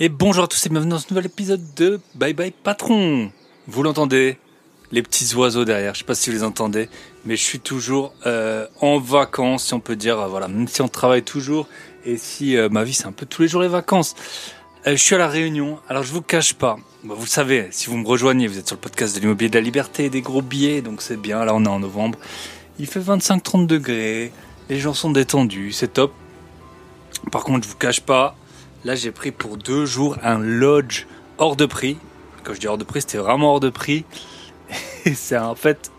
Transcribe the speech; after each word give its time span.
Et 0.00 0.08
bonjour 0.08 0.42
à 0.42 0.48
tous 0.48 0.66
et 0.66 0.70
bienvenue 0.70 0.90
dans 0.90 0.98
ce 0.98 1.06
nouvel 1.10 1.26
épisode 1.26 1.62
de 1.76 2.00
Bye 2.16 2.32
Bye 2.32 2.50
Patron. 2.50 3.30
Vous 3.68 3.82
l'entendez 3.84 4.38
Les 4.90 5.04
petits 5.04 5.32
oiseaux 5.36 5.64
derrière, 5.64 5.94
je 5.94 6.00
sais 6.00 6.04
pas 6.04 6.16
si 6.16 6.30
vous 6.30 6.36
les 6.36 6.42
entendez, 6.42 6.88
mais 7.24 7.36
je 7.36 7.44
suis 7.44 7.60
toujours 7.60 8.12
euh, 8.26 8.66
en 8.80 8.98
vacances, 8.98 9.66
si 9.66 9.74
on 9.74 9.78
peut 9.78 9.94
dire, 9.94 10.18
euh, 10.18 10.26
voilà, 10.26 10.48
même 10.48 10.66
si 10.66 10.82
on 10.82 10.88
travaille 10.88 11.22
toujours 11.22 11.68
et 12.04 12.16
si 12.16 12.56
euh, 12.56 12.68
ma 12.68 12.82
vie 12.82 12.92
c'est 12.92 13.06
un 13.06 13.12
peu 13.12 13.24
tous 13.24 13.42
les 13.42 13.46
jours 13.46 13.62
les 13.62 13.68
vacances. 13.68 14.16
je 14.84 14.96
suis 14.96 15.14
à 15.14 15.18
la 15.18 15.28
Réunion, 15.28 15.78
alors 15.88 16.02
je 16.02 16.12
vous 16.12 16.22
cache 16.22 16.54
pas, 16.54 16.76
bah, 17.04 17.14
vous 17.16 17.28
savez, 17.28 17.68
si 17.70 17.88
vous 17.88 17.96
me 17.96 18.08
rejoignez, 18.08 18.48
vous 18.48 18.58
êtes 18.58 18.66
sur 18.66 18.76
le 18.76 18.80
podcast 18.80 19.14
de 19.14 19.20
l'immobilier 19.20 19.48
de 19.48 19.58
la 19.58 19.62
liberté 19.62 20.06
et 20.06 20.10
des 20.10 20.22
gros 20.22 20.42
billets, 20.42 20.82
donc 20.82 21.02
c'est 21.02 21.20
bien, 21.20 21.44
là 21.44 21.54
on 21.54 21.64
est 21.64 21.68
en 21.68 21.78
novembre. 21.78 22.18
Il 22.80 22.88
fait 22.88 22.98
25-30 22.98 23.68
degrés, 23.68 24.32
les 24.68 24.80
gens 24.80 24.92
sont 24.92 25.12
détendus, 25.12 25.70
c'est 25.70 25.92
top. 25.92 26.12
Par 27.30 27.44
contre, 27.44 27.64
je 27.64 27.68
vous 27.70 27.78
cache 27.78 28.00
pas, 28.00 28.36
Là, 28.84 28.94
j'ai 28.94 29.12
pris 29.12 29.30
pour 29.30 29.56
deux 29.56 29.86
jours 29.86 30.18
un 30.22 30.38
lodge 30.38 31.06
hors 31.38 31.56
de 31.56 31.64
prix. 31.64 31.96
Quand 32.42 32.52
je 32.52 32.60
dis 32.60 32.68
hors 32.68 32.76
de 32.76 32.84
prix, 32.84 33.00
c'était 33.00 33.16
vraiment 33.16 33.52
hors 33.52 33.60
de 33.60 33.70
prix. 33.70 34.04
C'est 35.14 35.38
en 35.38 35.54
fait, 35.54 35.90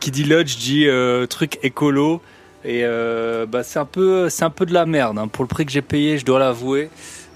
qui 0.00 0.10
dit 0.10 0.24
lodge 0.24 0.56
dit 0.56 0.88
euh, 0.88 1.26
truc 1.26 1.60
écolo. 1.62 2.20
Et 2.64 2.80
euh, 2.82 3.46
bah, 3.46 3.62
c'est 3.62 3.78
un 3.78 3.84
peu, 3.84 4.30
c'est 4.30 4.44
un 4.44 4.50
peu 4.50 4.64
de 4.64 4.72
la 4.72 4.86
merde. 4.86 5.18
Hein. 5.18 5.28
Pour 5.28 5.44
le 5.44 5.48
prix 5.48 5.66
que 5.66 5.70
j'ai 5.70 5.82
payé, 5.82 6.16
je 6.16 6.24
dois 6.24 6.38
l'avouer. 6.38 6.88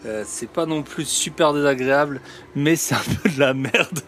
Euh, 0.07 0.25
c'est 0.27 0.49
pas 0.49 0.65
non 0.65 0.83
plus 0.83 1.07
super 1.07 1.53
désagréable, 1.53 2.23
mais 2.57 2.77
c'est 2.77 2.95
un 2.95 3.17
peu 3.23 3.29
de 3.29 3.39
la 3.39 3.53
merde. 3.53 4.01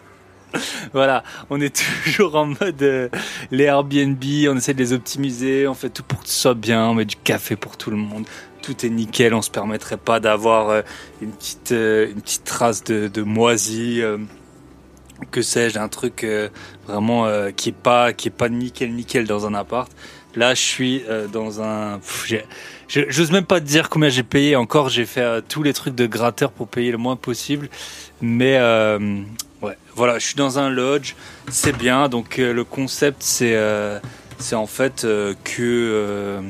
voilà, 0.93 1.23
on 1.51 1.61
est 1.61 1.83
toujours 2.03 2.35
en 2.35 2.47
mode 2.47 3.11
les 3.51 3.63
Airbnb, 3.63 4.23
on 4.49 4.57
essaie 4.57 4.73
de 4.73 4.79
les 4.79 4.93
optimiser, 4.93 5.67
on 5.67 5.75
fait 5.75 5.89
tout 5.89 6.03
pour 6.03 6.21
que 6.23 6.27
ce 6.27 6.41
soit 6.41 6.53
bien, 6.55 6.87
on 6.87 6.95
met 6.95 7.05
du 7.05 7.15
café 7.17 7.55
pour 7.55 7.77
tout 7.77 7.91
le 7.91 7.97
monde, 7.97 8.25
tout 8.61 8.85
est 8.85 8.89
nickel, 8.89 9.33
on 9.33 9.41
se 9.41 9.49
permettrait 9.49 9.97
pas 9.97 10.19
d'avoir 10.19 10.69
euh, 10.69 10.81
une 11.21 11.31
petite 11.31 11.71
euh, 11.71 12.09
une 12.09 12.21
petite 12.21 12.43
trace 12.43 12.83
de, 12.83 13.21
moisi 13.21 14.01
euh, 14.01 14.17
que 15.31 15.41
sais-je, 15.41 15.77
un 15.79 15.87
truc 15.87 16.25
vraiment 16.87 17.27
qui 17.55 17.69
est 17.69 17.75
pas 17.75 18.11
qui 18.13 18.29
est 18.29 18.31
pas 18.31 18.49
nickel 18.49 18.93
nickel 18.93 19.27
dans 19.27 19.45
un 19.45 19.53
appart. 19.53 19.91
Là, 20.33 20.55
je 20.55 20.61
suis 20.61 21.03
dans 21.31 21.61
un 21.61 21.99
j'ose 22.87 23.31
même 23.31 23.45
pas 23.45 23.59
te 23.59 23.65
dire 23.65 23.89
combien 23.89 24.09
j'ai 24.09 24.23
payé 24.23 24.55
encore, 24.55 24.89
j'ai 24.89 25.05
fait 25.05 25.43
tous 25.47 25.61
les 25.61 25.73
trucs 25.73 25.93
de 25.93 26.07
gratteur 26.07 26.51
pour 26.51 26.67
payer 26.67 26.91
le 26.91 26.97
moins 26.97 27.17
possible. 27.17 27.69
Mais 28.21 28.57
ouais, 29.61 29.77
voilà, 29.95 30.17
je 30.17 30.25
suis 30.25 30.35
dans 30.35 30.57
un 30.57 30.71
lodge, 30.71 31.13
c'est 31.49 31.77
bien. 31.77 32.09
Donc 32.09 32.37
le 32.37 32.63
concept 32.63 33.21
c'est 33.21 33.55
en 34.55 34.67
fait 34.67 35.05
que 35.43 36.41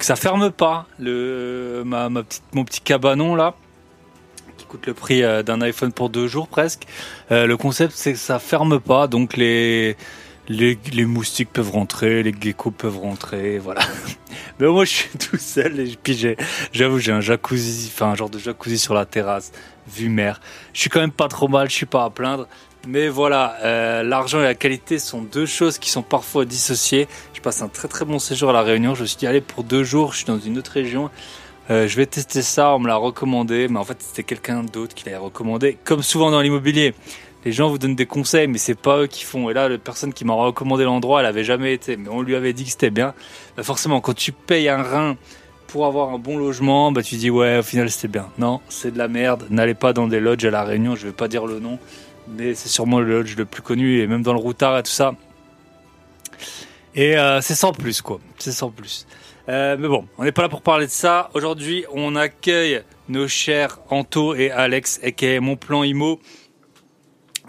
ça 0.00 0.16
ferme 0.16 0.50
pas 0.50 0.86
le 0.98 1.82
ma, 1.84 2.08
petite 2.10 2.42
mon 2.52 2.64
petit 2.64 2.80
cabanon 2.80 3.34
là 3.34 3.54
qui 4.56 4.66
coûte 4.66 4.86
le 4.86 4.94
prix 4.94 5.22
euh, 5.22 5.42
d'un 5.42 5.60
iPhone 5.60 5.92
pour 5.92 6.10
deux 6.10 6.28
jours 6.28 6.48
presque. 6.48 6.84
Euh, 7.30 7.46
le 7.46 7.56
concept 7.56 7.92
c'est 7.94 8.12
que 8.12 8.18
ça 8.18 8.38
ferme 8.38 8.80
pas 8.80 9.06
donc 9.06 9.36
les 9.36 9.96
moustiques 11.06 11.52
peuvent 11.52 11.70
rentrer, 11.70 12.22
les 12.22 12.34
geckos 12.38 12.70
peuvent 12.70 12.98
rentrer, 12.98 13.58
voilà. 13.58 13.82
Mais 14.60 14.68
moi 14.68 14.84
je 14.84 14.90
suis 14.90 15.18
tout 15.18 15.38
seul 15.38 15.80
et 15.80 15.96
puis 16.00 16.36
j'avoue 16.72 16.98
j'ai 16.98 17.12
un 17.12 17.20
jacuzzi, 17.20 17.90
enfin 17.92 18.10
un 18.10 18.14
genre 18.14 18.30
de 18.30 18.38
jacuzzi 18.38 18.78
sur 18.78 18.94
la 18.94 19.04
terrasse, 19.04 19.52
vue 19.86 20.08
mer. 20.08 20.40
Je 20.72 20.80
suis 20.80 20.90
quand 20.90 21.00
même 21.00 21.12
pas 21.12 21.28
trop 21.28 21.48
mal, 21.48 21.68
je 21.70 21.74
suis 21.74 21.86
pas 21.86 22.04
à 22.04 22.10
plaindre. 22.10 22.46
Mais 22.86 23.08
voilà, 23.08 23.56
euh, 23.62 24.02
l'argent 24.02 24.40
et 24.40 24.44
la 24.44 24.54
qualité 24.54 24.98
sont 24.98 25.22
deux 25.22 25.46
choses 25.46 25.78
qui 25.78 25.90
sont 25.90 26.02
parfois 26.02 26.44
dissociées. 26.44 27.08
Je 27.32 27.40
passe 27.40 27.62
un 27.62 27.68
très 27.68 27.88
très 27.88 28.04
bon 28.04 28.18
séjour 28.18 28.50
à 28.50 28.52
la 28.52 28.62
Réunion. 28.62 28.94
Je 28.94 29.02
me 29.02 29.06
suis 29.06 29.16
dit 29.16 29.26
allez 29.26 29.40
pour 29.40 29.64
deux 29.64 29.84
jours, 29.84 30.12
je 30.12 30.18
suis 30.18 30.26
dans 30.26 30.38
une 30.38 30.58
autre 30.58 30.72
région. 30.72 31.10
Euh, 31.70 31.88
je 31.88 31.96
vais 31.96 32.04
tester 32.04 32.42
ça, 32.42 32.74
on 32.74 32.78
me 32.78 32.88
l'a 32.88 32.96
recommandé, 32.96 33.68
mais 33.68 33.78
en 33.78 33.84
fait 33.84 33.96
c'était 34.00 34.22
quelqu'un 34.22 34.62
d'autre 34.64 34.94
qui 34.94 35.08
l'a 35.08 35.18
recommandé. 35.18 35.78
Comme 35.84 36.02
souvent 36.02 36.30
dans 36.30 36.42
l'immobilier, 36.42 36.94
les 37.46 37.52
gens 37.52 37.68
vous 37.68 37.78
donnent 37.78 37.94
des 37.94 38.06
conseils, 38.06 38.48
mais 38.48 38.58
c'est 38.58 38.78
pas 38.78 38.98
eux 38.98 39.06
qui 39.06 39.24
font. 39.24 39.48
Et 39.48 39.54
là, 39.54 39.68
la 39.68 39.78
personne 39.78 40.12
qui 40.12 40.26
m'a 40.26 40.34
recommandé 40.34 40.84
l'endroit, 40.84 41.20
elle 41.20 41.26
avait 41.26 41.44
jamais 41.44 41.72
été, 41.72 41.96
mais 41.96 42.08
on 42.10 42.20
lui 42.20 42.34
avait 42.34 42.52
dit 42.52 42.64
que 42.64 42.70
c'était 42.70 42.90
bien. 42.90 43.14
Bah, 43.56 43.62
forcément, 43.62 44.00
quand 44.00 44.14
tu 44.14 44.32
payes 44.32 44.68
un 44.68 44.82
rein 44.82 45.16
pour 45.68 45.86
avoir 45.86 46.10
un 46.10 46.18
bon 46.18 46.36
logement, 46.36 46.92
bah 46.92 47.02
tu 47.02 47.16
dis 47.16 47.30
ouais, 47.30 47.58
au 47.58 47.62
final 47.62 47.90
c'était 47.90 48.08
bien. 48.08 48.28
Non, 48.38 48.60
c'est 48.68 48.92
de 48.92 48.98
la 48.98 49.08
merde. 49.08 49.46
N'allez 49.48 49.74
pas 49.74 49.94
dans 49.94 50.06
des 50.06 50.20
lodges 50.20 50.44
à 50.44 50.50
la 50.50 50.64
Réunion. 50.64 50.96
Je 50.96 51.06
vais 51.06 51.12
pas 51.12 51.28
dire 51.28 51.46
le 51.46 51.60
nom 51.60 51.78
c'est 52.38 52.68
sûrement 52.68 53.00
le 53.00 53.08
lodge 53.08 53.36
le 53.36 53.44
plus 53.44 53.62
connu 53.62 54.00
et 54.00 54.06
même 54.06 54.22
dans 54.22 54.32
le 54.32 54.38
routard 54.38 54.78
et 54.78 54.82
tout 54.82 54.90
ça. 54.90 55.14
Et 56.94 57.16
euh, 57.16 57.40
c'est 57.40 57.54
sans 57.54 57.72
plus 57.72 58.02
quoi, 58.02 58.20
c'est 58.38 58.52
sans 58.52 58.70
plus. 58.70 59.06
Euh, 59.48 59.76
mais 59.78 59.88
bon, 59.88 60.06
on 60.16 60.24
n'est 60.24 60.32
pas 60.32 60.42
là 60.42 60.48
pour 60.48 60.62
parler 60.62 60.86
de 60.86 60.90
ça. 60.90 61.30
Aujourd'hui, 61.34 61.84
on 61.92 62.16
accueille 62.16 62.82
nos 63.08 63.28
chers 63.28 63.78
Anto 63.90 64.34
et 64.34 64.50
Alex, 64.50 65.00
aka 65.02 65.40
Mon 65.40 65.56
Plan 65.56 65.82
Imo 65.82 66.20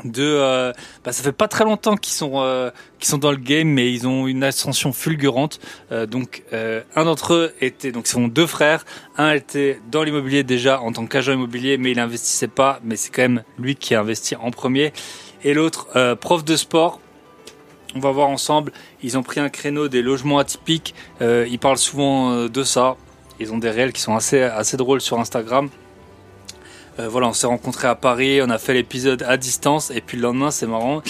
de 0.04 0.24
euh, 0.24 0.74
bah, 1.04 1.14
ça 1.14 1.24
fait 1.24 1.32
pas 1.32 1.48
très 1.48 1.64
longtemps 1.64 1.96
qu'ils 1.96 2.14
sont 2.14 2.34
euh, 2.36 2.70
qu'ils 3.00 3.08
sont 3.08 3.18
dans 3.18 3.32
le 3.32 3.38
game 3.38 3.70
mais 3.70 3.92
ils 3.92 4.08
ont 4.08 4.28
une 4.28 4.44
ascension 4.44 4.92
fulgurante. 4.92 5.60
Euh, 5.92 6.06
donc 6.06 6.44
euh, 6.54 6.82
un 6.96 7.06
d'entre 7.06 7.34
eux 7.34 7.54
était 7.62 7.92
donc 7.92 8.08
sont 8.08 8.28
deux 8.28 8.48
frères. 8.48 8.86
Un 9.18 9.32
était 9.32 9.80
dans 9.90 10.04
l'immobilier 10.04 10.44
déjà 10.44 10.82
en 10.82 10.92
tant 10.92 11.06
qu'agent 11.06 11.34
immobilier 11.34 11.78
mais 11.78 11.92
il 11.92 12.00
investissait 12.00 12.48
pas. 12.48 12.80
Mais 12.84 12.98
c'est 12.98 13.10
quand 13.10 13.22
même 13.22 13.44
lui 13.58 13.76
qui 13.76 13.96
a 13.96 14.02
investi 14.02 14.36
en 14.36 14.52
premier. 14.52 14.92
Et 15.44 15.54
l'autre 15.54 16.16
prof 16.16 16.44
de 16.44 16.56
sport. 16.56 17.00
On 17.96 18.00
va 18.00 18.12
voir 18.12 18.28
ensemble. 18.28 18.74
Ils 19.04 19.18
ont 19.18 19.24
pris 19.24 19.40
un 19.40 19.48
créneau 19.48 19.88
des 19.88 20.02
logements 20.02 20.40
atypiques. 20.40 20.94
Ils 21.22 21.60
parlent 21.60 21.78
souvent 21.78 22.48
de 22.48 22.64
ça. 22.64 22.98
Ils 23.40 23.54
ont 23.54 23.58
des 23.58 23.70
réels 23.70 23.94
qui 23.94 24.02
sont 24.02 24.16
assez 24.16 24.42
assez 24.42 24.76
drôles 24.76 25.02
sur 25.02 25.20
Instagram 25.20 25.70
euh, 27.00 27.10
voilà, 27.10 27.28
on 27.28 27.34
s'est 27.34 27.48
rencontrés 27.48 27.88
à 27.90 27.96
Paris, 27.96 28.42
on 28.42 28.50
a 28.50 28.58
fait 28.58 28.74
l'épisode 28.74 29.24
à 29.24 29.36
distance 29.36 29.92
et 29.92 30.00
puis 30.00 30.16
le 30.16 30.24
lendemain, 30.24 30.50
c'est 30.50 30.68
marrant, 30.68 31.02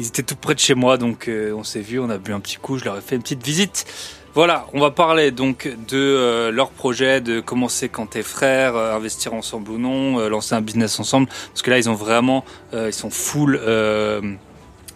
ils 0.00 0.06
étaient 0.06 0.24
tout 0.24 0.34
près 0.34 0.54
de 0.54 0.58
chez 0.58 0.74
moi, 0.74 0.96
donc 0.98 1.28
euh, 1.28 1.52
on 1.54 1.62
s'est 1.62 1.80
vu, 1.80 2.00
on 2.00 2.10
a 2.10 2.18
bu 2.18 2.32
un 2.32 2.40
petit 2.40 2.56
coup, 2.56 2.76
je 2.76 2.84
leur 2.84 2.98
ai 2.98 3.00
fait 3.00 3.14
une 3.14 3.22
petite 3.22 3.44
visite. 3.44 3.86
Voilà, 4.34 4.66
on 4.72 4.80
va 4.80 4.90
parler 4.90 5.30
donc 5.30 5.68
de 5.88 5.96
euh, 5.96 6.50
leur 6.50 6.70
projet, 6.70 7.20
de 7.20 7.38
comment 7.38 7.68
c'est 7.68 7.88
quand 7.88 8.06
t'es 8.06 8.22
frères, 8.22 8.76
investir 8.76 9.32
ensemble 9.32 9.70
ou 9.70 9.78
non, 9.78 10.28
lancer 10.28 10.56
un 10.56 10.60
business 10.60 10.98
ensemble, 10.98 11.28
parce 11.28 11.62
que 11.62 11.70
là 11.70 11.78
ils 11.78 11.88
ont 11.88 11.94
vraiment, 11.94 12.44
ils 12.72 12.92
sont 12.92 13.10
full, 13.10 13.60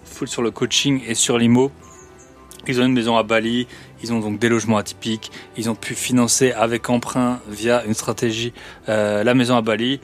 full 0.04 0.28
sur 0.28 0.42
le 0.42 0.50
coaching 0.50 1.02
et 1.06 1.14
sur 1.14 1.38
l'IMO. 1.38 1.70
Ils 2.68 2.80
ont 2.80 2.84
une 2.84 2.92
maison 2.92 3.16
à 3.16 3.24
Bali, 3.24 3.66
ils 4.04 4.12
ont 4.12 4.20
donc 4.20 4.38
des 4.38 4.48
logements 4.48 4.76
atypiques, 4.76 5.32
ils 5.56 5.68
ont 5.68 5.74
pu 5.74 5.94
financer 5.96 6.52
avec 6.52 6.90
emprunt 6.90 7.40
via 7.48 7.84
une 7.84 7.94
stratégie 7.94 8.52
la 8.86 9.34
maison 9.34 9.56
à 9.56 9.62
Bali 9.62 10.00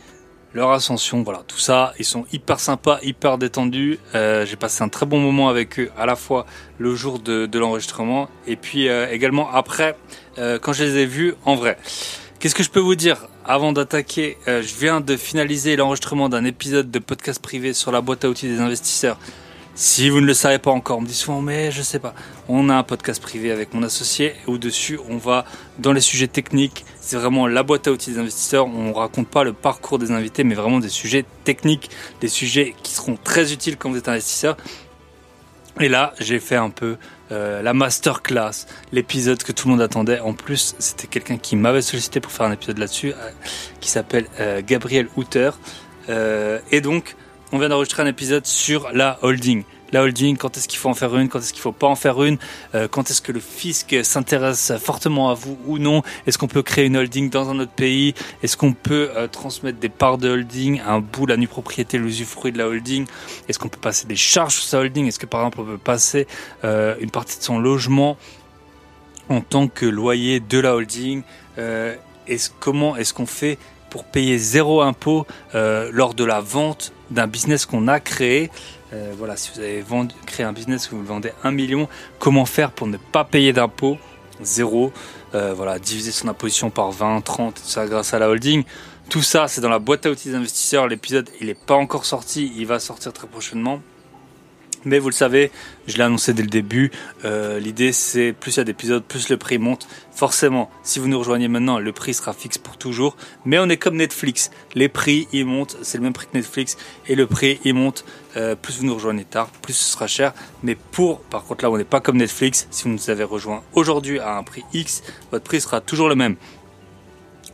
leur 0.54 0.70
ascension, 0.70 1.22
voilà, 1.22 1.42
tout 1.46 1.58
ça, 1.58 1.92
ils 1.98 2.04
sont 2.04 2.24
hyper 2.32 2.58
sympas, 2.58 2.98
hyper 3.02 3.38
détendus. 3.38 3.98
Euh, 4.14 4.46
j'ai 4.46 4.56
passé 4.56 4.82
un 4.82 4.88
très 4.88 5.06
bon 5.06 5.20
moment 5.20 5.48
avec 5.48 5.78
eux, 5.78 5.90
à 5.98 6.06
la 6.06 6.16
fois 6.16 6.46
le 6.78 6.94
jour 6.94 7.18
de, 7.18 7.46
de 7.46 7.58
l'enregistrement 7.58 8.28
et 8.46 8.56
puis 8.56 8.88
euh, 8.88 9.10
également 9.10 9.50
après, 9.52 9.96
euh, 10.38 10.58
quand 10.58 10.72
je 10.72 10.84
les 10.84 10.98
ai 10.98 11.06
vus 11.06 11.34
en 11.44 11.54
vrai. 11.54 11.76
Qu'est-ce 12.40 12.54
que 12.54 12.62
je 12.62 12.70
peux 12.70 12.80
vous 12.80 12.94
dire 12.94 13.26
avant 13.44 13.72
d'attaquer 13.72 14.36
Je 14.46 14.78
viens 14.78 15.00
de 15.00 15.16
finaliser 15.16 15.74
l'enregistrement 15.74 16.28
d'un 16.28 16.44
épisode 16.44 16.90
de 16.90 16.98
podcast 17.00 17.42
privé 17.42 17.72
sur 17.72 17.90
la 17.90 18.00
boîte 18.00 18.24
à 18.24 18.28
outils 18.28 18.46
des 18.46 18.60
investisseurs. 18.60 19.18
Si 19.80 20.10
vous 20.10 20.20
ne 20.20 20.26
le 20.26 20.34
savez 20.34 20.58
pas 20.58 20.72
encore, 20.72 20.98
on 20.98 21.02
me 21.02 21.06
dit 21.06 21.14
souvent, 21.14 21.40
mais 21.40 21.70
je 21.70 21.82
sais 21.82 22.00
pas. 22.00 22.12
On 22.48 22.68
a 22.68 22.74
un 22.74 22.82
podcast 22.82 23.22
privé 23.22 23.52
avec 23.52 23.74
mon 23.74 23.84
associé 23.84 24.34
où 24.48 24.58
dessus 24.58 24.98
on 25.08 25.18
va 25.18 25.44
dans 25.78 25.92
les 25.92 26.00
sujets 26.00 26.26
techniques. 26.26 26.84
C'est 27.00 27.16
vraiment 27.16 27.46
la 27.46 27.62
boîte 27.62 27.86
à 27.86 27.92
outils 27.92 28.10
des 28.10 28.18
investisseurs. 28.18 28.66
On 28.66 28.92
raconte 28.92 29.28
pas 29.28 29.44
le 29.44 29.52
parcours 29.52 30.00
des 30.00 30.10
invités, 30.10 30.42
mais 30.42 30.56
vraiment 30.56 30.80
des 30.80 30.88
sujets 30.88 31.24
techniques, 31.44 31.90
des 32.20 32.26
sujets 32.26 32.74
qui 32.82 32.90
seront 32.90 33.16
très 33.22 33.52
utiles 33.52 33.76
quand 33.76 33.88
vous 33.88 33.98
êtes 33.98 34.08
investisseur. 34.08 34.56
Et 35.78 35.88
là, 35.88 36.12
j'ai 36.18 36.40
fait 36.40 36.56
un 36.56 36.70
peu 36.70 36.96
euh, 37.30 37.62
la 37.62 37.72
masterclass, 37.72 38.66
l'épisode 38.90 39.44
que 39.44 39.52
tout 39.52 39.68
le 39.68 39.74
monde 39.74 39.82
attendait. 39.82 40.18
En 40.18 40.32
plus, 40.32 40.74
c'était 40.80 41.06
quelqu'un 41.06 41.36
qui 41.36 41.54
m'avait 41.54 41.82
sollicité 41.82 42.18
pour 42.18 42.32
faire 42.32 42.46
un 42.46 42.52
épisode 42.52 42.78
là-dessus, 42.78 43.12
euh, 43.12 43.30
qui 43.80 43.90
s'appelle 43.90 44.26
euh, 44.40 44.60
Gabriel 44.66 45.06
Houter. 45.16 45.50
et 46.08 46.80
donc, 46.80 47.14
on 47.52 47.58
vient 47.58 47.68
d'enregistrer 47.68 48.02
un 48.02 48.06
épisode 48.06 48.46
sur 48.46 48.90
la 48.92 49.18
holding. 49.22 49.64
La 49.90 50.02
holding, 50.02 50.36
quand 50.36 50.56
est-ce 50.58 50.68
qu'il 50.68 50.78
faut 50.78 50.90
en 50.90 50.94
faire 50.94 51.16
une, 51.16 51.28
quand 51.30 51.38
est-ce 51.38 51.54
qu'il 51.54 51.62
faut 51.62 51.72
pas 51.72 51.86
en 51.86 51.94
faire 51.94 52.22
une, 52.22 52.36
euh, 52.74 52.88
quand 52.88 53.10
est-ce 53.10 53.22
que 53.22 53.32
le 53.32 53.40
fisc 53.40 53.96
s'intéresse 54.02 54.72
fortement 54.78 55.30
à 55.30 55.34
vous 55.34 55.58
ou 55.66 55.78
non, 55.78 56.02
est-ce 56.26 56.36
qu'on 56.36 56.46
peut 56.46 56.62
créer 56.62 56.84
une 56.84 56.96
holding 56.98 57.30
dans 57.30 57.48
un 57.48 57.58
autre 57.58 57.72
pays, 57.72 58.14
est-ce 58.42 58.58
qu'on 58.58 58.74
peut 58.74 59.10
euh, 59.16 59.28
transmettre 59.28 59.78
des 59.78 59.88
parts 59.88 60.18
de 60.18 60.28
holding, 60.28 60.82
un 60.86 61.00
bout, 61.00 61.24
la 61.24 61.38
nue 61.38 61.48
propriété, 61.48 61.96
l'usufruit 61.96 62.52
de 62.52 62.58
la 62.58 62.68
holding, 62.68 63.06
est-ce 63.48 63.58
qu'on 63.58 63.68
peut 63.68 63.80
passer 63.80 64.06
des 64.06 64.16
charges 64.16 64.56
sur 64.56 64.64
sa 64.64 64.80
holding, 64.80 65.06
est-ce 65.06 65.18
que 65.18 65.26
par 65.26 65.40
exemple 65.40 65.60
on 65.62 65.64
peut 65.64 65.78
passer 65.78 66.26
euh, 66.64 66.96
une 67.00 67.10
partie 67.10 67.38
de 67.38 67.42
son 67.42 67.58
logement 67.58 68.18
en 69.30 69.40
tant 69.40 69.68
que 69.68 69.86
loyer 69.86 70.40
de 70.40 70.58
la 70.58 70.74
holding, 70.74 71.22
est-ce, 71.56 72.50
comment 72.60 72.96
est-ce 72.96 73.12
qu'on 73.12 73.26
fait 73.26 73.58
pour 73.90 74.04
payer 74.04 74.38
zéro 74.38 74.82
impôt 74.82 75.26
lors 75.54 76.14
de 76.14 76.24
la 76.24 76.40
vente 76.40 76.92
d'un 77.10 77.26
business 77.26 77.66
qu'on 77.66 77.88
a 77.88 78.00
créé. 78.00 78.50
Euh, 78.92 79.12
voilà, 79.18 79.36
si 79.36 79.50
vous 79.54 79.60
avez 79.60 79.82
vendu, 79.82 80.14
créé 80.26 80.46
un 80.46 80.52
business 80.52 80.88
vous 80.90 81.04
vendez 81.04 81.32
un 81.44 81.50
million, 81.50 81.88
comment 82.18 82.46
faire 82.46 82.70
pour 82.70 82.86
ne 82.86 82.96
pas 82.96 83.24
payer 83.24 83.52
d'impôts? 83.52 83.98
Zéro. 84.40 84.92
Euh, 85.34 85.52
voilà, 85.54 85.78
diviser 85.78 86.10
son 86.10 86.28
imposition 86.28 86.70
par 86.70 86.90
20, 86.90 87.20
30, 87.20 87.54
tout 87.54 87.60
ça 87.62 87.86
grâce 87.86 88.14
à 88.14 88.18
la 88.18 88.30
holding. 88.30 88.64
Tout 89.10 89.22
ça, 89.22 89.46
c'est 89.48 89.60
dans 89.60 89.68
la 89.68 89.78
boîte 89.78 90.06
à 90.06 90.10
outils 90.10 90.28
des 90.28 90.34
investisseurs. 90.34 90.86
L'épisode, 90.86 91.28
il 91.40 91.48
n'est 91.48 91.54
pas 91.54 91.74
encore 91.74 92.06
sorti, 92.06 92.52
il 92.56 92.66
va 92.66 92.78
sortir 92.78 93.12
très 93.12 93.26
prochainement. 93.26 93.82
Mais 94.88 94.98
vous 94.98 95.10
le 95.10 95.14
savez, 95.14 95.50
je 95.86 95.98
l'ai 95.98 96.02
annoncé 96.02 96.32
dès 96.32 96.42
le 96.42 96.48
début, 96.48 96.90
euh, 97.26 97.60
l'idée 97.60 97.92
c'est 97.92 98.32
plus 98.32 98.56
il 98.56 98.56
y 98.56 98.60
a 98.60 98.64
d'épisodes, 98.64 99.04
plus 99.04 99.28
le 99.28 99.36
prix 99.36 99.58
monte. 99.58 99.86
Forcément, 100.12 100.70
si 100.82 100.98
vous 100.98 101.08
nous 101.08 101.18
rejoignez 101.18 101.46
maintenant, 101.46 101.78
le 101.78 101.92
prix 101.92 102.14
sera 102.14 102.32
fixe 102.32 102.56
pour 102.56 102.78
toujours. 102.78 103.18
Mais 103.44 103.58
on 103.58 103.68
est 103.68 103.76
comme 103.76 103.96
Netflix, 103.96 104.50
les 104.74 104.88
prix 104.88 105.28
ils 105.30 105.44
montent, 105.44 105.76
c'est 105.82 105.98
le 105.98 106.04
même 106.04 106.14
prix 106.14 106.26
que 106.26 106.38
Netflix, 106.38 106.78
et 107.06 107.14
le 107.14 107.26
prix 107.26 107.60
il 107.66 107.74
monte. 107.74 108.06
Euh, 108.38 108.54
plus 108.54 108.78
vous 108.78 108.86
nous 108.86 108.94
rejoignez 108.94 109.24
tard, 109.24 109.48
plus 109.60 109.74
ce 109.74 109.92
sera 109.92 110.06
cher. 110.06 110.32
Mais 110.62 110.74
pour, 110.74 111.20
par 111.20 111.44
contre 111.44 111.64
là 111.64 111.70
on 111.70 111.76
n'est 111.76 111.84
pas 111.84 112.00
comme 112.00 112.16
Netflix, 112.16 112.66
si 112.70 112.84
vous 112.84 112.88
nous 112.88 113.10
avez 113.10 113.24
rejoint 113.24 113.62
aujourd'hui 113.74 114.20
à 114.20 114.36
un 114.38 114.42
prix 114.42 114.64
X, 114.72 115.02
votre 115.30 115.44
prix 115.44 115.60
sera 115.60 115.82
toujours 115.82 116.08
le 116.08 116.14
même. 116.14 116.36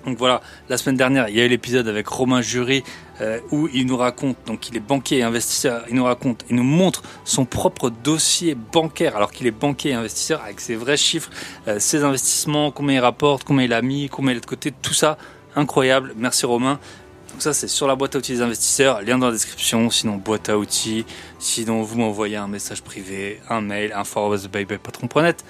Donc 0.07 0.19
voilà, 0.19 0.43
la 0.69 0.77
semaine 0.77 0.97
dernière, 0.97 1.29
il 1.31 1.37
y 1.37 1.41
a 1.41 1.47
eu 1.47 1.49
l'épisode 1.49 1.89
avec 1.89 2.07
Romain 2.07 2.43
Jury 2.43 2.85
euh, 3.21 3.41
où 3.51 3.69
il 3.73 3.87
nous 3.87 3.97
raconte, 3.97 4.37
donc 4.47 4.69
il 4.69 4.77
est 4.77 4.81
banquier 4.81 5.19
et 5.19 5.23
investisseur, 5.23 5.85
il 5.89 5.95
nous 5.95 6.05
raconte, 6.05 6.45
il 6.51 6.57
nous 6.57 6.65
montre 6.65 7.03
son 7.25 7.45
propre 7.45 7.91
dossier 7.91 8.55
bancaire 8.55 9.17
alors 9.17 9.31
qu'il 9.31 9.47
est 9.47 9.53
banquier 9.53 9.93
et 9.93 9.95
investisseur 9.95 10.43
avec 10.43 10.61
ses 10.61 10.75
vrais 10.75 10.97
chiffres, 10.97 11.31
euh, 11.69 11.79
ses 11.79 12.03
investissements, 12.03 12.71
combien 12.71 12.97
il 12.97 13.01
rapporte, 13.01 13.45
combien 13.45 13.65
il 13.65 13.73
a 13.73 13.83
mis, 13.83 14.09
combien 14.09 14.33
il 14.33 14.39
a 14.39 14.41
de 14.41 14.47
côté, 14.47 14.73
tout 14.73 14.95
ça, 14.95 15.17
incroyable. 15.55 16.13
Merci 16.17 16.47
Romain. 16.47 16.81
Donc 17.31 17.43
ça 17.43 17.53
c'est 17.53 17.69
sur 17.69 17.87
la 17.87 17.97
boîte 17.97 18.15
à 18.15 18.19
outils 18.19 18.33
des 18.33 18.43
investisseurs, 18.43 19.03
lien 19.03 19.19
dans 19.19 19.27
la 19.27 19.33
description, 19.33 19.91
sinon 19.91 20.17
boîte 20.17 20.49
à 20.49 20.59
outils, 20.59 21.05
sinon 21.39 21.83
vous 21.83 21.99
m'envoyez 21.99 22.37
un 22.37 22.49
message 22.49 22.83
privé, 22.83 23.41
un 23.49 23.61
mail, 23.61 23.93
info.bybypatron.net. 23.93 25.45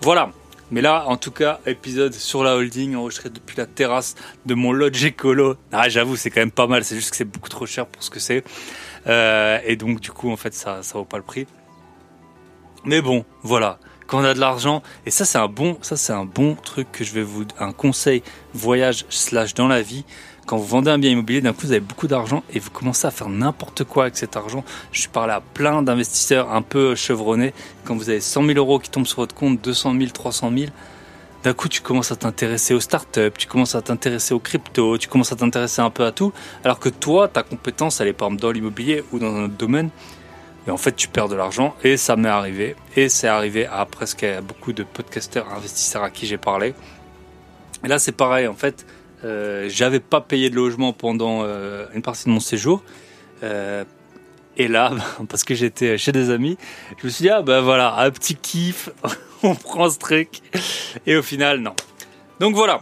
Voilà, 0.00 0.30
mais 0.70 0.80
là, 0.80 1.04
en 1.06 1.16
tout 1.16 1.32
cas, 1.32 1.60
épisode 1.66 2.14
sur 2.14 2.44
la 2.44 2.54
holding 2.54 2.94
enregistré 2.94 3.28
depuis 3.28 3.56
la 3.56 3.66
terrasse 3.66 4.14
de 4.46 4.54
mon 4.54 4.72
lodge 4.72 5.04
écolo. 5.04 5.56
Ah, 5.72 5.88
j'avoue, 5.88 6.16
c'est 6.16 6.30
quand 6.30 6.40
même 6.40 6.50
pas 6.50 6.66
mal. 6.66 6.84
C'est 6.84 6.94
juste 6.94 7.10
que 7.10 7.16
c'est 7.16 7.24
beaucoup 7.24 7.48
trop 7.48 7.66
cher 7.66 7.86
pour 7.86 8.02
ce 8.02 8.10
que 8.10 8.20
c'est. 8.20 8.44
Euh, 9.06 9.58
et 9.64 9.76
donc, 9.76 10.00
du 10.00 10.12
coup, 10.12 10.30
en 10.30 10.36
fait, 10.36 10.54
ça, 10.54 10.82
ça 10.82 10.98
vaut 10.98 11.04
pas 11.04 11.16
le 11.16 11.24
prix. 11.24 11.46
Mais 12.84 13.02
bon, 13.02 13.24
voilà. 13.42 13.78
Quand 14.06 14.20
on 14.20 14.24
a 14.24 14.34
de 14.34 14.40
l'argent, 14.40 14.82
et 15.06 15.10
ça, 15.10 15.24
c'est 15.24 15.38
un 15.38 15.48
bon, 15.48 15.78
ça, 15.82 15.96
c'est 15.96 16.12
un 16.12 16.24
bon 16.24 16.54
truc 16.56 16.90
que 16.90 17.04
je 17.04 17.12
vais 17.12 17.22
vous, 17.22 17.44
un 17.58 17.72
conseil 17.72 18.22
voyage 18.54 19.06
slash 19.08 19.54
dans 19.54 19.68
la 19.68 19.82
vie 19.82 20.04
quand 20.50 20.56
vous 20.56 20.66
vendez 20.66 20.90
un 20.90 20.98
bien 20.98 21.12
immobilier, 21.12 21.40
d'un 21.40 21.52
coup, 21.52 21.60
vous 21.68 21.70
avez 21.70 21.78
beaucoup 21.78 22.08
d'argent 22.08 22.42
et 22.52 22.58
vous 22.58 22.70
commencez 22.70 23.06
à 23.06 23.12
faire 23.12 23.28
n'importe 23.28 23.84
quoi 23.84 24.02
avec 24.02 24.16
cet 24.16 24.36
argent. 24.36 24.64
Je 24.90 24.98
suis 24.98 25.08
parlé 25.08 25.32
à 25.32 25.40
plein 25.40 25.80
d'investisseurs 25.80 26.52
un 26.52 26.60
peu 26.60 26.96
chevronnés. 26.96 27.54
Quand 27.84 27.94
vous 27.94 28.10
avez 28.10 28.18
100 28.20 28.46
000 28.46 28.58
euros 28.58 28.80
qui 28.80 28.90
tombent 28.90 29.06
sur 29.06 29.18
votre 29.18 29.32
compte, 29.32 29.60
200 29.62 29.94
000, 29.96 30.10
300 30.10 30.50
000, 30.52 30.72
d'un 31.44 31.52
coup, 31.52 31.68
tu 31.68 31.80
commences 31.82 32.10
à 32.10 32.16
t'intéresser 32.16 32.74
aux 32.74 32.80
startups, 32.80 33.30
tu 33.38 33.46
commences 33.46 33.76
à 33.76 33.80
t'intéresser 33.80 34.34
aux 34.34 34.40
cryptos, 34.40 34.98
tu 34.98 35.06
commences 35.06 35.30
à 35.30 35.36
t'intéresser 35.36 35.82
un 35.82 35.90
peu 35.90 36.04
à 36.04 36.10
tout. 36.10 36.32
Alors 36.64 36.80
que 36.80 36.88
toi, 36.88 37.28
ta 37.28 37.44
compétence, 37.44 38.00
elle 38.00 38.08
est 38.08 38.12
par 38.12 38.26
exemple 38.26 38.42
dans 38.42 38.50
l'immobilier 38.50 39.04
ou 39.12 39.20
dans 39.20 39.32
un 39.32 39.44
autre 39.44 39.56
domaine. 39.56 39.90
Mais 40.66 40.72
en 40.72 40.78
fait, 40.78 40.96
tu 40.96 41.06
perds 41.06 41.28
de 41.28 41.36
l'argent 41.36 41.76
et 41.84 41.96
ça 41.96 42.16
m'est 42.16 42.28
arrivé. 42.28 42.74
Et 42.96 43.08
c'est 43.08 43.28
arrivé 43.28 43.66
à 43.66 43.86
presque 43.86 44.26
beaucoup 44.42 44.72
de 44.72 44.82
podcasteurs 44.82 45.46
investisseurs 45.54 46.02
à 46.02 46.10
qui 46.10 46.26
j'ai 46.26 46.38
parlé. 46.38 46.74
Et 47.84 47.88
là, 47.88 48.00
c'est 48.00 48.10
pareil. 48.10 48.48
En 48.48 48.54
fait, 48.54 48.84
euh, 49.24 49.68
j'avais 49.68 50.00
pas 50.00 50.20
payé 50.20 50.50
de 50.50 50.54
logement 50.54 50.92
pendant 50.92 51.42
euh, 51.42 51.86
une 51.94 52.02
partie 52.02 52.24
de 52.24 52.30
mon 52.30 52.40
séjour. 52.40 52.82
Euh, 53.42 53.84
et 54.56 54.68
là, 54.68 54.92
parce 55.28 55.44
que 55.44 55.54
j'étais 55.54 55.98
chez 55.98 56.12
des 56.12 56.30
amis, 56.30 56.56
je 56.98 57.06
me 57.06 57.10
suis 57.10 57.24
dit, 57.24 57.30
ah 57.30 57.42
ben 57.42 57.60
voilà, 57.60 57.98
un 57.98 58.10
petit 58.10 58.34
kiff, 58.34 58.90
on 59.42 59.54
prend 59.54 59.90
ce 59.90 59.98
truc. 59.98 60.40
Et 61.06 61.16
au 61.16 61.22
final, 61.22 61.60
non. 61.60 61.74
Donc 62.38 62.54
voilà. 62.54 62.80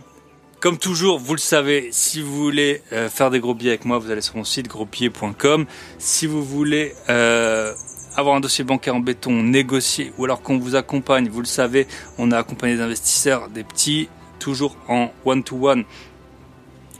Comme 0.60 0.76
toujours, 0.76 1.20
vous 1.20 1.34
le 1.34 1.38
savez, 1.38 1.90
si 1.92 2.20
vous 2.20 2.34
voulez 2.34 2.82
faire 3.10 3.30
des 3.30 3.38
gros 3.38 3.54
billets 3.54 3.70
avec 3.70 3.84
moi, 3.84 3.98
vous 3.98 4.10
allez 4.10 4.20
sur 4.20 4.34
mon 4.34 4.42
site 4.42 4.66
grosbillets.com. 4.66 5.66
Si 5.98 6.26
vous 6.26 6.42
voulez 6.42 6.94
avoir 7.06 8.34
un 8.34 8.40
dossier 8.40 8.64
bancaire 8.64 8.96
en 8.96 8.98
béton, 8.98 9.44
négocier, 9.44 10.12
ou 10.18 10.24
alors 10.24 10.42
qu'on 10.42 10.58
vous 10.58 10.74
accompagne, 10.74 11.28
vous 11.28 11.38
le 11.38 11.46
savez, 11.46 11.86
on 12.18 12.32
a 12.32 12.38
accompagné 12.38 12.74
des 12.74 12.80
investisseurs, 12.80 13.48
des 13.50 13.62
petits, 13.62 14.08
toujours 14.40 14.76
en 14.88 15.12
one-to-one. 15.24 15.34
one 15.34 15.42
to 15.44 15.56
one 15.56 15.84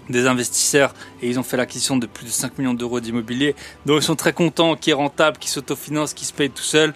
des 0.08 0.26
investisseurs 0.26 0.94
et 1.22 1.28
ils 1.28 1.38
ont 1.38 1.42
fait 1.42 1.56
l'acquisition 1.56 1.96
de 1.96 2.06
plus 2.06 2.26
de 2.26 2.30
5 2.30 2.58
millions 2.58 2.74
d'euros 2.74 3.00
d'immobilier. 3.00 3.54
Donc 3.86 4.00
ils 4.00 4.04
sont 4.04 4.16
très 4.16 4.32
contents, 4.32 4.76
qui 4.76 4.90
est 4.90 4.94
rentable, 4.94 5.38
qui 5.38 5.48
s'autofinancent, 5.48 6.14
qui 6.14 6.24
se 6.24 6.32
paye 6.32 6.50
tout 6.50 6.62
seul. 6.62 6.94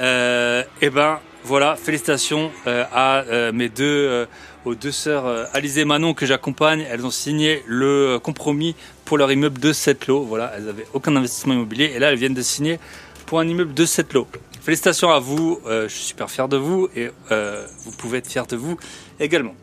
Euh, 0.00 0.62
et 0.82 0.90
ben 0.90 1.20
voilà, 1.46 1.76
félicitations 1.76 2.50
euh, 2.66 2.84
à 2.92 3.20
euh, 3.20 3.52
mes 3.52 3.68
deux 3.68 3.84
euh, 3.84 4.26
aux 4.64 4.74
deux 4.74 4.90
sœurs 4.90 5.48
Alizé 5.54 5.82
et 5.82 5.84
Manon 5.84 6.12
que 6.12 6.26
j'accompagne. 6.26 6.84
Elles 6.90 7.06
ont 7.06 7.10
signé 7.12 7.62
le 7.68 8.18
compromis 8.20 8.74
pour 9.04 9.16
leur 9.16 9.30
immeuble 9.30 9.60
de 9.60 9.72
7 9.72 10.08
lots. 10.08 10.24
Voilà, 10.24 10.52
elles 10.56 10.68
avaient 10.68 10.88
aucun 10.92 11.14
investissement 11.14 11.54
immobilier 11.54 11.92
et 11.94 12.00
là 12.00 12.10
elles 12.10 12.18
viennent 12.18 12.34
de 12.34 12.42
signer 12.42 12.80
pour 13.26 13.38
un 13.38 13.46
immeuble 13.46 13.74
de 13.74 13.84
7 13.84 14.12
lots. 14.14 14.26
Félicitations 14.60 15.12
à 15.12 15.20
vous, 15.20 15.60
je 15.64 15.86
suis 15.86 16.06
super 16.06 16.28
fier 16.28 16.48
de 16.48 16.56
vous 16.56 16.88
et 16.96 17.10
vous 17.30 17.92
pouvez 17.92 18.18
être 18.18 18.26
fier 18.26 18.44
de 18.48 18.56
vous 18.56 18.76
également. 19.20 19.54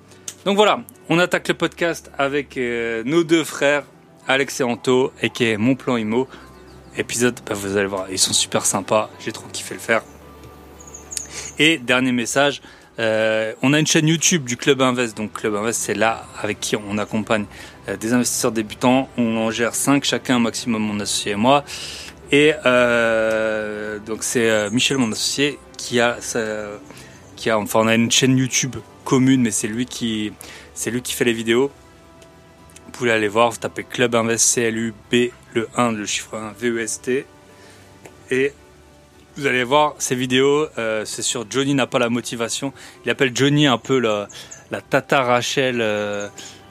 Donc 0.45 0.57
voilà, 0.57 0.81
on 1.07 1.19
attaque 1.19 1.47
le 1.47 1.53
podcast 1.53 2.11
avec 2.17 2.57
euh, 2.57 3.01
nos 3.05 3.23
deux 3.23 3.45
frères, 3.45 3.85
Alex 4.27 4.59
et 4.59 4.63
Anto, 4.63 5.13
et 5.21 5.29
qui 5.29 5.45
est 5.45 5.55
Mon 5.55 5.75
Plan 5.75 5.95
Imo. 5.95 6.27
Épisode, 6.97 7.39
bah, 7.45 7.53
vous 7.55 7.77
allez 7.77 7.87
voir, 7.87 8.07
ils 8.11 8.19
sont 8.19 8.33
super 8.33 8.65
sympas, 8.65 9.09
j'ai 9.23 9.31
trop 9.31 9.47
kiffé 9.53 9.73
le 9.73 9.79
faire. 9.79 10.03
Et 11.59 11.77
dernier 11.77 12.11
message, 12.11 12.61
euh, 12.99 13.53
on 13.61 13.71
a 13.71 13.79
une 13.79 13.87
chaîne 13.87 14.09
YouTube 14.09 14.43
du 14.43 14.57
Club 14.57 14.81
Invest. 14.81 15.15
Donc 15.15 15.31
Club 15.31 15.55
Invest, 15.55 15.79
c'est 15.81 15.93
là 15.93 16.25
avec 16.41 16.59
qui 16.59 16.75
on 16.75 16.97
accompagne 16.97 17.45
euh, 17.87 17.95
des 17.95 18.11
investisseurs 18.11 18.51
débutants. 18.51 19.07
On 19.17 19.37
en 19.37 19.49
gère 19.49 19.73
5 19.73 20.03
chacun 20.03 20.39
maximum, 20.39 20.81
mon 20.81 20.99
associé 20.99 21.31
et 21.31 21.35
moi. 21.35 21.63
Et 22.33 22.51
donc 24.05 24.23
c'est 24.23 24.69
Michel, 24.71 24.97
mon 24.97 25.11
associé, 25.11 25.59
qui 25.77 26.01
a, 26.01 26.17
qui 27.35 27.51
enfin 27.51 27.87
a 27.87 27.95
une 27.95 28.11
chaîne 28.11 28.37
YouTube 28.37 28.75
commune, 29.03 29.41
mais 29.41 29.51
c'est 29.51 29.67
lui 29.67 29.85
qui, 29.85 30.33
c'est 30.73 30.91
lui 30.91 31.01
qui 31.01 31.13
fait 31.13 31.25
les 31.25 31.33
vidéos. 31.33 31.71
Vous 32.85 32.91
pouvez 32.91 33.11
aller 33.11 33.27
voir, 33.27 33.49
vous 33.51 33.57
tapez 33.57 33.83
Club 33.83 34.15
Invest 34.15 34.45
C-L-U-B, 34.45 35.31
le 35.53 35.67
1, 35.75 35.91
le 35.93 36.05
chiffre 36.05 36.37
1, 36.37 36.53
V-E-S-T. 36.59 37.25
Et 38.31 38.53
vous 39.35 39.47
allez 39.47 39.63
voir 39.63 39.95
ces 39.97 40.15
vidéos, 40.15 40.67
euh, 40.77 41.05
c'est 41.05 41.23
sur 41.23 41.45
Johnny 41.49 41.73
n'a 41.73 41.87
pas 41.87 41.99
la 41.99 42.09
motivation. 42.09 42.71
Il 43.03 43.09
appelle 43.09 43.31
Johnny 43.33 43.65
un 43.65 43.79
peu 43.79 43.97
la, 43.97 44.27
la 44.69 44.81
Tata 44.81 45.23
Rachel, 45.23 45.79
euh, 45.81 46.27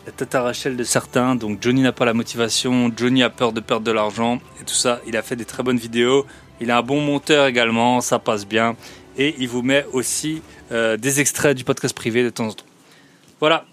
la 0.07 0.13
Tata 0.13 0.43
Rachel 0.43 0.77
de 0.77 0.85
certains. 0.85 1.35
Donc 1.35 1.61
Johnny 1.61 1.81
n'a 1.81 1.93
pas 1.93 2.05
la 2.05 2.15
motivation, 2.15 2.93
Johnny 2.97 3.23
a 3.25 3.31
peur 3.31 3.53
de 3.53 3.61
perdre 3.61 3.85
de 3.85 3.91
l'argent 3.91 4.41
et 4.61 4.65
tout 4.65 4.75
ça. 4.75 5.01
Il 5.07 5.17
a 5.17 5.23
fait 5.23 5.37
des 5.37 5.45
très 5.45 5.63
bonnes 5.63 5.79
vidéos. 5.79 6.25
Il 6.61 6.71
a 6.71 6.79
un 6.79 6.83
bon 6.83 7.01
monteur 7.01 7.47
également, 7.47 8.01
ça 8.01 8.21
passe 8.21 8.47
bien. 8.47 8.77
Et 9.19 9.35
il 9.39 9.49
vous 9.49 9.63
met 9.63 9.85
aussi 9.93 10.43
euh, 10.71 10.97
des 10.97 11.21
extraits 11.21 11.57
du 11.57 11.65
podcast 11.65 11.95
privé 11.95 12.25
de 12.25 12.31
temps 12.31 12.47
en 12.47 12.53
temps. 12.53 12.65
Voilà, 13.41 13.67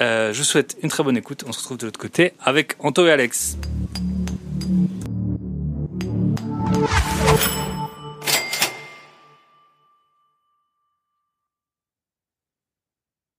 euh, 0.00 0.32
je 0.32 0.38
vous 0.38 0.44
souhaite 0.44 0.76
une 0.82 0.88
très 0.88 1.02
bonne 1.02 1.16
écoute. 1.16 1.44
On 1.46 1.52
se 1.52 1.58
retrouve 1.58 1.76
de 1.78 1.86
l'autre 1.86 2.00
côté 2.00 2.32
avec 2.40 2.76
Anto 2.78 3.06
et 3.06 3.10
Alex. 3.10 3.58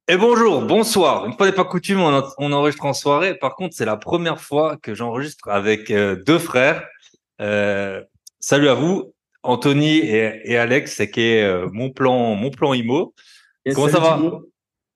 Et 0.07 0.17
bonjour, 0.17 0.61
bonsoir. 0.61 1.25
Une 1.25 1.33
fois 1.33 1.45
n'est 1.45 1.53
pas 1.53 1.63
coutume, 1.63 2.01
on, 2.01 2.51
enregistre 2.51 2.85
en 2.85 2.93
soirée. 2.93 3.33
Par 3.33 3.55
contre, 3.55 3.73
c'est 3.75 3.85
la 3.85 3.95
première 3.97 4.41
fois 4.41 4.77
que 4.77 4.93
j'enregistre 4.93 5.47
avec 5.47 5.89
euh, 5.89 6.21
deux 6.23 6.37
frères. 6.37 6.83
salut 8.39 8.67
à 8.67 8.73
vous. 8.73 9.13
Anthony 9.43 9.99
et, 9.99 10.57
Alex, 10.57 10.95
c'est 10.95 11.09
qui 11.09 11.21
est 11.21 11.43
euh, 11.43 11.67
mon 11.71 11.89
plan, 11.89 12.35
mon 12.35 12.51
plan 12.51 12.73
IMO. 12.73 13.13
Comment 13.73 13.89
ça 13.89 13.99
va 13.99 14.19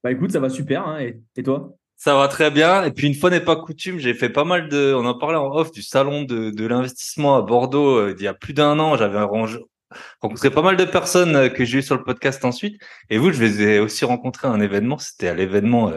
Bah 0.04 0.12
écoute, 0.12 0.32
ça 0.32 0.40
va 0.40 0.50
super. 0.50 0.88
Hein, 0.88 1.00
et, 1.36 1.44
toi? 1.44 1.76
Ça 1.96 2.16
va 2.16 2.28
très 2.28 2.52
bien. 2.52 2.84
Et 2.84 2.92
puis 2.92 3.08
une 3.08 3.16
fois 3.16 3.30
n'est 3.30 3.40
pas 3.40 3.56
coutume, 3.56 3.98
j'ai 3.98 4.14
fait 4.14 4.30
pas 4.30 4.44
mal 4.44 4.70
de. 4.70 4.94
On 4.94 5.06
en 5.06 5.18
parlait 5.18 5.38
en 5.38 5.52
off 5.52 5.72
du 5.72 5.82
salon 5.82 6.24
de, 6.24 6.52
de 6.52 6.66
l'investissement 6.68 7.38
à 7.38 7.42
Bordeaux 7.42 7.98
euh, 7.98 8.16
il 8.18 8.24
y 8.24 8.28
a 8.28 8.34
plus 8.34 8.54
d'un 8.54 8.78
an. 8.80 8.98
J'avais 8.98 9.20
rencontré 9.20 10.50
pas 10.50 10.62
mal 10.62 10.78
de 10.78 10.86
personnes 10.86 11.36
euh, 11.36 11.50
que 11.50 11.66
j'ai 11.66 11.80
eu 11.80 11.82
sur 11.82 11.96
le 11.96 12.04
podcast 12.04 12.46
ensuite. 12.46 12.80
Et 13.10 13.18
vous, 13.18 13.32
je 13.32 13.42
les 13.42 13.62
ai 13.62 13.80
aussi 13.80 14.06
rencontrés 14.06 14.48
à 14.48 14.52
un 14.52 14.62
événement. 14.62 15.00
C'était 15.00 15.30
à 15.30 15.34
l'événement 15.34 15.92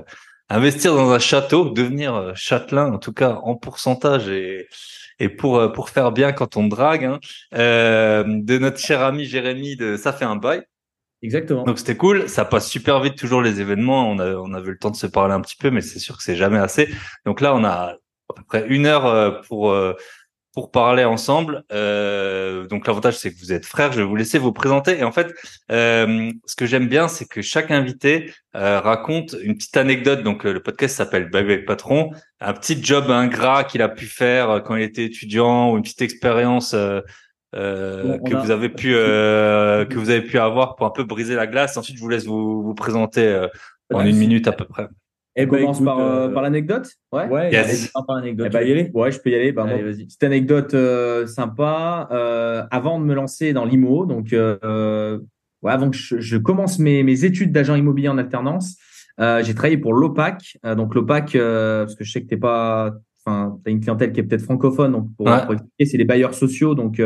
investir 0.49 0.95
dans 0.95 1.11
un 1.11 1.19
château, 1.19 1.69
devenir 1.69 2.33
châtelain, 2.35 2.91
en 2.95 2.99
tout 2.99 3.13
cas 3.13 3.41
en 3.43 3.57
pourcentage 3.57 4.29
et 4.29 4.67
et 5.19 5.29
pour 5.29 5.59
euh, 5.59 5.69
pour 5.69 5.91
faire 5.91 6.13
bien 6.13 6.33
quand 6.33 6.57
on 6.57 6.67
drague, 6.67 7.05
hein, 7.05 7.21
euh, 7.55 8.25
de 8.27 8.59
notre 8.59 8.79
cher 8.79 9.03
ami 9.03 9.25
Jérémy 9.25 9.77
de 9.77 9.97
ça 9.97 10.13
fait 10.13 10.25
un 10.25 10.37
bail. 10.37 10.63
Exactement. 11.23 11.65
Donc 11.65 11.79
c'était 11.79 11.97
cool, 11.97 12.29
ça 12.29 12.45
passe 12.45 12.69
super 12.69 13.01
vite 13.01 13.17
toujours 13.17 13.43
les 13.43 13.61
événements. 13.61 14.09
On 14.09 14.19
a 14.19 14.35
on 14.35 14.55
avait 14.55 14.71
le 14.71 14.79
temps 14.79 14.91
de 14.91 14.97
se 14.97 15.07
parler 15.07 15.35
un 15.35 15.41
petit 15.41 15.57
peu, 15.57 15.71
mais 15.71 15.81
c'est 15.81 15.99
sûr 15.99 16.17
que 16.17 16.23
c'est 16.23 16.37
jamais 16.37 16.59
assez. 16.59 16.89
Donc 17.27 17.41
là 17.41 17.55
on 17.55 17.65
a 17.65 17.71
à 18.31 18.35
peu 18.37 18.43
près 18.45 18.67
une 18.69 18.87
heure 18.87 19.07
euh, 19.07 19.31
pour 19.49 19.75
pour 20.59 20.73
parler 20.73 21.05
ensemble. 21.05 21.63
Euh, 21.71 22.67
donc 22.67 22.89
l'avantage 22.89 23.17
c'est 23.17 23.33
que 23.33 23.39
vous 23.39 23.53
êtes 23.53 23.65
frères. 23.65 23.93
Je 23.93 23.99
vais 23.99 24.05
vous 24.05 24.17
laisser 24.17 24.41
vous 24.41 24.51
présenter. 24.51 24.99
Et 24.99 25.05
en 25.05 25.13
fait, 25.13 25.33
euh, 25.71 26.33
ce 26.47 26.57
que 26.57 26.67
j'aime 26.67 26.89
bien, 26.89 27.07
c'est 27.07 27.27
que 27.27 27.43
chaque 27.43 27.71
invité 27.71 28.33
euh, 28.57 28.81
raconte 28.81 29.37
une 29.41 29.55
petite 29.55 29.77
anecdote. 29.77 30.25
Donc 30.25 30.43
le 30.43 30.61
podcast 30.61 30.97
s'appelle 30.97 31.31
Bye 31.31 31.65
Patron. 31.65 32.11
Un 32.41 32.55
petit 32.55 32.83
job 32.83 33.09
ingrat 33.09 33.63
qu'il 33.63 33.83
a 33.83 33.89
pu 33.89 34.07
faire 34.07 34.65
quand 34.67 34.75
il 34.75 34.83
était 34.83 35.05
étudiant 35.05 35.71
ou 35.71 35.77
une 35.77 35.85
petite 35.85 36.03
expérience. 36.03 36.73
que 36.73 38.35
vous 38.35 38.51
avez 38.51 38.69
pu 38.69 38.89
que 38.95 39.95
vous 39.95 40.11
avez 40.11 40.23
pu 40.23 40.41
avoir 40.41 40.75
pour 40.75 40.87
un 40.87 40.91
peu 40.91 41.05
briser 41.05 41.37
la 41.37 41.47
glace. 41.47 41.77
Ensuite, 41.77 41.99
je 41.99 42.03
vous 42.03 42.09
laisse 42.09 42.27
vous, 42.27 42.65
vous 42.65 42.75
présenter 42.75 43.47
en 43.95 44.05
une 44.05 44.17
minute 44.17 44.49
à 44.49 44.53
peu 44.53 44.65
près. 44.65 44.89
Et 45.39 45.47
bah, 45.47 45.59
commence 45.59 45.83
par, 45.83 46.01
euh, 46.01 46.29
par 46.31 46.43
l'anecdote? 46.43 46.91
Ouais, 47.13 47.29
ouais 47.29 47.53
yes. 47.53 47.93
par 47.93 48.17
l'anecdote. 48.17 48.49
Eh 48.51 48.53
bah, 48.53 48.65
y 48.65 48.73
aller 48.73 48.91
ouais, 48.93 49.13
je 49.13 49.21
peux 49.21 49.31
y 49.31 49.37
aller. 49.37 49.53
Bah, 49.53 49.67
Allez, 49.69 49.85
bon, 49.85 50.05
petite 50.05 50.25
anecdote 50.25 50.75
euh, 50.75 51.27
sympa. 51.27 52.09
Euh, 52.11 52.65
avant 52.73 53.01
de 53.01 53.05
me 53.05 53.15
lancer 53.15 53.53
dans 53.53 53.65
l'IMO, 53.65 54.05
donc 54.05 54.33
euh, 54.33 55.19
ouais, 55.63 55.71
avant 55.71 55.91
que 55.91 55.97
je, 55.97 56.19
je 56.19 56.37
commence 56.37 56.81
mes, 56.81 57.05
mes 57.05 57.25
études 57.25 57.53
d'agent 57.53 57.77
immobilier 57.77 58.09
en 58.09 58.19
alternance, 58.19 58.77
euh, 59.21 59.41
j'ai 59.45 59.55
travaillé 59.55 59.79
pour 59.79 59.93
l'OPAC. 59.93 60.59
donc 60.77 60.97
l'OPAC, 60.97 61.33
parce 61.35 61.95
que 61.95 62.03
je 62.03 62.11
sais 62.11 62.21
que 62.23 62.27
t'es 62.27 62.37
pas, 62.37 62.95
enfin, 63.25 63.59
t'as 63.65 63.71
une 63.71 63.81
clientèle 63.81 64.11
qui 64.13 64.19
est 64.19 64.25
peut-être 64.25 64.43
francophone, 64.43 64.91
donc 64.91 65.15
pour, 65.17 65.27
ouais. 65.27 65.45
pour 65.45 65.53
expliquer, 65.53 65.85
c'est 65.85 65.99
les 65.99 66.05
bailleurs 66.05 66.35
sociaux. 66.35 66.75
Donc 66.75 67.01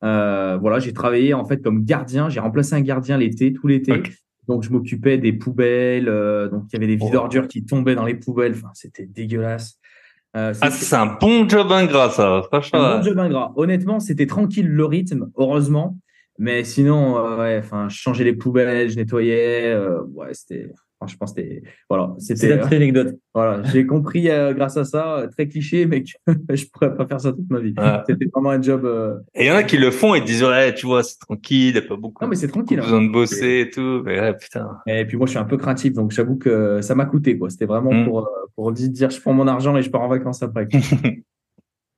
voilà, 0.00 0.78
j'ai 0.78 0.94
travaillé 0.94 1.34
en 1.34 1.44
fait 1.44 1.62
comme 1.62 1.84
gardien. 1.84 2.30
J'ai 2.30 2.40
remplacé 2.40 2.74
un 2.74 2.80
gardien 2.80 3.18
l'été, 3.18 3.52
tout 3.52 3.66
l'été. 3.66 3.92
Okay. 3.92 4.12
Donc, 4.48 4.62
je 4.62 4.70
m'occupais 4.70 5.18
des 5.18 5.32
poubelles. 5.32 6.08
Euh, 6.08 6.48
donc, 6.48 6.64
il 6.68 6.72
y 6.74 6.76
avait 6.76 6.86
des 6.86 6.96
vides 6.96 7.08
oh. 7.10 7.14
d'ordures 7.14 7.48
qui 7.48 7.64
tombaient 7.64 7.94
dans 7.94 8.04
les 8.04 8.14
poubelles. 8.14 8.52
Enfin, 8.52 8.70
c'était 8.74 9.06
dégueulasse. 9.06 9.78
Euh, 10.36 10.52
ah, 10.60 10.70
c'est 10.70 10.96
un 10.96 11.06
bon 11.06 11.48
job 11.48 11.70
ingrat, 11.70 12.10
ça. 12.10 12.42
Franchement. 12.50 12.80
Un 12.80 12.96
bon 12.98 13.04
job 13.04 13.18
ingrat. 13.18 13.52
Honnêtement, 13.56 14.00
c'était 14.00 14.26
tranquille 14.26 14.68
le 14.68 14.84
rythme, 14.84 15.30
heureusement. 15.36 15.96
Mais 16.38 16.64
sinon, 16.64 17.18
euh, 17.18 17.36
ouais, 17.38 17.60
enfin, 17.62 17.88
je 17.88 17.96
changeais 17.96 18.24
les 18.24 18.32
poubelles, 18.32 18.90
je 18.90 18.96
nettoyais. 18.96 19.66
Euh, 19.66 20.02
ouais, 20.14 20.34
c'était 20.34 20.68
je 21.06 21.16
pense 21.16 21.30
c'était 21.30 21.62
voilà, 21.88 22.14
c'était 22.18 22.52
une 22.52 22.58
petite 22.60 22.72
anecdote. 22.72 23.18
Voilà, 23.34 23.62
j'ai 23.64 23.86
compris 23.86 24.30
euh, 24.30 24.52
grâce 24.52 24.76
à 24.76 24.84
ça, 24.84 25.18
euh, 25.18 25.28
très 25.28 25.48
cliché, 25.48 25.86
mais 25.86 26.02
que 26.02 26.10
je 26.54 26.66
pourrais 26.66 26.94
pas 26.94 27.06
faire 27.06 27.20
ça 27.20 27.32
toute 27.32 27.50
ma 27.50 27.60
vie. 27.60 27.74
C'était 28.08 28.26
vraiment 28.32 28.50
un 28.50 28.62
job. 28.62 28.84
Euh... 28.84 29.16
Et 29.34 29.44
il 29.44 29.48
y 29.48 29.50
en 29.50 29.56
a 29.56 29.62
qui 29.62 29.76
le 29.76 29.90
font 29.90 30.14
et 30.14 30.20
disent 30.20 30.44
ouais, 30.44 30.74
tu 30.74 30.86
vois, 30.86 31.02
c'est 31.02 31.18
tranquille, 31.18 31.70
il 31.70 31.74
y 31.74 31.78
a 31.78 31.82
pas 31.82 31.96
beaucoup. 31.96 32.22
Non, 32.22 32.28
mais 32.28 32.36
c'est 32.36 32.48
tranquille. 32.48 32.80
Besoin 32.80 32.98
hein. 32.98 33.06
de 33.06 33.12
bosser 33.12 33.64
et 33.66 33.70
tout. 33.70 34.02
Mais 34.04 34.20
ouais, 34.20 34.36
putain. 34.36 34.68
Et 34.86 35.04
puis 35.04 35.16
moi, 35.16 35.26
je 35.26 35.30
suis 35.30 35.38
un 35.38 35.44
peu 35.44 35.56
craintif, 35.56 35.92
donc 35.92 36.12
j'avoue 36.12 36.36
que 36.36 36.80
ça 36.80 36.94
m'a 36.94 37.06
coûté 37.06 37.38
quoi. 37.38 37.50
C'était 37.50 37.66
vraiment 37.66 37.92
mm. 37.92 38.04
pour 38.04 38.30
pour 38.54 38.72
dire, 38.72 39.10
je 39.10 39.20
prends 39.20 39.32
mon 39.32 39.48
argent 39.48 39.76
et 39.76 39.82
je 39.82 39.90
pars 39.90 40.02
en 40.02 40.08
vacances 40.08 40.42
après. 40.42 40.68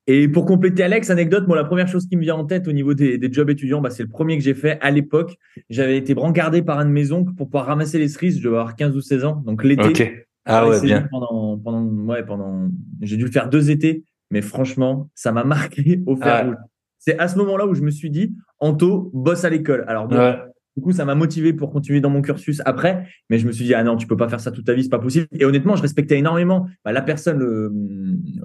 Et 0.09 0.29
pour 0.29 0.45
compléter 0.45 0.83
Alex, 0.83 1.09
anecdote, 1.09 1.47
moi 1.47 1.57
la 1.57 1.65
première 1.65 1.89
chose 1.89 2.07
qui 2.07 2.15
me 2.15 2.21
vient 2.21 2.35
en 2.35 2.45
tête 2.45 2.67
au 2.69 2.71
niveau 2.71 2.93
des, 2.93 3.17
des 3.17 3.31
jobs 3.31 3.49
étudiants, 3.49 3.81
bah, 3.81 3.89
c'est 3.89 4.03
le 4.03 4.09
premier 4.09 4.37
que 4.37 4.43
j'ai 4.43 4.53
fait 4.53 4.79
à 4.81 4.89
l'époque. 4.89 5.37
J'avais 5.69 5.97
été 5.97 6.13
brancardé 6.15 6.61
par 6.61 6.79
un 6.79 6.85
de 6.85 6.91
mes 6.91 7.11
oncles 7.11 7.33
pour 7.33 7.47
pouvoir 7.47 7.65
ramasser 7.65 7.99
les 7.99 8.07
cerises. 8.07 8.37
Je 8.37 8.43
devais 8.43 8.55
avoir 8.55 8.77
15 8.77 8.95
ou 8.95 9.01
16 9.01 9.25
ans, 9.25 9.43
donc 9.45 9.65
l'été. 9.65 9.83
Ok. 9.83 10.25
Ah 10.45 10.67
ouais, 10.67 10.79
bien. 10.79 11.09
Pendant, 11.11 11.57
pendant, 11.57 11.83
ouais, 12.05 12.23
pendant, 12.23 12.69
j'ai 13.01 13.17
dû 13.17 13.25
le 13.25 13.31
faire 13.31 13.49
deux 13.49 13.69
étés, 13.69 14.05
mais 14.31 14.41
franchement, 14.41 15.09
ça 15.13 15.33
m'a 15.33 15.43
marqué 15.43 16.01
au 16.05 16.15
fer 16.15 16.45
rouge. 16.45 16.55
C'est 16.99 17.19
à 17.19 17.27
ce 17.27 17.37
moment-là 17.39 17.67
où 17.67 17.73
je 17.75 17.81
me 17.81 17.91
suis 17.91 18.09
dit, 18.09 18.33
Anto, 18.59 19.11
bosse 19.13 19.43
à 19.43 19.49
l'école. 19.49 19.83
Alors 19.87 20.07
bon, 20.07 20.17
ouais. 20.17 20.37
Du 20.77 20.83
coup, 20.83 20.91
ça 20.91 21.05
m'a 21.05 21.15
motivé 21.15 21.53
pour 21.53 21.71
continuer 21.71 22.01
dans 22.01 22.11
mon 22.11 22.21
cursus 22.21 22.61
après, 22.63 23.07
mais 23.31 23.39
je 23.39 23.47
me 23.47 23.51
suis 23.51 23.65
dit 23.65 23.73
ah 23.73 23.83
non, 23.83 23.97
tu 23.97 24.05
peux 24.05 24.15
pas 24.15 24.29
faire 24.29 24.39
ça 24.39 24.51
toute 24.51 24.65
ta 24.65 24.75
vie, 24.75 24.83
c'est 24.83 24.89
pas 24.89 24.99
possible. 24.99 25.25
Et 25.31 25.43
honnêtement, 25.43 25.75
je 25.75 25.81
respectais 25.81 26.19
énormément 26.19 26.67
bah, 26.85 26.91
la 26.91 27.01
personne, 27.01 27.39
le, 27.39 27.71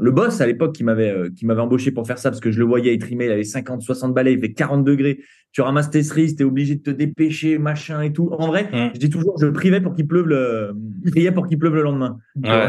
le 0.01 0.11
boss 0.11 0.41
à 0.41 0.47
l'époque 0.47 0.75
qui 0.75 0.83
m'avait 0.83 1.11
euh, 1.11 1.29
qui 1.37 1.45
m'avait 1.45 1.61
embauché 1.61 1.91
pour 1.91 2.07
faire 2.07 2.17
ça 2.17 2.31
parce 2.31 2.41
que 2.41 2.51
je 2.51 2.59
le 2.59 2.65
voyais, 2.65 2.95
il 2.95 2.99
trimait, 2.99 3.27
il 3.27 3.33
avait 3.33 3.45
50, 3.45 3.83
60 3.83 4.15
balais, 4.15 4.33
il 4.33 4.41
fait 4.41 4.55
40 4.55 4.83
degrés. 4.83 5.19
Tu 5.53 5.61
ramasses 5.61 5.91
tes 5.91 6.03
cerises, 6.03 6.35
t'es 6.35 6.45
obligé 6.45 6.77
de 6.77 6.81
te 6.81 6.91
dépêcher, 6.91 7.59
machin 7.59 8.01
et 8.01 8.15
tout. 8.15 8.31
En 8.33 8.47
vrai, 8.47 8.65
mmh. 8.73 8.93
je 8.95 8.99
dis 8.99 9.11
toujours, 9.11 9.37
je 9.39 9.49
privais 9.49 9.83
pour 9.83 9.95
qu'il 9.95 10.07
pleuve 10.07 10.27
le, 10.29 10.73
priais 11.11 11.33
pour 11.33 11.47
qu'il 11.47 11.59
pleuve 11.59 11.75
le 11.75 11.83
lendemain. 11.83 12.17
Ouais. 12.43 12.69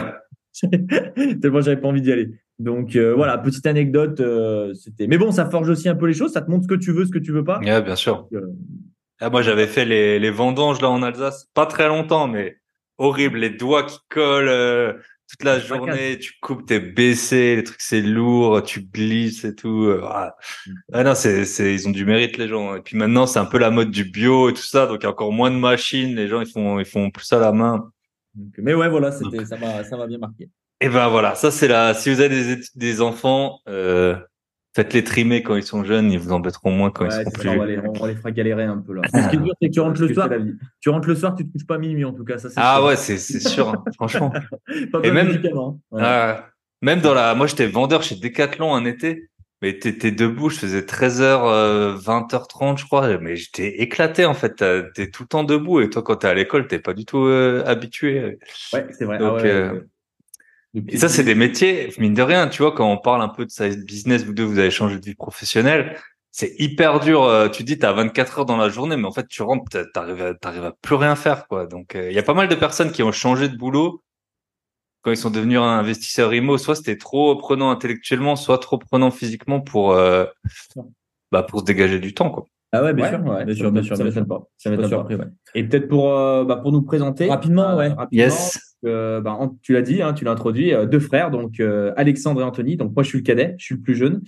Tellement 1.42 1.62
j'avais 1.62 1.80
pas 1.80 1.88
envie 1.88 2.02
d'y 2.02 2.12
aller. 2.12 2.32
Donc 2.60 2.98
euh, 2.98 3.14
voilà, 3.16 3.38
petite 3.38 3.66
anecdote. 3.66 4.20
Euh, 4.20 4.74
c'était. 4.74 5.08
Mais 5.08 5.18
bon, 5.18 5.32
ça 5.32 5.50
forge 5.50 5.70
aussi 5.70 5.88
un 5.88 5.96
peu 5.96 6.06
les 6.06 6.14
choses. 6.14 6.34
Ça 6.34 6.42
te 6.42 6.52
montre 6.52 6.64
ce 6.64 6.68
que 6.68 6.76
tu 6.76 6.92
veux, 6.92 7.06
ce 7.06 7.12
que 7.12 7.20
tu 7.20 7.32
veux 7.32 7.46
pas. 7.46 7.60
Ouais, 7.60 7.82
bien 7.82 7.96
sûr. 7.96 8.28
Donc, 8.30 8.44
ah, 9.24 9.30
moi, 9.30 9.42
j'avais 9.42 9.68
fait 9.68 9.86
les, 9.86 10.20
les 10.20 10.30
vendanges 10.30 10.82
là 10.82 10.90
en 10.90 11.02
Alsace, 11.02 11.50
pas 11.54 11.66
très 11.66 11.88
longtemps, 11.88 12.28
mais 12.28 12.58
horrible, 12.98 13.40
les 13.40 13.50
doigts 13.50 13.84
qui 13.84 13.98
collent 14.10 14.50
euh, 14.50 14.94
toute 15.30 15.46
la 15.46 15.60
journée, 15.60 16.20
tu 16.20 16.34
coupes, 16.42 16.66
t'es 16.66 16.80
baissé, 16.80 17.56
les 17.56 17.64
trucs 17.64 17.82
c'est 17.82 18.02
lourd, 18.02 18.62
tu 18.64 18.82
glisses 18.82 19.46
et 19.46 19.56
tout. 19.56 19.86
Euh, 19.86 20.02
ah. 20.06 20.36
ah 20.92 21.04
non, 21.04 21.16
c'est, 21.16 21.46
c'est, 21.46 21.74
ils 21.74 21.88
ont 21.88 21.92
du 21.92 22.06
mérite 22.06 22.38
les 22.38 22.50
gens. 22.50 22.76
Et 22.76 22.82
puis 22.82 22.98
maintenant, 22.98 23.26
c'est 23.26 23.40
un 23.40 23.46
peu 23.46 23.58
la 23.58 23.72
mode 23.72 23.92
du 23.92 24.04
bio 24.04 24.50
et 24.50 24.54
tout 24.54 24.62
ça, 24.62 24.88
donc 24.88 24.98
il 25.02 25.04
y 25.04 25.08
a 25.08 25.12
encore 25.12 25.32
moins 25.32 25.52
de 25.52 25.56
machines, 25.56 26.16
les 26.16 26.28
gens 26.28 26.42
ils 26.42 26.52
font, 26.52 26.80
ils 26.80 26.86
font 26.86 27.10
plus 27.10 27.32
à 27.32 27.40
la 27.40 27.54
main. 27.54 27.92
mais 28.58 28.74
ouais, 28.74 28.90
voilà, 28.90 29.12
c'était, 29.14 29.38
donc. 29.38 29.48
ça 29.48 29.56
m'a, 29.58 29.86
ça 29.86 29.96
m'a 29.96 30.06
bien 30.06 30.18
marqué. 30.18 30.50
Et 30.82 30.90
ben 30.90 31.08
voilà, 31.08 31.36
ça 31.36 31.50
c'est 31.50 31.70
la. 31.70 31.94
Si 31.94 32.14
vous 32.14 32.20
avez 32.20 32.56
des, 32.58 32.62
des 32.76 33.02
enfants, 33.02 33.60
euh, 33.70 34.18
Faites-les 34.76 35.04
trimer 35.04 35.44
quand 35.44 35.56
ils 35.56 35.64
sont 35.64 35.84
jeunes, 35.84 36.12
ils 36.12 36.18
vous 36.18 36.32
embêteront 36.32 36.72
moins 36.72 36.90
quand 36.90 37.06
ouais, 37.06 37.12
ils 37.12 37.20
seront 37.20 37.32
plus. 37.32 37.50
on, 37.50 37.58
va 37.60 37.66
les, 37.68 37.78
on, 37.78 38.06
les, 38.06 38.16
fera 38.16 38.32
galérer 38.32 38.64
un 38.64 38.80
peu 38.80 38.94
là. 38.94 39.02
Ce 39.06 39.30
qui 39.30 39.36
est 39.36 39.40
dur, 39.40 39.54
c'est 39.62 39.68
que 39.68 39.74
tu 39.74 39.80
rentres 39.80 40.02
le 40.02 40.14
soir. 40.14 40.30
Tu 40.80 40.90
rentres 40.90 41.08
le 41.08 41.16
soir, 41.16 41.36
tu 41.36 41.46
te 41.46 41.52
couches 41.52 41.68
pas 41.68 41.78
minuit 41.78 42.06
en 42.06 42.14
tout 42.14 42.24
cas. 42.24 42.40
Ça, 42.40 42.50
ah 42.56 42.78
sûr. 42.78 42.86
ouais, 42.86 42.96
c'est 42.96 43.18
sûr, 43.18 43.70
hein, 43.70 43.84
franchement. 43.94 44.32
pas 44.92 45.00
Et 45.04 45.12
même, 45.12 45.30
ouais. 45.92 46.02
euh, 46.02 46.34
même 46.82 47.02
dans 47.02 47.14
la, 47.14 47.36
moi 47.36 47.46
j'étais 47.46 47.68
vendeur 47.68 48.02
chez 48.02 48.16
Decathlon 48.16 48.74
un 48.74 48.86
été, 48.86 49.30
mais 49.64 49.80
t'étais 49.80 50.12
debout, 50.12 50.50
je 50.50 50.58
faisais 50.58 50.82
13h, 50.82 51.22
euh, 51.22 51.96
20h30 51.96 52.78
je 52.78 52.86
crois, 52.86 53.18
mais 53.20 53.38
j'étais 53.38 53.82
éclaté 53.82 54.26
en 54.26 54.34
fait. 54.34 54.62
T'es 54.94 55.10
tout 55.10 55.24
le 55.24 55.28
temps 55.28 55.46
debout 55.46 55.80
et 55.80 55.90
toi 55.90 56.04
quand 56.04 56.18
t'es 56.18 56.28
à 56.28 56.34
l'école, 56.34 56.68
t'es 56.68 56.80
pas 56.80 56.94
du 56.94 57.06
tout 57.06 57.26
euh, 57.26 57.64
habitué. 57.66 58.40
Ouais, 58.74 58.88
c'est 58.92 59.06
vrai. 59.06 59.20
Donc, 59.20 59.38
ah 59.40 59.44
ouais, 59.44 59.50
euh, 59.50 59.82
et 60.88 60.98
ça, 60.98 61.08
c'est 61.10 61.24
des 61.24 61.36
métiers, 61.36 61.94
mine 62.00 62.14
de 62.16 62.22
rien, 62.24 62.48
tu 62.48 62.62
vois, 62.64 62.72
quand 62.72 62.92
on 62.92 62.98
parle 62.98 63.22
un 63.22 63.30
peu 63.30 63.46
de 63.46 63.52
side 63.52 63.86
business, 63.86 64.24
vous 64.24 64.34
deux, 64.34 64.44
vous 64.44 64.58
avez 64.60 64.72
changé 64.72 65.00
de 65.00 65.06
vie 65.06 65.14
professionnelle, 65.16 66.00
c'est 66.32 66.56
hyper 66.60 67.00
dur. 67.00 67.24
euh, 67.24 67.48
Tu 67.50 67.64
dis, 67.64 67.78
tu 67.78 67.86
as 67.86 67.94
24 67.94 68.40
heures 68.40 68.46
dans 68.46 68.58
la 68.58 68.70
journée, 68.70 68.98
mais 68.98 69.06
en 69.08 69.12
fait, 69.12 69.28
tu 69.28 69.44
rentres, 69.44 69.70
t'arrives 69.94 70.22
à, 70.22 70.34
t'arrives 70.34 70.66
à 70.66 70.72
plus 70.82 70.96
rien 70.96 71.16
faire, 71.16 71.48
quoi. 71.48 71.68
Donc, 71.68 71.92
il 71.96 72.12
y 72.12 72.18
a 72.20 72.24
pas 72.24 72.34
mal 72.34 72.48
de 72.48 72.56
personnes 72.56 72.92
qui 72.92 73.04
ont 73.04 73.12
changé 73.12 73.50
de 73.50 73.56
boulot 73.58 74.04
quand 75.02 75.12
ils 75.12 75.18
sont 75.18 75.30
devenus 75.30 75.60
un 75.60 75.80
investisseur 75.80 76.34
IMO. 76.34 76.58
Soit 76.58 76.76
c'était 76.76 76.98
trop 76.98 77.36
prenant 77.36 77.72
intellectuellement, 77.72 78.36
soit 78.36 78.58
trop 78.60 78.78
prenant 78.78 79.12
physiquement 79.12 79.62
pour, 79.62 79.92
euh, 79.94 80.26
bah, 81.32 81.44
pour 81.44 81.60
se 81.62 81.66
dégager 81.66 82.00
du 82.00 82.14
temps, 82.14 82.30
quoi. 82.32 82.46
Ah 82.76 82.84
ouais, 82.84 82.94
bien 82.94 83.08
sûr, 83.08 83.24
ouais, 83.24 83.46
bien 83.46 83.54
sûr, 83.54 83.72
bien 83.72 83.84
sûr, 83.84 83.96
ça 83.96 84.04
m'étonne 84.04 84.26
pas. 84.26 84.48
Ça 84.58 84.72
m'étonne 84.72 84.90
pas. 84.90 85.08
Et 85.54 85.64
peut-être 85.64 85.88
pour, 85.88 86.18
euh, 86.18 86.44
bah, 86.44 86.58
pour 86.58 86.72
nous 86.72 86.82
présenter 86.82 87.30
rapidement, 87.30 87.76
ouais. 87.76 87.90
Rapidement, 87.90 88.08
yes. 88.12 88.60
Euh, 88.86 89.22
bah, 89.22 89.40
tu 89.62 89.74
l'as 89.74 89.84
dit, 89.84 90.02
hein, 90.02 90.14
tu 90.14 90.26
l'as 90.26 90.32
introduit, 90.32 90.74
euh, 90.74 90.86
deux 90.88 91.00
frères, 91.00 91.30
donc 91.30 91.60
euh, 91.60 91.94
Alexandre 91.96 92.42
et 92.42 92.44
Anthony. 92.44 92.76
Donc 92.76 92.94
moi, 92.96 93.04
je 93.04 93.10
suis 93.10 93.20
le 93.20 93.24
cadet, 93.24 93.56
je 93.60 93.66
suis 93.66 93.76
le 93.76 93.82
plus 93.82 93.96
jeune. 93.96 94.22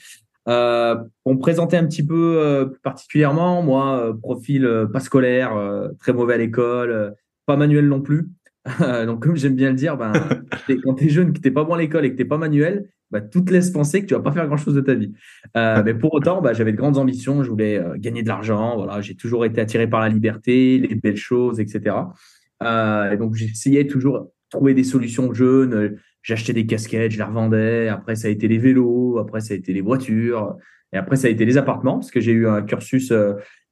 Euh, 0.48 0.96
pour 1.24 1.34
me 1.34 1.40
présenter 1.40 1.76
un 1.76 1.86
petit 1.88 2.06
peu 2.06 2.38
euh, 2.38 2.66
plus 2.66 2.80
particulièrement, 2.82 3.64
moi, 3.64 4.16
profil 4.22 4.70
pas 4.94 5.00
scolaire, 5.00 5.52
très 6.00 6.14
mauvais 6.14 6.36
à 6.36 6.38
l'école, 6.38 7.16
pas 7.48 7.58
manuel 7.58 7.88
non 7.88 8.02
plus. 8.02 8.30
donc 9.06 9.24
comme 9.24 9.36
j'aime 9.36 9.56
bien 9.56 9.70
le 9.70 9.76
dire, 9.76 9.98
ben, 9.98 10.14
quand 10.84 10.96
t'es 10.96 11.10
jeune, 11.10 11.34
que 11.34 11.40
t'es 11.40 11.52
pas 11.52 11.64
bon 11.64 11.74
à 11.74 11.78
l'école 11.78 12.06
et 12.06 12.12
que 12.12 12.18
t'es 12.18 12.26
pas 12.26 12.38
manuel, 12.38 12.90
bah, 13.12 13.22
tout 13.22 13.42
te 13.42 13.54
laisse 13.54 13.70
penser 13.70 14.02
que 14.02 14.08
tu 14.08 14.14
vas 14.14 14.20
pas 14.20 14.32
faire 14.32 14.48
grand 14.48 14.58
chose 14.58 14.74
de 14.74 14.82
ta 14.82 14.96
vie. 14.96 15.14
Euh, 15.56 15.84
mais 15.86 15.94
pour 15.94 16.14
autant, 16.14 16.42
bah, 16.42 16.54
j'avais 16.54 16.72
de 16.72 16.78
grandes 16.78 16.98
ambitions. 16.98 17.44
Je 17.44 17.50
voulais 17.50 17.78
euh, 17.78 17.96
gagner 17.98 18.24
de 18.24 18.28
l'argent. 18.28 18.76
Voilà, 18.76 19.02
j'ai 19.02 19.16
toujours 19.16 19.46
été 19.46 19.62
attiré 19.62 19.88
par 19.88 20.02
la 20.02 20.10
liberté, 20.10 20.80
les 20.80 20.96
belles 20.96 21.16
choses, 21.16 21.60
etc. 21.60 21.96
Euh, 22.64 23.12
et 23.12 23.18
donc 23.18 23.36
j'essayais 23.36 23.86
toujours 23.86 24.22
de 24.22 24.30
trouver 24.50 24.74
des 24.74 24.84
solutions 24.84 25.34
jeunes. 25.34 25.98
J'achetais 26.24 26.54
des 26.54 26.66
casquettes, 26.66 27.12
je 27.12 27.18
les 27.18 27.24
revendais. 27.24 27.88
Après, 27.90 28.16
ça 28.16 28.28
a 28.28 28.32
été 28.32 28.48
les 28.48 28.58
vélos. 28.58 29.20
Après, 29.20 29.40
ça 29.40 29.54
a 29.54 29.58
été 29.58 29.72
les 29.72 29.82
voitures. 29.82 30.58
Et 30.92 30.98
après, 30.98 31.16
ça 31.16 31.28
a 31.28 31.30
été 31.30 31.46
les 31.46 31.58
appartements 31.58 32.00
parce 32.00 32.12
que 32.12 32.20
j'ai 32.20 32.32
eu 32.32 32.48
un 32.48 32.64
cursus 32.64 33.14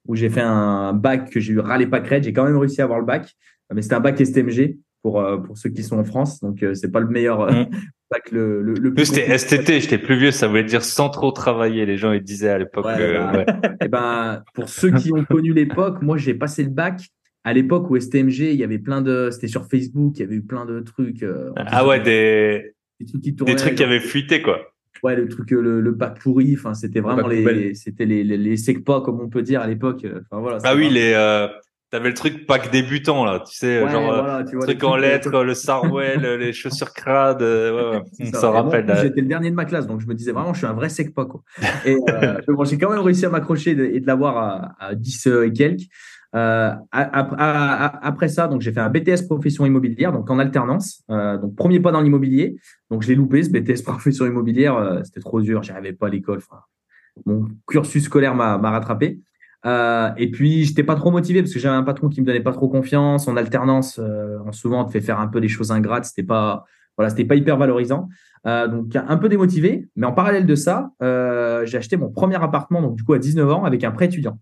où 0.05 0.15
j'ai 0.15 0.29
fait 0.29 0.41
un 0.41 0.93
bac 0.93 1.31
que 1.31 1.39
j'ai 1.39 1.53
eu 1.53 1.59
râlé 1.59 1.87
pas 1.87 2.01
crête. 2.01 2.23
J'ai 2.23 2.33
quand 2.33 2.45
même 2.45 2.57
réussi 2.57 2.81
à 2.81 2.83
avoir 2.83 2.99
le 2.99 3.05
bac, 3.05 3.33
mais 3.73 3.81
c'était 3.81 3.95
un 3.95 3.99
bac 3.99 4.23
STMG 4.23 4.77
pour 5.01 5.23
pour 5.45 5.57
ceux 5.57 5.69
qui 5.69 5.83
sont 5.83 5.97
en 5.97 6.03
France. 6.03 6.39
Donc 6.41 6.63
c'est 6.73 6.91
pas 6.91 6.99
le 6.99 7.07
meilleur 7.07 7.51
Mm. 7.51 7.65
bac 8.11 8.31
le 8.31 8.61
le, 8.61 8.73
le 8.73 8.93
Plus 8.93 9.05
c'était 9.05 9.37
STT, 9.37 9.79
j'étais 9.81 9.97
plus 9.97 10.17
vieux, 10.17 10.31
ça 10.31 10.47
voulait 10.47 10.63
dire 10.63 10.83
sans 10.83 11.09
trop 11.09 11.31
travailler. 11.31 11.85
Les 11.85 11.97
gens 11.97 12.11
ils 12.11 12.21
disaient 12.21 12.49
à 12.49 12.57
l'époque. 12.59 12.85
Ouais, 12.85 12.95
euh, 12.99 13.19
bah, 13.19 13.33
ouais. 13.33 13.45
Et 13.85 13.87
ben 13.87 14.43
pour 14.53 14.69
ceux 14.69 14.91
qui 14.91 15.11
ont 15.13 15.23
connu 15.25 15.53
l'époque, 15.53 16.01
moi 16.01 16.17
j'ai 16.17 16.33
passé 16.33 16.63
le 16.63 16.69
bac 16.69 17.01
à 17.45 17.51
l'époque 17.53 17.89
où 17.89 17.99
STMG, 17.99 18.39
il 18.53 18.55
y 18.55 18.63
avait 18.63 18.79
plein 18.79 19.01
de 19.01 19.29
c'était 19.31 19.47
sur 19.47 19.65
Facebook, 19.65 20.13
il 20.17 20.21
y 20.21 20.23
avait 20.23 20.35
eu 20.35 20.43
plein 20.43 20.65
de 20.65 20.79
trucs 20.79 21.23
euh, 21.23 21.51
Ah 21.57 21.85
ouais, 21.85 21.99
des 21.99 22.73
des 22.99 23.05
trucs 23.05 23.21
qui 23.21 23.31
des 23.31 23.35
tournaient. 23.35 23.55
trucs 23.55 23.75
qui 23.75 23.83
avaient 23.83 23.99
fuité 23.99 24.41
quoi. 24.41 24.59
Ouais, 25.01 25.17
le 25.17 25.27
truc, 25.27 25.51
euh, 25.51 25.59
le, 25.61 25.81
le 25.81 25.91
bac 25.91 26.19
pourri, 26.21 26.55
enfin, 26.57 26.73
c'était 26.75 27.01
vraiment 27.01 27.27
les, 27.27 27.43
les- 27.43 27.73
c'était 27.73 28.05
les, 28.05 28.23
les, 28.23 28.37
les 28.37 28.55
secpas, 28.55 29.01
comme 29.01 29.19
on 29.19 29.27
peut 29.27 29.41
dire 29.41 29.59
à 29.59 29.67
l'époque. 29.67 30.05
Enfin, 30.05 30.39
voilà. 30.39 30.59
Ah 30.63 30.75
oui, 30.75 30.83
vraiment- 30.83 30.93
les 30.93 31.11
euh, 31.13 31.47
T'avais 31.93 32.09
le 32.09 32.15
truc 32.15 32.47
pack 32.47 32.71
débutant 32.71 33.23
là, 33.23 33.43
tu 33.47 33.55
sais, 33.55 33.87
genre 33.87 34.03
voilà, 34.03 34.43
tu 34.43 34.55
vois, 34.55 34.65
truc 34.65 34.83
en 34.83 34.95
lettres, 34.95 35.43
le 35.43 35.53
sarwell, 35.53 36.39
les 36.39 36.51
chaussures 36.51 36.91
crades, 36.91 37.43
ouais, 37.43 38.01
ouais. 38.19 38.31
ça, 38.33 38.49
rappelle. 38.49 38.91
J'étais 38.99 39.21
le 39.21 39.27
dernier 39.27 39.51
de 39.51 39.55
ma 39.55 39.65
classe, 39.65 39.85
donc 39.85 40.01
je 40.01 40.07
me 40.07 40.15
disais 40.15 40.31
vraiment, 40.31 40.53
je 40.53 40.57
suis 40.57 40.65
un 40.65 40.73
vrai 40.73 40.89
sec 40.89 41.13
pas 41.13 41.25
quoi. 41.25 41.43
Et 41.85 41.95
bon, 42.47 42.63
j'ai 42.63 42.79
quand 42.79 42.89
même 42.89 42.97
réussi 42.97 43.27
à 43.27 43.29
m'accrocher 43.29 43.71
et 43.71 43.99
de 43.99 44.07
l'avoir 44.07 44.37
à, 44.37 44.87
à 44.87 44.95
10 44.95 45.27
et 45.45 45.53
quelques. 45.53 45.83
Euh, 46.35 46.73
après 46.91 48.27
ça, 48.27 48.47
donc 48.47 48.61
j'ai 48.61 48.71
fait 48.71 48.79
un 48.79 48.89
BTS 48.89 49.27
profession 49.27 49.65
immobilière, 49.65 50.11
donc 50.11 50.29
en 50.29 50.39
alternance. 50.39 51.03
Euh, 51.11 51.37
donc 51.37 51.55
premier 51.55 51.79
pas 51.79 51.91
dans 51.91 52.01
l'immobilier. 52.01 52.55
Donc 52.89 53.03
je 53.03 53.09
l'ai 53.09 53.15
loupé 53.15 53.43
ce 53.43 53.51
BTS 53.51 53.83
profession 53.85 54.25
immobilière. 54.25 54.75
Euh, 54.75 55.01
c'était 55.03 55.19
trop 55.19 55.41
dur, 55.41 55.61
j'arrivais 55.61 55.93
pas 55.93 56.07
à 56.07 56.09
l'école. 56.09 56.39
Enfin, 56.39 56.61
mon 57.25 57.47
cursus 57.67 58.03
scolaire 58.05 58.33
m'a 58.35 58.57
rattrapé. 58.57 59.19
Euh, 59.65 60.11
et 60.17 60.29
puis 60.29 60.65
j'étais 60.65 60.83
pas 60.83 60.95
trop 60.95 61.09
motivé 61.09 61.41
parce 61.41 61.53
que 61.53 61.59
j'avais 61.59 61.75
un 61.75 61.83
patron 61.83 62.09
qui 62.09 62.19
me 62.21 62.25
donnait 62.25 62.41
pas 62.41 62.51
trop 62.51 62.67
confiance. 62.67 63.27
En 63.27 63.37
alternance, 63.37 63.99
euh, 63.99 64.37
souvent 64.51 64.81
on 64.81 64.85
te 64.85 64.91
fait 64.91 65.01
faire 65.01 65.19
un 65.19 65.27
peu 65.27 65.39
des 65.41 65.47
choses 65.47 65.71
ingrates. 65.71 66.05
C'était 66.05 66.23
pas 66.23 66.65
voilà, 66.97 67.09
c'était 67.09 67.25
pas 67.25 67.35
hyper 67.35 67.57
valorisant. 67.57 68.09
Euh, 68.45 68.67
donc 68.67 68.95
un 68.95 69.17
peu 69.17 69.29
démotivé. 69.29 69.87
Mais 69.95 70.05
en 70.05 70.13
parallèle 70.13 70.45
de 70.45 70.55
ça, 70.55 70.91
j'ai 71.01 71.77
acheté 71.77 71.97
mon 71.97 72.09
premier 72.09 72.35
appartement 72.35 72.81
donc 72.81 72.95
du 72.95 73.03
coup 73.03 73.13
à 73.13 73.19
19 73.19 73.49
ans 73.51 73.63
avec 73.63 73.83
un 73.83 73.91
prêt 73.91 74.05
étudiant. 74.05 74.37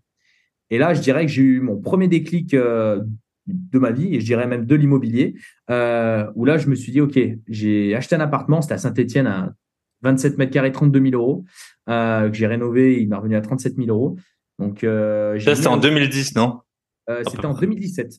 Et 0.72 0.78
là, 0.78 0.94
je 0.94 1.02
dirais 1.02 1.26
que 1.26 1.30
j'ai 1.30 1.42
eu 1.42 1.60
mon 1.60 1.76
premier 1.76 2.08
déclic 2.08 2.54
euh, 2.54 3.02
de 3.46 3.78
ma 3.78 3.90
vie, 3.90 4.14
et 4.14 4.20
je 4.20 4.24
dirais 4.24 4.46
même 4.46 4.64
de 4.64 4.74
l'immobilier, 4.74 5.34
euh, 5.68 6.26
où 6.34 6.46
là, 6.46 6.56
je 6.56 6.66
me 6.70 6.74
suis 6.74 6.92
dit, 6.92 7.02
OK, 7.02 7.20
j'ai 7.46 7.94
acheté 7.94 8.16
un 8.16 8.20
appartement, 8.20 8.62
c'était 8.62 8.74
à 8.74 8.78
Saint-Etienne, 8.78 9.26
à 9.26 9.52
27 10.00 10.38
mètres 10.38 10.50
carrés, 10.50 10.72
32 10.72 11.10
000 11.10 11.22
euros, 11.22 11.44
euh, 11.90 12.30
que 12.30 12.34
j'ai 12.34 12.46
rénové, 12.46 13.02
il 13.02 13.08
m'a 13.10 13.18
revenu 13.18 13.36
à 13.36 13.42
37 13.42 13.76
000 13.76 13.88
euros. 13.88 14.16
Donc, 14.62 14.80
ça, 14.80 15.54
c'était 15.54 15.68
en 15.68 15.76
2010, 15.76 16.36
non? 16.36 16.60
C'était 17.08 17.46
en 17.46 17.54
2017. 17.54 18.14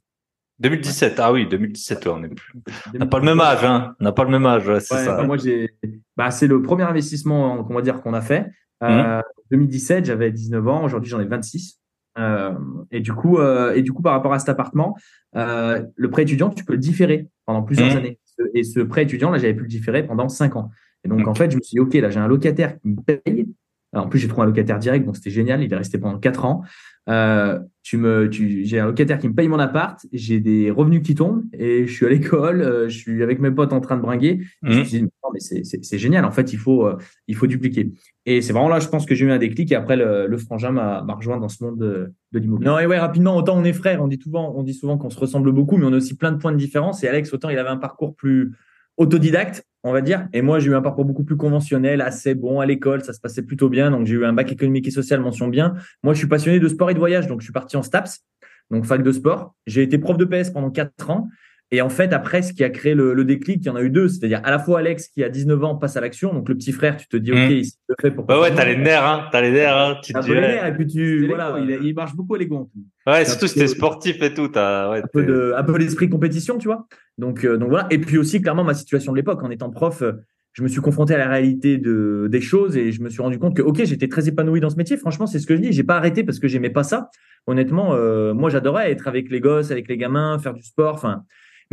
2017, 0.60 1.20
ah 1.20 1.34
oui, 1.34 1.48
2017, 1.48 2.08
on 2.08 2.20
n'est 2.20 2.30
plus. 2.30 2.54
On 2.94 2.98
n'a 2.98 3.06
pas 3.06 3.20
le 3.20 3.26
même 3.26 3.42
âge, 3.42 3.64
hein. 3.64 3.96
On 4.00 4.04
n'a 4.04 4.12
pas 4.12 4.24
le 4.24 4.30
même 4.30 4.46
âge, 4.46 4.66
c'est 4.80 5.04
ça. 5.04 5.24
moi, 5.24 5.38
j'ai, 5.38 5.72
bah, 6.16 6.32
c'est 6.32 6.48
le 6.48 6.62
premier 6.62 6.84
investissement, 6.84 7.64
qu'on 7.64 7.74
va 7.74 7.82
dire, 7.82 8.02
qu'on 8.02 8.14
a 8.14 8.22
fait. 8.22 8.48
Euh, 8.84 9.22
2017, 9.52 10.06
j'avais 10.06 10.32
19 10.32 10.68
ans. 10.68 10.84
Aujourd'hui, 10.84 11.10
j'en 11.10 11.20
ai 11.20 11.26
26. 11.26 11.80
Euh, 12.20 12.52
et 12.92 13.00
du 13.00 13.14
coup, 13.14 13.38
euh, 13.38 13.74
et 13.74 13.82
du 13.82 13.92
coup, 13.92 14.02
par 14.02 14.14
rapport 14.14 14.34
à 14.34 14.40
cet 14.40 14.50
appartement, 14.50 14.96
euh, 15.36 15.84
le 15.96 16.10
prêt 16.10 16.24
étudiant, 16.24 16.50
tu 16.50 16.64
peux 16.64 16.74
le 16.74 16.80
différer 16.80 17.28
pendant 17.46 17.64
plusieurs 17.64 17.94
mmh. 17.94 17.98
années. 17.98 18.20
Et 18.54 18.64
ce 18.64 18.80
prêt 18.80 19.04
étudiant, 19.04 19.32
là, 19.32 19.38
j'avais 19.38 19.54
pu 19.54 19.64
le 19.64 19.68
différer 19.68 20.04
pendant 20.04 20.30
cinq 20.30 20.56
ans. 20.56 20.70
Et 21.04 21.10
donc, 21.10 21.28
en 21.28 21.34
fait, 21.34 21.52
je 21.52 21.58
me 21.58 21.62
suis 21.62 21.76
dit, 21.76 21.80
ok, 21.80 21.94
là, 21.96 22.10
j'ai 22.10 22.20
un 22.20 22.28
locataire 22.28 22.80
qui 22.80 22.88
me 22.88 23.02
paye. 23.02 23.48
En 23.94 24.08
plus, 24.08 24.20
j'ai 24.20 24.28
trouvé 24.28 24.44
un 24.44 24.48
locataire 24.48 24.80
direct, 24.80 25.06
donc 25.06 25.16
c'était 25.16 25.30
génial. 25.30 25.64
Il 25.64 25.72
est 25.72 25.76
resté 25.76 25.98
pendant 25.98 26.20
quatre 26.20 26.46
ans. 26.46 26.64
Euh, 27.10 27.60
tu 27.82 27.98
me, 27.98 28.30
tu, 28.30 28.64
j'ai 28.64 28.80
un 28.80 28.86
locataire 28.86 29.20
qui 29.20 29.28
me 29.28 29.34
paye 29.34 29.50
mon 29.50 29.60
appart, 29.60 30.00
j'ai 30.14 30.40
des 30.40 30.72
revenus 30.72 31.02
qui 31.02 31.16
tombent 31.16 31.44
et 31.52 31.86
je 31.86 31.94
suis 31.94 32.06
à 32.06 32.10
l'école, 32.10 32.62
euh, 32.62 32.88
je 32.88 32.98
suis 32.98 33.22
avec 33.22 33.40
mes 33.40 33.52
potes 33.52 33.74
en 33.74 33.82
train 33.82 33.98
de 33.98 34.02
bringuer. 34.02 34.40
Je 34.62 34.70
me 34.70 34.74
mmh. 34.74 34.86
suis 34.86 35.00
dit, 35.00 35.04
non, 35.04 35.30
mais 35.34 35.40
c'est, 35.40 35.98
génial. 35.98 36.24
En 36.24 36.32
fait, 36.32 36.54
il 36.54 36.58
faut, 36.58 36.88
euh, 36.88 36.98
il 37.28 37.36
faut 37.36 37.46
dupliquer. 37.46 37.92
Et 38.26 38.42
c'est 38.42 38.54
vraiment 38.54 38.70
là, 38.70 38.80
je 38.80 38.88
pense 38.88 39.06
que 39.06 39.16
j'ai 39.16 39.26
eu 39.26 39.32
un 39.32 39.38
déclic 39.38 39.70
et 39.74 39.76
après 39.76 39.98
le, 39.98 40.28
le 40.28 40.38
frangin 40.38 40.72
m'a, 40.72 41.02
m'a 41.04 41.14
rejoint 41.14 41.40
dans 41.40 41.50
ce 41.50 41.62
monde 41.62 41.78
de, 41.78 42.14
de 42.32 42.40
l'immobilier. 42.40 42.72
Non, 42.72 42.80
et 42.80 42.86
ouais, 42.86 43.00
rapidement, 43.00 43.36
autant 43.36 43.58
on 43.58 43.66
est 43.66 43.74
frères, 43.74 44.02
on 44.02 44.08
dit 44.08 44.20
souvent, 44.22 44.54
on 44.56 44.64
dit 44.64 44.74
souvent 44.74 44.98
qu'on 44.98 45.10
se 45.10 45.20
ressemble 45.20 45.52
beaucoup, 45.52 45.76
mais 45.76 45.86
on 45.86 45.92
a 45.92 45.98
aussi 45.98 46.16
plein 46.16 46.32
de 46.32 46.38
points 46.38 46.54
de 46.54 46.58
différence. 46.58 47.04
Et 47.04 47.10
Alex, 47.10 47.34
autant 47.34 47.50
il 47.50 47.60
avait 47.60 47.70
un 47.70 47.78
parcours 47.78 48.16
plus 48.16 48.54
autodidacte, 48.96 49.66
on 49.84 49.92
va 49.92 50.02
dire. 50.02 50.28
Et 50.34 50.42
moi, 50.42 50.60
j'ai 50.60 50.72
eu 50.72 50.76
un 50.76 50.82
parcours 50.82 51.06
beaucoup 51.06 51.24
plus 51.24 51.38
conventionnel, 51.38 52.02
assez 52.02 52.36
bon 52.36 52.60
à 52.60 52.66
l'école, 52.66 53.04
ça 53.04 53.14
se 53.14 53.20
passait 53.20 53.44
plutôt 53.44 53.70
bien. 53.70 53.92
Donc, 53.92 54.08
j'ai 54.08 54.16
eu 54.16 54.26
un 54.26 54.34
bac 54.34 54.52
économique 54.52 54.88
et 54.88 54.92
social, 54.92 55.20
mention 55.20 55.48
bien. 55.48 55.74
Moi, 56.04 56.14
je 56.14 56.20
suis 56.20 56.28
passionné 56.28 56.60
de 56.60 56.68
sport 56.68 56.90
et 56.90 56.94
de 56.94 57.00
voyage, 57.00 57.28
donc 57.28 57.42
je 57.42 57.46
suis 57.46 57.54
parti 57.54 57.76
en 57.78 57.84
STAPS, 57.84 58.24
donc 58.72 58.86
fac 58.86 59.04
de 59.04 59.12
sport. 59.12 59.56
J'ai 59.68 59.84
été 59.84 59.98
prof 59.98 60.18
de 60.18 60.26
PS 60.26 60.52
pendant 60.52 60.72
quatre 60.72 61.10
ans. 61.10 61.28
Et 61.72 61.82
en 61.82 61.90
fait, 61.90 62.14
après, 62.14 62.44
ce 62.44 62.54
qui 62.54 62.64
a 62.64 62.70
créé 62.70 62.94
le, 62.94 63.24
déclic, 63.26 63.62
il 63.62 63.66
y 63.66 63.70
en 63.70 63.76
a 63.76 63.82
eu 63.82 63.90
deux. 63.90 64.08
C'est-à-dire 64.08 64.42
à 64.44 64.52
la 64.52 64.60
fois 64.60 64.80
Alex, 64.80 65.08
qui 65.08 65.24
a 65.24 65.30
19 65.30 65.64
ans, 65.64 65.76
passe 65.76 65.98
à 65.98 66.02
l'action. 66.02 66.34
Donc 66.34 66.48
le 66.48 66.56
petit 66.56 66.72
frère, 66.72 66.98
tu 66.98 67.08
te 67.08 67.18
dis, 67.18 67.32
OK, 67.32 67.38
mmh. 67.38 67.52
il 67.52 67.66
se 67.66 67.74
fait 68.00 68.12
pour. 68.12 68.26
Bah 68.26 68.40
ouais, 68.40 68.54
t'as 68.54 68.66
les 68.66 68.78
nerfs, 68.78 69.06
hein. 69.06 69.28
T'as 69.32 69.42
les 69.42 69.52
nerfs, 69.52 69.76
hein. 69.76 69.98
Tu 70.04 70.14
te 70.14 70.32
nerfs, 70.32 70.68
et 70.68 70.74
puis 70.76 70.86
tu, 70.86 71.28
voilà, 71.28 71.58
il, 71.60 71.96
marche 71.96 72.16
beaucoup 72.16 72.36
à 72.36 72.38
l'ego. 72.38 72.70
Ouais, 73.08 73.26
surtout 73.26 73.48
si 73.48 73.56
t'es 73.58 73.68
sportif 73.68 74.22
et 74.22 74.34
tout. 74.34 74.52
As, 74.54 74.92
ouais, 74.92 75.00
un 75.00 75.08
peu 75.12 75.24
de, 75.24 75.54
un 75.58 75.64
peu 75.64 75.78
l'esprit 75.78 76.10
compétition, 76.10 76.60
tu 76.60 76.68
vois. 76.68 76.86
Donc, 77.18 77.44
euh, 77.44 77.58
donc 77.58 77.70
voilà. 77.70 77.88
Et 77.90 77.98
puis 77.98 78.18
aussi, 78.18 78.42
clairement, 78.42 78.64
ma 78.64 78.76
situation 78.76 79.12
de 79.12 79.18
l'époque, 79.18 79.42
en 79.44 79.50
étant 79.50 79.72
prof, 79.72 80.04
euh, 80.04 80.14
je 80.54 80.62
me 80.62 80.68
suis 80.68 80.82
confronté 80.82 81.16
à 81.16 81.18
la 81.18 81.28
réalité 81.28 81.80
de, 81.80 82.28
des 82.30 82.42
choses 82.42 82.78
et 82.78 82.92
je 82.92 83.02
me 83.02 83.10
suis 83.10 83.22
rendu 83.22 83.40
compte 83.40 83.56
que, 83.56 83.64
OK, 83.64 83.84
j'étais 83.84 84.08
très 84.08 84.28
épanoui 84.28 84.60
dans 84.60 84.70
ce 84.70 84.76
métier. 84.76 84.98
Franchement, 84.98 85.26
c'est 85.26 85.40
ce 85.40 85.48
que 85.48 85.56
je 85.56 85.62
dis. 85.62 85.72
J'ai 85.72 85.84
pas 85.84 85.98
arrêté 85.98 86.24
parce 86.24 86.40
que 86.40 86.48
j'aimais 86.48 86.70
pas 86.70 86.84
ça. 86.84 87.10
Honnêtement, 87.48 87.96
euh, 87.96 88.34
moi, 88.34 88.50
j'adorais 88.50 88.92
être 88.92 89.08
avec 89.08 89.30
les 89.30 89.40
gosses, 89.40 89.72
avec 89.72 89.88
les 89.88 89.98
gamins, 89.98 90.38
faire 90.38 90.54
du 90.54 90.64
sport. 90.64 90.94
Enfin, 90.94 91.24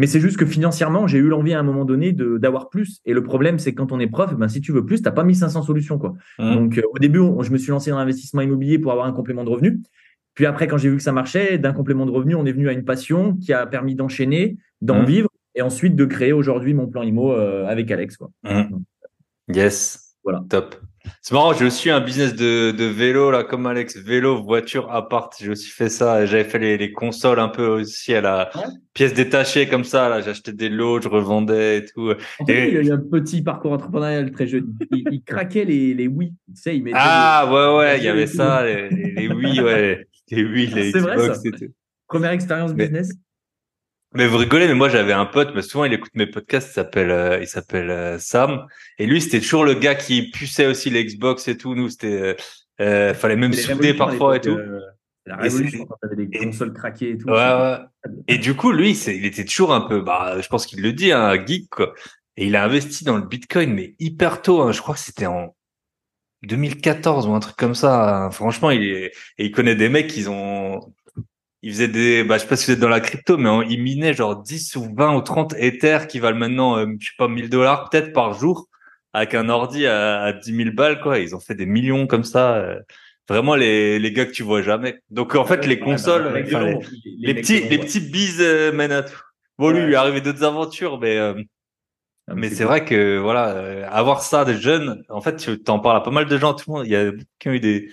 mais 0.00 0.06
c'est 0.06 0.18
juste 0.18 0.38
que 0.38 0.46
financièrement, 0.46 1.06
j'ai 1.06 1.18
eu 1.18 1.28
l'envie 1.28 1.52
à 1.52 1.60
un 1.60 1.62
moment 1.62 1.84
donné 1.84 2.12
d'avoir 2.12 2.70
plus. 2.70 3.02
Et 3.04 3.12
le 3.12 3.22
problème, 3.22 3.58
c'est 3.58 3.72
que 3.72 3.76
quand 3.76 3.92
on 3.92 4.00
est 4.00 4.06
prof, 4.06 4.34
ben, 4.34 4.48
si 4.48 4.62
tu 4.62 4.72
veux 4.72 4.86
plus, 4.86 4.96
tu 4.96 5.02
n'as 5.02 5.10
pas 5.10 5.24
1500 5.24 5.60
solutions. 5.60 5.98
Quoi. 5.98 6.14
Mmh. 6.38 6.54
Donc, 6.54 6.78
euh, 6.78 6.82
au 6.94 6.98
début, 6.98 7.20
je 7.42 7.50
me 7.50 7.58
suis 7.58 7.70
lancé 7.70 7.90
dans 7.90 7.98
l'investissement 7.98 8.40
immobilier 8.40 8.78
pour 8.78 8.92
avoir 8.92 9.06
un 9.06 9.12
complément 9.12 9.44
de 9.44 9.50
revenu. 9.50 9.82
Puis 10.32 10.46
après, 10.46 10.68
quand 10.68 10.78
j'ai 10.78 10.88
vu 10.88 10.96
que 10.96 11.02
ça 11.02 11.12
marchait, 11.12 11.58
d'un 11.58 11.74
complément 11.74 12.06
de 12.06 12.12
revenu, 12.12 12.34
on 12.34 12.46
est 12.46 12.52
venu 12.52 12.70
à 12.70 12.72
une 12.72 12.86
passion 12.86 13.36
qui 13.36 13.52
a 13.52 13.66
permis 13.66 13.94
d'enchaîner, 13.94 14.56
d'en 14.80 15.02
mmh. 15.02 15.04
vivre 15.04 15.28
et 15.54 15.60
ensuite 15.60 15.96
de 15.96 16.06
créer 16.06 16.32
aujourd'hui 16.32 16.72
mon 16.72 16.86
plan 16.86 17.02
IMO 17.02 17.32
euh, 17.32 17.66
avec 17.66 17.90
Alex. 17.90 18.16
Quoi. 18.16 18.30
Mmh. 18.44 18.78
Yes. 19.54 20.16
Voilà. 20.24 20.42
Top. 20.48 20.76
C'est 21.22 21.32
marrant, 21.32 21.52
j'ai 21.54 21.64
aussi 21.64 21.90
un 21.90 22.00
business 22.00 22.34
de, 22.34 22.72
de 22.72 22.84
vélo, 22.84 23.30
là, 23.30 23.44
comme 23.44 23.66
Alex, 23.66 23.96
vélo, 23.96 24.42
voiture, 24.42 24.90
appart. 24.90 25.34
J'ai 25.40 25.50
aussi 25.50 25.68
fait 25.68 25.88
ça. 25.88 26.26
J'avais 26.26 26.44
fait 26.44 26.58
les, 26.58 26.76
les, 26.76 26.92
consoles 26.92 27.40
un 27.40 27.48
peu 27.48 27.66
aussi 27.66 28.14
à 28.14 28.20
la 28.20 28.50
pièce 28.92 29.14
détachée 29.14 29.68
comme 29.68 29.84
ça. 29.84 30.08
Là, 30.08 30.20
j'achetais 30.20 30.52
des 30.52 30.68
lots, 30.68 31.00
je 31.00 31.08
revendais 31.08 31.78
et 31.78 31.84
tout. 31.84 32.10
et... 32.48 32.68
il 32.70 32.76
a 32.76 32.80
eu 32.82 32.92
un 32.92 32.98
petit 32.98 33.42
parcours 33.42 33.72
entrepreneurial 33.72 34.30
très 34.30 34.46
jeune. 34.46 34.74
Il, 34.90 35.22
craquait 35.22 35.64
les, 35.64 35.94
les 35.94 36.06
oui. 36.06 36.34
Tu 36.54 36.60
sais, 36.60 36.76
il 36.76 36.82
mettait 36.82 36.98
ah, 37.00 37.48
ouais, 37.50 37.78
ouais, 37.78 37.98
il 37.98 38.04
y 38.04 38.08
avait 38.08 38.26
ça, 38.26 38.64
les, 38.64 38.88
les, 38.90 39.28
oui, 39.28 39.60
ouais. 39.60 40.06
Les 40.30 40.44
oui, 40.44 40.66
les 40.66 40.92
C'est 40.92 41.00
vrai, 41.00 41.34
ça. 41.34 41.40
Première 42.06 42.32
expérience 42.32 42.74
business. 42.74 43.12
Mais 44.12 44.26
vous 44.26 44.38
rigolez, 44.38 44.66
mais 44.66 44.74
moi 44.74 44.88
j'avais 44.88 45.12
un 45.12 45.26
pote, 45.26 45.52
mais 45.54 45.62
souvent 45.62 45.84
il 45.84 45.92
écoute 45.92 46.10
mes 46.14 46.26
podcasts, 46.26 46.70
il 46.70 46.74
s'appelle 46.74 47.10
euh, 47.10 47.38
il 47.40 47.46
s'appelle 47.46 47.90
euh, 47.90 48.18
Sam, 48.18 48.66
et 48.98 49.06
lui 49.06 49.20
c'était 49.20 49.38
toujours 49.38 49.64
le 49.64 49.74
gars 49.74 49.94
qui 49.94 50.30
puçait 50.30 50.66
aussi 50.66 50.90
l'Xbox 50.90 51.46
et 51.46 51.56
tout. 51.56 51.76
Nous 51.76 51.90
c'était 51.90 52.20
euh, 52.20 52.34
euh 52.80 53.14
fallait 53.14 53.36
même 53.36 53.52
souder 53.52 53.94
parfois 53.94 54.36
et 54.36 54.40
tout. 54.40 54.58
la 55.26 55.36
révolution 55.36 55.86
quand 55.86 55.94
t'avais 56.02 56.26
des 56.26 56.38
consoles 56.38 56.72
craquées 56.72 57.10
et 57.10 57.18
tout. 57.18 57.28
Ouais, 57.28 57.34
ouais. 57.34 57.76
Et 58.26 58.38
du 58.38 58.54
coup 58.54 58.72
lui 58.72 58.96
c'est 58.96 59.16
il 59.16 59.24
était 59.26 59.44
toujours 59.44 59.72
un 59.72 59.82
peu, 59.82 60.00
bah 60.00 60.40
je 60.40 60.48
pense 60.48 60.66
qu'il 60.66 60.82
le 60.82 60.92
dit, 60.92 61.12
un 61.12 61.46
geek 61.46 61.68
quoi. 61.70 61.94
Et 62.36 62.46
il 62.46 62.56
a 62.56 62.64
investi 62.64 63.04
dans 63.04 63.16
le 63.16 63.26
Bitcoin 63.26 63.72
mais 63.72 63.94
hyper 64.00 64.42
tôt. 64.42 64.60
Hein. 64.62 64.72
Je 64.72 64.80
crois 64.80 64.94
que 64.94 65.00
c'était 65.00 65.26
en 65.26 65.54
2014 66.42 67.28
ou 67.28 67.34
un 67.34 67.40
truc 67.40 67.56
comme 67.56 67.74
ça. 67.74 68.28
Franchement, 68.32 68.70
il 68.70 68.82
est, 68.82 69.12
et 69.38 69.46
il 69.46 69.52
connaît 69.52 69.76
des 69.76 69.88
mecs 69.88 70.08
qui 70.08 70.26
ont 70.26 70.80
il 71.62 71.72
faisait 71.72 71.88
des, 71.88 72.24
bah, 72.24 72.36
je 72.36 72.42
sais 72.42 72.48
pas 72.48 72.56
si 72.56 72.66
vous 72.66 72.72
êtes 72.72 72.80
dans 72.80 72.88
la 72.88 73.00
crypto, 73.00 73.36
mais 73.36 73.50
il 73.68 73.82
minait 73.82 74.14
genre 74.14 74.36
10 74.36 74.76
ou 74.76 74.94
20 74.94 75.16
ou 75.16 75.20
30 75.20 75.54
Ethers 75.58 76.06
qui 76.06 76.18
valent 76.18 76.38
maintenant, 76.38 76.78
euh, 76.78 76.86
je 76.98 77.08
sais 77.08 77.14
pas, 77.18 77.28
1000 77.28 77.50
dollars 77.50 77.90
peut-être 77.90 78.12
par 78.12 78.34
jour 78.34 78.68
avec 79.12 79.34
un 79.34 79.48
ordi 79.48 79.86
à, 79.86 80.22
à 80.22 80.32
10 80.32 80.56
000 80.56 80.70
balles, 80.72 81.00
quoi. 81.00 81.18
Ils 81.18 81.34
ont 81.34 81.40
fait 81.40 81.54
des 81.54 81.66
millions 81.66 82.06
comme 82.06 82.24
ça. 82.24 82.54
Euh, 82.56 82.80
vraiment 83.28 83.54
les, 83.54 83.98
les 83.98 84.12
gars 84.12 84.26
que 84.26 84.32
tu 84.32 84.42
vois 84.42 84.62
jamais. 84.62 85.00
Donc, 85.10 85.34
en 85.34 85.44
fait, 85.44 85.66
les 85.66 85.78
consoles, 85.78 86.32
les, 86.34 87.34
petits, 87.34 87.60
les 87.60 87.78
petits 87.78 88.00
bises 88.00 88.40
euh, 88.40 88.72
mènent 88.72 88.92
à 88.92 89.02
tout. 89.02 89.20
Bon, 89.58 89.70
lui, 89.70 89.82
il 89.82 89.92
est 89.92 89.96
arrivé 89.96 90.20
d'autres 90.20 90.42
aventures, 90.42 90.98
mais, 90.98 91.16
euh, 91.16 91.34
ah, 92.28 92.34
mais 92.34 92.48
c'est 92.48 92.64
vrai 92.64 92.84
que, 92.84 93.18
voilà, 93.18 93.86
avoir 93.88 94.22
ça 94.22 94.44
des 94.44 94.56
jeunes, 94.56 95.04
en 95.08 95.20
fait, 95.20 95.36
tu 95.36 95.62
t'en 95.62 95.78
parles 95.78 95.98
à 95.98 96.00
pas 96.00 96.10
mal 96.10 96.26
de 96.26 96.38
gens, 96.38 96.54
tout 96.54 96.70
le 96.70 96.76
monde, 96.76 96.86
il 96.86 96.92
y 96.92 96.96
a 96.96 97.10
beaucoup 97.10 97.24
qui 97.38 97.48
ont 97.48 97.52
eu 97.52 97.60
des, 97.60 97.92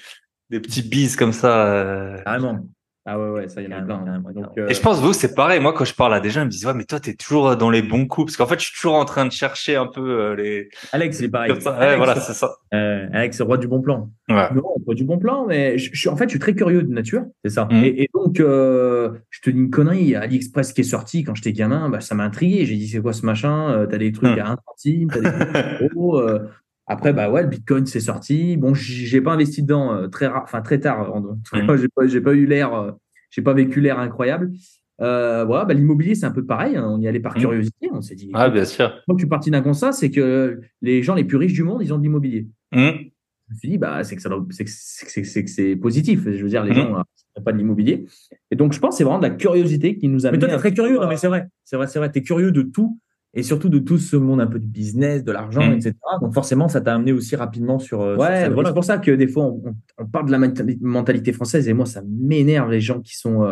des 0.49 0.59
petits 0.59 0.81
bises 0.81 1.15
comme 1.15 1.33
ça. 1.33 2.15
Carrément. 2.23 2.65
Ah 3.09 3.17
ouais, 3.17 3.29
ouais, 3.29 3.47
ça, 3.47 3.61
il 3.61 3.69
y 3.69 3.73
en 3.73 3.77
a 3.77 3.81
plein. 3.81 4.03
Hein. 4.05 4.21
Et 4.67 4.73
je 4.73 4.81
pense, 4.81 4.99
vous, 4.99 5.13
c'est 5.13 5.33
pareil. 5.33 5.61
Moi, 5.61 5.71
quand 5.71 5.85
je 5.85 5.93
parle 5.93 6.13
à 6.13 6.19
des 6.19 6.29
gens, 6.29 6.41
ils 6.41 6.47
me 6.47 6.49
disent, 6.49 6.65
ouais, 6.65 6.73
mais 6.73 6.83
toi, 6.83 6.99
t'es 6.99 7.13
toujours 7.13 7.55
dans 7.55 7.69
les 7.69 7.81
bons 7.81 8.05
coups. 8.05 8.33
Parce 8.33 8.37
qu'en 8.37 8.47
fait, 8.47 8.59
je 8.59 8.65
suis 8.65 8.75
toujours 8.75 8.95
en 8.95 9.05
train 9.05 9.25
de 9.25 9.31
chercher 9.31 9.77
un 9.77 9.87
peu 9.87 10.01
euh, 10.01 10.35
les. 10.35 10.67
Alex, 10.91 11.17
c'est 11.17 11.29
pareil. 11.29 11.53
ouais, 11.53 11.95
voilà, 11.95 12.15
c'est 12.19 12.33
ça. 12.33 12.57
Euh, 12.73 13.07
Alex, 13.13 13.37
c'est 13.37 13.43
roi 13.43 13.57
du 13.57 13.69
bon 13.69 13.81
plan. 13.81 14.09
Ouais. 14.27 14.53
Non, 14.53 14.63
roi 14.85 14.93
du 14.93 15.05
bon 15.05 15.17
plan, 15.17 15.45
mais 15.47 15.77
je, 15.77 15.95
suis, 15.95 16.09
en 16.09 16.17
fait, 16.17 16.25
je 16.25 16.31
suis 16.31 16.39
très 16.39 16.53
curieux 16.53 16.83
de 16.83 16.91
nature. 16.91 17.23
C'est 17.45 17.51
ça. 17.51 17.69
Mmh. 17.71 17.83
Et, 17.85 18.03
et, 18.03 18.09
donc, 18.13 18.41
euh, 18.41 19.11
je 19.29 19.39
te 19.39 19.49
dis 19.51 19.57
une 19.57 19.69
connerie. 19.69 20.01
Il 20.01 20.09
y 20.09 20.15
a 20.15 20.19
AliExpress 20.19 20.73
qui 20.73 20.81
est 20.81 20.83
sorti 20.83 21.23
quand 21.23 21.33
j'étais 21.33 21.53
gamin. 21.53 21.87
Bah, 21.89 22.01
ça 22.01 22.13
m'a 22.13 22.25
intrigué. 22.25 22.65
J'ai 22.65 22.75
dit, 22.75 22.89
c'est 22.89 22.99
quoi 22.99 23.13
ce 23.13 23.25
machin? 23.25 23.69
Euh, 23.71 23.85
t'as 23.85 23.99
des 23.99 24.11
trucs 24.11 24.35
mmh. 24.35 24.41
à 24.41 24.51
1 24.51 24.57
centime, 24.67 25.09
t'as 25.09 25.21
des 25.21 25.31
trucs. 25.31 25.91
Euh, 26.17 26.39
après, 26.87 27.13
bah 27.13 27.29
ouais, 27.29 27.43
le 27.43 27.49
Bitcoin 27.49 27.85
c'est 27.85 27.99
sorti. 27.99 28.57
Bon, 28.57 28.73
j'ai 28.73 29.21
pas 29.21 29.33
investi 29.33 29.61
dedans 29.61 30.09
très 30.09 30.27
rare, 30.27 30.43
enfin 30.43 30.61
très 30.61 30.79
tard. 30.79 31.19
Mmh. 31.19 31.37
J'ai 31.77 31.89
pas, 31.89 32.07
j'ai 32.07 32.21
pas 32.21 32.33
eu 32.33 32.45
l'air 32.45 32.95
j'ai 33.29 33.41
pas 33.41 33.53
vécu 33.53 33.81
l'air 33.81 33.99
incroyable. 33.99 34.51
Euh, 34.99 35.45
voilà, 35.45 35.65
bah, 35.65 35.73
l'immobilier, 35.73 36.15
c'est 36.15 36.25
un 36.25 36.31
peu 36.31 36.45
pareil. 36.45 36.75
Hein. 36.75 36.87
On 36.89 36.99
y 36.99 37.07
allait 37.07 37.19
par 37.19 37.37
mmh. 37.37 37.41
curiosité. 37.41 37.89
On 37.91 38.01
s'est 38.01 38.15
dit. 38.15 38.31
Ah, 38.33 38.49
bien 38.49 38.65
sûr. 38.65 38.89
Moi, 39.07 39.15
je 39.17 39.21
suis 39.21 39.29
parti 39.29 39.51
d'un 39.51 39.61
constat, 39.61 39.91
c'est 39.91 40.09
que 40.09 40.59
les 40.81 41.03
gens 41.03 41.15
les 41.15 41.23
plus 41.23 41.37
riches 41.37 41.53
du 41.53 41.63
monde, 41.63 41.81
ils 41.83 41.93
ont 41.93 41.97
de 41.97 42.03
l'immobilier. 42.03 42.47
Mmh. 42.71 42.79
je 42.79 43.53
me 43.53 43.57
suis 43.59 43.69
dit, 43.69 43.77
bah, 43.77 44.03
c'est 44.03 44.15
que 44.15 44.21
ça 44.21 44.29
c'est 44.49 44.65
que 44.65 44.71
c'est, 44.71 45.23
c'est, 45.23 45.43
que 45.43 45.49
c'est 45.49 45.75
positif. 45.75 46.23
Je 46.23 46.41
veux 46.41 46.49
dire, 46.49 46.63
les 46.63 46.73
gens 46.73 46.89
n'ont 46.89 47.43
pas 47.43 47.51
de 47.51 47.57
l'immobilier. 47.57 48.05
Et 48.49 48.55
donc, 48.55 48.73
je 48.73 48.79
pense 48.79 48.95
que 48.95 48.97
c'est 48.97 49.03
vraiment 49.03 49.19
de 49.19 49.27
la 49.27 49.35
curiosité 49.35 49.97
qui 49.97 50.07
nous 50.07 50.25
a. 50.25 50.31
Mais 50.31 50.39
toi, 50.39 50.49
t'es 50.49 50.57
très 50.57 50.73
curieux. 50.73 50.99
Non, 50.99 51.07
mais 51.07 51.17
c'est 51.17 51.27
vrai. 51.27 51.47
C'est 51.63 51.75
vrai, 51.75 51.87
c'est 51.87 51.99
vrai. 51.99 52.11
T'es 52.11 52.23
curieux 52.23 52.51
de 52.51 52.63
tout 52.63 52.99
et 53.37 53.43
surtout 53.43 53.69
de 53.69 53.77
tout 53.77 53.99
ce 53.99 54.17
monde 54.17 54.41
un 54.41 54.47
peu 54.47 54.57
du 54.57 54.67
business, 54.67 55.23
de 55.23 55.31
l'argent, 55.31 55.71
etc. 55.71 55.93
Donc 56.21 56.33
forcément, 56.33 56.67
ça 56.67 56.81
t'a 56.81 56.95
amené 56.95 57.11
aussi 57.11 57.35
rapidement 57.35 57.77
sur. 57.77 57.99
ouais, 57.99 58.49
c'est 58.49 58.73
pour 58.73 58.83
ça 58.83 58.97
que 58.97 59.11
des 59.11 59.27
fois, 59.27 59.45
on, 59.45 60.05
parle 60.07 60.25
de 60.25 60.31
la 60.31 60.39
mentalité 60.81 61.31
française 61.33 61.69
et 61.69 61.73
moi, 61.73 61.85
ça 61.85 62.01
m'énerve 62.05 62.71
les 62.71 62.81
gens 62.81 62.99
qui 62.99 63.15
sont 63.15 63.45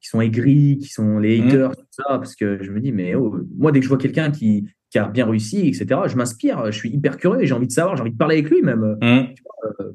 qui 0.00 0.10
sont 0.10 0.20
aigris, 0.20 0.76
qui 0.76 0.88
sont 0.88 1.18
les 1.18 1.40
mmh. 1.40 1.48
haters, 1.48 1.76
tout 1.76 1.86
ça, 1.90 2.04
parce 2.08 2.36
que 2.36 2.62
je 2.62 2.70
me 2.72 2.80
dis, 2.80 2.92
mais 2.92 3.14
oh, 3.14 3.38
moi, 3.56 3.72
dès 3.72 3.78
que 3.78 3.84
je 3.84 3.88
vois 3.88 3.96
quelqu'un 3.96 4.30
qui, 4.30 4.68
qui, 4.90 4.98
a 4.98 5.08
bien 5.08 5.24
réussi, 5.24 5.66
etc., 5.66 6.02
je 6.08 6.16
m'inspire, 6.16 6.66
je 6.66 6.76
suis 6.76 6.90
hyper 6.90 7.16
curieux 7.16 7.42
et 7.42 7.46
j'ai 7.46 7.54
envie 7.54 7.68
de 7.68 7.72
savoir, 7.72 7.96
j'ai 7.96 8.02
envie 8.02 8.12
de 8.12 8.18
parler 8.18 8.34
avec 8.34 8.50
lui 8.50 8.60
même. 8.60 8.98
Mmh. 9.00 9.06
Euh, 9.80 9.92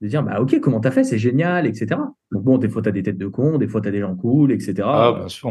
de 0.00 0.08
dire, 0.08 0.22
bah 0.22 0.40
ok, 0.40 0.60
comment 0.60 0.80
t'as 0.80 0.90
fait, 0.90 1.04
c'est 1.04 1.18
génial, 1.18 1.66
etc. 1.66 2.00
Donc 2.32 2.42
bon, 2.42 2.56
des 2.56 2.70
fois, 2.70 2.80
t'as 2.80 2.90
des 2.90 3.02
têtes 3.02 3.18
de 3.18 3.26
cons, 3.26 3.58
des 3.58 3.68
fois, 3.68 3.82
t'as 3.82 3.90
des 3.90 4.00
gens 4.00 4.16
cool, 4.16 4.50
etc. 4.50 4.76
Ah, 4.82 5.14
bien 5.18 5.28
sûr 5.28 5.50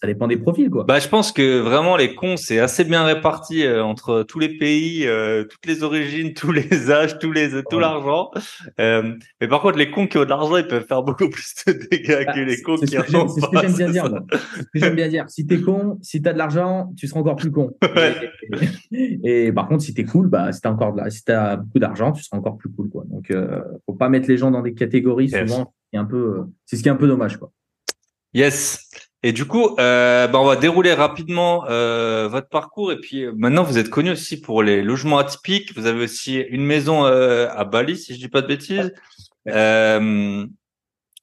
ça 0.00 0.06
dépend 0.06 0.28
des 0.28 0.36
profils 0.36 0.68
quoi. 0.68 0.84
Bah 0.84 0.98
je 0.98 1.08
pense 1.08 1.32
que 1.32 1.60
vraiment 1.60 1.96
les 1.96 2.14
cons 2.14 2.36
c'est 2.36 2.58
assez 2.58 2.84
bien 2.84 3.04
réparti 3.04 3.64
euh, 3.64 3.82
entre 3.82 4.24
tous 4.24 4.38
les 4.38 4.50
pays, 4.58 5.06
euh, 5.06 5.44
toutes 5.44 5.64
les 5.64 5.82
origines, 5.82 6.34
tous 6.34 6.52
les 6.52 6.90
âges, 6.90 7.18
tous 7.18 7.32
les 7.32 7.62
tout 7.70 7.78
l'argent. 7.78 8.30
Euh, 8.78 9.14
mais 9.40 9.48
par 9.48 9.62
contre 9.62 9.78
les 9.78 9.90
cons 9.90 10.06
qui 10.06 10.18
ont 10.18 10.24
de 10.24 10.28
l'argent 10.28 10.58
ils 10.58 10.66
peuvent 10.66 10.86
faire 10.86 11.02
beaucoup 11.02 11.28
plus 11.30 11.54
de 11.66 11.72
dégâts 11.90 12.26
bah, 12.26 12.34
que 12.34 12.40
les 12.40 12.60
cons 12.60 12.76
qui 12.76 12.98
en 12.98 13.02
ont 13.14 13.28
C'est 13.28 13.40
ce 13.40 13.46
que 13.46 13.60
j'aime 13.60 13.74
bien 13.74 13.90
dire. 13.90 14.04
C'est 14.30 14.62
ce 14.62 14.64
que 14.64 14.78
j'aime 14.78 14.94
bien 14.96 15.08
dire. 15.08 15.24
Si 15.28 15.46
t'es 15.46 15.60
con, 15.60 15.98
si 16.02 16.20
t'as 16.20 16.34
de 16.34 16.38
l'argent, 16.38 16.92
tu 16.96 17.08
seras 17.08 17.20
encore 17.20 17.36
plus 17.36 17.50
con. 17.50 17.74
Et, 18.92 19.50
par 19.52 19.66
contre 19.66 19.82
si 19.82 19.94
t'es 19.94 20.04
cool, 20.04 20.28
bah 20.28 20.52
si 20.52 20.60
t'as 20.60 20.70
encore 20.70 20.92
de 20.92 21.00
la, 21.00 21.10
si 21.10 21.24
t'as 21.24 21.56
beaucoup 21.56 21.78
d'argent, 21.78 22.12
tu 22.12 22.22
seras 22.22 22.36
encore 22.36 22.58
plus 22.58 22.68
cool 22.70 22.90
quoi. 22.90 23.04
Donc 23.08 23.32
faut 23.86 23.94
pas 23.94 24.10
mettre 24.10 24.28
les 24.28 24.36
gens 24.36 24.50
dans 24.50 24.62
des 24.62 24.74
catégories 24.74 25.30
souvent. 25.30 25.72
C'est 25.90 25.98
un 25.98 26.04
peu, 26.04 26.44
c'est 26.66 26.76
ce 26.76 26.82
qui 26.82 26.88
est 26.88 26.92
un 26.92 26.96
peu 26.96 27.08
dommage 27.08 27.38
quoi. 27.38 27.50
Yes. 28.34 29.05
Et 29.22 29.32
du 29.32 29.44
coup, 29.44 29.74
euh, 29.80 30.28
bah, 30.28 30.38
on 30.38 30.44
va 30.44 30.56
dérouler 30.56 30.92
rapidement 30.92 31.64
euh, 31.68 32.28
votre 32.30 32.48
parcours. 32.48 32.92
Et 32.92 33.00
puis 33.00 33.24
euh, 33.24 33.32
maintenant, 33.36 33.64
vous 33.64 33.78
êtes 33.78 33.90
connu 33.90 34.10
aussi 34.10 34.40
pour 34.40 34.62
les 34.62 34.82
logements 34.82 35.18
atypiques. 35.18 35.76
Vous 35.76 35.86
avez 35.86 36.04
aussi 36.04 36.36
une 36.36 36.64
maison 36.64 37.06
euh, 37.06 37.48
à 37.50 37.64
Bali, 37.64 37.96
si 37.96 38.14
je 38.14 38.18
dis 38.18 38.28
pas 38.28 38.42
de 38.42 38.46
bêtises. 38.46 38.92
Euh, 39.48 40.46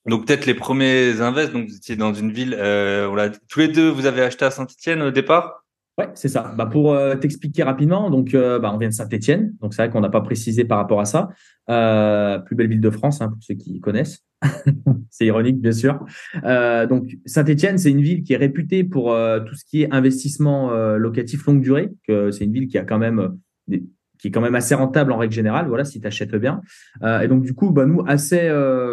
donc 0.05 0.27
peut-être 0.27 0.45
les 0.45 0.53
premiers 0.53 1.21
invests. 1.21 1.53
Donc 1.53 1.69
vous 1.69 1.75
étiez 1.75 1.95
dans 1.95 2.13
une 2.13 2.31
ville. 2.31 2.57
Tous 3.47 3.59
les 3.59 3.69
deux, 3.69 3.89
vous 3.89 4.05
avez 4.05 4.21
acheté 4.23 4.43
à 4.43 4.51
Saint-Étienne 4.51 5.01
au 5.01 5.11
départ? 5.11 5.63
Ouais, 5.97 6.09
c'est 6.15 6.27
ça. 6.27 6.51
Bah 6.57 6.65
pour 6.65 6.97
t'expliquer 7.21 7.61
rapidement, 7.63 8.09
donc 8.09 8.33
bah, 8.33 8.71
on 8.73 8.77
vient 8.77 8.89
de 8.89 8.93
Saint-Étienne, 8.93 9.53
donc 9.61 9.75
c'est 9.75 9.83
vrai 9.83 9.91
qu'on 9.91 10.01
n'a 10.01 10.09
pas 10.09 10.21
précisé 10.21 10.65
par 10.65 10.79
rapport 10.79 10.99
à 10.99 11.05
ça. 11.05 11.29
plus 12.45 12.55
belle 12.55 12.67
ville 12.67 12.81
de 12.81 12.89
France, 12.89 13.21
hein, 13.21 13.29
pour 13.29 13.37
ceux 13.41 13.53
qui 13.53 13.79
connaissent. 13.79 14.23
c'est 15.09 15.25
ironique, 15.25 15.59
bien 15.59 15.71
sûr. 15.71 16.05
Euh, 16.43 16.85
donc, 16.87 17.17
Saint-Etienne, 17.25 17.77
c'est 17.77 17.91
une 17.91 18.01
ville 18.01 18.23
qui 18.23 18.33
est 18.33 18.37
réputée 18.37 18.83
pour 18.83 19.13
euh, 19.13 19.39
tout 19.39 19.55
ce 19.55 19.65
qui 19.65 19.83
est 19.83 19.91
investissement 19.91 20.71
euh, 20.71 20.97
locatif 20.97 21.45
longue 21.45 21.61
durée. 21.61 21.91
C'est 22.07 22.43
une 22.43 22.53
ville 22.53 22.67
qui 22.67 22.77
a 22.77 22.83
quand 22.83 22.99
même 22.99 23.37
qui 24.19 24.29
est 24.29 24.31
quand 24.31 24.41
même 24.41 24.55
assez 24.55 24.73
rentable 24.73 25.11
en 25.11 25.17
règle 25.17 25.33
générale. 25.33 25.67
Voilà, 25.67 25.83
si 25.83 25.99
tu 25.99 26.07
achètes 26.07 26.35
bien. 26.35 26.61
et 27.03 27.27
donc, 27.27 27.43
du 27.43 27.53
coup, 27.53 27.71
bah, 27.71 27.85
nous, 27.85 28.03
assez 28.07 28.49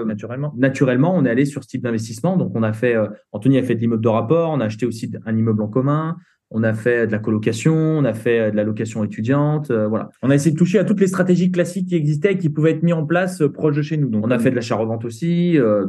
naturellement, 0.07 0.53
naturellement, 0.57 1.15
on 1.15 1.25
est 1.25 1.31
allé 1.31 1.45
sur 1.45 1.63
ce 1.63 1.69
type 1.69 1.83
d'investissement. 1.83 2.37
Donc, 2.37 2.53
on 2.55 2.63
a 2.63 2.73
fait. 2.73 2.97
Anthony 3.33 3.59
a 3.59 3.63
fait 3.63 3.75
de 3.75 3.81
l'immeuble 3.81 4.03
de 4.03 4.09
rapport. 4.09 4.51
On 4.51 4.61
a 4.61 4.65
acheté 4.65 4.87
aussi 4.87 5.11
un 5.25 5.37
immeuble 5.37 5.63
en 5.63 5.69
commun 5.69 6.17
on 6.51 6.63
a 6.65 6.75
fait 6.75 7.07
de 7.07 7.13
la 7.13 7.19
colocation, 7.19 7.75
on 7.75 8.05
a 8.05 8.13
fait 8.13 8.51
de 8.51 8.57
la 8.57 8.65
location 8.65 9.05
étudiante, 9.05 9.71
euh, 9.71 9.87
voilà. 9.87 10.11
On 10.23 10.31
a 10.31 10.35
essayé 10.35 10.53
de 10.53 10.59
toucher 10.59 10.79
à 10.79 10.85
toutes 10.85 11.01
les 11.01 11.07
stratégies 11.07 11.53
classiques 11.53 11.89
qui 11.89 11.95
existaient 11.95 12.33
et 12.33 12.39
qui 12.39 12.49
pouvaient 12.49 12.73
être 12.73 12.83
mises 12.83 12.95
en 12.95 13.07
place 13.07 13.41
euh, 13.41 13.53
proche 13.53 13.77
de 13.77 13.83
chez 13.83 13.97
nous. 13.97 14.09
Donc, 14.09 14.27
on 14.27 14.31
a 14.31 14.39
fait 14.39 14.51
de 14.51 14.57
l'achat-revente 14.57 15.05
aussi. 15.05 15.57
Euh, 15.59 15.87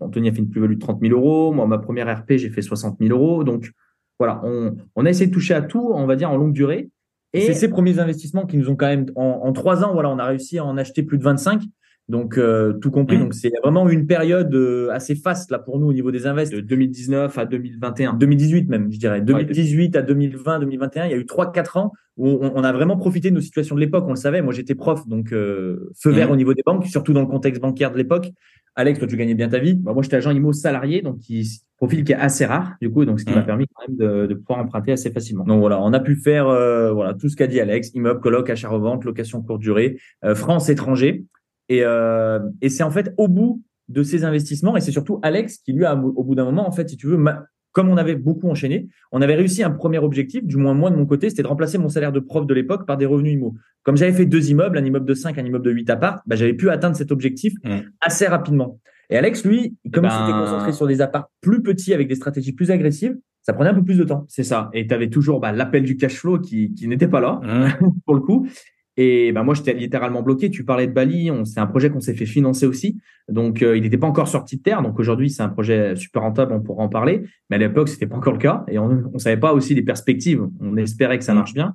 Anthony 0.00 0.28
a 0.28 0.32
fait 0.32 0.38
une 0.38 0.50
plus-value 0.50 0.74
de 0.74 0.80
30 0.80 1.00
000 1.00 1.14
euros. 1.14 1.52
Moi, 1.52 1.66
ma 1.66 1.78
première 1.78 2.12
RP, 2.12 2.32
j'ai 2.36 2.50
fait 2.50 2.62
60 2.62 2.98
000 3.00 3.16
euros. 3.16 3.44
Donc, 3.44 3.70
voilà, 4.18 4.42
on, 4.44 5.06
a 5.06 5.08
essayé 5.08 5.28
de 5.28 5.32
toucher 5.32 5.54
à 5.54 5.62
tout, 5.62 5.92
on 5.94 6.06
va 6.06 6.16
dire, 6.16 6.30
en 6.30 6.36
longue 6.36 6.52
durée. 6.52 6.90
Et 7.32 7.42
c'est 7.42 7.54
ces 7.54 7.68
premiers 7.68 8.00
investissements 8.00 8.44
qui 8.44 8.56
nous 8.56 8.68
ont 8.68 8.76
quand 8.76 8.88
même, 8.88 9.06
en 9.14 9.52
trois 9.52 9.84
ans, 9.84 9.94
voilà, 9.94 10.10
on 10.10 10.18
a 10.18 10.26
réussi 10.26 10.58
à 10.58 10.64
en 10.64 10.76
acheter 10.76 11.04
plus 11.04 11.16
de 11.16 11.22
25. 11.22 11.62
Donc 12.10 12.38
euh, 12.38 12.72
tout 12.72 12.90
compris, 12.90 13.16
mmh. 13.16 13.20
donc 13.20 13.34
c'est 13.34 13.52
vraiment 13.62 13.88
une 13.88 14.04
période 14.04 14.52
euh, 14.52 14.90
assez 14.90 15.14
faste 15.14 15.52
là 15.52 15.60
pour 15.60 15.78
nous 15.78 15.86
au 15.86 15.92
niveau 15.92 16.10
des 16.10 16.26
invests. 16.26 16.52
De 16.52 16.60
2019 16.60 17.38
à 17.38 17.44
2021. 17.44 18.14
2018 18.14 18.68
même, 18.68 18.90
je 18.90 18.98
dirais. 18.98 19.20
2018 19.20 19.94
à 19.94 20.02
2020, 20.02 20.58
2021, 20.58 21.04
il 21.04 21.10
y 21.12 21.14
a 21.14 21.16
eu 21.16 21.24
trois 21.24 21.52
quatre 21.52 21.76
ans 21.76 21.92
où 22.16 22.38
on, 22.42 22.64
a 22.64 22.72
vraiment 22.72 22.96
profité 22.96 23.30
de 23.30 23.36
nos 23.36 23.40
situations 23.40 23.76
de 23.76 23.80
l'époque. 23.80 24.04
On 24.08 24.10
le 24.10 24.16
savait. 24.16 24.42
Moi 24.42 24.52
j'étais 24.52 24.74
prof, 24.74 25.06
donc 25.06 25.32
euh, 25.32 25.92
feu 25.96 26.10
vert 26.10 26.28
mmh. 26.28 26.32
au 26.32 26.36
niveau 26.36 26.52
des 26.52 26.62
banques, 26.66 26.86
surtout 26.86 27.12
dans 27.12 27.20
le 27.20 27.28
contexte 27.28 27.62
bancaire 27.62 27.92
de 27.92 27.96
l'époque. 27.96 28.32
Alex, 28.74 28.98
toi 28.98 29.06
tu 29.06 29.16
gagnais 29.16 29.34
bien 29.34 29.48
ta 29.48 29.60
vie. 29.60 29.74
Bah, 29.74 29.92
moi 29.92 30.02
j'étais 30.02 30.16
agent 30.16 30.32
IMO 30.32 30.52
salarié, 30.52 31.02
donc 31.02 31.18
qui 31.20 31.60
profil 31.76 32.02
qui 32.02 32.10
est 32.10 32.16
assez 32.16 32.44
rare 32.44 32.74
du 32.82 32.90
coup, 32.90 33.04
donc 33.04 33.20
ce 33.20 33.24
qui 33.24 33.32
m'a 33.32 33.42
mmh. 33.42 33.46
permis 33.46 33.66
quand 33.72 33.88
même 33.88 33.96
de, 33.96 34.26
de, 34.26 34.34
pouvoir 34.34 34.58
emprunter 34.58 34.90
assez 34.90 35.12
facilement. 35.12 35.44
Donc 35.44 35.60
voilà, 35.60 35.80
on 35.80 35.92
a 35.92 36.00
pu 36.00 36.16
faire 36.16 36.46
voilà 36.46 37.14
tout 37.14 37.28
ce 37.28 37.36
qu'a 37.36 37.46
dit 37.46 37.60
Alex 37.60 37.94
immeuble, 37.94 38.18
coloc, 38.18 38.50
achat 38.50 38.68
revente, 38.68 39.04
location 39.04 39.42
courte 39.42 39.60
durée, 39.60 39.98
France 40.34 40.68
étranger. 40.68 41.24
Et, 41.70 41.84
euh, 41.84 42.40
et 42.60 42.68
c'est 42.68 42.82
en 42.82 42.90
fait 42.90 43.14
au 43.16 43.28
bout 43.28 43.62
de 43.88 44.02
ces 44.02 44.24
investissements, 44.24 44.76
et 44.76 44.80
c'est 44.80 44.90
surtout 44.90 45.20
Alex 45.22 45.58
qui 45.58 45.72
lui 45.72 45.84
a, 45.84 45.94
au 45.94 46.24
bout 46.24 46.34
d'un 46.34 46.44
moment, 46.44 46.68
en 46.68 46.72
fait, 46.72 46.88
si 46.90 46.96
tu 46.96 47.06
veux, 47.06 47.18
comme 47.72 47.88
on 47.88 47.96
avait 47.96 48.16
beaucoup 48.16 48.48
enchaîné, 48.50 48.88
on 49.12 49.22
avait 49.22 49.36
réussi 49.36 49.62
un 49.62 49.70
premier 49.70 49.98
objectif, 49.98 50.44
du 50.44 50.56
moins 50.56 50.74
moi 50.74 50.90
de 50.90 50.96
mon 50.96 51.06
côté, 51.06 51.30
c'était 51.30 51.42
de 51.42 51.48
remplacer 51.48 51.78
mon 51.78 51.88
salaire 51.88 52.12
de 52.12 52.20
prof 52.20 52.44
de 52.44 52.54
l'époque 52.54 52.86
par 52.86 52.96
des 52.96 53.06
revenus 53.06 53.34
IMO. 53.34 53.54
Comme 53.84 53.96
j'avais 53.96 54.12
fait 54.12 54.26
deux 54.26 54.50
immeubles, 54.50 54.78
un 54.78 54.84
immeuble 54.84 55.06
de 55.06 55.14
5, 55.14 55.38
un 55.38 55.44
immeuble 55.44 55.64
de 55.64 55.70
8 55.70 55.90
apparts, 55.90 56.22
bah, 56.26 56.36
j'avais 56.36 56.54
pu 56.54 56.70
atteindre 56.70 56.96
cet 56.96 57.12
objectif 57.12 57.54
mmh. 57.64 57.78
assez 58.00 58.26
rapidement. 58.26 58.80
Et 59.08 59.16
Alex, 59.16 59.44
lui, 59.44 59.76
comme 59.92 60.04
il 60.04 60.10
s'était 60.10 60.32
ben 60.32 60.40
concentré 60.40 60.72
sur 60.72 60.86
des 60.86 61.00
apparts 61.00 61.30
plus 61.40 61.62
petits 61.62 61.94
avec 61.94 62.08
des 62.08 62.14
stratégies 62.14 62.52
plus 62.52 62.70
agressives, 62.70 63.16
ça 63.42 63.52
prenait 63.52 63.70
un 63.70 63.74
peu 63.74 63.82
plus 63.82 63.98
de 63.98 64.04
temps. 64.04 64.26
C'est 64.28 64.44
ça. 64.44 64.70
Et 64.72 64.86
tu 64.86 64.94
avais 64.94 65.08
toujours 65.08 65.40
bah, 65.40 65.52
l'appel 65.52 65.84
du 65.84 65.96
cash 65.96 66.16
flow 66.16 66.38
qui, 66.38 66.74
qui 66.74 66.86
n'était 66.88 67.08
pas 67.08 67.20
là, 67.20 67.40
mmh. 67.42 67.86
pour 68.06 68.14
le 68.14 68.20
coup. 68.20 68.46
Et 68.96 69.32
ben 69.32 69.44
moi, 69.44 69.54
j'étais 69.54 69.72
littéralement 69.72 70.22
bloqué. 70.22 70.50
Tu 70.50 70.64
parlais 70.64 70.86
de 70.86 70.92
Bali, 70.92 71.30
c'est 71.44 71.60
un 71.60 71.66
projet 71.66 71.90
qu'on 71.90 72.00
s'est 72.00 72.14
fait 72.14 72.26
financer 72.26 72.66
aussi. 72.66 73.00
Donc, 73.28 73.62
euh, 73.62 73.76
il 73.76 73.82
n'était 73.82 73.98
pas 73.98 74.06
encore 74.06 74.28
sorti 74.28 74.56
de 74.56 74.62
terre. 74.62 74.82
Donc, 74.82 74.98
aujourd'hui, 74.98 75.30
c'est 75.30 75.42
un 75.42 75.48
projet 75.48 75.94
super 75.96 76.22
rentable, 76.22 76.52
on 76.52 76.60
pourra 76.60 76.82
en 76.82 76.88
parler. 76.88 77.22
Mais 77.48 77.56
à 77.56 77.58
l'époque, 77.58 77.88
c'était 77.88 78.06
pas 78.06 78.16
encore 78.16 78.32
le 78.32 78.38
cas. 78.38 78.64
Et 78.68 78.78
on 78.78 78.88
ne 79.12 79.18
savait 79.18 79.38
pas 79.38 79.52
aussi 79.52 79.74
les 79.74 79.82
perspectives. 79.82 80.46
On 80.60 80.76
espérait 80.76 81.18
que 81.18 81.24
ça 81.24 81.34
marche 81.34 81.54
bien. 81.54 81.74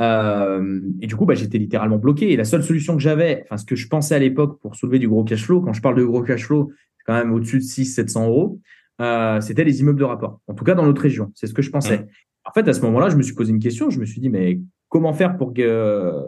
Euh, 0.00 0.80
et 1.00 1.06
du 1.06 1.16
coup, 1.16 1.26
bah, 1.26 1.34
j'étais 1.34 1.58
littéralement 1.58 1.98
bloqué. 1.98 2.32
Et 2.32 2.36
la 2.36 2.44
seule 2.44 2.62
solution 2.62 2.96
que 2.96 3.02
j'avais, 3.02 3.44
enfin, 3.44 3.56
ce 3.56 3.64
que 3.64 3.76
je 3.76 3.88
pensais 3.88 4.14
à 4.14 4.18
l'époque 4.18 4.60
pour 4.60 4.76
soulever 4.76 4.98
du 4.98 5.08
gros 5.08 5.24
cash 5.24 5.44
flow, 5.44 5.60
quand 5.60 5.72
je 5.72 5.80
parle 5.82 5.96
de 5.96 6.04
gros 6.04 6.22
cash 6.22 6.44
flow, 6.44 6.72
c'est 6.96 7.04
quand 7.06 7.14
même 7.14 7.32
au-dessus 7.32 7.58
de 7.58 7.62
6 7.62 7.86
700 7.86 8.26
euros, 8.26 8.60
euh, 9.00 9.40
c'était 9.40 9.64
les 9.64 9.80
immeubles 9.80 9.98
de 9.98 10.04
rapport. 10.04 10.40
En 10.46 10.54
tout 10.54 10.64
cas, 10.64 10.74
dans 10.74 10.84
notre 10.84 11.02
région. 11.02 11.32
C'est 11.34 11.46
ce 11.46 11.54
que 11.54 11.62
je 11.62 11.70
pensais. 11.70 12.06
En 12.44 12.52
fait, 12.52 12.68
à 12.68 12.72
ce 12.72 12.80
moment-là, 12.82 13.08
je 13.08 13.16
me 13.16 13.22
suis 13.22 13.34
posé 13.34 13.50
une 13.52 13.58
question. 13.58 13.90
Je 13.90 13.98
me 13.98 14.04
suis 14.04 14.20
dit, 14.20 14.28
mais 14.28 14.60
comment 14.88 15.12
faire 15.12 15.36
pour 15.36 15.52
que 15.52 16.24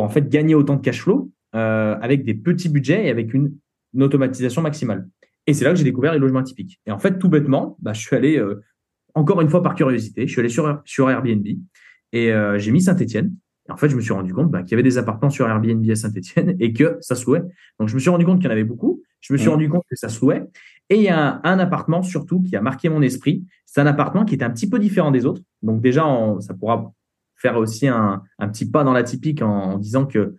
pour 0.00 0.06
en 0.06 0.08
fait 0.08 0.30
gagner 0.30 0.54
autant 0.54 0.76
de 0.76 0.80
cash 0.80 1.02
flow 1.02 1.30
euh, 1.54 1.94
avec 2.00 2.24
des 2.24 2.32
petits 2.32 2.70
budgets 2.70 3.04
et 3.04 3.10
avec 3.10 3.34
une, 3.34 3.52
automatisation 4.00 4.62
maximale. 4.62 5.06
Et 5.46 5.52
c'est 5.52 5.66
là 5.66 5.72
que 5.72 5.76
j'ai 5.76 5.84
découvert 5.84 6.14
les 6.14 6.18
logements 6.18 6.38
atypiques. 6.38 6.80
Et 6.86 6.90
en 6.90 6.98
fait, 6.98 7.18
tout 7.18 7.28
bêtement, 7.28 7.76
bah, 7.80 7.92
je 7.92 8.00
suis 8.00 8.16
allé, 8.16 8.38
euh, 8.38 8.62
encore 9.14 9.42
une 9.42 9.50
fois 9.50 9.62
par 9.62 9.74
curiosité, 9.74 10.26
je 10.26 10.32
suis 10.32 10.40
allé 10.40 10.48
sur, 10.48 10.80
sur 10.86 11.10
Airbnb 11.10 11.46
et 12.12 12.32
euh, 12.32 12.58
j'ai 12.58 12.72
mis 12.72 12.80
Saint-Etienne. 12.80 13.34
Et 13.68 13.72
en 13.72 13.76
fait, 13.76 13.90
je 13.90 13.96
me 13.96 14.00
suis 14.00 14.14
rendu 14.14 14.32
compte 14.32 14.50
bah, 14.50 14.62
qu'il 14.62 14.70
y 14.70 14.74
avait 14.74 14.82
des 14.82 14.96
appartements 14.96 15.28
sur 15.28 15.46
Airbnb 15.46 15.84
à 15.90 15.96
Saint-Etienne 15.96 16.56
et 16.60 16.72
que 16.72 16.96
ça 17.02 17.14
se 17.14 17.26
louait. 17.26 17.42
Donc, 17.78 17.90
je 17.90 17.94
me 17.94 18.00
suis 18.00 18.08
rendu 18.08 18.24
compte 18.24 18.38
qu'il 18.38 18.46
y 18.46 18.48
en 18.48 18.52
avait 18.52 18.64
beaucoup. 18.64 19.02
Je 19.20 19.34
me 19.34 19.38
suis 19.38 19.50
rendu 19.50 19.68
compte 19.68 19.82
que 19.90 19.96
ça 19.96 20.08
se 20.08 20.18
louait. 20.22 20.46
Et 20.88 20.96
il 20.96 21.02
y 21.02 21.08
a 21.08 21.34
un, 21.34 21.40
un 21.44 21.58
appartement 21.58 22.02
surtout 22.02 22.40
qui 22.40 22.56
a 22.56 22.62
marqué 22.62 22.88
mon 22.88 23.02
esprit. 23.02 23.44
C'est 23.66 23.82
un 23.82 23.86
appartement 23.86 24.24
qui 24.24 24.34
est 24.36 24.42
un 24.42 24.50
petit 24.50 24.70
peu 24.70 24.78
différent 24.78 25.10
des 25.10 25.26
autres. 25.26 25.42
Donc 25.62 25.82
déjà, 25.82 26.06
ça 26.40 26.54
pourra 26.54 26.94
faire 27.40 27.56
aussi 27.56 27.88
un, 27.88 28.22
un 28.38 28.48
petit 28.48 28.70
pas 28.70 28.84
dans 28.84 28.92
la 28.92 29.02
typique 29.02 29.42
en, 29.42 29.78
disant 29.78 30.06
que 30.06 30.34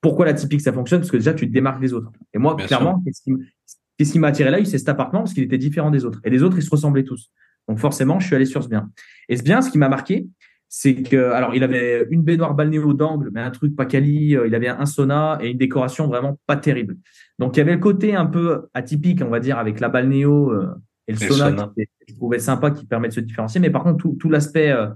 pourquoi 0.00 0.26
la 0.26 0.34
typique 0.34 0.60
ça 0.60 0.72
fonctionne? 0.72 1.00
Parce 1.00 1.10
que 1.10 1.16
déjà, 1.16 1.34
tu 1.34 1.46
te 1.46 1.52
démarques 1.52 1.80
des 1.80 1.92
autres. 1.92 2.10
Et 2.32 2.38
moi, 2.38 2.56
clairement, 2.56 3.02
qu'est-ce 3.04 4.12
qui, 4.12 4.18
m'a 4.18 4.28
attiré 4.28 4.50
là 4.50 4.64
C'est 4.64 4.78
cet 4.78 4.88
appartement 4.88 5.20
parce 5.20 5.34
qu'il 5.34 5.42
était 5.42 5.58
différent 5.58 5.90
des 5.90 6.04
autres. 6.04 6.20
Et 6.24 6.30
les 6.30 6.42
autres, 6.42 6.56
ils 6.58 6.62
se 6.62 6.70
ressemblaient 6.70 7.04
tous. 7.04 7.30
Donc 7.68 7.78
forcément, 7.78 8.20
je 8.20 8.26
suis 8.26 8.36
allé 8.36 8.44
sur 8.44 8.62
ce 8.62 8.68
bien. 8.68 8.90
Et 9.28 9.36
ce 9.36 9.42
bien, 9.42 9.60
ce 9.60 9.70
qui 9.70 9.78
m'a 9.78 9.88
marqué, 9.88 10.26
c'est 10.68 10.94
que, 10.94 11.30
alors, 11.30 11.54
il 11.54 11.62
avait 11.62 12.06
une 12.10 12.22
baignoire 12.22 12.54
balnéo 12.54 12.92
d'angle, 12.92 13.30
mais 13.32 13.40
un 13.40 13.50
truc 13.50 13.76
pas 13.76 13.86
quali. 13.86 14.36
Euh, 14.36 14.46
il 14.46 14.54
avait 14.54 14.68
un 14.68 14.86
sauna 14.86 15.38
et 15.40 15.50
une 15.50 15.58
décoration 15.58 16.06
vraiment 16.08 16.38
pas 16.46 16.56
terrible. 16.56 16.96
Donc, 17.38 17.56
il 17.56 17.60
y 17.60 17.62
avait 17.62 17.74
le 17.74 17.80
côté 17.80 18.14
un 18.14 18.26
peu 18.26 18.66
atypique, 18.74 19.22
on 19.24 19.28
va 19.28 19.40
dire, 19.40 19.58
avec 19.58 19.80
la 19.80 19.88
balnéo 19.88 20.50
euh, 20.52 20.74
et 21.06 21.12
le 21.12 21.18
sauna, 21.18 21.72
qui, 21.76 21.84
je 22.08 22.14
trouvais 22.14 22.38
sympa, 22.38 22.70
qui 22.72 22.84
permet 22.84 23.08
de 23.08 23.14
se 23.14 23.20
différencier. 23.20 23.60
Mais 23.60 23.70
par 23.70 23.84
contre, 23.84 23.98
tout, 23.98 24.16
tout 24.18 24.28
l'aspect 24.28 24.70
euh, 24.70 24.88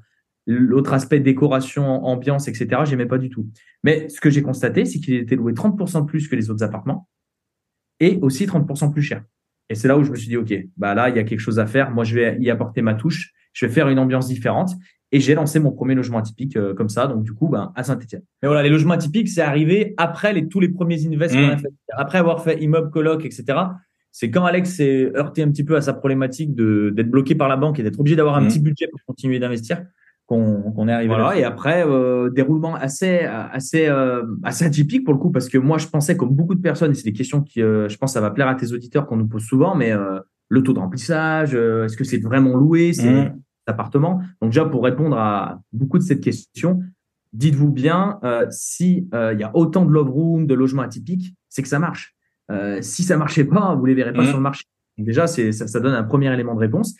L'autre 0.47 0.93
aspect 0.95 1.21
décoration, 1.21 1.85
ambiance, 2.05 2.49
etc., 2.49 2.83
j'aimais 2.85 3.07
pas 3.07 3.19
du 3.19 3.29
tout. 3.31 3.47
Mais 3.85 4.09
ce 4.09 4.21
que 4.21 4.31
j'ai 4.31 4.43
constaté, 4.43 4.85
c'est 4.85 4.99
qu'il 4.99 5.15
était 5.15 5.37
loué 5.37 5.53
30% 5.53 6.07
plus 6.07 6.29
que 6.29 6.35
les 6.37 6.51
autres 6.51 6.65
appartements 6.65 7.09
et 8.01 8.19
aussi 8.23 8.47
30% 8.47 8.91
plus 8.93 9.03
cher. 9.03 9.23
Et 9.69 9.75
c'est 9.75 9.87
là 9.87 9.97
où 9.99 10.03
je 10.03 10.11
me 10.11 10.17
suis 10.17 10.29
dit, 10.29 10.37
OK, 10.37 10.53
bah 10.77 10.95
là, 10.95 11.11
il 11.11 11.17
y 11.17 11.19
a 11.19 11.25
quelque 11.25 11.39
chose 11.41 11.59
à 11.59 11.67
faire. 11.67 11.91
Moi, 11.93 12.05
je 12.05 12.15
vais 12.15 12.37
y 12.41 12.51
apporter 12.51 12.83
ma 12.83 12.95
touche. 12.95 13.33
Je 13.53 13.67
vais 13.67 13.73
faire 13.73 13.89
une 13.89 13.99
ambiance 13.99 14.27
différente. 14.27 14.73
Et 15.13 15.21
j'ai 15.21 15.35
lancé 15.35 15.59
mon 15.61 15.73
premier 15.73 15.95
logement 15.95 16.19
atypique 16.19 16.57
euh, 16.57 16.73
comme 16.73 16.89
ça, 16.89 17.09
donc 17.09 17.25
du 17.25 17.33
coup, 17.33 17.49
ben, 17.49 17.73
à 17.75 17.83
Saint-Etienne. 17.83 18.23
Mais 18.43 18.47
voilà, 18.49 18.63
les 18.63 18.69
logements 18.69 18.95
atypiques, 18.95 19.29
c'est 19.29 19.41
arrivé 19.43 19.93
après 19.97 20.33
les, 20.33 20.47
tous 20.47 20.61
les 20.61 20.69
premiers 20.69 21.05
invests 21.05 21.35
qu'on 21.35 21.49
a 21.49 21.57
Mm. 21.57 21.59
fait. 21.59 21.69
Après 21.93 22.19
avoir 22.19 22.43
fait 22.45 22.61
immeuble, 22.63 22.91
coloc, 22.91 23.25
etc. 23.25 23.59
C'est 24.13 24.31
quand 24.31 24.45
Alex 24.45 24.77
s'est 24.77 25.11
heurté 25.17 25.43
un 25.43 25.51
petit 25.51 25.65
peu 25.65 25.75
à 25.77 25.81
sa 25.81 25.95
problématique 25.95 26.55
de 26.55 26.91
d'être 26.95 27.11
bloqué 27.11 27.35
par 27.35 27.49
la 27.49 27.57
banque 27.57 27.81
et 27.81 27.83
d'être 27.83 27.99
obligé 27.99 28.15
d'avoir 28.17 28.37
un 28.37 28.43
Mm. 28.43 28.49
petit 28.49 28.61
budget 28.61 28.87
pour 28.89 29.01
continuer 29.05 29.41
d'investir 29.41 29.83
qu'on 30.31 30.71
qu'on 30.73 30.87
est 30.89 30.93
arrivé 30.93 31.13
là. 31.15 31.37
Et 31.37 31.43
après, 31.45 31.85
euh, 31.85 32.31
déroulement 32.31 32.77
assez 32.77 33.19
assez 33.21 33.89
euh, 33.89 34.23
assez 34.45 34.65
atypique 34.65 35.05
pour 35.05 35.13
le 35.13 35.19
coup 35.19 35.31
parce 35.33 35.49
que 35.49 35.59
moi 35.59 35.77
je 35.79 35.89
pensais 35.89 36.17
comme 36.17 36.31
beaucoup 36.31 36.55
de 36.55 36.61
personnes 36.63 36.93
et 36.93 36.95
c'est 36.95 37.05
des 37.05 37.13
questions 37.13 37.43
qui 37.43 37.61
euh, 37.61 37.89
je 37.89 37.97
pense 37.99 38.13
ça 38.13 38.21
va 38.21 38.31
plaire 38.31 38.47
à 38.49 38.55
tes 38.55 38.73
auditeurs 38.73 39.07
qu'on 39.07 39.17
nous 39.17 39.27
pose 39.27 39.43
souvent, 39.43 39.75
mais 39.75 39.91
euh, 39.93 40.21
le 40.49 40.63
taux 40.63 40.73
de 40.73 40.79
remplissage, 40.79 41.51
euh, 41.55 41.85
est-ce 41.85 41.97
que 41.97 42.05
c'est 42.05 42.19
vraiment 42.23 42.55
loué, 42.57 42.93
c'est 42.93 43.11
Mhm. 43.13 43.41
appartement 43.67 44.21
Donc 44.41 44.51
déjà 44.53 44.65
pour 44.65 44.85
répondre 44.85 45.17
à 45.19 45.61
beaucoup 45.73 45.99
de 45.99 46.05
cette 46.05 46.21
question, 46.21 46.81
dites-vous 47.33 47.71
bien 47.73 48.19
euh, 48.25 48.47
si 48.51 49.09
il 49.13 49.39
y 49.39 49.43
a 49.45 49.51
autant 49.55 49.85
de 49.85 49.91
love 49.93 50.11
room, 50.11 50.47
de 50.47 50.55
logements 50.55 50.83
atypiques, 50.83 51.35
c'est 51.49 51.63
que 51.63 51.69
ça 51.69 51.79
marche. 51.81 52.15
Euh, 52.53 52.79
si 52.83 53.03
ça 53.03 53.17
marchait 53.17 53.45
pas, 53.45 53.75
vous 53.77 53.87
les 53.87 53.95
verrez 53.95 54.13
pas 54.13 54.23
Mhm. 54.23 54.29
sur 54.29 54.37
le 54.37 54.43
marché. 54.45 54.65
Donc 54.97 55.07
déjà 55.07 55.27
c'est 55.27 55.51
ça, 55.53 55.67
ça 55.67 55.81
donne 55.81 55.95
un 55.95 56.03
premier 56.05 56.33
élément 56.33 56.55
de 56.55 56.61
réponse. 56.61 56.95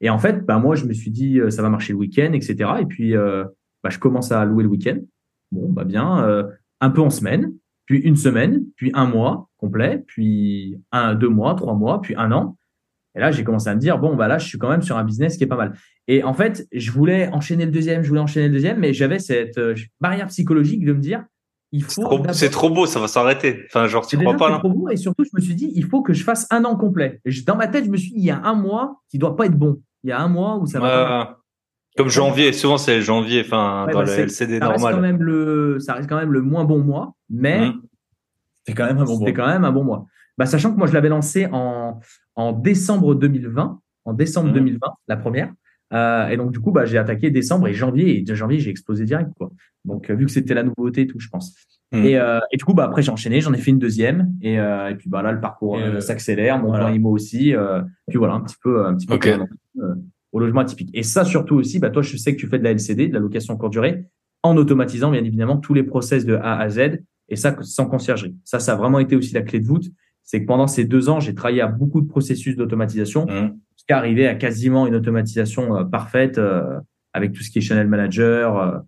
Et 0.00 0.10
en 0.10 0.18
fait, 0.18 0.44
bah 0.44 0.58
moi 0.58 0.74
je 0.74 0.84
me 0.84 0.92
suis 0.92 1.10
dit 1.10 1.40
euh, 1.40 1.50
ça 1.50 1.62
va 1.62 1.70
marcher 1.70 1.92
le 1.92 1.98
week-end, 1.98 2.32
etc. 2.32 2.70
Et 2.80 2.86
puis 2.86 3.16
euh, 3.16 3.44
bah, 3.82 3.90
je 3.90 3.98
commence 3.98 4.32
à 4.32 4.44
louer 4.44 4.62
le 4.62 4.68
week-end. 4.68 4.98
Bon 5.52 5.70
bah 5.70 5.84
bien, 5.84 6.24
euh, 6.24 6.44
un 6.80 6.90
peu 6.90 7.00
en 7.00 7.10
semaine, 7.10 7.52
puis 7.86 7.98
une 7.98 8.16
semaine, 8.16 8.64
puis 8.76 8.90
un 8.94 9.06
mois 9.06 9.48
complet, 9.58 10.04
puis 10.06 10.78
un, 10.92 11.14
deux 11.14 11.28
mois, 11.28 11.54
trois 11.54 11.74
mois, 11.74 12.00
puis 12.00 12.14
un 12.16 12.32
an. 12.32 12.56
Et 13.16 13.20
là, 13.20 13.30
j'ai 13.30 13.44
commencé 13.44 13.68
à 13.68 13.74
me 13.74 13.80
dire, 13.80 13.98
bon, 13.98 14.14
bah 14.14 14.28
là, 14.28 14.36
je 14.36 14.46
suis 14.46 14.58
quand 14.58 14.68
même 14.68 14.82
sur 14.82 14.98
un 14.98 15.04
business 15.04 15.38
qui 15.38 15.44
est 15.44 15.46
pas 15.46 15.56
mal. 15.56 15.72
Et 16.06 16.22
en 16.22 16.34
fait, 16.34 16.68
je 16.70 16.90
voulais 16.90 17.28
enchaîner 17.28 17.64
le 17.64 17.72
deuxième, 17.72 18.02
je 18.02 18.08
voulais 18.08 18.20
enchaîner 18.20 18.48
le 18.48 18.52
deuxième, 18.52 18.78
mais 18.78 18.92
j'avais 18.92 19.18
cette 19.18 19.56
euh, 19.56 19.74
barrière 20.00 20.26
psychologique 20.26 20.84
de 20.84 20.92
me 20.92 21.00
dire, 21.00 21.24
il 21.72 21.82
faut. 21.82 22.22
c'est 22.32 22.50
trop 22.50 22.68
beau, 22.68 22.84
ça 22.86 23.00
va 23.00 23.08
s'arrêter. 23.08 23.64
Enfin, 23.66 23.86
genre, 23.86 24.06
tu 24.06 24.18
crois 24.18 24.36
pas 24.36 24.50
là 24.50 24.58
trop 24.58 24.68
beau, 24.68 24.88
et 24.90 24.96
surtout, 24.96 25.24
je 25.24 25.30
me 25.34 25.40
suis 25.40 25.54
dit, 25.54 25.72
il 25.74 25.84
faut 25.84 26.02
que 26.02 26.12
je 26.12 26.22
fasse 26.22 26.46
un 26.50 26.64
an 26.64 26.76
complet. 26.76 27.20
Dans 27.46 27.56
ma 27.56 27.68
tête, 27.68 27.86
je 27.86 27.90
me 27.90 27.96
suis 27.96 28.10
dit, 28.10 28.18
il 28.18 28.24
y 28.24 28.30
a 28.30 28.40
un 28.42 28.54
mois 28.54 29.02
qui 29.08 29.18
doit 29.18 29.34
pas 29.34 29.46
être 29.46 29.56
bon. 29.56 29.80
Il 30.04 30.10
y 30.10 30.12
a 30.12 30.20
un 30.20 30.28
mois 30.28 30.56
où 30.56 30.66
ça 30.66 30.80
va. 30.80 31.20
Ouais. 31.20 31.34
Comme 31.96 32.08
janvier, 32.10 32.52
souvent 32.52 32.76
c'est 32.78 33.00
janvier, 33.00 33.42
enfin 33.44 33.86
Ouais, 33.86 33.92
dans 33.92 34.00
bah, 34.00 34.04
le 34.04 34.12
LCD 34.12 34.58
ça 34.58 34.68
reste 34.68 34.82
quand 34.84 34.90
normal. 34.90 35.00
même 35.00 35.22
le, 35.22 35.78
ça 35.80 35.94
reste 35.94 36.08
quand 36.08 36.18
même 36.18 36.32
le 36.32 36.42
moins 36.42 36.64
bon 36.64 36.80
mois, 36.84 37.14
mais 37.30 37.68
Mhm. 37.70 37.82
c'est 38.66 38.74
quand 38.74 38.84
même 38.86 38.98
un 38.98 39.04
bon 39.04 39.18
C'était 39.18 39.32
quand 39.32 39.46
même 39.46 39.64
un 39.64 39.72
bon 39.72 39.82
mois. 39.84 40.06
Bah, 40.38 40.44
sachant 40.44 40.70
que 40.72 40.76
moi, 40.76 40.86
je 40.86 40.92
l'avais 40.92 41.08
lancé 41.08 41.48
en, 41.50 41.98
en 42.34 42.52
décembre 42.52 43.14
2020, 43.14 43.80
en 44.04 44.12
décembre 44.12 44.48
Mhm. 44.48 44.54
2020, 44.54 44.80
la 45.08 45.16
première. 45.16 45.50
Euh, 45.94 46.28
et 46.28 46.36
donc, 46.36 46.52
du 46.52 46.60
coup, 46.60 46.72
bah, 46.72 46.84
j'ai 46.84 46.98
attaqué 46.98 47.30
décembre 47.30 47.68
et 47.68 47.72
janvier. 47.72 48.18
Et 48.18 48.22
de 48.22 48.34
janvier, 48.34 48.58
j'ai 48.58 48.70
explosé 48.70 49.04
direct, 49.06 49.30
quoi. 49.38 49.50
Donc, 49.86 50.10
euh, 50.10 50.14
vu 50.14 50.26
que 50.26 50.32
c'était 50.32 50.52
la 50.52 50.64
nouveauté 50.64 51.02
et 51.02 51.06
tout, 51.06 51.18
je 51.18 51.28
pense. 51.30 51.54
Mhm. 51.92 52.04
Et, 52.04 52.16
euh, 52.18 52.40
et 52.52 52.56
du 52.56 52.64
coup, 52.64 52.74
bah, 52.74 52.84
après, 52.84 53.02
j'ai 53.02 53.10
enchaîné, 53.12 53.40
j'en 53.40 53.52
ai 53.52 53.58
fait 53.58 53.70
une 53.70 53.78
deuxième. 53.78 54.32
Et, 54.42 54.58
euh, 54.58 54.90
et 54.90 54.94
puis, 54.96 55.08
bah, 55.08 55.22
là, 55.22 55.32
le 55.32 55.40
parcours 55.40 55.76
euh, 55.78 55.94
euh, 55.96 56.00
s'accélère, 56.00 56.58
mon 56.58 56.68
voilà. 56.68 56.86
plan 56.86 56.94
IMO 56.94 57.10
aussi. 57.10 57.54
euh, 57.54 57.80
puis 58.08 58.18
voilà, 58.18 58.34
un 58.34 58.40
petit 58.40 58.56
peu, 58.62 58.84
un 58.86 58.94
petit 58.96 59.06
peu 59.06 59.18
au 60.32 60.40
logement 60.40 60.60
atypique. 60.60 60.90
Et 60.94 61.02
ça, 61.02 61.24
surtout 61.24 61.54
aussi, 61.54 61.78
bah, 61.78 61.90
toi, 61.90 62.02
je 62.02 62.16
sais 62.16 62.34
que 62.34 62.40
tu 62.40 62.46
fais 62.48 62.58
de 62.58 62.64
la 62.64 62.72
LCD, 62.72 63.08
de 63.08 63.14
la 63.14 63.20
location 63.20 63.56
courte 63.56 63.72
durée, 63.72 64.04
en 64.42 64.56
automatisant, 64.56 65.10
bien 65.10 65.24
évidemment, 65.24 65.56
tous 65.56 65.74
les 65.74 65.82
process 65.82 66.26
de 66.26 66.34
A 66.34 66.58
à 66.58 66.68
Z. 66.68 66.98
Et 67.28 67.36
ça, 67.36 67.56
sans 67.62 67.86
conciergerie. 67.86 68.36
Ça, 68.44 68.58
ça 68.60 68.72
a 68.72 68.76
vraiment 68.76 68.98
été 68.98 69.16
aussi 69.16 69.32
la 69.34 69.42
clé 69.42 69.60
de 69.60 69.66
voûte. 69.66 69.86
C'est 70.22 70.40
que 70.42 70.46
pendant 70.46 70.66
ces 70.66 70.84
deux 70.84 71.08
ans, 71.08 71.20
j'ai 71.20 71.34
travaillé 71.34 71.60
à 71.60 71.68
beaucoup 71.68 72.00
de 72.00 72.06
processus 72.08 72.56
d'automatisation 72.56 73.26
Mhm. 73.26 73.56
jusqu'à 73.76 73.96
arriver 73.98 74.26
à 74.26 74.34
quasiment 74.34 74.86
une 74.86 74.94
automatisation 74.96 75.84
parfaite 75.88 76.38
euh, 76.38 76.78
avec 77.12 77.32
tout 77.32 77.42
ce 77.42 77.50
qui 77.50 77.58
est 77.58 77.62
channel 77.62 77.86
manager, 77.88 78.82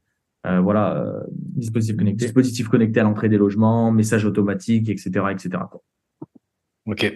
euh, 0.49 0.61
voilà, 0.61 0.97
euh, 0.97 1.21
Dispositif 1.31 1.97
connecté. 1.97 2.25
dispositif 2.27 2.69
connecté 2.69 3.01
à 3.01 3.03
l'entrée 3.03 3.29
des 3.29 3.37
logements, 3.39 3.91
message 3.91 4.25
automatique, 4.25 4.89
etc., 4.89 5.11
etc. 5.31 5.51
quoi. 5.71 5.83
Ok. 6.87 7.13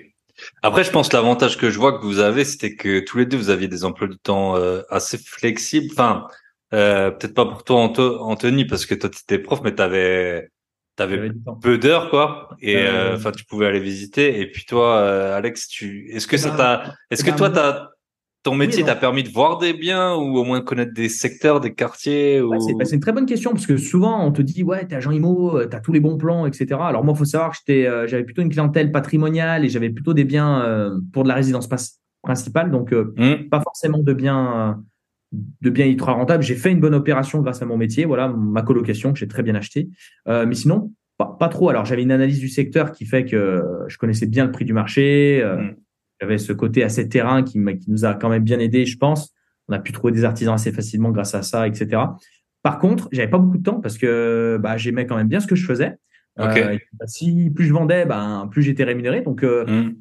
Après, 0.63 0.83
je 0.85 0.91
pense 0.91 1.09
que 1.09 1.17
l'avantage 1.17 1.57
que 1.59 1.71
je 1.71 1.79
vois 1.79 1.99
que 1.99 2.05
vous 2.05 2.19
avez, 2.19 2.45
c'était 2.45 2.75
que 2.75 3.01
tous 3.01 3.19
les 3.19 3.27
deux, 3.27 3.37
vous 3.37 3.51
aviez 3.51 3.69
des 3.69 3.85
emplois 3.85 4.09
du 4.09 4.19
temps 4.19 4.57
euh, 4.57 4.83
assez 4.91 5.19
flexibles. 5.19 5.89
Enfin, 5.93 6.27
euh, 6.75 7.11
peut-être 7.11 7.35
pas 7.35 7.47
pour 7.47 7.65
toi, 7.65 7.81
Anto- 7.83 8.19
Anthony, 8.21 8.65
parce 8.65 8.87
que 8.87 8.95
toi, 8.95 9.09
tu 9.11 9.21
étais 9.23 9.39
prof, 9.39 9.61
mais 9.63 9.75
t'avais 9.75 10.49
t'avais 10.97 11.31
peu 11.63 11.79
d'heures, 11.79 12.11
quoi. 12.11 12.51
Et 12.61 12.77
Euh, 12.77 13.13
euh, 13.13 13.17
enfin, 13.17 13.31
tu 13.33 13.45
pouvais 13.45 13.67
aller 13.67 13.81
visiter. 13.81 14.41
Et 14.41 14.51
puis 14.51 14.65
toi, 14.65 14.99
euh, 14.99 15.37
Alex, 15.37 15.69
tu, 15.69 16.11
est-ce 16.13 16.27
que 16.27 16.37
Eh 16.37 16.39
ça 16.39 16.51
ben, 16.51 16.57
t'a, 16.57 16.95
est-ce 17.11 17.23
eh 17.23 17.27
que 17.27 17.31
ben, 17.31 17.37
toi, 17.37 17.51
t'as 17.51 17.89
ton 18.43 18.55
métier 18.55 18.83
t'a 18.85 18.97
permis 18.97 19.23
de 19.23 19.29
voir 19.29 19.59
des 19.59 19.73
biens 19.73 20.15
ou 20.17 20.37
au 20.37 20.45
moins 20.45 20.61
connaître 20.61 20.93
des 20.93 21.09
secteurs, 21.09 21.61
des 21.61 21.75
quartiers 21.75 22.41
ou... 22.41 22.59
C'est 22.61 22.75
bah, 22.75 22.85
c'est 22.85 22.97
une 22.97 23.01
très 23.01 23.13
bonne 23.13 23.27
question 23.27 23.53
parce 23.53 23.67
que 23.67 23.77
souvent 23.77 24.25
on 24.27 24.33
te 24.33 24.43
dit 24.43 24.63
ouais 24.65 24.85
t'es 24.87 24.97
agent 24.97 25.11
IMO, 25.13 25.59
euh, 25.59 25.67
t'as 25.67 25.81
tous 25.81 25.93
les 25.93 26.01
bons 26.01 26.17
plans, 26.17 26.47
etc. 26.47 26.67
Alors 26.81 27.05
moi 27.05 27.15
faut 27.15 27.25
savoir 27.25 27.53
que 27.53 27.73
euh, 27.73 28.07
j'avais 28.09 28.25
plutôt 28.25 28.43
une 28.43 28.49
clientèle 28.51 28.91
patrimoniale 28.91 29.65
et 29.65 29.69
j'avais 29.69 29.91
plutôt 29.91 30.13
des 30.15 30.25
biens 30.25 30.61
euh, 30.63 30.99
pour 31.13 31.23
de 31.23 31.29
la 31.29 31.35
résidence 31.35 31.69
principale, 32.23 32.71
donc 32.71 32.93
euh, 32.93 33.15
Hmm. 33.17 33.49
pas 33.49 33.61
forcément 33.61 33.99
de 33.99 34.13
biens 34.13 34.83
de 35.63 35.71
biens 35.71 35.87
ultra 35.87 36.13
rentables. 36.13 36.43
J'ai 36.43 36.57
fait 36.57 36.71
une 36.71 36.81
bonne 36.81 36.95
opération 36.95 37.41
grâce 37.41 37.63
à 37.63 37.65
mon 37.65 37.77
métier, 37.79 38.05
voilà 38.05 38.29
ma 38.29 38.63
colocation 38.63 39.13
que 39.13 39.19
j'ai 39.19 39.29
très 39.29 39.43
bien 39.43 39.55
acheté. 39.55 39.89
Euh, 40.29 40.45
mais 40.47 40.55
sinon 40.55 40.93
pas, 41.17 41.37
pas 41.39 41.49
trop. 41.49 41.69
Alors 41.69 41.85
j'avais 41.85 42.03
une 42.03 42.13
analyse 42.13 42.39
du 42.41 42.49
secteur 42.49 42.93
qui 42.93 43.07
fait 43.07 43.25
que 43.25 43.63
je 43.89 43.97
connaissais 43.99 44.27
bien 44.27 44.45
le 44.45 44.51
prix 44.53 44.65
du 44.65 44.73
marché. 44.73 45.41
euh, 45.43 45.57
Mm. 45.57 45.75
J'avais 46.23 46.39
ce 46.39 46.53
côté 46.53 46.85
assez 46.85 47.09
terrain 47.09 47.43
qui, 47.43 47.59
nous 47.89 48.05
a 48.05 48.15
quand 48.15 48.29
même 48.29 48.45
bien 48.45 48.61
aidé, 48.61 48.87
je 48.87 48.97
pense. 48.97 49.35
On 49.67 49.73
a 49.73 49.81
pu 49.81 49.91
trouver 49.91 50.13
des 50.13 50.25
artisans 50.25 50.55
assez 50.55 50.71
facilement 50.71 51.11
grâce 51.11 51.35
à 51.35 51.43
ça, 51.43 51.67
etc. 51.67 52.01
Par 52.63 52.79
contre, 52.79 53.09
j'avais 53.11 53.29
pas 53.29 53.39
beaucoup 53.39 53.59
de 53.59 53.65
temps 53.65 53.81
parce 53.81 53.99
que 53.99 54.57
bah, 54.63 54.77
j'aimais 54.77 55.05
quand 55.05 55.17
même 55.17 55.27
bien 55.27 55.41
ce 55.41 55.49
que 55.49 55.57
je 55.57 55.67
faisais. 55.67 55.97
Euh, 56.39 56.79
bah, 56.93 57.07
si 57.09 57.51
plus 57.51 57.65
je 57.65 57.73
vendais, 57.73 58.07
ben 58.07 58.49
plus 58.53 58.63
j'étais 58.63 58.85
rémunéré. 58.85 59.23
Donc 59.23 59.43
euh, 59.43 59.67
Hmm. 59.67 59.95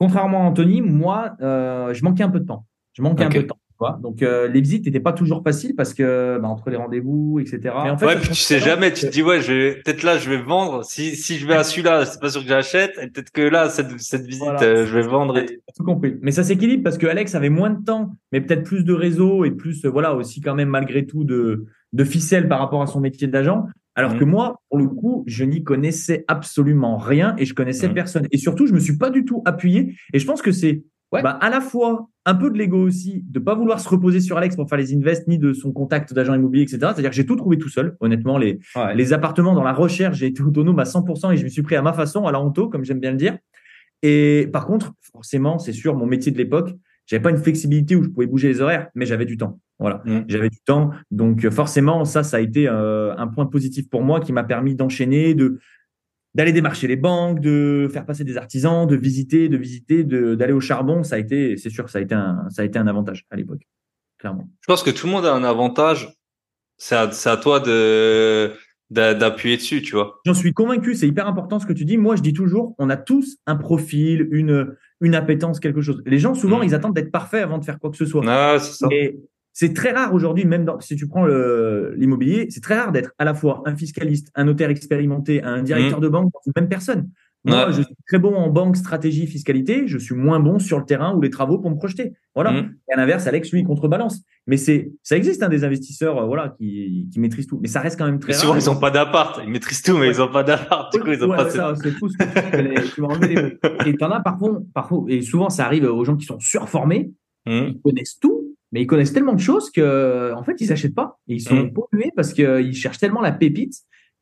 contrairement 0.00 0.44
à 0.44 0.48
Anthony, 0.48 0.80
moi, 0.80 1.36
euh, 1.42 1.92
je 1.92 2.02
manquais 2.04 2.22
un 2.22 2.30
peu 2.30 2.40
de 2.40 2.46
temps. 2.46 2.64
Je 2.94 3.02
manquais 3.02 3.24
un 3.24 3.28
peu 3.28 3.42
de 3.42 3.48
temps. 3.48 3.57
Vois. 3.78 3.98
Donc, 4.02 4.22
euh, 4.22 4.48
les 4.48 4.60
visites 4.60 4.86
n'étaient 4.86 5.00
pas 5.00 5.12
toujours 5.12 5.42
faciles 5.42 5.74
parce 5.76 5.94
que 5.94 6.38
bah, 6.40 6.48
entre 6.48 6.70
les 6.70 6.76
rendez-vous, 6.76 7.38
etc. 7.40 7.58
Mais 7.84 7.90
en 7.90 7.96
fait, 7.98 8.06
ouais, 8.06 8.16
puis 8.16 8.28
tu 8.30 8.34
sais 8.34 8.58
jamais, 8.58 8.92
tu 8.92 9.02
te 9.02 9.06
que- 9.06 9.12
dis 9.12 9.22
ouais, 9.22 9.40
je 9.40 9.52
vais 9.52 9.74
peut-être 9.84 10.02
là 10.02 10.18
je 10.18 10.28
vais 10.30 10.40
vendre. 10.42 10.84
Si 10.84 11.14
si 11.16 11.36
je 11.38 11.46
vais 11.46 11.54
à 11.54 11.64
celui-là, 11.64 12.04
c'est 12.06 12.20
pas 12.20 12.30
sûr 12.30 12.42
que 12.42 12.48
j'achète. 12.48 12.92
Et 13.02 13.06
peut-être 13.08 13.30
que 13.30 13.42
là 13.42 13.68
cette 13.68 13.98
cette 14.00 14.26
visite, 14.26 14.42
Voilà. 14.42 14.62
euh, 14.62 14.86
je 14.86 14.94
vais 14.94 15.02
vendre. 15.06 15.38
Et... 15.38 15.60
Tout 15.76 15.84
compris. 15.84 16.16
Mais 16.22 16.30
ça 16.32 16.42
s'équilibre 16.42 16.82
parce 16.82 16.98
que 16.98 17.06
Alex 17.06 17.34
avait 17.34 17.50
moins 17.50 17.70
de 17.70 17.84
temps, 17.84 18.10
mais 18.32 18.40
peut-être 18.40 18.64
plus 18.64 18.84
de 18.84 18.92
réseau 18.92 19.44
et 19.44 19.50
plus, 19.50 19.84
euh, 19.84 19.88
voilà, 19.90 20.14
aussi 20.14 20.40
quand 20.40 20.54
même 20.54 20.68
malgré 20.70 21.06
tout 21.06 21.24
de, 21.24 21.66
de 21.92 22.04
ficelles 22.04 22.48
par 22.48 22.58
rapport 22.58 22.82
à 22.82 22.86
son 22.86 23.00
métier 23.00 23.28
d'agent. 23.28 23.66
Alors 23.94 24.12
Mhm. 24.12 24.18
que 24.20 24.24
moi, 24.24 24.60
pour 24.68 24.78
le 24.78 24.86
coup, 24.86 25.24
je 25.26 25.42
n'y 25.44 25.64
connaissais 25.64 26.24
absolument 26.28 26.98
rien 26.98 27.34
et 27.38 27.44
je 27.44 27.52
connaissais 27.54 27.88
Mhm. 27.88 27.94
personne. 27.94 28.26
Et 28.30 28.38
surtout, 28.38 28.66
je 28.66 28.72
me 28.72 28.78
suis 28.78 28.96
pas 28.96 29.10
du 29.10 29.24
tout 29.24 29.42
appuyé. 29.44 29.94
Et 30.12 30.18
je 30.20 30.26
pense 30.26 30.40
que 30.42 30.52
c'est 30.52 30.82
Ouais. 31.10 31.22
bah, 31.22 31.30
à 31.40 31.48
la 31.48 31.60
fois 31.62 32.08
un 32.26 32.34
peu 32.34 32.50
de 32.50 32.58
l'ego 32.58 32.78
aussi, 32.86 33.24
de 33.28 33.38
pas 33.38 33.54
vouloir 33.54 33.80
se 33.80 33.88
reposer 33.88 34.20
sur 34.20 34.36
Alex 34.36 34.56
pour 34.56 34.68
faire 34.68 34.76
les 34.78 34.94
invests, 34.94 35.26
ni 35.26 35.38
de 35.38 35.54
son 35.54 35.72
contact 35.72 36.12
d'agent 36.12 36.34
immobilier, 36.34 36.64
etc. 36.64 36.78
C'est-à-dire 36.80 37.08
que 37.10 37.16
j'ai 37.16 37.24
tout 37.24 37.36
trouvé 37.36 37.56
tout 37.56 37.70
seul. 37.70 37.96
Honnêtement, 38.00 38.36
les, 38.36 38.58
Ouais. 38.76 38.94
les 38.94 39.12
appartements 39.14 39.54
dans 39.54 39.64
la 39.64 39.72
recherche, 39.72 40.18
j'ai 40.18 40.26
été 40.26 40.42
autonome 40.42 40.78
à 40.78 40.84
100% 40.84 41.32
et 41.32 41.36
je 41.38 41.44
me 41.44 41.48
suis 41.48 41.62
pris 41.62 41.76
à 41.76 41.82
ma 41.82 41.94
façon, 41.94 42.26
à 42.26 42.32
la 42.32 42.40
honto, 42.40 42.68
comme 42.68 42.84
j'aime 42.84 43.00
bien 43.00 43.12
le 43.12 43.16
dire. 43.16 43.38
Et 44.02 44.48
par 44.52 44.66
contre, 44.66 44.92
forcément, 45.12 45.58
c'est 45.58 45.72
sûr, 45.72 45.96
mon 45.96 46.06
métier 46.06 46.30
de 46.30 46.38
l'époque, 46.38 46.74
j'avais 47.06 47.22
pas 47.22 47.30
une 47.30 47.38
flexibilité 47.38 47.96
où 47.96 48.02
je 48.04 48.08
pouvais 48.10 48.26
bouger 48.26 48.48
les 48.48 48.60
horaires, 48.60 48.88
mais 48.94 49.06
j'avais 49.06 49.24
du 49.24 49.36
temps. 49.38 49.58
Voilà, 49.78 50.02
Mm. 50.04 50.24
j'avais 50.28 50.50
du 50.50 50.58
temps. 50.66 50.90
Donc 51.10 51.44
euh, 51.44 51.50
forcément, 51.50 52.04
ça, 52.04 52.22
ça 52.22 52.36
a 52.36 52.40
été 52.40 52.68
euh, 52.68 53.14
un 53.16 53.28
point 53.28 53.46
positif 53.46 53.88
pour 53.88 54.02
moi 54.02 54.20
qui 54.20 54.32
m'a 54.32 54.44
permis 54.44 54.74
d'enchaîner, 54.74 55.34
de 55.34 55.58
d'aller 56.38 56.52
démarcher 56.52 56.86
les 56.86 56.96
banques, 56.96 57.40
de 57.40 57.88
faire 57.92 58.06
passer 58.06 58.22
des 58.24 58.36
artisans, 58.36 58.86
de 58.86 58.94
visiter, 58.96 59.48
de 59.48 59.56
visiter, 59.56 60.04
d'aller 60.04 60.52
au 60.52 60.60
charbon. 60.60 61.02
Ça 61.02 61.16
a 61.16 61.18
été, 61.18 61.56
c'est 61.56 61.68
sûr, 61.68 61.90
ça 61.90 61.98
a 61.98 62.02
été 62.02 62.14
un, 62.14 62.46
ça 62.48 62.62
a 62.62 62.64
été 62.64 62.78
un 62.78 62.86
avantage 62.86 63.26
à 63.30 63.36
l'époque, 63.36 63.62
clairement. 64.18 64.48
Je 64.60 64.66
pense 64.68 64.84
que 64.84 64.90
tout 64.90 65.06
le 65.08 65.12
monde 65.12 65.26
a 65.26 65.34
un 65.34 65.42
avantage. 65.42 66.14
C'est 66.76 66.94
à, 66.94 67.08
toi 67.36 67.58
de 67.58 68.52
d'a- 68.88 69.14
d'appuyer 69.14 69.56
dessus, 69.56 69.82
tu 69.82 69.96
vois. 69.96 70.20
J'en 70.24 70.32
suis 70.32 70.52
convaincu, 70.54 70.94
c'est 70.94 71.08
hyper 71.08 71.26
important 71.26 71.58
ce 71.58 71.66
que 71.66 71.72
tu 71.72 71.84
dis. 71.84 71.98
Moi, 71.98 72.14
je 72.14 72.22
dis 72.22 72.32
toujours, 72.32 72.76
on 72.78 72.88
a 72.88 72.96
tous 72.96 73.38
un 73.46 73.56
profil, 73.56 74.28
une, 74.30 74.76
une 75.00 75.16
appétence, 75.16 75.58
quelque 75.58 75.80
chose. 75.80 76.00
Les 76.06 76.20
gens, 76.20 76.34
souvent, 76.36 76.60
Mm. 76.60 76.64
ils 76.64 76.74
attendent 76.76 76.94
d'être 76.94 77.10
parfaits 77.10 77.42
avant 77.42 77.58
de 77.58 77.64
faire 77.64 77.80
quoi 77.80 77.90
que 77.90 77.96
ce 77.96 78.06
soit. 78.06 78.22
Ah, 78.28 78.58
c'est 78.60 78.74
ça. 78.74 78.86
Et 78.92 79.18
c'est 79.60 79.72
très 79.74 79.90
rare 79.90 80.14
aujourd'hui, 80.14 80.44
même 80.44 80.64
dans, 80.64 80.78
si 80.78 80.94
tu 80.94 81.08
prends 81.08 81.26
l'immobilier, 81.96 82.46
c'est 82.50 82.60
très 82.62 82.78
rare 82.78 82.92
d'être 82.92 83.10
à 83.18 83.24
la 83.24 83.34
fois 83.34 83.62
un 83.66 83.74
fiscaliste, 83.76 84.30
un 84.36 84.44
notaire 84.44 84.70
expérimenté, 84.70 85.42
un 85.42 85.62
directeur 85.62 85.98
de 86.00 86.08
banque, 86.08 86.30
une 86.46 86.52
même 86.54 86.68
personne. 86.68 87.08
Moi. 87.44 87.66
Ouais. 87.66 87.72
je 87.72 87.82
suis 87.82 87.94
très 88.08 88.18
bon 88.18 88.34
en 88.34 88.50
banque, 88.50 88.76
stratégie, 88.76 89.26
fiscalité. 89.26 89.84
Je 89.86 89.98
suis 89.98 90.14
moins 90.14 90.38
bon 90.40 90.58
sur 90.58 90.78
le 90.78 90.84
terrain 90.84 91.14
ou 91.14 91.20
les 91.20 91.30
travaux 91.30 91.58
pour 91.58 91.70
me 91.70 91.76
projeter. 91.76 92.12
Voilà. 92.34 92.50
Mm. 92.52 92.74
Et 92.90 92.92
à 92.92 92.96
l'inverse, 92.96 93.26
Alex, 93.26 93.50
lui, 93.52 93.60
il 93.60 93.64
contrebalance. 93.64 94.22
Mais 94.46 94.56
c'est, 94.56 94.92
ça 95.02 95.16
existe, 95.16 95.42
hein, 95.42 95.48
des 95.48 95.62
investisseurs, 95.64 96.18
euh, 96.18 96.26
voilà, 96.26 96.54
qui, 96.58 97.08
qui 97.12 97.18
maîtrisent 97.20 97.46
tout. 97.46 97.58
Mais 97.62 97.68
ça 97.68 97.80
reste 97.80 97.96
quand 97.98 98.06
même 98.06 98.18
très 98.18 98.32
Mais 98.32 98.36
rare. 98.36 98.42
souvent 98.44 98.56
ils 98.56 98.68
ont 98.70 98.78
pas 98.80 98.90
d'appart. 98.90 99.40
Ils 99.44 99.50
maîtrisent 99.50 99.82
tout, 99.82 99.96
mais 99.96 100.08
ils 100.08 100.20
ont 100.20 100.30
pas 100.30 100.42
d'appart. 100.44 100.92
Du 100.92 101.00
coup, 101.00 101.10
ils 101.12 101.24
ont 101.24 101.30
Ouais, 101.30 101.36
pas. 101.36 101.50
ça, 101.50 101.74
c'est 101.80 101.92
tout 101.98 102.08
ce 102.08 102.16
que 102.18 102.56
les- 102.56 102.82
tu 102.90 103.02
les. 103.28 103.90
Et 103.90 103.96
t'en 103.96 104.10
as 104.10 104.20
parfois, 104.20 104.60
parfois, 104.74 105.04
et 105.08 105.22
souvent 105.22 105.48
ça 105.48 105.64
arrive 105.64 105.84
aux 105.84 106.04
gens 106.04 106.16
qui 106.16 106.26
sont 106.26 106.38
surformés, 106.40 107.10
Hmm. 107.46 107.68
ils 107.70 107.80
connaissent 107.82 108.18
tout, 108.20 108.47
mais 108.72 108.82
ils 108.82 108.86
connaissent 108.86 109.12
tellement 109.12 109.32
de 109.34 109.40
choses 109.40 109.70
que, 109.70 110.32
en 110.34 110.42
fait, 110.42 110.60
ils 110.60 110.72
achètent 110.72 110.94
pas. 110.94 111.18
Et 111.28 111.34
ils 111.36 111.40
sont 111.40 111.54
Mm. 111.64 111.72
pollués 111.72 112.12
parce 112.16 112.32
qu'ils 112.32 112.74
cherchent 112.74 112.98
tellement 112.98 113.20
la 113.20 113.32
pépite 113.32 113.74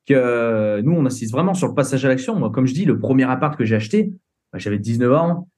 que 0.07 0.81
nous, 0.83 0.93
on 0.93 1.05
insiste 1.07 1.33
vraiment 1.33 1.55
sur 1.55 1.67
le 1.69 1.75
passage 1.75 2.05
à 2.05 2.09
l'action. 2.09 2.37
Moi, 2.39 2.51
comme 2.51 2.67
je 2.67 2.75
dis, 2.75 2.85
le 2.85 2.99
premier 2.99 3.25
appart 3.25 3.57
que 3.59 3.65
j'ai 3.65 3.75
acheté, 3.77 4.13
bah, 4.53 4.59
j'avais 4.59 4.79
19 4.79 5.13
ans. 5.13 5.49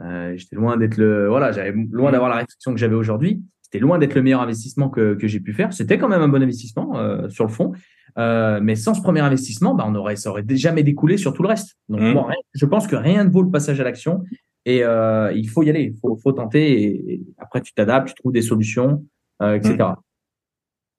Euh, 0.00 0.34
j'étais 0.36 0.54
loin 0.54 0.76
d'être 0.76 0.96
le, 0.96 1.26
voilà, 1.28 1.50
j'avais 1.50 1.72
loin 1.90 2.10
Mm. 2.10 2.12
d'avoir 2.12 2.30
la 2.30 2.36
réflexion 2.36 2.72
que 2.72 2.78
j'avais 2.78 2.94
aujourd'hui. 2.94 3.42
C'était 3.62 3.80
loin 3.80 3.98
d'être 3.98 4.14
le 4.14 4.22
meilleur 4.22 4.40
investissement 4.40 4.88
que, 4.88 5.14
que 5.14 5.26
j'ai 5.26 5.40
pu 5.40 5.52
faire. 5.52 5.72
C'était 5.72 5.98
quand 5.98 6.08
même 6.08 6.22
un 6.22 6.28
bon 6.28 6.40
investissement 6.42 6.96
euh, 6.98 7.28
sur 7.28 7.44
le 7.44 7.50
fond. 7.50 7.72
Euh, 8.16 8.60
mais 8.62 8.74
sans 8.76 8.94
ce 8.94 9.02
premier 9.02 9.20
investissement, 9.20 9.74
bah, 9.74 9.84
on 9.86 9.94
aurait, 9.94 10.16
ça 10.16 10.30
aurait 10.30 10.44
jamais 10.50 10.82
découlé 10.82 11.16
sur 11.18 11.32
tout 11.34 11.42
le 11.42 11.48
reste. 11.48 11.76
Donc, 11.88 12.00
Mm. 12.00 12.14
bon, 12.14 12.22
rien- 12.22 12.36
je 12.54 12.66
pense 12.66 12.86
que 12.86 12.96
rien 12.96 13.24
ne 13.24 13.30
vaut 13.30 13.42
le 13.42 13.50
passage 13.50 13.80
à 13.80 13.84
l'action. 13.84 14.22
Et 14.68 14.84
euh, 14.84 15.32
il 15.32 15.48
faut 15.48 15.62
y 15.62 15.70
aller, 15.70 15.94
il 15.94 15.96
faut, 15.98 16.32
tenter. 16.32 16.82
Et, 16.82 17.20
après, 17.38 17.62
tu 17.62 17.72
t'adaptes, 17.72 18.08
tu 18.08 18.14
trouves 18.14 18.32
des 18.32 18.42
solutions, 18.42 19.02
euh, 19.40 19.54
etc. 19.54 19.94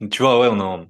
Tu 0.10 0.24
vois, 0.24 0.40
ouais, 0.40 0.48
on 0.52 0.60
en. 0.60 0.88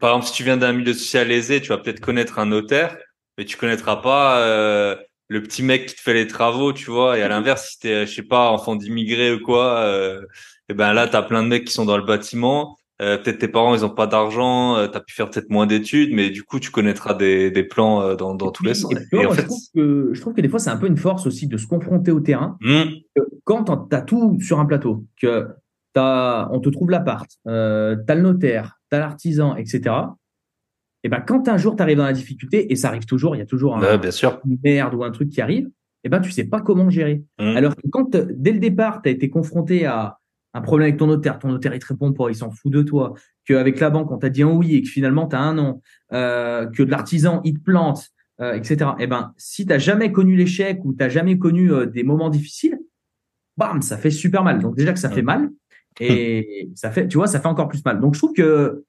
Par 0.00 0.10
exemple, 0.10 0.26
si 0.26 0.32
tu 0.32 0.42
viens 0.42 0.56
d'un 0.56 0.72
milieu 0.72 0.92
social 0.92 1.30
aisé, 1.30 1.60
tu 1.60 1.68
vas 1.68 1.78
peut-être 1.78 2.00
connaître 2.00 2.40
un 2.40 2.46
notaire, 2.46 2.98
mais 3.38 3.44
tu 3.44 3.56
connaîtras 3.56 3.96
pas 3.96 4.40
euh, 4.40 4.96
le 5.28 5.42
petit 5.44 5.62
mec 5.62 5.86
qui 5.86 5.94
te 5.94 6.00
fait 6.00 6.14
les 6.14 6.26
travaux, 6.26 6.72
tu 6.72 6.90
vois. 6.90 7.16
Et 7.16 7.22
à 7.22 7.28
l'inverse, 7.28 7.70
si 7.70 7.78
t'es, 7.78 8.04
je 8.04 8.12
sais 8.12 8.24
pas, 8.24 8.50
enfant 8.50 8.74
d'immigré 8.74 9.32
ou 9.32 9.40
quoi, 9.40 9.88
et 10.68 10.74
ben 10.74 10.92
là, 10.92 11.06
t'as 11.06 11.22
plein 11.22 11.44
de 11.44 11.48
mecs 11.48 11.66
qui 11.66 11.72
sont 11.72 11.84
dans 11.84 11.96
le 11.96 12.04
bâtiment. 12.04 12.79
Euh, 13.00 13.16
peut-être 13.16 13.38
tes 13.38 13.48
parents, 13.48 13.74
ils 13.74 13.84
ont 13.84 13.90
pas 13.90 14.06
d'argent, 14.06 14.76
euh, 14.76 14.86
t'as 14.86 15.00
pu 15.00 15.14
faire 15.14 15.30
peut-être 15.30 15.48
moins 15.48 15.66
d'études, 15.66 16.12
mais 16.12 16.28
du 16.28 16.42
coup, 16.42 16.60
tu 16.60 16.70
connaîtras 16.70 17.14
des, 17.14 17.50
des 17.50 17.64
plans 17.64 18.02
euh, 18.02 18.14
dans, 18.14 18.34
dans 18.34 18.50
tous 18.50 18.64
les 18.64 18.74
sens. 18.74 18.92
Et 18.92 18.96
puis, 18.96 19.04
tu 19.10 19.16
vois, 19.16 19.22
Et 19.22 19.26
en 19.26 19.28
moi, 19.30 19.36
fait, 19.36 19.42
je, 19.42 19.46
trouve 19.46 19.60
que, 19.74 20.10
je 20.12 20.20
trouve 20.20 20.34
que 20.34 20.40
des 20.42 20.48
fois, 20.48 20.58
c'est 20.58 20.70
un 20.70 20.76
peu 20.76 20.86
une 20.86 20.98
force 20.98 21.26
aussi 21.26 21.46
de 21.46 21.56
se 21.56 21.66
confronter 21.66 22.10
au 22.10 22.20
terrain. 22.20 22.58
Que 22.60 23.22
quand 23.44 23.64
tu 23.88 23.96
as 23.96 24.02
tout 24.02 24.38
sur 24.40 24.60
un 24.60 24.66
plateau, 24.66 25.06
que 25.20 25.48
t'as, 25.94 26.48
on 26.50 26.60
te 26.60 26.68
trouve 26.68 26.90
l'appart, 26.90 27.30
euh, 27.46 27.96
tu 28.06 28.12
as 28.12 28.14
le 28.14 28.22
notaire, 28.22 28.78
tu 28.90 28.96
as 28.96 29.00
l'artisan, 29.00 29.56
etc. 29.56 29.94
Et 31.02 31.08
ben, 31.08 31.20
quand 31.20 31.48
un 31.48 31.56
jour 31.56 31.76
tu 31.76 31.82
arrives 31.82 31.96
dans 31.96 32.04
la 32.04 32.12
difficulté, 32.12 32.70
et 32.70 32.76
ça 32.76 32.88
arrive 32.88 33.06
toujours, 33.06 33.34
il 33.34 33.38
y 33.38 33.42
a 33.42 33.46
toujours 33.46 33.76
un, 33.76 33.96
bien 33.96 34.10
sûr. 34.10 34.38
une 34.46 34.58
merde 34.62 34.94
ou 34.94 35.04
un 35.04 35.10
truc 35.10 35.30
qui 35.30 35.40
arrive, 35.40 35.70
et 36.04 36.10
ben, 36.10 36.20
tu 36.20 36.30
sais 36.30 36.44
pas 36.44 36.60
comment 36.60 36.90
gérer. 36.90 37.24
Mm. 37.38 37.56
Alors 37.56 37.76
que 37.76 37.88
quand, 37.90 38.14
dès 38.14 38.52
le 38.52 38.58
départ, 38.58 39.00
tu 39.02 39.08
as 39.08 39.12
été 39.12 39.30
confronté 39.30 39.86
à 39.86 40.19
un 40.52 40.60
problème 40.60 40.88
avec 40.88 40.98
ton 40.98 41.06
notaire, 41.06 41.38
ton 41.38 41.48
notaire 41.48 41.74
il 41.74 41.78
te 41.78 41.86
répond 41.86 42.12
pas, 42.12 42.28
il 42.28 42.34
s'en 42.34 42.50
fout 42.50 42.72
de 42.72 42.82
toi, 42.82 43.14
qu'avec 43.44 43.78
la 43.80 43.90
banque 43.90 44.10
on 44.10 44.18
t'a 44.18 44.30
dit 44.30 44.42
un 44.42 44.50
oui 44.50 44.76
et 44.76 44.82
que 44.82 44.88
finalement 44.88 45.26
tu 45.26 45.36
as 45.36 45.40
un 45.40 45.54
non, 45.54 45.80
euh, 46.12 46.66
que 46.66 46.82
de 46.82 46.90
l'artisan 46.90 47.40
il 47.44 47.54
te 47.54 47.60
plante, 47.60 48.10
euh, 48.40 48.54
etc. 48.54 48.92
Et 48.98 49.06
ben, 49.06 49.34
si 49.36 49.66
tu 49.66 49.78
jamais 49.78 50.12
connu 50.12 50.34
l'échec 50.34 50.80
ou 50.84 50.94
tu 50.94 51.10
jamais 51.10 51.38
connu 51.38 51.72
euh, 51.72 51.86
des 51.86 52.02
moments 52.02 52.30
difficiles, 52.30 52.78
bam, 53.56 53.82
ça 53.82 53.98
fait 53.98 54.10
super 54.10 54.42
mal. 54.42 54.60
Donc 54.60 54.76
déjà 54.76 54.92
que 54.92 54.98
ça 54.98 55.10
fait 55.10 55.22
mal, 55.22 55.50
et 56.00 56.70
ça 56.74 56.90
fait, 56.90 57.06
tu 57.06 57.18
vois, 57.18 57.26
ça 57.26 57.40
fait 57.40 57.48
encore 57.48 57.68
plus 57.68 57.84
mal. 57.84 58.00
Donc 58.00 58.14
je 58.14 58.20
trouve 58.20 58.32
que 58.32 58.84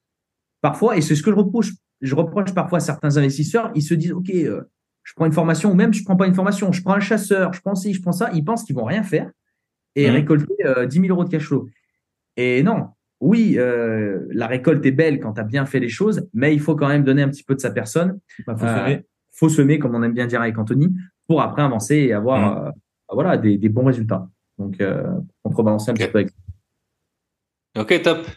parfois, 0.62 0.96
et 0.96 1.02
c'est 1.02 1.16
ce 1.16 1.24
que 1.24 1.32
je 1.32 1.36
reproche, 1.36 1.74
je 2.00 2.16
reproche 2.16 2.54
parfois 2.54 2.78
à 2.78 2.82
certains 2.82 3.18
investisseurs, 3.18 3.72
ils 3.76 3.82
se 3.82 3.94
disent, 3.94 4.14
ok, 4.14 4.30
euh, 4.30 4.62
je 5.04 5.14
prends 5.16 5.26
une 5.26 5.34
formation, 5.34 5.72
ou 5.72 5.76
même 5.76 5.94
je 5.94 6.04
prends 6.04 6.16
pas 6.16 6.28
une 6.28 6.36
formation, 6.36 6.72
je 6.72 6.82
prends 6.82 6.94
un 6.94 7.00
chasseur, 7.02 7.54
je 7.54 7.62
prends 7.62 7.76
ci, 7.76 7.94
je 7.94 8.02
prends 8.02 8.12
ça, 8.12 8.30
ils 8.34 8.44
pensent 8.44 8.64
qu'ils 8.64 8.76
vont 8.76 8.86
rien 8.86 9.04
faire 9.04 9.30
et 9.96 10.08
Mhm. 10.10 10.16
récolter 10.16 10.54
euh, 10.66 10.86
10 10.86 11.02
000 11.02 11.08
euros 11.10 11.24
de 11.26 11.30
cash 11.30 11.44
flow. 11.44 11.68
Et 12.38 12.64
non, 12.64 12.88
oui, 13.20 13.56
euh, 13.58 14.20
la 14.32 14.48
récolte 14.48 14.86
est 14.86 14.92
belle 14.92 15.20
quand 15.20 15.34
tu 15.34 15.42
as 15.42 15.44
bien 15.44 15.66
fait 15.66 15.80
les 15.80 15.90
choses, 15.90 16.28
mais 16.34 16.54
il 16.54 16.60
faut 16.60 16.76
quand 16.76 16.88
même 16.88 17.04
donner 17.04 17.22
un 17.22 17.30
petit 17.30 17.44
peu 17.44 17.56
de 17.56 17.60
sa 17.60 17.72
personne. 17.72 18.20
Bah, 18.48 18.56
faut 18.58 18.66
Euh, 18.66 18.86
semer. 18.86 19.06
faut 19.32 19.50
semer, 19.50 19.80
comme 19.80 19.96
on 19.96 20.04
aime 20.04 20.14
bien 20.14 20.28
dire 20.28 20.42
avec 20.42 20.58
Anthony, 20.58 20.90
pour 21.28 21.42
après 21.42 21.62
avancer 21.62 21.96
et 21.98 22.14
avoir 22.14 22.66
euh, 22.68 22.72
voilà, 23.12 23.38
des, 23.38 23.58
des 23.58 23.70
bons 23.70 23.86
résultats. 23.86 24.28
Donc, 24.58 24.80
euh, 24.82 25.04
contrebalancer 25.44 25.92
un 25.92 25.94
Ok. 25.94 26.00
petit 26.00 26.08
peu 26.12 26.20
avec 26.20 26.32
Ok, 27.78 28.02
top. 28.02 28.28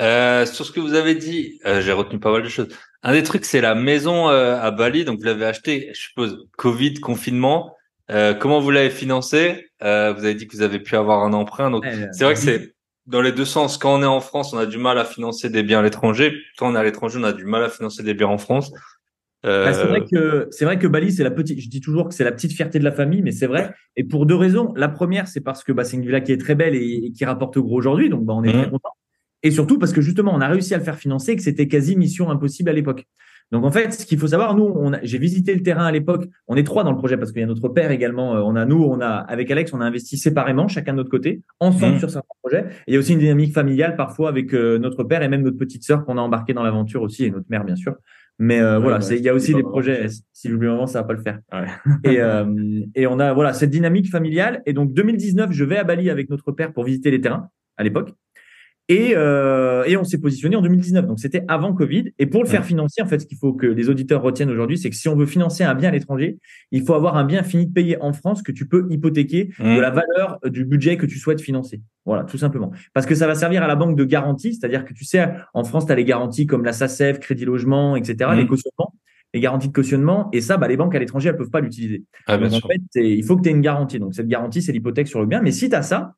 Euh, 0.00 0.44
sur 0.46 0.64
ce 0.66 0.72
que 0.72 0.80
vous 0.80 0.94
avez 0.94 1.14
dit, 1.14 1.60
euh, 1.66 1.80
j'ai 1.80 1.92
retenu 1.92 2.18
pas 2.18 2.32
mal 2.32 2.42
de 2.42 2.48
choses. 2.48 2.68
Un 3.02 3.12
des 3.12 3.22
trucs, 3.22 3.44
c'est 3.44 3.60
la 3.60 3.74
maison 3.74 4.28
euh, 4.28 4.56
à 4.60 4.70
Bali. 4.70 5.04
Donc, 5.04 5.18
vous 5.18 5.24
l'avez 5.24 5.44
acheté, 5.46 5.90
je 5.94 6.00
suppose, 6.00 6.46
Covid, 6.58 6.94
confinement. 6.94 7.74
Euh, 8.10 8.34
comment 8.34 8.60
vous 8.60 8.70
l'avez 8.70 8.90
financé? 8.90 9.70
Euh, 9.82 10.12
Vous 10.12 10.24
avez 10.24 10.34
dit 10.34 10.46
que 10.46 10.56
vous 10.56 10.62
avez 10.62 10.78
pu 10.78 10.96
avoir 10.96 11.24
un 11.24 11.32
emprunt. 11.32 11.70
Donc, 11.70 11.84
Euh, 11.86 12.06
c'est 12.12 12.24
vrai 12.24 12.34
que 12.34 12.40
c'est 12.40 12.74
dans 13.06 13.22
les 13.22 13.32
deux 13.32 13.44
sens. 13.44 13.78
Quand 13.78 13.94
on 13.98 14.02
est 14.02 14.06
en 14.06 14.20
France, 14.20 14.52
on 14.52 14.58
a 14.58 14.66
du 14.66 14.78
mal 14.78 14.98
à 14.98 15.04
financer 15.04 15.50
des 15.50 15.62
biens 15.62 15.80
à 15.80 15.82
l'étranger. 15.82 16.32
Quand 16.58 16.70
on 16.70 16.74
est 16.74 16.78
à 16.78 16.84
l'étranger, 16.84 17.18
on 17.20 17.24
a 17.24 17.32
du 17.32 17.44
mal 17.44 17.62
à 17.64 17.68
financer 17.68 18.02
des 18.02 18.14
biens 18.14 18.28
en 18.28 18.38
France. 18.38 18.72
Euh, 19.44 19.66
Bah, 19.66 19.72
c'est 19.74 19.86
vrai 19.86 20.04
que 20.10 20.48
c'est 20.50 20.64
vrai 20.64 20.78
que 20.78 20.86
Bali 20.86 21.12
c'est 21.12 21.22
la 21.24 21.30
petite. 21.30 21.60
Je 21.60 21.68
dis 21.68 21.80
toujours 21.82 22.08
que 22.08 22.14
c'est 22.14 22.24
la 22.24 22.32
petite 22.32 22.52
fierté 22.52 22.78
de 22.78 22.84
la 22.84 22.92
famille, 22.92 23.20
mais 23.22 23.32
c'est 23.32 23.46
vrai. 23.46 23.74
Et 23.96 24.04
pour 24.04 24.24
deux 24.26 24.36
raisons. 24.36 24.72
La 24.74 24.88
première, 24.88 25.28
c'est 25.28 25.42
parce 25.42 25.62
que 25.64 25.72
bah, 25.72 25.84
c'est 25.84 25.96
une 25.98 26.02
villa 26.04 26.20
qui 26.22 26.32
est 26.32 26.38
très 26.40 26.54
belle 26.54 26.74
et, 26.74 27.02
et 27.06 27.12
qui 27.12 27.24
rapporte 27.26 27.58
gros 27.58 27.76
aujourd'hui, 27.76 28.08
donc 28.08 28.24
bah, 28.24 28.32
on 28.34 28.42
est 28.42 28.52
très 28.52 28.70
content. 28.70 28.90
Et 29.42 29.50
surtout 29.50 29.78
parce 29.78 29.92
que 29.92 30.00
justement, 30.00 30.32
on 30.34 30.40
a 30.40 30.48
réussi 30.48 30.72
à 30.72 30.78
le 30.78 30.84
faire 30.84 30.96
financer 30.96 31.32
et 31.32 31.36
que 31.36 31.42
c'était 31.42 31.68
quasi 31.68 31.96
mission 31.96 32.30
impossible 32.30 32.70
à 32.70 32.72
l'époque. 32.72 33.04
Donc 33.52 33.64
en 33.64 33.70
fait, 33.70 33.92
ce 33.92 34.04
qu'il 34.06 34.18
faut 34.18 34.26
savoir, 34.26 34.56
nous, 34.56 34.74
j'ai 35.02 35.18
visité 35.18 35.54
le 35.54 35.62
terrain 35.62 35.84
à 35.84 35.92
l'époque. 35.92 36.26
On 36.48 36.56
est 36.56 36.64
trois 36.64 36.82
dans 36.82 36.90
le 36.90 36.96
projet 36.96 37.16
parce 37.16 37.30
qu'il 37.30 37.40
y 37.40 37.44
a 37.44 37.46
notre 37.46 37.68
père 37.68 37.90
également. 37.92 38.34
Euh, 38.36 38.40
On 38.40 38.56
a 38.56 38.64
nous, 38.64 38.82
on 38.82 39.00
a 39.00 39.08
avec 39.08 39.50
Alex, 39.50 39.72
on 39.72 39.80
a 39.80 39.84
investi 39.84 40.16
séparément, 40.18 40.66
chacun 40.66 40.92
de 40.92 40.96
notre 40.98 41.10
côté, 41.10 41.42
ensemble 41.60 41.94
Mhm. 41.94 41.98
sur 42.00 42.10
certains 42.10 42.34
projets. 42.42 42.64
Et 42.86 42.92
il 42.92 42.94
y 42.94 42.96
a 42.96 43.00
aussi 43.00 43.12
une 43.12 43.20
dynamique 43.20 43.52
familiale 43.54 43.96
parfois 43.96 44.28
avec 44.28 44.52
euh, 44.54 44.78
notre 44.78 45.04
père 45.04 45.22
et 45.22 45.28
même 45.28 45.42
notre 45.42 45.58
petite 45.58 45.84
sœur 45.84 46.04
qu'on 46.04 46.18
a 46.18 46.20
embarqué 46.20 46.52
dans 46.52 46.62
l'aventure 46.64 47.02
aussi 47.02 47.24
et 47.26 47.30
notre 47.30 47.46
mère 47.48 47.64
bien 47.64 47.76
sûr. 47.76 47.94
Mais 48.40 48.58
euh, 48.60 48.78
Ouais, 48.78 48.82
voilà, 48.82 48.98
bah, 48.98 49.04
il 49.14 49.22
y 49.22 49.28
a 49.28 49.34
aussi 49.34 49.54
des 49.54 49.62
projets. 49.62 50.06
Si 50.32 50.48
j'oublie 50.48 50.66
un 50.66 50.72
moment, 50.72 50.86
ça 50.88 51.02
va 51.02 51.06
pas 51.06 51.12
le 51.14 51.22
faire. 51.22 51.38
Ouais. 51.52 51.66
et, 52.04 52.20
euh, 52.20 52.80
et 52.96 53.06
on 53.06 53.20
a 53.20 53.32
voilà 53.32 53.52
cette 53.52 53.70
dynamique 53.70 54.10
familiale. 54.10 54.62
Et 54.66 54.72
donc 54.72 54.92
2019, 54.92 55.52
je 55.52 55.64
vais 55.64 55.76
à 55.76 55.84
Bali 55.84 56.10
avec 56.10 56.28
notre 56.30 56.50
père 56.50 56.72
pour 56.72 56.82
visiter 56.84 57.12
les 57.12 57.20
terrains 57.20 57.48
à 57.76 57.84
l'époque. 57.84 58.12
Et, 58.90 59.14
euh, 59.16 59.84
et 59.84 59.96
on 59.96 60.04
s'est 60.04 60.18
positionné 60.18 60.56
en 60.56 60.60
2019. 60.62 61.06
Donc 61.06 61.18
c'était 61.18 61.42
avant 61.48 61.72
Covid. 61.72 62.12
Et 62.18 62.26
pour 62.26 62.42
le 62.42 62.48
faire 62.48 62.64
financer, 62.66 63.00
en 63.00 63.06
fait, 63.06 63.18
ce 63.18 63.26
qu'il 63.26 63.38
faut 63.38 63.54
que 63.54 63.66
les 63.66 63.88
auditeurs 63.88 64.20
retiennent 64.20 64.50
aujourd'hui, 64.50 64.76
c'est 64.76 64.90
que 64.90 64.96
si 64.96 65.08
on 65.08 65.16
veut 65.16 65.24
financer 65.24 65.64
un 65.64 65.74
bien 65.74 65.88
à 65.88 65.92
l'étranger, 65.92 66.36
il 66.70 66.82
faut 66.84 66.92
avoir 66.92 67.16
un 67.16 67.24
bien 67.24 67.42
fini 67.42 67.66
de 67.66 67.72
payer 67.72 67.98
en 68.02 68.12
France 68.12 68.42
que 68.42 68.52
tu 68.52 68.68
peux 68.68 68.86
hypothéquer 68.90 69.50
de 69.58 69.80
la 69.80 69.90
valeur 69.90 70.38
du 70.44 70.66
budget 70.66 70.98
que 70.98 71.06
tu 71.06 71.18
souhaites 71.18 71.40
financer. 71.40 71.80
Voilà, 72.04 72.24
tout 72.24 72.36
simplement. 72.36 72.72
Parce 72.92 73.06
que 73.06 73.14
ça 73.14 73.26
va 73.26 73.34
servir 73.34 73.62
à 73.62 73.66
la 73.66 73.76
banque 73.76 73.96
de 73.96 74.04
garantie, 74.04 74.52
c'est-à-dire 74.52 74.84
que 74.84 74.92
tu 74.92 75.04
sais, 75.06 75.30
en 75.54 75.64
France, 75.64 75.86
tu 75.86 75.92
as 75.92 75.94
les 75.94 76.04
garanties 76.04 76.46
comme 76.46 76.64
la 76.66 76.74
SACEF, 76.74 77.20
Crédit 77.20 77.46
Logement, 77.46 77.96
etc., 77.96 78.30
Mhm. 78.32 78.38
les 78.40 78.46
cautionnements, 78.46 78.94
les 79.32 79.40
garanties 79.40 79.68
de 79.68 79.72
cautionnement. 79.72 80.28
Et 80.34 80.42
ça, 80.42 80.58
bah, 80.58 80.68
les 80.68 80.76
banques 80.76 80.94
à 80.94 80.98
l'étranger, 80.98 81.30
elles 81.30 81.36
peuvent 81.38 81.48
pas 81.50 81.60
l'utiliser. 81.60 82.02
ah, 82.26 82.36
bien 82.36 82.48
Donc, 82.48 82.58
sûr. 82.58 82.66
en 82.66 82.68
fait, 82.68 83.00
il 83.02 83.24
faut 83.24 83.36
que 83.38 83.42
tu 83.42 83.48
aies 83.48 83.52
une 83.52 83.62
garantie. 83.62 83.98
Donc, 83.98 84.14
cette 84.14 84.28
garantie, 84.28 84.60
c'est 84.60 84.72
l'hypothèque 84.72 85.08
sur 85.08 85.20
le 85.20 85.26
bien. 85.26 85.40
Mais 85.40 85.52
si 85.52 85.70
tu 85.70 85.74
as 85.74 85.80
ça 85.82 86.12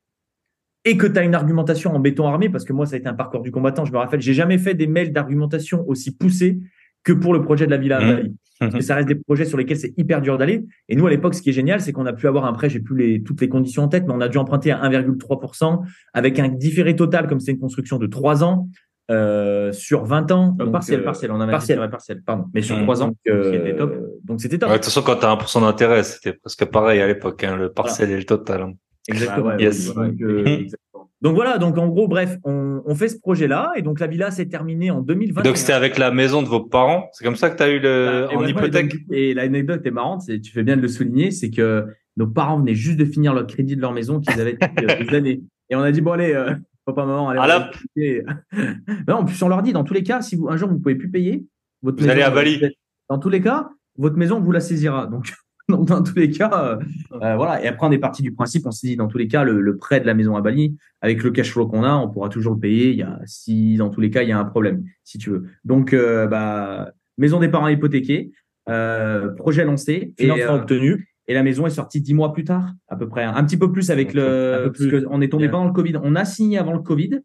et 0.86 0.96
que 0.96 1.06
tu 1.06 1.18
as 1.18 1.22
une 1.24 1.34
argumentation 1.34 1.94
en 1.94 2.00
béton 2.00 2.26
armé, 2.26 2.48
parce 2.48 2.64
que 2.64 2.72
moi, 2.72 2.86
ça 2.86 2.94
a 2.94 2.98
été 2.98 3.08
un 3.08 3.14
parcours 3.14 3.42
du 3.42 3.50
combattant, 3.50 3.84
je 3.84 3.92
me 3.92 3.98
rappelle, 3.98 4.20
j'ai 4.22 4.32
jamais 4.34 4.56
fait 4.56 4.72
des 4.74 4.86
mails 4.86 5.12
d'argumentation 5.12 5.84
aussi 5.86 6.16
poussés 6.16 6.58
que 7.04 7.12
pour 7.12 7.34
le 7.34 7.42
projet 7.42 7.66
de 7.66 7.70
la 7.72 7.76
Villa 7.76 7.98
à 7.98 8.00
Mhm. 8.00 8.14
Bali. 8.16 8.36
Parce 8.58 8.72
que 8.74 8.80
ça 8.80 8.94
reste 8.94 9.08
des 9.08 9.16
projets 9.16 9.44
sur 9.44 9.58
lesquels 9.58 9.76
c'est 9.76 9.92
hyper 9.98 10.22
dur 10.22 10.38
d'aller. 10.38 10.64
Et 10.88 10.96
nous, 10.96 11.06
à 11.06 11.10
l'époque, 11.10 11.34
ce 11.34 11.42
qui 11.42 11.50
est 11.50 11.52
génial, 11.52 11.82
c'est 11.82 11.92
qu'on 11.92 12.06
a 12.06 12.14
pu 12.14 12.26
avoir 12.26 12.46
un 12.46 12.54
prêt, 12.54 12.70
j'ai 12.70 12.80
plus 12.80 12.96
les, 12.96 13.22
toutes 13.22 13.42
les 13.42 13.50
conditions 13.50 13.82
en 13.82 13.88
tête, 13.88 14.04
mais 14.06 14.14
on 14.14 14.20
a 14.22 14.28
dû 14.28 14.38
emprunter 14.38 14.70
à 14.70 14.80
1,3% 14.82 15.82
avec 16.14 16.38
un 16.38 16.48
différé 16.48 16.96
total, 16.96 17.26
comme 17.26 17.38
c'est 17.38 17.50
une 17.52 17.58
construction 17.58 17.98
de 17.98 18.06
3 18.06 18.42
ans, 18.44 18.68
euh, 19.10 19.72
sur 19.72 20.04
20 20.06 20.30
ans. 20.32 20.56
Euh, 20.58 20.64
Donc, 20.64 20.72
partiel, 20.72 21.00
euh, 21.00 21.04
partiel. 21.04 21.30
On 21.32 21.40
a 21.40 21.46
partiel. 21.46 21.76
partiel. 21.78 21.90
partiel. 21.90 22.22
Pardon, 22.24 22.44
mais 22.54 22.62
sur 22.62 22.76
Mhm. 22.76 22.82
3 22.84 23.02
ans. 23.02 23.08
Donc, 23.08 23.16
euh, 23.28 23.50
qui 23.50 23.56
était 23.58 23.76
top. 23.76 23.94
donc 24.24 24.40
c'était 24.40 24.58
top. 24.58 24.68
Ouais, 24.70 24.76
de 24.76 24.78
toute 24.78 24.86
façon, 24.86 25.02
quand 25.02 25.16
tu 25.16 25.26
as 25.26 25.30
1% 25.30 25.60
d'intérêt, 25.60 26.02
c'était 26.02 26.32
presque 26.32 26.64
pareil 26.64 27.00
à 27.02 27.06
l'époque, 27.06 27.44
hein, 27.44 27.56
le 27.56 27.70
partiel 27.70 28.10
et 28.10 28.16
le 28.16 28.24
total. 28.24 28.72
Exactement. 29.08 29.50
Ah 29.50 29.56
ouais, 29.56 29.62
Yes. 29.62 29.92
voilà. 29.92 30.10
Donc, 30.10 30.20
euh, 30.22 30.44
exactement. 30.44 31.10
Donc 31.22 31.34
voilà, 31.34 31.58
donc 31.58 31.78
en 31.78 31.88
gros, 31.88 32.08
bref, 32.08 32.36
on, 32.44 32.82
on 32.84 32.94
fait 32.94 33.08
ce 33.08 33.18
projet-là 33.18 33.72
et 33.76 33.82
donc 33.82 34.00
la 34.00 34.06
villa 34.06 34.30
s'est 34.30 34.46
terminée 34.46 34.90
en 34.90 35.00
2020. 35.00 35.42
Donc, 35.42 35.56
c'était 35.56 35.72
avec 35.72 35.96
la 35.98 36.10
maison 36.10 36.42
de 36.42 36.46
vos 36.48 36.60
parents? 36.60 37.08
C'est 37.12 37.24
comme 37.24 37.36
ça 37.36 37.48
que 37.50 37.56
tu 37.56 37.62
as 37.62 37.70
eu 37.70 37.78
le, 37.80 38.26
Bah, 38.26 38.32
et 38.32 38.36
en 38.36 38.38
ouais, 38.40 38.44
ouais, 38.44 38.50
hypothèque? 38.50 38.90
donc, 38.90 39.00
et 39.10 39.32
l'anecdote 39.34 39.84
est 39.86 39.90
marrante, 39.90 40.22
c'est, 40.22 40.40
tu 40.40 40.52
fais 40.52 40.62
bien 40.62 40.76
de 40.76 40.82
le 40.82 40.88
souligner, 40.88 41.30
c'est 41.30 41.50
que 41.50 41.86
nos 42.18 42.26
parents 42.26 42.58
venaient 42.58 42.74
juste 42.74 42.98
de 42.98 43.04
finir 43.06 43.34
le 43.34 43.44
crédit 43.44 43.76
de 43.76 43.80
leur 43.80 43.92
maison 43.92 44.20
qu'ils 44.20 44.40
avaient 44.40 44.54
depuis 44.60 44.84
euh, 44.84 45.04
des 45.04 45.14
années. 45.16 45.40
Et 45.70 45.74
on 45.76 45.80
a 45.80 45.90
dit, 45.90 46.00
bon, 46.02 46.12
allez, 46.12 46.32
euh, 46.34 46.54
papa, 46.84 47.06
maman, 47.06 47.30
allez. 47.30 47.64
Payer. 47.94 48.22
non, 49.08 49.16
en 49.16 49.24
plus, 49.24 49.42
on 49.42 49.48
leur 49.48 49.62
dit, 49.62 49.72
dans 49.72 49.84
tous 49.84 49.94
les 49.94 50.02
cas, 50.02 50.20
si 50.20 50.36
vous, 50.36 50.48
un 50.48 50.56
jour 50.56 50.68
vous 50.68 50.78
pouvez 50.78 50.94
plus 50.96 51.10
payer, 51.10 51.44
votre 51.82 52.02
Vous 52.02 52.08
allez 52.08 52.22
à 52.22 52.30
Bali. 52.30 52.60
Dans 53.08 53.18
tous 53.18 53.28
les 53.30 53.40
cas, 53.40 53.70
votre 53.96 54.16
maison 54.16 54.38
vous 54.40 54.52
la 54.52 54.60
saisira. 54.60 55.06
Donc, 55.06 55.32
donc 55.68 55.88
dans 55.88 56.02
tous 56.02 56.14
les 56.16 56.30
cas, 56.30 56.50
euh, 56.52 56.76
euh, 57.22 57.36
voilà. 57.36 57.62
Et 57.62 57.66
après, 57.66 57.86
on 57.86 57.90
est 57.90 57.98
parti 57.98 58.22
du 58.22 58.32
principe, 58.32 58.66
on 58.66 58.70
s'est 58.70 58.86
dit, 58.86 58.96
dans 58.96 59.08
tous 59.08 59.18
les 59.18 59.28
cas, 59.28 59.44
le, 59.44 59.60
le 59.60 59.76
prêt 59.76 60.00
de 60.00 60.06
la 60.06 60.14
maison 60.14 60.36
à 60.36 60.40
Bali, 60.40 60.76
avec 61.00 61.22
le 61.22 61.30
cash 61.30 61.52
flow 61.52 61.66
qu'on 61.66 61.82
a, 61.82 61.94
on 61.94 62.08
pourra 62.08 62.28
toujours 62.28 62.54
le 62.54 62.60
payer. 62.60 62.90
Il 62.90 62.96
y 62.96 63.02
a, 63.02 63.18
si 63.26 63.76
dans 63.76 63.90
tous 63.90 64.00
les 64.00 64.10
cas, 64.10 64.22
il 64.22 64.28
y 64.28 64.32
a 64.32 64.38
un 64.38 64.44
problème, 64.44 64.84
si 65.02 65.18
tu 65.18 65.30
veux. 65.30 65.44
Donc, 65.64 65.92
euh, 65.92 66.26
bah, 66.26 66.92
maison 67.18 67.40
des 67.40 67.48
parents 67.48 67.68
hypothéquée, 67.68 68.30
euh, 68.68 69.28
projet 69.30 69.64
lancé, 69.64 70.14
et, 70.18 70.24
Financement 70.24 70.54
obtenu. 70.54 71.08
et 71.26 71.34
la 71.34 71.42
maison 71.42 71.66
est 71.66 71.70
sortie 71.70 72.00
dix 72.00 72.14
mois 72.14 72.32
plus 72.32 72.44
tard, 72.44 72.72
à 72.88 72.96
peu 72.96 73.08
près, 73.08 73.24
un 73.24 73.44
petit 73.44 73.56
peu 73.56 73.72
plus 73.72 73.90
avec 73.90 74.14
le, 74.14 74.70
parce 74.72 74.86
que 74.86 75.04
on 75.10 75.20
est 75.20 75.28
tombé 75.28 75.48
pendant 75.48 75.66
le 75.66 75.72
Covid. 75.72 75.94
On 76.02 76.14
a 76.14 76.24
signé 76.24 76.58
avant 76.58 76.74
le 76.74 76.80
Covid. 76.80 77.20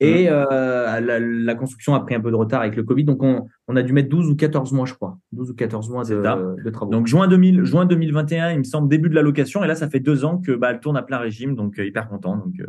Et 0.00 0.28
euh, 0.28 1.00
la, 1.00 1.20
la 1.20 1.54
construction 1.54 1.94
a 1.94 2.00
pris 2.00 2.14
un 2.14 2.20
peu 2.20 2.30
de 2.30 2.36
retard 2.36 2.60
avec 2.60 2.74
le 2.76 2.82
Covid, 2.82 3.04
donc 3.04 3.22
on, 3.22 3.46
on 3.68 3.76
a 3.76 3.82
dû 3.82 3.92
mettre 3.92 4.08
12 4.08 4.28
ou 4.28 4.36
14 4.36 4.72
mois, 4.72 4.86
je 4.86 4.94
crois. 4.94 5.18
12 5.32 5.50
ou 5.50 5.54
14 5.54 5.88
mois 5.90 6.04
de, 6.04 6.62
de 6.62 6.70
travaux. 6.70 6.90
Donc 6.90 7.06
juin 7.06 7.28
2000, 7.28 7.64
juin 7.64 7.86
2021, 7.86 8.52
il 8.52 8.58
me 8.58 8.64
semble 8.64 8.88
début 8.88 9.08
de 9.08 9.14
la 9.14 9.22
location. 9.22 9.62
Et 9.62 9.68
là, 9.68 9.74
ça 9.74 9.88
fait 9.88 10.00
deux 10.00 10.24
ans 10.24 10.38
que 10.38 10.52
bah, 10.52 10.70
elle 10.72 10.80
tourne 10.80 10.96
à 10.96 11.02
plein 11.02 11.18
régime, 11.18 11.54
donc 11.54 11.78
euh, 11.78 11.86
hyper 11.86 12.08
content. 12.08 12.36
Donc 12.36 12.54
euh, 12.60 12.66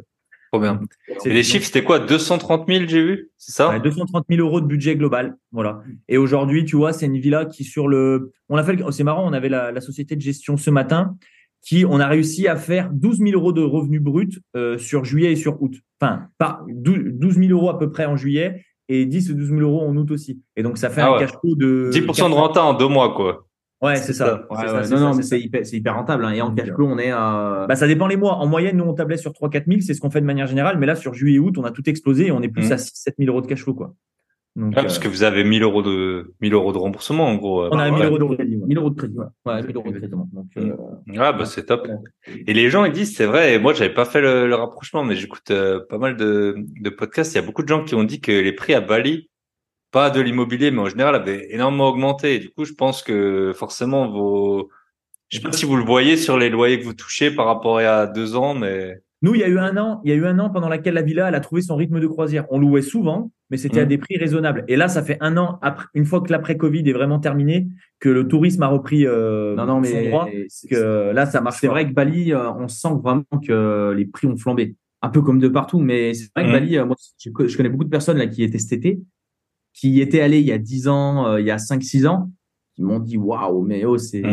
Trop 0.51 0.61
bien. 0.61 0.79
Et 1.25 1.33
les 1.33 1.43
chiffres, 1.43 1.65
c'était 1.65 1.83
quoi? 1.83 1.99
230 1.99 2.67
000, 2.67 2.85
j'ai 2.87 3.03
vu? 3.03 3.31
C'est 3.37 3.51
ça? 3.51 3.69
Ouais, 3.69 3.79
230 3.79 4.25
000 4.29 4.41
euros 4.41 4.61
de 4.61 4.67
budget 4.67 4.95
global. 4.95 5.35
Voilà. 5.51 5.81
Et 6.07 6.17
aujourd'hui, 6.17 6.63
tu 6.63 6.75
vois, 6.75 6.93
c'est 6.93 7.07
une 7.07 7.17
villa 7.17 7.45
qui, 7.45 7.63
sur 7.63 7.87
le. 7.87 8.31
On 8.47 8.55
a 8.55 8.63
fait. 8.63 8.77
C'est 8.91 9.03
marrant, 9.03 9.27
on 9.27 9.33
avait 9.33 9.49
la, 9.49 9.71
la, 9.71 9.81
société 9.81 10.15
de 10.15 10.21
gestion 10.21 10.55
ce 10.55 10.69
matin 10.69 11.17
qui, 11.65 11.83
on 11.83 11.99
a 11.99 12.07
réussi 12.07 12.47
à 12.47 12.55
faire 12.55 12.91
12 12.93 13.17
000 13.19 13.31
euros 13.31 13.51
de 13.51 13.61
revenus 13.61 14.01
bruts 14.01 14.39
euh, 14.55 14.77
sur 14.77 15.03
juillet 15.03 15.31
et 15.31 15.35
sur 15.35 15.61
août. 15.61 15.73
Enfin, 15.99 16.27
pas 16.37 16.61
12 16.69 17.35
000 17.39 17.51
euros 17.51 17.69
à 17.69 17.79
peu 17.79 17.89
près 17.89 18.05
en 18.05 18.15
juillet 18.15 18.63
et 18.87 19.05
10 19.05 19.31
ou 19.31 19.33
12 19.33 19.49
000 19.49 19.61
euros 19.61 19.81
en 19.81 19.97
août 19.97 20.11
aussi. 20.11 20.41
Et 20.55 20.61
donc, 20.63 20.77
ça 20.77 20.89
fait 20.91 21.01
ah 21.01 21.09
un 21.09 21.13
ouais. 21.13 21.19
cash 21.19 21.31
flow 21.31 21.55
de. 21.55 21.89
10% 21.91 22.29
de 22.29 22.35
renta 22.35 22.63
en 22.63 22.75
deux 22.75 22.87
mois, 22.87 23.15
quoi. 23.15 23.47
Ouais, 23.81 23.95
c'est 23.97 24.13
ça. 24.13 24.45
Ouais, 24.49 24.57
c'est 24.57 24.61
ouais, 24.61 24.67
ça, 24.67 24.83
c'est 24.83 24.89
non, 24.91 24.97
ça, 24.97 25.03
non, 25.03 25.15
mais 25.15 25.63
c'est 25.63 25.75
hyper, 25.75 25.95
rentable. 25.95 26.25
Hein. 26.25 26.31
Et 26.31 26.41
en 26.41 26.53
cash 26.53 26.71
flow, 26.71 26.87
on 26.87 26.99
est 26.99 27.11
à. 27.11 27.65
Bah, 27.67 27.75
ça 27.75 27.87
dépend 27.87 28.07
les 28.07 28.15
mois. 28.15 28.35
En 28.35 28.45
moyenne, 28.45 28.77
nous, 28.77 28.85
on 28.85 28.93
tablait 28.93 29.17
sur 29.17 29.31
3-4 29.31 29.65
000. 29.67 29.81
C'est 29.81 29.93
ce 29.95 30.01
qu'on 30.01 30.11
fait 30.11 30.21
de 30.21 30.25
manière 30.25 30.47
générale. 30.47 30.77
Mais 30.77 30.85
là, 30.85 30.95
sur 30.95 31.13
juillet 31.13 31.37
et 31.37 31.39
août, 31.39 31.57
on 31.57 31.63
a 31.63 31.71
tout 31.71 31.87
explosé 31.89 32.27
et 32.27 32.31
on 32.31 32.41
est 32.41 32.47
plus 32.47 32.67
Mhm. 32.67 32.71
à 32.73 32.77
6-7 32.77 33.15
000 33.19 33.31
euros 33.31 33.41
de 33.41 33.47
cash 33.47 33.63
flow, 33.63 33.73
quoi. 33.73 33.93
Donc, 34.55 34.73
Ah, 34.77 34.83
parce 34.83 34.97
euh, 34.97 35.01
que 35.01 35.07
vous 35.09 35.23
avez 35.23 35.43
1000 35.43 35.63
euros 35.63 35.81
de 35.81 36.33
1000 36.41 36.53
euros 36.53 36.71
de 36.71 36.77
remboursement, 36.77 37.27
en 37.27 37.35
gros. 37.35 37.65
on 37.65 37.77
a 37.77 37.91
1000 37.91 37.99
Ouais. 37.99 38.05
euros 38.07 38.17
de 38.29 38.35
crédit. 38.35 38.55
ouais. 38.55 38.65
1000 38.67 38.77
euros 38.77 38.89
de 38.89 38.95
crédit. 38.95 39.17
Ouais, 39.17 39.25
Ouais, 39.45 39.63
1000 39.63 39.75
euros 39.75 39.91
de 39.91 39.97
crédit. 39.99 40.15
Donc, 40.31 40.47
euh, 40.57 40.75
Ah 41.19 41.33
bah 41.33 41.45
c'est 41.45 41.65
top. 41.65 41.87
Et 42.47 42.53
les 42.53 42.69
gens 42.69 42.85
ils 42.85 42.93
disent 42.93 43.15
c'est 43.15 43.25
vrai. 43.25 43.53
Et 43.55 43.59
moi 43.59 43.73
j'avais 43.73 43.93
pas 43.93 44.05
fait 44.05 44.21
le, 44.21 44.47
le 44.47 44.55
rapprochement, 44.55 45.03
mais 45.03 45.15
j'écoute 45.15 45.51
euh, 45.51 45.81
pas 45.89 45.97
mal 45.97 46.15
de, 46.15 46.55
de 46.57 46.89
podcasts. 46.89 47.33
Il 47.33 47.35
y 47.35 47.39
a 47.39 47.41
beaucoup 47.45 47.63
de 47.63 47.67
gens 47.67 47.83
qui 47.83 47.95
ont 47.95 48.03
dit 48.05 48.21
que 48.21 48.31
les 48.31 48.53
prix 48.53 48.73
à 48.73 48.79
Bali, 48.81 49.29
pas 49.91 50.09
de 50.09 50.21
l'immobilier, 50.21 50.71
mais 50.71 50.79
en 50.81 50.89
général, 50.89 51.15
avaient 51.15 51.47
énormément 51.53 51.89
augmenté. 51.89 52.35
Et 52.35 52.39
du 52.39 52.49
coup, 52.49 52.63
je 52.65 52.73
pense 52.73 53.03
que 53.03 53.51
forcément 53.55 54.07
vos, 54.09 54.69
je 55.29 55.37
sais 55.37 55.43
pas 55.43 55.51
si 55.51 55.65
vous 55.65 55.75
le 55.75 55.83
voyez 55.83 56.15
sur 56.15 56.37
les 56.37 56.49
loyers 56.49 56.79
que 56.79 56.85
vous 56.85 56.93
touchez 56.93 57.29
par 57.29 57.45
rapport 57.45 57.77
à 57.77 57.81
il 57.81 57.83
y 57.85 57.87
a 57.87 58.07
deux 58.07 58.35
ans, 58.37 58.53
mais 58.55 59.01
Nous, 59.21 59.35
il 59.35 59.41
y 59.41 59.43
a 59.43 59.47
eu 59.49 59.57
un 59.59 59.75
an, 59.77 59.99
il 60.05 60.11
y 60.11 60.13
a 60.13 60.15
eu 60.15 60.25
un 60.25 60.39
an 60.39 60.49
pendant 60.49 60.69
lequel 60.69 60.93
la 60.93 61.01
villa, 61.01 61.27
elle 61.27 61.35
a 61.35 61.39
trouvé 61.41 61.61
son 61.61 61.75
rythme 61.75 61.99
de 61.99 62.07
croisière. 62.07 62.45
On 62.51 62.59
louait 62.59 62.81
souvent, 62.81 63.31
mais 63.49 63.57
c'était 63.57 63.79
à 63.79 63.83
Mhm. 63.83 63.89
des 63.89 63.97
prix 63.97 64.17
raisonnables. 64.17 64.63
Et 64.67 64.75
là, 64.75 64.87
ça 64.87 65.03
fait 65.03 65.17
un 65.21 65.37
an 65.37 65.59
après, 65.61 65.85
une 65.93 66.05
fois 66.05 66.21
que 66.21 66.31
l'après-Covid 66.31 66.87
est 66.89 66.93
vraiment 66.93 67.19
terminé, 67.19 67.67
que 67.99 68.09
le 68.09 68.27
tourisme 68.27 68.63
a 68.63 68.67
repris 68.67 69.05
euh, 69.05 69.55
Non, 69.55 69.65
non, 69.65 69.83
son 69.83 69.93
mais 69.95 70.07
droit. 70.09 70.29
c'est- 70.47 70.67
Que 70.67 71.11
là, 71.11 71.25
ça 71.25 71.41
marche. 71.41 71.59
c'est 71.61 71.67
vrai 71.67 71.87
que 71.87 71.93
Bali, 71.93 72.33
euh, 72.33 72.51
on 72.53 72.67
sent 72.67 72.89
vraiment 73.03 73.23
que 73.45 73.93
les 73.95 74.05
prix 74.05 74.27
ont 74.27 74.37
flambé. 74.37 74.75
Un 75.01 75.09
peu 75.09 75.21
comme 75.21 75.39
de 75.39 75.47
partout, 75.47 75.79
mais 75.79 76.13
c'est 76.13 76.29
vrai 76.35 76.43
que 76.45 76.47
Mhm. 76.49 76.53
Bali, 76.53 76.77
euh, 76.77 76.85
moi, 76.85 76.95
je, 77.19 77.29
co- 77.29 77.47
je 77.47 77.55
connais 77.57 77.69
beaucoup 77.69 77.83
de 77.83 77.89
personnes 77.89 78.17
là 78.17 78.27
qui 78.27 78.41
étaient 78.43 78.57
cet 78.57 78.73
été, 78.73 78.99
qui 79.73 79.89
y 79.91 80.01
étaient 80.01 80.21
allées 80.21 80.39
il 80.39 80.47
y 80.47 80.51
a 80.51 80.57
10 80.57 80.87
ans, 80.87 81.37
il 81.37 81.45
y 81.45 81.51
a 81.51 81.57
5-6 81.57 82.07
ans, 82.07 82.31
qui 82.73 82.81
m'ont 82.83 82.99
dit 82.99 83.17
waouh, 83.17 83.61
mais 83.63 83.85
oh, 83.85 83.97
c'est 83.97 84.23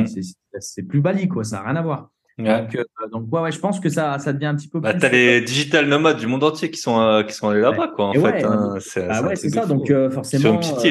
c'est 0.60 0.82
plus 0.82 1.00
Bali, 1.00 1.28
quoi, 1.28 1.44
ça 1.44 1.56
n'a 1.56 1.62
rien 1.64 1.76
à 1.76 1.82
voir. 1.82 2.11
Ouais. 2.38 2.60
Donc, 2.62 2.74
euh, 2.76 2.84
donc 3.12 3.32
ouais, 3.32 3.40
ouais, 3.42 3.52
je 3.52 3.58
pense 3.58 3.80
que 3.80 3.88
ça, 3.88 4.18
ça 4.18 4.32
devient 4.32 4.46
un 4.46 4.54
petit 4.56 4.68
peu 4.68 4.80
Bah, 4.80 4.94
t'as 4.94 5.08
les 5.10 5.40
digital 5.40 5.86
nomades 5.86 6.18
du 6.18 6.26
monde 6.26 6.44
entier 6.44 6.70
qui 6.70 6.78
sont 6.80 7.00
euh, 7.00 7.22
qui 7.22 7.34
sont 7.34 7.48
allés 7.48 7.60
là-bas 7.60 7.92
quoi 7.94 8.06
en 8.06 8.12
Et 8.12 8.18
fait. 8.18 8.22
ouais, 8.22 8.44
hein. 8.44 8.74
C'est 8.80 9.06
Ah 9.08 9.20
un 9.20 9.26
ouais, 9.26 9.36
ça. 9.36 9.66
Donc 9.66 9.90
euh, 9.90 10.10
forcément, 10.10 10.58
euh, 10.60 10.82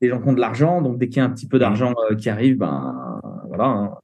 des, 0.00 0.08
gens, 0.10 0.20
qui 0.20 0.28
ont 0.28 0.32
de 0.32 0.40
l'argent, 0.40 0.82
donc 0.82 0.98
dès 0.98 1.08
qu'il 1.08 1.18
y 1.18 1.20
a 1.20 1.24
un 1.24 1.30
petit 1.30 1.48
peu 1.48 1.58
d'argent 1.58 1.94
euh, 2.10 2.14
qui 2.14 2.28
arrive, 2.30 2.58
ben 2.58 3.20
voilà, 3.48 3.64
hein, 3.64 3.94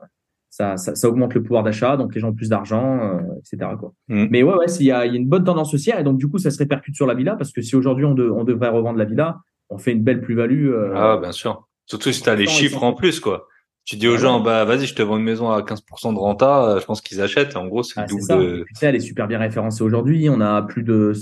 ça, 0.50 0.76
ça, 0.76 0.94
ça 0.94 1.08
augmente 1.08 1.34
le 1.34 1.42
pouvoir 1.42 1.62
d'achat, 1.64 1.96
donc 1.96 2.14
les 2.14 2.20
gens 2.20 2.28
ont 2.28 2.34
plus 2.34 2.48
d'argent, 2.48 3.00
euh, 3.00 3.20
etc. 3.40 3.72
Quoi. 3.78 3.92
Mhm. 4.08 4.28
Mais 4.30 4.42
ouais, 4.42 4.54
ouais, 4.54 4.68
s'il 4.68 4.86
y 4.86 4.92
a, 4.92 5.04
il 5.06 5.12
y 5.12 5.16
a 5.16 5.18
une 5.18 5.28
bonne 5.28 5.44
tendance 5.44 5.74
haussière, 5.74 5.98
et 5.98 6.04
donc 6.04 6.16
du 6.18 6.28
coup, 6.28 6.38
ça 6.38 6.50
se 6.50 6.58
répercute 6.58 6.94
sur 6.94 7.06
la 7.06 7.14
villa, 7.14 7.34
parce 7.36 7.52
que 7.52 7.60
si 7.60 7.74
aujourd'hui 7.76 8.04
on, 8.04 8.14
de- 8.14 8.28
on 8.30 8.44
devrait 8.44 8.68
revendre 8.68 8.98
la 8.98 9.04
villa, 9.04 9.38
on 9.70 9.78
fait 9.78 9.92
une 9.92 10.02
belle 10.02 10.20
plus-value. 10.20 10.68
euh, 10.70 10.92
Ah 10.94 11.18
bien 11.20 11.32
sûr. 11.32 11.66
Surtout 11.86 12.12
si 12.12 12.22
t'as 12.22 12.34
les 12.34 12.46
chiffres 12.46 12.82
en 12.84 12.92
plus 12.94 13.20
quoi. 13.20 13.46
Tu 13.84 13.96
dis 13.96 14.08
aux 14.08 14.14
Ah 14.14 14.18
gens 14.18 14.38
ouais. 14.38 14.44
bah 14.44 14.64
vas-y 14.64 14.86
je 14.86 14.94
te 14.94 15.02
vends 15.02 15.16
une 15.18 15.24
maison 15.24 15.50
à 15.50 15.60
15% 15.62 16.14
de 16.14 16.18
renta, 16.18 16.64
euh, 16.70 16.80
je 16.80 16.84
pense 16.86 17.00
qu'ils 17.00 17.20
achètent. 17.20 17.56
En 17.56 17.66
gros 17.66 17.82
c'est 17.82 18.00
Ah, 18.00 18.06
double 18.06 18.22
ça. 18.22 18.36
Et 18.40 18.64
puis, 18.64 18.74
elle 18.82 18.94
est 18.96 19.00
super 19.00 19.26
bien 19.28 19.38
référencée 19.38 19.82
aujourd'hui. 19.84 20.28
On 20.30 20.40
a 20.40 20.62
plus 20.62 20.82
de, 20.82 21.12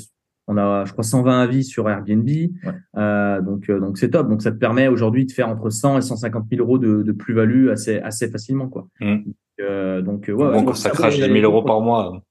on 0.47 0.57
a, 0.57 0.85
je 0.85 0.93
crois, 0.93 1.05
120 1.05 1.41
avis 1.43 1.65
sur 1.65 1.89
Airbnb. 1.91 2.29
Euh, 2.97 3.41
donc, 3.43 3.69
euh, 3.69 3.81
donc 3.81 3.99
c'est 3.99 4.11
top. 4.11 4.29
Donc, 4.29 4.43
ça 4.43 4.51
te 4.53 4.57
permet 4.59 4.89
aujourd'hui 4.89 5.27
de 5.27 5.33
faire 5.33 5.49
entre 5.49 5.71
100 5.71 5.99
et 5.99 6.03
150 6.03 6.45
000 6.51 6.63
euros 6.63 6.79
de, 6.79 7.03
de 7.03 7.13
plus-value 7.13 7.69
assez, 7.71 7.99
assez 7.99 8.29
facilement, 8.31 8.69
quoi. 8.69 8.87
Mm. 9.01 9.17
Donc, 9.25 9.35
euh, 9.61 10.03
donc, 10.03 10.29
euh, 10.29 10.33
ouais, 10.33 10.51
bon 10.53 10.59
ouais. 10.61 10.65
quand 10.65 10.75
ça 10.75 10.91
crache 10.91 11.15
10 11.17 11.21
000 11.23 11.35
euros 11.39 11.63
par 11.63 11.81
mois, 11.81 12.23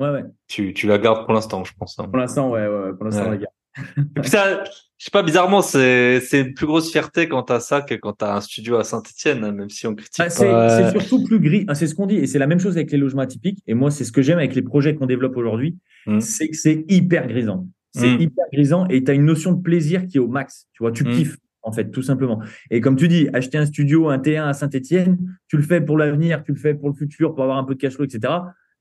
Ouais, 0.00 0.10
ouais. 0.10 0.24
tu 0.48 0.74
tu 0.74 0.88
la 0.88 0.98
gardes 0.98 1.24
pour 1.24 1.32
l'instant 1.34 1.62
je 1.62 1.72
pense. 1.78 1.96
hein. 2.00 2.04
Pour 2.08 2.16
l'instant, 2.16 2.50
ouais, 2.50 2.66
ouais, 2.66 2.92
pour 2.94 3.04
l'instant, 3.04 3.26
Ouais. 3.30 3.38
les 3.38 3.44
gars. 3.44 3.84
Et 4.16 4.20
puis 4.20 4.28
ça, 4.30 4.64
je 5.04 5.08
sais 5.08 5.10
pas, 5.10 5.22
bizarrement, 5.22 5.60
c'est, 5.60 6.18
c'est 6.20 6.40
une 6.40 6.54
plus 6.54 6.64
grosse 6.64 6.90
fierté 6.90 7.28
quand 7.28 7.42
t'as 7.42 7.60
ça 7.60 7.82
que 7.82 7.92
quand 7.94 8.14
t'as 8.14 8.36
un 8.36 8.40
studio 8.40 8.76
à 8.76 8.84
Saint-Etienne, 8.84 9.50
même 9.52 9.68
si 9.68 9.86
on 9.86 9.94
critique 9.94 10.24
Ah, 10.24 10.30
c'est 10.30 10.46
pas. 10.46 10.90
c'est 10.90 10.98
surtout 10.98 11.22
plus 11.24 11.40
gris. 11.40 11.66
Ah, 11.68 11.74
c'est 11.74 11.86
ce 11.86 11.94
qu'on 11.94 12.06
dit. 12.06 12.16
Et 12.16 12.26
c'est 12.26 12.38
la 12.38 12.46
même 12.46 12.58
chose 12.58 12.78
avec 12.78 12.90
les 12.90 12.96
logements 12.96 13.20
atypiques. 13.20 13.58
Et 13.66 13.74
moi, 13.74 13.90
c'est 13.90 14.04
ce 14.04 14.12
que 14.12 14.22
j'aime 14.22 14.38
avec 14.38 14.54
les 14.54 14.62
projets 14.62 14.94
qu'on 14.94 15.04
développe 15.04 15.36
aujourd'hui. 15.36 15.76
Mm. 16.06 16.20
C'est 16.20 16.48
que 16.48 16.56
c'est 16.56 16.86
hyper 16.88 17.26
grisant. 17.26 17.68
C'est 17.94 18.16
Mm. 18.16 18.20
hyper 18.22 18.44
grisant 18.50 18.86
et 18.88 19.04
tu 19.04 19.10
as 19.10 19.14
une 19.14 19.26
notion 19.26 19.52
de 19.52 19.60
plaisir 19.60 20.06
qui 20.06 20.16
est 20.16 20.20
au 20.20 20.26
max. 20.28 20.68
Tu 20.72 20.82
vois, 20.82 20.90
tu 20.90 21.04
Mm. 21.04 21.10
kiffes, 21.12 21.36
en 21.60 21.70
fait, 21.72 21.90
tout 21.90 22.00
simplement. 22.02 22.40
Et 22.70 22.80
comme 22.80 22.96
tu 22.96 23.06
dis, 23.06 23.28
acheter 23.34 23.58
un 23.58 23.66
studio, 23.66 24.08
un 24.08 24.16
T1 24.18 24.46
à 24.48 24.54
Saint-Etienne, 24.54 25.18
tu 25.48 25.58
le 25.58 25.62
fais 25.64 25.82
pour 25.82 25.98
l'avenir, 25.98 26.42
tu 26.44 26.52
le 26.52 26.58
fais 26.58 26.72
pour 26.72 26.88
le 26.88 26.94
futur, 26.94 27.34
pour 27.34 27.42
avoir 27.44 27.58
un 27.58 27.64
peu 27.64 27.74
de 27.74 27.78
cash 27.78 27.92
flow, 27.92 28.06
etc. 28.06 28.32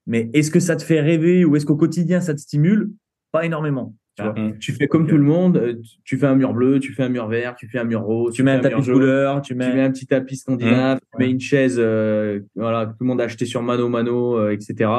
Mais 0.07 0.30
est-ce 0.34 0.51
que 0.51 0.61
ça 0.61 0.78
te 0.78 0.84
fait 0.84 1.01
rêver 1.01 1.43
ou 1.43 1.57
est-ce 1.57 1.65
qu'au 1.65 1.76
quotidien, 1.76 2.21
ça 2.21 2.34
te 2.34 2.39
stimule? 2.39 2.91
Pas 3.34 3.43
énormément. 3.45 3.93
Tu 4.16 4.24
vois. 4.24 4.34
Mm. 4.34 4.59
Tu 4.59 4.72
fais 4.74 4.88
comme 4.88 5.07
tout 5.07 5.18
le 5.18 5.24
monde, 5.24 5.57
euh, 5.57 5.74
tu- 5.74 5.97
tu 6.03 6.18
fais 6.18 6.28
un 6.28 6.36
mur 6.36 6.53
bleu, 6.53 6.80
tu 6.80 6.93
fais 6.93 7.03
un 7.03 7.09
mur 7.09 7.28
vert, 7.28 7.55
tu 7.55 7.68
fais 7.68 7.80
un 7.80 7.84
mur 7.84 8.01
rose, 8.01 8.34
Tu 8.34 8.43
mets 8.43 8.51
un 8.51 8.59
tapis 8.59 8.86
de 8.88 8.93
couleur, 8.93 9.41
tu 9.41 9.53
tu 9.53 9.57
mets. 9.57 9.82
un 9.82 9.91
petit 9.91 10.05
tapis 10.05 10.38
scandinave, 10.38 10.99
tu 10.99 11.18
Ouais. 11.18 11.26
mets 11.26 11.32
une 11.32 11.39
chaise, 11.39 11.78
euh, 11.80 12.39
voilà, 12.55 12.86
que 12.86 12.91
tout 12.91 12.97
le 13.01 13.07
monde 13.07 13.22
a 13.22 13.24
acheté 13.24 13.45
sur 13.45 13.64
Mano 13.64 13.89
Mano, 13.89 14.38
euh, 14.38 14.51
etc. 14.51 14.89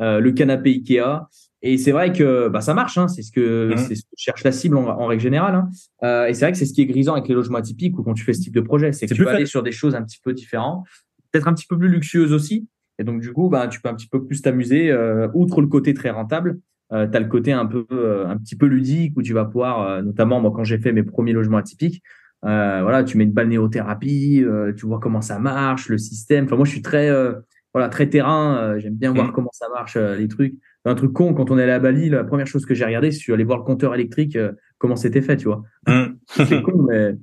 Euh, 0.00 0.20
le 0.20 0.30
canapé 0.32 0.70
Ikea. 0.70 1.26
Et 1.64 1.76
c'est 1.78 1.92
vrai 1.92 2.12
que 2.12 2.48
bah, 2.48 2.60
ça 2.60 2.72
marche, 2.74 2.98
hein, 2.98 3.08
c'est 3.08 3.22
ce 3.22 3.30
que 3.30 3.70
Mhm. 3.72 3.76
c'est 3.76 3.94
ce 3.94 4.02
que 4.02 4.08
cherche 4.16 4.42
la 4.44 4.50
cible 4.52 4.76
en, 4.76 4.86
en 4.88 5.06
règle 5.06 5.22
générale. 5.22 5.54
hein. 5.54 5.68
Euh, 6.02 6.26
et 6.26 6.34
c'est 6.34 6.44
vrai 6.44 6.52
que 6.52 6.58
c'est 6.58 6.64
ce 6.66 6.72
qui 6.72 6.82
est 6.82 6.86
grisant 6.86 7.12
avec 7.14 7.28
les 7.28 7.34
logements 7.34 7.58
atypiques 7.58 7.98
ou 7.98 8.02
quand 8.02 8.14
tu 8.14 8.24
fais 8.24 8.32
ce 8.32 8.40
type 8.42 8.54
de 8.54 8.60
projet, 8.62 8.92
c'est 8.92 9.06
que 9.06 9.10
C'est 9.10 9.14
tu 9.16 9.24
fun. 9.24 9.30
aller 9.34 9.46
sur 9.46 9.62
des 9.62 9.70
choses 9.72 9.94
un 9.94 10.02
petit 10.02 10.18
peu 10.22 10.32
différentes, 10.32 10.84
peut-être 11.32 11.46
un 11.48 11.54
petit 11.54 11.66
peu 11.68 11.76
plus 11.78 11.88
luxueuses 11.88 12.32
aussi. 12.32 12.66
Et 12.98 13.04
donc 13.04 13.20
du 13.20 13.32
coup, 13.32 13.48
bah, 13.48 13.66
tu 13.68 13.80
peux 13.80 13.88
un 13.88 13.94
petit 13.94 14.08
peu 14.08 14.24
plus 14.24 14.40
t'amuser. 14.42 14.90
euh, 14.90 15.28
outre 15.34 15.60
le 15.60 15.66
côté 15.68 15.94
très 15.94 16.10
rentable, 16.10 16.58
euh, 16.92 17.06
tu 17.06 17.16
as 17.16 17.20
le 17.20 17.26
côté 17.26 17.52
un 17.52 17.66
peu 17.66 17.86
euh, 17.92 18.26
un 18.26 18.36
petit 18.36 18.56
peu 18.56 18.66
ludique 18.66 19.14
où 19.16 19.22
tu 19.22 19.32
vas 19.32 19.44
pouvoir, 19.44 19.80
euh, 19.82 20.02
notamment 20.02 20.40
moi 20.40 20.52
quand 20.54 20.64
j'ai 20.64 20.78
fait 20.78 20.92
mes 20.92 21.02
premiers 21.02 21.32
logements 21.32 21.58
atypiques, 21.58 22.02
euh, 22.44 22.80
voilà, 22.82 23.04
tu 23.04 23.16
mets 23.18 23.24
une 23.24 23.32
balnéothérapie, 23.32 24.42
euh, 24.44 24.72
tu 24.74 24.86
vois 24.86 24.98
comment 25.00 25.20
ça 25.20 25.38
marche, 25.38 25.88
le 25.88 25.98
système. 25.98 26.44
Enfin 26.46 26.56
moi 26.56 26.64
je 26.64 26.70
suis 26.72 26.82
très 26.82 27.08
euh, 27.08 27.34
voilà 27.74 27.88
très 27.88 28.08
terrain, 28.08 28.58
euh, 28.58 28.78
j'aime 28.78 28.94
bien 28.94 29.12
voir 29.12 29.26
Mhm. 29.28 29.32
comment 29.32 29.50
ça 29.52 29.66
marche 29.72 29.96
euh, 29.96 30.16
les 30.16 30.28
trucs. 30.28 30.54
Un 30.84 30.96
truc 30.96 31.12
con 31.12 31.32
quand 31.34 31.50
on 31.52 31.58
est 31.58 31.62
allé 31.62 31.72
à 31.72 31.78
Bali, 31.78 32.08
la 32.10 32.24
première 32.24 32.46
chose 32.48 32.66
que 32.66 32.74
j'ai 32.74 32.84
regardé, 32.84 33.12
c'est 33.12 33.18
je 33.18 33.22
suis 33.22 33.32
allé 33.32 33.44
voir 33.44 33.58
le 33.58 33.64
compteur 33.64 33.94
électrique 33.94 34.34
euh, 34.36 34.52
comment 34.78 34.96
c'était 34.96 35.22
fait, 35.22 35.36
tu 35.36 35.44
vois. 35.46 35.62
Mm. 35.86 36.14
C'est 36.26 36.62
con 36.62 36.86
mais 36.88 37.14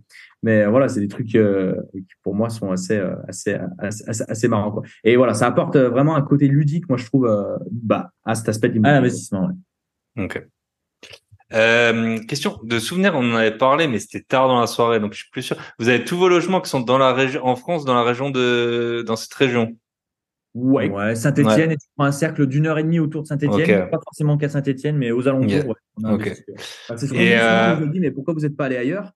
mais 0.44 0.66
voilà, 0.66 0.88
c'est 0.88 1.00
des 1.02 1.08
trucs 1.08 1.36
euh, 1.36 1.76
qui 1.94 2.16
pour 2.24 2.34
moi 2.36 2.50
sont 2.50 2.72
assez 2.72 2.98
euh, 2.98 3.16
assez 3.28 3.58
assez, 3.80 4.48
marrants 4.48 4.72
quoi. 4.72 4.84
Et 5.04 5.18
voilà, 5.18 5.34
ça 5.34 5.48
apporte 5.48 5.76
euh, 5.76 5.90
vraiment 5.90 6.16
un 6.16 6.22
côté 6.22 6.48
ludique, 6.48 6.88
moi 6.90 6.98
je 6.98 7.06
trouve 7.06 7.28
euh, 7.28 7.58
bah 7.72 8.12
à 8.24 8.36
cet 8.36 8.50
aspect 8.50 8.70
de 8.70 8.74
l'immobilier. 8.74 8.96
l'investissement, 8.96 9.48
ouais. 9.48 10.24
Ok. 10.24 10.48
Euh, 11.52 12.20
question 12.28 12.60
de 12.64 12.78
souvenir, 12.78 13.16
on 13.16 13.34
en 13.34 13.36
avait 13.36 13.58
parlé, 13.58 13.88
mais 13.88 13.98
c'était 13.98 14.22
tard 14.22 14.48
dans 14.48 14.60
la 14.60 14.68
soirée, 14.68 15.00
donc 15.00 15.14
je 15.14 15.20
suis 15.20 15.32
plus 15.32 15.42
sûr. 15.42 15.58
Vous 15.80 15.90
avez 15.90 16.04
tous 16.04 16.16
vos 16.16 16.30
logements 16.30 16.62
qui 16.62 16.70
sont 16.70 16.80
dans 16.80 17.00
la 17.00 17.12
région, 17.12 17.44
en 17.44 17.56
France, 17.56 17.86
dans 17.86 17.96
la 17.96 18.04
région 18.04 18.30
de, 18.30 19.04
dans 19.06 19.16
cette 19.16 19.34
région? 19.34 19.76
Ouais. 20.54 20.90
Ouais, 20.90 21.16
Saint-Etienne, 21.16 21.72
et 21.72 21.78
tu 21.78 21.88
prends 21.96 22.06
un 22.06 22.12
cercle 22.12 22.46
d'une 22.46 22.68
heure 22.68 22.78
et 22.78 22.84
demie 22.84 23.00
autour 23.00 23.24
de 23.24 23.28
Saint-Etienne. 23.28 23.90
Pas 23.90 24.00
forcément 24.04 24.38
qu'à 24.38 24.50
Saint-Etienne, 24.50 24.98
mais 24.98 25.12
aux 25.12 25.28
alentours. 25.28 25.50
Yeah. 25.50 25.66
ouais. 25.66 25.76
On 25.98 26.04
a 26.06 26.14
Ok. 26.14 26.22
investi, 26.22 26.44
ouais. 26.48 26.56
Enfin, 26.58 26.98
c'est 26.98 27.08
ce 27.08 27.14
qu'on 27.14 27.20
euh, 27.20 27.92
mais 28.00 28.12
pourquoi 28.12 28.34
vous 28.34 28.42
n'êtes 28.42 28.56
pas 28.56 28.66
allé 28.66 28.78
ailleurs? 28.78 29.12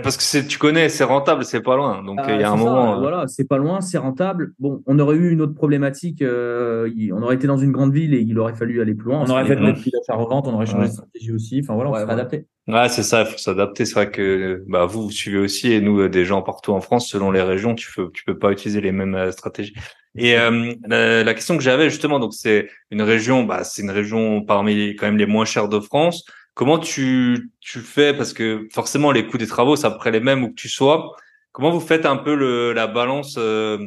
Parce 0.00 0.16
que 0.16 0.22
c'est, 0.22 0.46
tu 0.46 0.58
connais, 0.58 0.88
c'est 0.88 1.04
rentable, 1.04 1.44
c'est 1.44 1.60
pas 1.62 1.76
loin. 1.76 2.02
Donc 2.02 2.18
Ah, 2.22 2.32
il 2.34 2.40
y 2.40 2.44
a 2.44 2.50
un 2.50 2.56
ça, 2.56 2.62
moment. 2.64 2.94
euh, 2.96 2.98
voilà, 3.00 3.26
c'est 3.26 3.46
pas 3.48 3.58
loin, 3.58 3.80
c'est 3.80 3.98
rentable. 3.98 4.52
Bon, 4.58 4.82
on 4.86 4.98
aurait 4.98 5.16
eu 5.16 5.30
une 5.30 5.40
autre 5.42 5.54
problématique. 5.54 6.22
euh, 6.22 6.88
on 7.12 7.22
aurait 7.22 7.34
été 7.36 7.46
dans 7.46 7.58
une 7.58 7.72
grande 7.72 7.92
ville 7.92 8.14
et 8.14 8.20
il 8.20 8.38
aurait 8.38 8.54
fallu 8.54 8.80
aller 8.80 8.94
plus 8.94 9.06
loin. 9.10 9.24
On 9.26 9.30
aurait 9.30 9.44
fait 9.44 9.54
serait- 9.54 9.64
peut-être 9.64 9.80
plus 9.80 9.90
d'achat-revente, 9.90 10.46
on 10.48 10.54
aurait 10.54 10.66
changé 10.66 10.78
Ouais. 10.82 10.86
de 10.88 10.92
stratégie 10.92 11.32
aussi. 11.32 11.60
Enfin 11.62 11.74
voilà, 11.74 11.90
on 11.90 11.92
Ouais, 11.92 11.98
s'est 12.00 12.04
voilà. 12.06 12.20
adapté. 12.22 12.46
Ouais, 12.66 12.88
c'est 12.90 13.02
ça, 13.02 13.22
il 13.22 13.26
faut 13.26 13.38
s'adapter. 13.38 13.84
C'est 13.86 13.94
vrai 13.94 14.10
que 14.10 14.62
bah 14.68 14.84
vous, 14.86 15.04
vous 15.04 15.10
suivez 15.10 15.38
aussi 15.38 15.72
et 15.72 15.80
nous, 15.80 16.00
euh, 16.00 16.08
des 16.08 16.24
gens 16.24 16.42
partout 16.42 16.72
en 16.72 16.80
France, 16.80 17.08
selon 17.08 17.30
les 17.30 17.40
régions, 17.42 17.74
tu 17.74 17.88
peux 17.94 18.10
tu 18.12 18.24
peux 18.24 18.38
pas 18.38 18.50
utiliser 18.52 18.80
les 18.80 18.92
mêmes 18.92 19.14
euh, 19.14 19.30
stratégies. 19.32 19.74
Et 20.16 20.36
euh, 20.38 20.72
la, 20.86 21.22
la 21.22 21.34
question 21.34 21.56
que 21.56 21.62
j'avais 21.62 21.90
justement, 21.90 22.18
donc 22.18 22.34
c'est 22.34 22.68
une 22.90 23.02
région, 23.02 23.44
bah 23.44 23.62
c'est 23.64 23.82
une 23.82 23.90
région 23.90 24.42
parmi 24.42 24.74
les- 24.74 24.96
quand 24.96 25.06
même 25.06 25.16
les 25.18 25.26
moins 25.26 25.44
chères 25.44 25.68
de 25.68 25.80
France. 25.80 26.24
Comment 26.58 26.80
tu 26.80 27.52
fais? 27.62 28.12
Parce 28.12 28.32
que 28.32 28.66
forcément 28.72 29.12
les 29.12 29.28
coûts 29.28 29.38
des 29.38 29.46
travaux, 29.46 29.76
c'est 29.76 29.86
à 29.86 30.10
les 30.10 30.18
mêmes 30.18 30.42
où 30.42 30.48
que 30.48 30.54
tu 30.54 30.68
sois. 30.68 31.14
Comment 31.52 31.70
vous 31.70 31.78
faites 31.78 32.04
un 32.04 32.16
peu 32.16 32.34
la 32.72 32.88
balance 32.88 33.36
euh, 33.38 33.78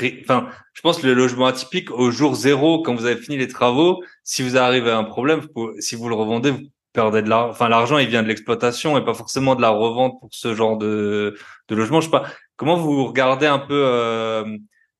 je 0.00 0.80
pense 0.82 0.98
que 0.98 1.06
le 1.08 1.14
logement 1.14 1.46
atypique 1.46 1.90
au 1.90 2.12
jour 2.12 2.36
zéro, 2.36 2.82
quand 2.82 2.94
vous 2.94 3.06
avez 3.06 3.20
fini 3.20 3.36
les 3.38 3.48
travaux, 3.48 4.04
si 4.22 4.44
vous 4.44 4.56
arrivez 4.56 4.90
à 4.90 4.98
un 4.98 5.04
problème, 5.04 5.40
si 5.80 5.96
vous 5.96 6.08
le 6.08 6.14
revendez, 6.14 6.52
vous 6.52 6.62
perdez 6.92 7.22
de 7.22 7.28
l'argent. 7.28 7.50
Enfin, 7.50 7.68
l'argent, 7.68 7.98
il 7.98 8.08
vient 8.08 8.22
de 8.22 8.28
l'exploitation 8.28 8.96
et 8.96 9.04
pas 9.04 9.14
forcément 9.14 9.56
de 9.56 9.62
la 9.62 9.70
revente 9.70 10.20
pour 10.20 10.28
ce 10.32 10.54
genre 10.54 10.78
de, 10.78 11.36
de 11.68 11.74
logement. 11.74 12.00
Je 12.00 12.06
sais 12.06 12.10
pas. 12.12 12.28
Comment 12.56 12.76
vous 12.76 13.04
regardez 13.04 13.46
un 13.46 13.58
peu, 13.58 13.84
euh, 13.84 14.44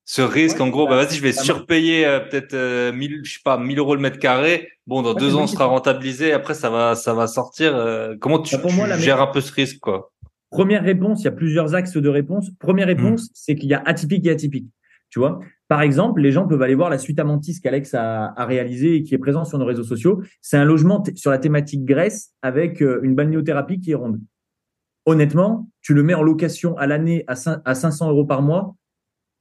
Ce 0.07 0.21
risque, 0.21 0.57
Ouais, 0.57 0.61
en 0.63 0.69
gros, 0.69 0.87
bah, 0.87 0.95
vas-y, 0.97 1.15
je 1.15 1.21
vais 1.21 1.31
surpayer 1.31 2.05
euh, 2.05 2.19
peut-être 2.19 2.53
euh, 2.53 2.93
1000, 2.93 3.21
je 3.23 3.33
sais 3.33 3.39
pas, 3.43 3.57
1000 3.57 3.79
euros 3.79 3.95
le 3.95 4.01
mètre 4.01 4.19
carré. 4.19 4.69
Bon, 4.85 5.01
dans 5.01 5.13
Ouais, 5.13 5.19
deux 5.19 5.35
ans, 5.35 5.39
on 5.39 5.41
une 5.41 5.47
sera 5.47 5.65
rentabilisé. 5.65 6.31
Après, 6.31 6.53
ça 6.53 6.69
va, 6.69 6.93
ça 6.95 7.13
va 7.15 7.25
sortir. 7.27 7.75
euh, 7.75 8.15
comment 8.19 8.39
tu, 8.39 8.55
Bah, 8.55 8.61
pour 8.61 8.71
tu 8.71 8.99
gères 8.99 9.19
un 9.19 9.27
peu 9.27 9.41
ce 9.41 9.51
risque, 9.51 9.79
quoi? 9.79 10.11
Première 10.51 10.83
réponse, 10.83 11.21
il 11.21 11.25
y 11.25 11.27
a 11.27 11.31
plusieurs 11.31 11.73
axes 11.73 11.97
de 11.97 12.07
réponse. 12.07 12.51
Première 12.59 12.87
réponse, 12.87 13.29
c'est 13.33 13.55
qu'il 13.55 13.67
y 13.67 13.73
a 13.73 13.81
atypique 13.85 14.25
et 14.27 14.29
atypique. 14.29 14.67
Tu 15.09 15.19
vois, 15.19 15.39
par 15.67 15.81
exemple, 15.81 16.21
les 16.21 16.31
gens 16.31 16.47
peuvent 16.47 16.61
aller 16.61 16.75
voir 16.75 16.89
la 16.89 16.97
suite 16.97 17.19
Amantis 17.19 17.59
qu'Alex 17.61 17.93
a, 17.93 18.33
a 18.37 18.45
réalisé 18.45 18.95
et 18.97 19.03
qui 19.03 19.15
est 19.15 19.17
présent 19.17 19.43
sur 19.43 19.57
nos 19.57 19.65
réseaux 19.65 19.83
sociaux. 19.83 20.21
C'est 20.41 20.57
un 20.57 20.65
logement 20.65 21.03
sur 21.15 21.31
la 21.31 21.39
thématique 21.39 21.83
Grèce 21.83 22.31
avec 22.41 22.81
euh, 22.81 22.99
une 23.03 23.15
balnéothérapie 23.15 23.79
qui 23.81 23.91
est 23.91 23.95
ronde. 23.95 24.19
Honnêtement, 25.05 25.69
tu 25.81 25.93
le 25.93 26.03
mets 26.03 26.13
en 26.13 26.23
location 26.23 26.77
à 26.77 26.87
l'année 26.87 27.23
à, 27.27 27.35
à 27.65 27.75
500 27.75 28.09
euros 28.09 28.25
par 28.25 28.41
mois, 28.41 28.75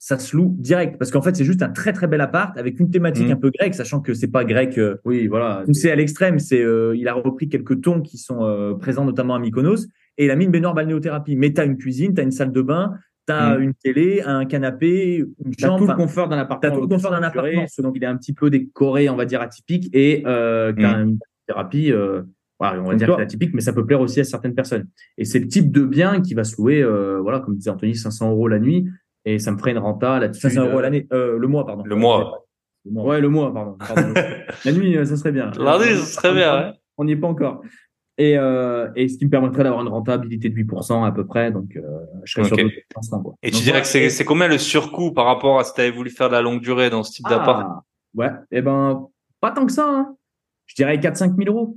ça 0.06 0.18
se 0.18 0.36
loue 0.36 0.54
direct 0.58 0.98
parce 0.98 1.10
qu'en 1.10 1.22
fait, 1.22 1.34
c'est 1.34 1.46
juste 1.46 1.62
un 1.62 1.70
très 1.70 1.94
très 1.94 2.06
bel 2.06 2.20
appart 2.20 2.58
avec 2.58 2.78
une 2.78 2.90
thématique 2.90 3.24
Mhm. 3.24 3.32
un 3.32 3.36
peu 3.36 3.50
grecque, 3.58 3.74
sachant 3.74 4.00
que 4.02 4.12
c'est 4.12 4.28
pas 4.30 4.44
grec. 4.44 4.76
euh, 4.76 4.96
Oui, 5.06 5.28
voilà. 5.28 5.62
poussé 5.64 5.90
à 5.90 5.96
l'extrême. 5.96 6.38
C'est, 6.38 6.60
euh, 6.62 6.94
il 6.94 7.08
a 7.08 7.14
repris 7.14 7.48
quelques 7.48 7.80
tons 7.80 8.02
qui 8.02 8.18
sont 8.18 8.44
euh, 8.44 8.74
présents 8.74 9.06
notamment 9.06 9.34
à 9.34 9.38
Mykonos 9.38 9.86
et 10.18 10.26
il 10.26 10.30
a 10.30 10.36
mis 10.36 10.44
une 10.44 10.50
baignoire 10.50 10.74
balnéothérapie. 10.74 11.36
Mais 11.36 11.54
t'as 11.54 11.64
une 11.64 11.78
cuisine, 11.78 12.12
t'as 12.12 12.22
une 12.22 12.32
salle 12.32 12.52
de 12.52 12.60
bain, 12.60 12.92
t'as 13.24 13.56
Mm. 13.58 13.62
une 13.62 13.72
télé, 13.82 14.20
un 14.26 14.44
canapé, 14.44 15.24
une 15.42 15.54
T'as 15.54 15.68
chambre. 15.68 15.86
tout 15.86 15.90
le 15.90 15.96
confort 15.96 16.28
d'un 16.28 16.36
appartement. 16.36 16.70
t'as 16.70 16.76
tout 16.76 16.82
le 16.82 16.94
confort 16.94 17.10
d'un 17.10 17.22
appartement. 17.22 17.64
Donc, 17.78 17.94
il 17.96 18.02
est 18.04 18.06
un 18.06 18.16
petit 18.18 18.34
peu 18.34 18.50
décoré, 18.50 19.08
on 19.08 19.16
va 19.16 19.24
dire, 19.24 19.40
atypique 19.40 19.88
et 19.94 20.22
euh, 20.26 20.74
qui 20.74 20.84
a 20.84 20.98
une 21.00 21.18
thérapie, 21.46 21.90
euh, 21.92 22.20
voilà, 22.60 22.82
on 22.82 22.88
va 22.88 22.94
dire 22.94 23.08
que 23.08 23.14
c'est 23.16 23.22
atypique, 23.22 23.54
mais 23.54 23.62
ça 23.62 23.72
peut 23.72 23.86
plaire 23.86 24.02
aussi 24.02 24.20
à 24.20 24.24
certaines 24.24 24.54
personnes. 24.54 24.84
Et 25.16 25.24
c'est 25.24 25.38
le 25.38 25.48
type 25.48 25.72
de 25.72 25.82
bien 25.86 26.20
qui 26.20 26.34
va 26.34 26.44
se 26.44 26.56
louer, 26.60 26.82
euh, 26.82 27.20
voilà, 27.22 27.40
comme 27.40 27.54
disait 27.56 27.70
Anthony, 27.70 27.94
500 27.94 28.30
euros 28.32 28.48
la 28.48 28.58
nuit 28.58 28.86
et 29.24 29.38
ça 29.38 29.50
me 29.52 29.58
ferait 29.58 29.70
une 29.72 29.78
renta 29.78 30.18
là-dessus. 30.18 30.40
500 30.42 30.66
euros 30.66 30.80
l'année, 30.80 31.06
euh, 31.12 31.38
le 31.38 31.46
mois, 31.48 31.64
pardon. 31.66 31.82
Le 31.84 31.96
mois. 31.96 32.44
Le 32.84 32.92
mois. 32.92 33.04
Ouais, 33.06 33.20
le 33.20 33.28
mois, 33.28 33.52
pardon. 33.52 33.76
pardon. 33.78 34.12
la 34.64 34.72
nuit, 34.72 34.96
euh, 34.96 35.04
ça 35.04 35.16
serait 35.16 35.32
bien. 35.32 35.50
Lundi, 35.58 35.84
ce 35.96 36.06
serait 36.14 36.34
bien, 36.34 36.54
ouais. 36.68 36.72
On 36.98 37.04
n'y 37.04 37.12
est 37.12 37.16
pas 37.16 37.28
encore. 37.28 37.62
Et, 38.16 38.38
euh, 38.38 38.88
et 38.94 39.08
ce 39.08 39.18
qui 39.18 39.24
me 39.24 39.30
permettrait 39.30 39.64
d'avoir 39.64 39.82
une 39.82 39.88
rentabilité 39.88 40.48
de 40.48 40.54
8% 40.54 41.04
à 41.04 41.10
peu 41.10 41.26
près. 41.26 41.50
Donc, 41.50 41.74
euh, 41.76 41.82
je 42.24 42.32
serais 42.32 42.42
Ok. 42.52 42.58
sur 42.60 42.68
d'autres 42.68 43.22
quoi. 43.22 43.34
Et 43.42 43.50
Donc, 43.50 43.58
tu 43.58 43.64
dirais 43.64 43.70
voilà. 43.72 43.80
que 43.80 43.86
c'est, 43.88 44.08
c'est 44.10 44.24
combien 44.24 44.46
le 44.46 44.58
surcoût 44.58 45.10
par 45.12 45.24
rapport 45.26 45.58
à 45.58 45.64
si 45.64 45.74
tu 45.74 45.80
avais 45.80 45.90
voulu 45.90 46.10
faire 46.10 46.28
de 46.28 46.34
la 46.34 46.42
longue 46.42 46.60
durée 46.60 46.90
dans 46.90 47.02
ce 47.02 47.10
type 47.12 47.26
d'appart? 47.28 47.66
Ah, 47.68 47.82
ouais, 48.14 48.30
eh 48.52 48.62
ben, 48.62 49.08
pas 49.40 49.50
tant 49.50 49.66
que 49.66 49.72
ça. 49.72 49.88
Hein. 49.88 50.16
Je 50.66 50.76
dirais 50.76 50.96
4-5 50.98 51.34
000 51.36 51.48
euros. 51.56 51.76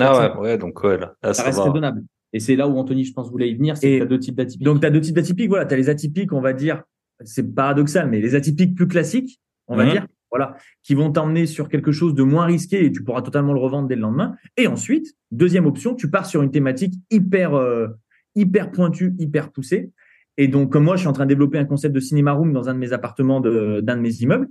Ah 0.00 0.32
ouais, 0.34 0.40
ouais, 0.40 0.58
donc 0.58 0.82
ouais, 0.82 0.96
là, 0.98 1.14
là, 1.22 1.34
Ça 1.34 1.34
ça, 1.34 1.42
reste 1.44 1.58
va. 1.58 1.64
raisonnable. 1.64 2.02
Et 2.32 2.40
c'est 2.40 2.56
là 2.56 2.68
où 2.68 2.76
Anthony, 2.78 3.04
je 3.04 3.12
pense, 3.12 3.30
voulait 3.30 3.50
y 3.50 3.54
venir. 3.54 3.76
C'est 3.76 3.96
tu 3.96 4.02
as 4.02 4.06
deux 4.06 4.18
types 4.18 4.36
d'atypiques. 4.36 4.64
Donc, 4.64 4.80
tu 4.80 4.86
as 4.86 4.90
deux 4.90 5.00
types 5.00 5.14
d'atypiques. 5.16 5.48
Voilà, 5.48 5.66
tu 5.66 5.74
as 5.74 5.76
les 5.76 5.88
atypiques, 5.88 6.32
on 6.32 6.40
va 6.40 6.52
dire, 6.52 6.82
c'est 7.24 7.54
paradoxal, 7.54 8.08
mais 8.08 8.20
les 8.20 8.34
atypiques 8.34 8.74
plus 8.74 8.86
classiques, 8.88 9.40
on 9.66 9.76
va 9.76 9.84
Mhm. 9.84 9.90
dire, 9.90 10.06
voilà, 10.30 10.56
qui 10.84 10.94
vont 10.94 11.10
t'emmener 11.10 11.46
sur 11.46 11.68
quelque 11.68 11.90
chose 11.90 12.14
de 12.14 12.22
moins 12.22 12.44
risqué 12.46 12.84
et 12.84 12.92
tu 12.92 13.02
pourras 13.02 13.22
totalement 13.22 13.52
le 13.52 13.58
revendre 13.58 13.88
dès 13.88 13.96
le 13.96 14.02
lendemain. 14.02 14.36
Et 14.56 14.68
ensuite, 14.68 15.14
deuxième 15.32 15.66
option, 15.66 15.94
tu 15.96 16.08
pars 16.08 16.24
sur 16.24 16.40
une 16.42 16.52
thématique 16.52 16.94
hyper, 17.10 17.54
euh, 17.54 17.88
hyper 18.36 18.70
pointue, 18.70 19.12
hyper 19.18 19.50
poussée. 19.50 19.90
Et 20.36 20.46
donc, 20.46 20.70
comme 20.72 20.84
moi, 20.84 20.94
je 20.94 21.00
suis 21.00 21.08
en 21.08 21.12
train 21.12 21.24
de 21.24 21.30
développer 21.30 21.58
un 21.58 21.64
concept 21.64 21.94
de 21.94 22.00
cinéma 22.00 22.30
room 22.32 22.52
dans 22.52 22.68
un 22.68 22.74
de 22.74 22.78
mes 22.78 22.92
appartements 22.92 23.40
de- 23.40 23.80
d'un 23.82 23.96
de, 23.96 24.00
mes 24.02 24.14
immeubles, 24.22 24.48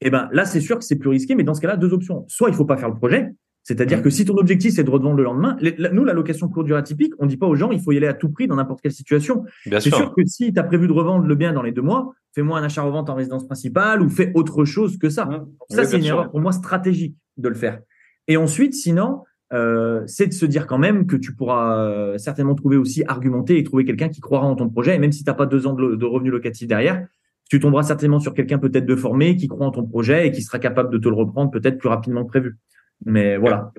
et 0.00 0.10
ben 0.10 0.28
là, 0.32 0.44
c'est 0.46 0.60
sûr 0.60 0.78
que 0.78 0.84
c'est 0.84 0.96
plus 0.96 1.10
risqué, 1.10 1.34
mais 1.34 1.44
dans 1.44 1.54
ce 1.54 1.60
cas-là, 1.60 1.76
deux 1.76 1.92
options. 1.92 2.24
Soit 2.28 2.48
il 2.48 2.54
faut 2.54 2.64
pas 2.64 2.76
faire 2.78 2.88
le 2.88 2.94
projet, 2.94 3.28
c'est-à-dire 3.68 3.98
Mhm. 3.98 4.04
que 4.04 4.08
si 4.10 4.24
ton 4.24 4.34
objectif 4.38 4.72
c'est 4.74 4.82
de 4.82 4.88
revendre 4.90 5.16
le 5.18 5.24
lendemain, 5.24 5.56
les- 5.60 5.74
la- 5.76 5.90
nous, 5.90 6.02
la 6.02 6.14
location 6.14 6.48
courte 6.48 6.64
durée 6.64 6.78
atypique, 6.78 7.12
on 7.18 7.26
dit 7.26 7.36
pas 7.36 7.46
aux 7.46 7.54
gens, 7.54 7.70
il 7.70 7.80
faut 7.80 7.92
y 7.92 7.98
aller 7.98 8.06
à 8.06 8.14
tout 8.14 8.30
prix 8.30 8.46
dans 8.46 8.56
n'importe 8.56 8.80
quelle 8.80 8.92
situation. 8.92 9.44
Bien 9.66 9.78
C'est 9.78 9.90
sûr. 9.90 9.98
sûr 9.98 10.14
que 10.14 10.24
si 10.24 10.54
tu 10.54 10.58
as 10.58 10.62
prévu 10.64 10.88
de 10.88 10.92
revendre 10.92 11.26
le 11.26 11.34
bien 11.34 11.52
dans 11.52 11.60
les 11.62 11.72
deux 11.72 11.82
mois, 11.82 12.14
fais-moi 12.34 12.58
un 12.58 12.62
achat-revente 12.62 13.10
en 13.10 13.14
résidence 13.14 13.44
principale 13.46 14.00
ou 14.00 14.08
fais 14.08 14.32
autre 14.34 14.64
chose 14.64 14.96
que 14.96 15.10
ça. 15.10 15.26
Donc 15.26 15.48
ça, 15.68 15.82
Oui, 15.82 15.86
c'est 15.86 15.96
une 15.98 16.02
sûr. 16.04 16.14
erreur 16.14 16.30
pour 16.30 16.40
moi 16.40 16.52
stratégique 16.52 17.14
de 17.36 17.48
le 17.50 17.54
faire. 17.54 17.80
Et 18.26 18.38
ensuite, 18.38 18.72
sinon, 18.72 19.24
euh, 19.52 20.02
c'est 20.06 20.26
de 20.28 20.32
se 20.32 20.46
dire 20.46 20.66
quand 20.66 20.78
même 20.78 21.06
que 21.06 21.16
tu 21.16 21.34
pourras 21.34 21.76
euh, 21.84 22.16
certainement 22.18 22.54
trouver 22.54 22.78
aussi 22.78 23.04
argumenter 23.06 23.58
et 23.58 23.64
trouver 23.64 23.84
quelqu'un 23.84 24.08
qui 24.08 24.20
croira 24.20 24.46
en 24.46 24.54
ton 24.56 24.68
projet. 24.70 24.94
Et 24.94 24.98
même 24.98 25.12
si 25.12 25.24
tu 25.24 25.30
n'as 25.30 25.34
pas 25.34 25.46
deux 25.46 25.66
ans 25.66 25.74
de, 25.74 25.94
de 25.94 26.04
revenus 26.06 26.32
locatifs 26.32 26.68
derrière, 26.68 27.06
tu 27.50 27.60
tomberas 27.60 27.82
certainement 27.82 28.18
sur 28.20 28.32
quelqu'un 28.34 28.58
peut-être 28.58 28.84
de 28.86 28.96
formé 28.96 29.36
qui 29.36 29.46
croit 29.48 29.66
en 29.66 29.70
ton 29.70 29.84
projet 29.86 30.26
et 30.26 30.32
qui 30.32 30.42
sera 30.42 30.58
capable 30.58 30.90
de 30.90 30.98
te 30.98 31.08
le 31.08 31.14
reprendre 31.14 31.50
peut-être 31.50 31.78
plus 31.78 31.88
rapidement 31.90 32.24
que 32.24 32.28
prévu. 32.28 32.56
Mais 33.04 33.36
voilà. 33.36 33.72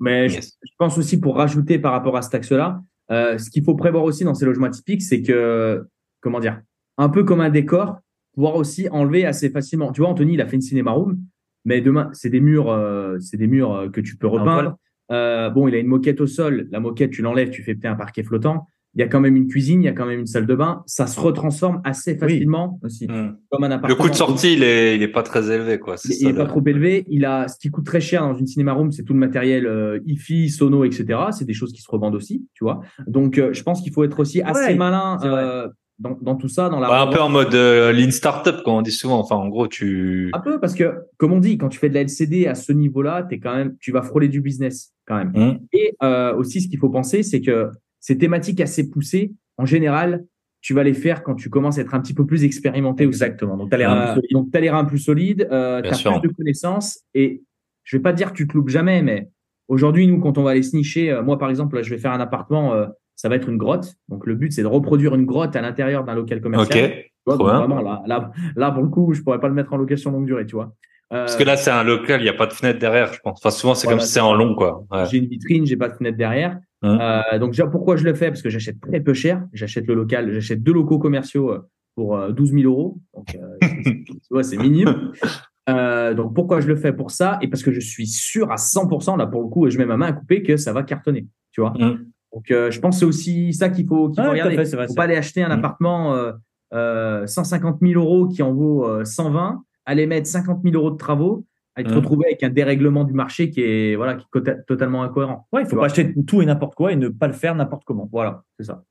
Mais 0.00 0.28
je, 0.28 0.36
Yes. 0.36 0.58
je 0.62 0.72
pense 0.78 0.98
aussi 0.98 1.20
pour 1.20 1.36
rajouter 1.36 1.78
par 1.78 1.92
rapport 1.92 2.16
à 2.16 2.22
ce 2.22 2.30
taxe-là, 2.30 2.82
euh, 3.10 3.38
ce 3.38 3.50
qu'il 3.50 3.64
faut 3.64 3.74
prévoir 3.74 4.04
aussi 4.04 4.24
dans 4.24 4.34
ces 4.34 4.44
logements 4.44 4.66
atypiques, 4.66 5.02
c'est 5.02 5.22
que, 5.22 5.86
comment 6.20 6.40
dire, 6.40 6.60
un 6.98 7.08
peu 7.08 7.24
comme 7.24 7.40
un 7.40 7.50
décor, 7.50 8.00
pouvoir 8.34 8.56
aussi 8.56 8.88
enlever 8.90 9.24
assez 9.26 9.50
facilement. 9.50 9.92
Tu 9.92 10.00
vois, 10.00 10.10
Anthony, 10.10 10.34
il 10.34 10.40
a 10.40 10.46
fait 10.46 10.56
une 10.56 10.62
cinéma 10.62 10.92
room, 10.92 11.18
mais 11.64 11.80
demain, 11.80 12.10
c'est 12.12 12.30
des 12.30 12.40
murs, 12.40 12.70
euh, 12.70 13.18
c'est 13.18 13.36
des 13.36 13.46
murs 13.46 13.74
euh, 13.74 13.88
que 13.88 14.00
tu 14.00 14.16
peux 14.16 14.26
repeindre. 14.26 14.76
Euh, 15.10 15.50
bon, 15.50 15.68
il 15.68 15.74
a 15.74 15.78
une 15.78 15.86
moquette 15.86 16.20
au 16.20 16.26
sol. 16.26 16.68
La 16.70 16.80
moquette, 16.80 17.10
tu 17.10 17.22
l'enlèves, 17.22 17.50
tu 17.50 17.62
fais 17.62 17.74
peut-être 17.74 17.92
un 17.92 17.96
parquet 17.96 18.22
flottant. 18.22 18.68
Il 18.98 19.00
y 19.00 19.04
a 19.04 19.06
quand 19.06 19.20
même 19.20 19.36
une 19.36 19.46
cuisine, 19.46 19.80
il 19.80 19.86
y 19.86 19.88
a 19.88 19.92
quand 19.92 20.06
même 20.06 20.18
une 20.18 20.26
salle 20.26 20.44
de 20.46 20.56
bain. 20.56 20.82
Ça 20.86 21.06
se 21.06 21.20
retransforme 21.20 21.80
assez 21.84 22.16
facilement 22.18 22.80
Aussi. 22.82 23.06
Hmm. 23.06 23.36
comme 23.48 23.62
un 23.62 23.68
Le 23.68 23.74
appartement. 23.74 24.02
coût 24.04 24.10
de 24.10 24.14
sortie, 24.16 24.54
il 24.54 24.64
est, 24.64 24.96
il 24.96 25.02
est 25.04 25.08
pas 25.08 25.22
très 25.22 25.52
élevé, 25.52 25.78
quoi. 25.78 25.94
Il 26.04 26.12
ça, 26.14 26.26
n'est 26.26 26.32
le- 26.32 26.38
pas 26.38 26.46
trop 26.46 26.62
élevé. 26.66 27.04
Il 27.08 27.24
a 27.24 27.46
ce 27.46 27.56
qui 27.60 27.70
coûte 27.70 27.86
très 27.86 28.00
cher 28.00 28.22
dans 28.22 28.34
une 28.34 28.48
cinéma 28.48 28.72
room, 28.72 28.90
c'est 28.90 29.04
tout 29.04 29.12
le 29.12 29.20
matériel 29.20 29.66
euh, 29.66 30.00
hi-fi, 30.04 30.50
sono, 30.50 30.84
etc. 30.84 31.06
C'est 31.30 31.44
des 31.44 31.54
choses 31.54 31.72
qui 31.72 31.80
se 31.80 31.88
revendent 31.88 32.16
aussi, 32.16 32.44
tu 32.54 32.64
vois. 32.64 32.80
Donc, 33.06 33.38
euh, 33.38 33.52
je 33.52 33.62
pense 33.62 33.82
qu'il 33.82 33.92
faut 33.92 34.02
être 34.02 34.18
aussi 34.18 34.42
assez 34.42 34.72
Ouais, 34.72 34.74
malin 34.74 35.16
euh, 35.22 35.68
dans, 36.00 36.18
dans 36.20 36.34
tout 36.34 36.48
ça, 36.48 36.68
dans 36.68 36.80
la 36.80 36.90
Ouais, 36.90 36.96
un 36.96 37.06
peu 37.12 37.20
en 37.20 37.28
mode 37.28 37.54
euh, 37.54 37.92
lean 37.92 38.10
startup, 38.10 38.62
comme 38.64 38.74
on 38.74 38.82
dit 38.82 38.90
souvent. 38.90 39.20
Enfin, 39.20 39.36
en 39.36 39.48
gros, 39.48 39.68
tu. 39.68 40.30
Un 40.32 40.40
peu 40.40 40.58
parce 40.58 40.74
que, 40.74 40.92
comme 41.18 41.32
on 41.32 41.38
dit, 41.38 41.56
quand 41.56 41.68
tu 41.68 41.78
fais 41.78 41.88
de 41.88 41.94
la 41.94 42.00
LCD 42.02 42.48
à 42.48 42.56
ce 42.56 42.72
niveau-là, 42.72 43.22
t'es 43.30 43.38
quand 43.38 43.54
même, 43.54 43.76
tu 43.78 43.92
vas 43.92 44.02
frôler 44.02 44.26
du 44.26 44.40
business 44.40 44.92
quand 45.06 45.16
même. 45.16 45.30
Hmm. 45.34 45.58
Et 45.72 45.94
euh, 46.02 46.34
aussi, 46.34 46.60
ce 46.60 46.66
qu'il 46.68 46.78
faut 46.80 46.90
penser, 46.90 47.22
c'est 47.22 47.40
que 47.40 47.68
ces 48.08 48.16
thématiques 48.16 48.60
assez 48.62 48.88
poussées, 48.88 49.34
en 49.58 49.66
général, 49.66 50.24
tu 50.62 50.72
vas 50.72 50.82
les 50.82 50.94
faire 50.94 51.22
quand 51.22 51.34
tu 51.34 51.50
commences 51.50 51.76
à 51.76 51.82
être 51.82 51.94
un 51.94 52.00
petit 52.00 52.14
peu 52.14 52.24
plus 52.24 52.42
expérimenté 52.42 53.04
aussi. 53.04 53.22
Exactement. 53.22 53.58
Donc, 53.58 53.68
tu 53.68 53.74
as 53.74 53.78
l'air 53.78 53.90
un 53.90 53.96
peu 53.96 54.02
Euh, 54.10 54.14
solide. 54.14 54.32
donc, 54.32 54.50
tu 54.50 54.56
as 54.56 54.60
les 54.62 54.70
reins 54.70 54.84
plus 54.86 54.98
solides, 54.98 55.46
euh, 55.52 55.82
tu 55.82 55.88
as 55.90 55.92
sûr. 55.92 56.18
plus 56.20 56.30
de 56.30 56.34
connaissances. 56.34 57.00
Et 57.14 57.42
je 57.84 57.96
vais 57.98 58.02
pas 58.02 58.14
dire 58.14 58.32
que 58.32 58.36
tu 58.38 58.48
te 58.48 58.54
loupes 58.54 58.70
jamais, 58.70 59.02
mais 59.02 59.28
aujourd'hui, 59.68 60.06
nous, 60.06 60.20
quand 60.20 60.38
on 60.38 60.42
va 60.42 60.52
aller 60.52 60.62
se 60.62 60.74
nicher, 60.74 61.10
euh, 61.12 61.22
moi, 61.22 61.38
par 61.38 61.50
exemple, 61.50 61.76
là, 61.76 61.82
je 61.82 61.90
vais 61.90 61.98
faire 61.98 62.12
un 62.12 62.20
appartement, 62.20 62.72
euh, 62.72 62.86
ça 63.14 63.28
va 63.28 63.36
être 63.36 63.48
une 63.50 63.58
grotte. 63.58 63.94
Donc, 64.08 64.24
le 64.26 64.34
but, 64.36 64.52
c'est 64.52 64.62
de 64.62 64.66
reproduire 64.68 65.14
une 65.14 65.26
grotte 65.26 65.54
à 65.54 65.60
l'intérieur 65.60 66.02
d'un 66.04 66.14
local 66.14 66.38
Ok. 66.38 66.44
commercial. 66.44 66.90
Tu 66.90 67.12
vois, 67.26 67.36
donc, 67.36 67.46
vraiment, 67.46 67.82
là, 67.82 68.02
là, 68.06 68.30
là, 68.56 68.70
pour 68.70 68.82
le 68.84 68.88
coup, 68.88 69.12
je 69.12 69.20
pourrais 69.22 69.40
pas 69.40 69.48
le 69.48 69.54
mettre 69.54 69.74
en 69.74 69.76
location 69.76 70.10
longue 70.12 70.24
durée, 70.26 70.46
tu 70.46 70.54
vois. 70.56 70.72
Euh, 71.12 71.24
Parce 71.24 71.36
que 71.36 71.44
là, 71.44 71.56
c'est 71.58 71.70
un 71.70 71.84
local, 71.84 72.20
il 72.20 72.24
n'y 72.24 72.30
a 72.30 72.34
pas 72.34 72.46
de 72.46 72.52
fenêtre 72.54 72.78
derrière, 72.78 73.12
je 73.12 73.20
pense. 73.20 73.38
Enfin, 73.42 73.50
souvent, 73.50 73.74
c'est 73.74 73.86
Voilà, 73.86 73.98
comme 73.98 74.06
si 74.06 74.12
c'est 74.12 74.20
en 74.20 74.34
long, 74.34 74.54
quoi. 74.54 74.84
Ouais. 74.90 75.04
j'ai 75.10 75.18
une 75.18 75.26
vitrine, 75.26 75.66
j'ai 75.66 75.76
pas 75.76 75.88
de 75.88 75.94
fenêtre 75.94 76.16
derrière. 76.18 76.58
Hum. 76.82 76.98
Euh, 77.00 77.38
donc 77.38 77.50
déjà, 77.50 77.66
pourquoi 77.66 77.96
je 77.96 78.04
le 78.04 78.14
fais? 78.14 78.28
Parce 78.28 78.42
que 78.42 78.50
j'achète 78.50 78.80
très 78.80 79.00
peu 79.00 79.14
cher. 79.14 79.44
J'achète 79.52 79.86
le 79.86 79.94
local, 79.94 80.32
j'achète 80.32 80.62
deux 80.62 80.72
locaux 80.72 80.98
commerciaux 80.98 81.50
euh, 81.50 81.68
pour 81.96 82.16
euh, 82.16 82.30
12 82.30 82.52
000 82.52 82.64
euros. 82.72 82.98
Donc, 83.14 83.34
euh, 83.34 83.56
c'est- 83.82 84.04
tu 84.04 84.18
vois, 84.30 84.42
c'est 84.44 84.56
minime. 84.56 85.12
Euh, 85.70 86.14
donc 86.14 86.34
pourquoi 86.34 86.60
je 86.62 86.66
le 86.66 86.76
fais 86.76 86.94
pour 86.94 87.10
ça? 87.10 87.38
Et 87.42 87.48
parce 87.48 87.62
que 87.62 87.70
je 87.72 87.80
suis 87.80 88.06
sûr 88.06 88.50
à 88.50 88.56
100% 88.56 89.16
là 89.18 89.26
pour 89.26 89.42
le 89.42 89.48
coup, 89.48 89.66
et 89.66 89.70
je 89.70 89.76
mets 89.76 89.84
ma 89.84 89.98
main 89.98 90.06
à 90.06 90.12
couper 90.14 90.42
que 90.42 90.56
ça 90.56 90.72
va 90.72 90.82
cartonner. 90.82 91.26
Tu 91.52 91.60
vois. 91.60 91.74
Hum. 91.78 92.06
Donc 92.32 92.50
euh, 92.50 92.70
je 92.70 92.80
pense 92.80 92.94
que 92.94 93.00
c'est 93.00 93.04
aussi 93.04 93.52
ça 93.52 93.68
qu'il 93.68 93.86
faut, 93.86 94.08
qu'il 94.08 94.24
faut 94.24 94.30
regarder. 94.30 94.64
c'est 94.64 94.76
vrai, 94.76 94.88
faut 94.88 94.94
pas 94.94 95.02
aller 95.02 95.16
acheter 95.16 95.42
un 95.42 95.48
Mm. 95.50 95.58
appartement 95.58 96.14
euh, 96.14 96.32
euh, 96.72 97.26
150 97.26 97.80
000 97.82 98.00
euros 98.02 98.28
qui 98.28 98.42
en 98.42 98.54
vaut 98.54 98.86
euh, 98.86 99.04
120, 99.04 99.62
aller 99.84 100.06
mettre 100.06 100.26
50 100.26 100.62
000 100.64 100.74
euros 100.74 100.90
de 100.90 100.96
travaux, 100.96 101.44
et 101.78 101.84
te 101.84 101.90
Mm. 101.92 101.96
retrouver 101.96 102.26
avec 102.26 102.42
un 102.42 102.48
dérèglement 102.50 103.04
du 103.04 103.12
marché 103.12 103.50
qui 103.50 103.60
est 103.62 103.96
voilà 103.96 104.14
qui 104.16 104.26
est 104.36 104.64
totalement 104.66 105.02
incohérent. 105.02 105.46
Ouais, 105.52 105.62
il 105.62 105.64
faut 105.64 105.70
pas 105.72 105.76
vois. 105.76 105.86
acheter 105.86 106.14
tout 106.26 106.42
et 106.42 106.46
n'importe 106.46 106.74
quoi 106.74 106.92
et 106.92 106.96
ne 106.96 107.08
pas 107.08 107.26
le 107.26 107.32
faire 107.32 107.54
n'importe 107.54 107.84
comment. 107.84 108.08
Voilà, 108.10 108.42
c'est 108.58 108.64
ça. 108.64 108.82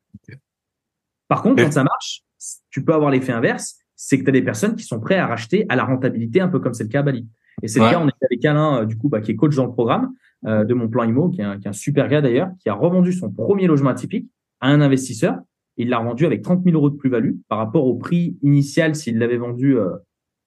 Par 1.28 1.42
contre, 1.42 1.62
quand 1.64 1.72
ça 1.72 1.84
marche, 1.84 2.22
tu 2.70 2.84
peux 2.84 2.94
avoir 2.94 3.12
l'effet 3.12 3.34
inverse, 3.34 3.78
c'est 3.96 4.18
que 4.20 4.24
tu 4.24 4.30
as 4.30 4.34
des 4.34 4.42
personnes 4.42 4.76
qui 4.76 4.84
sont 4.84 5.00
prêtes 5.00 5.20
à 5.20 5.28
racheter 5.28 5.66
à 5.70 5.76
la 5.76 5.84
rentabilité, 5.84 6.40
un 6.40 6.48
peu 6.48 6.60
comme 6.60 6.74
c'est 6.74 6.84
le 6.84 6.90
cas 6.90 7.00
à 7.00 7.04
Bali. 7.04 7.28
Et 7.64 7.68
c'est 7.68 7.80
Ouais. 7.80 7.88
le 7.88 7.92
cas, 7.94 8.00
on 8.00 8.08
était 8.08 8.26
avec 8.30 8.46
Alain, 8.46 8.82
euh, 8.82 8.86
du 8.86 8.98
coup, 8.98 9.10
bah, 9.10 9.20
qui 9.20 9.32
est 9.32 9.36
coach 9.36 9.56
dans 9.56 9.66
le 9.66 9.72
programme 9.72 10.14
euh, 10.46 10.64
de 10.64 10.74
mon 10.76 10.88
plan 10.88 11.04
IMO, 11.04 11.30
qui 11.30 11.42
est, 11.42 11.44
un, 11.44 11.58
qui 11.60 11.66
est 11.66 11.70
un 11.70 11.74
super 11.74 12.08
gars 12.08 12.22
d'ailleurs, 12.22 12.50
qui 12.60 12.70
a 12.70 12.74
revendu 12.76 13.12
son 13.12 13.32
premier 13.32 13.66
logement 13.68 13.90
atypique 13.90 14.30
à 14.62 14.70
un 14.70 14.80
investisseur. 14.82 15.38
Il 15.78 15.90
l'a 15.90 15.98
revendu 15.98 16.26
avec 16.28 16.44
30 16.44 16.64
000 16.64 16.76
euros 16.78 16.90
de 16.92 16.96
plus-value 16.96 17.34
par 17.50 17.58
rapport 17.58 17.86
au 17.88 17.96
prix 17.96 18.38
initial 18.44 18.96
s'il 18.96 19.18
l'avait 19.18 19.38
vendu 19.38 19.76
euh, 19.78 19.90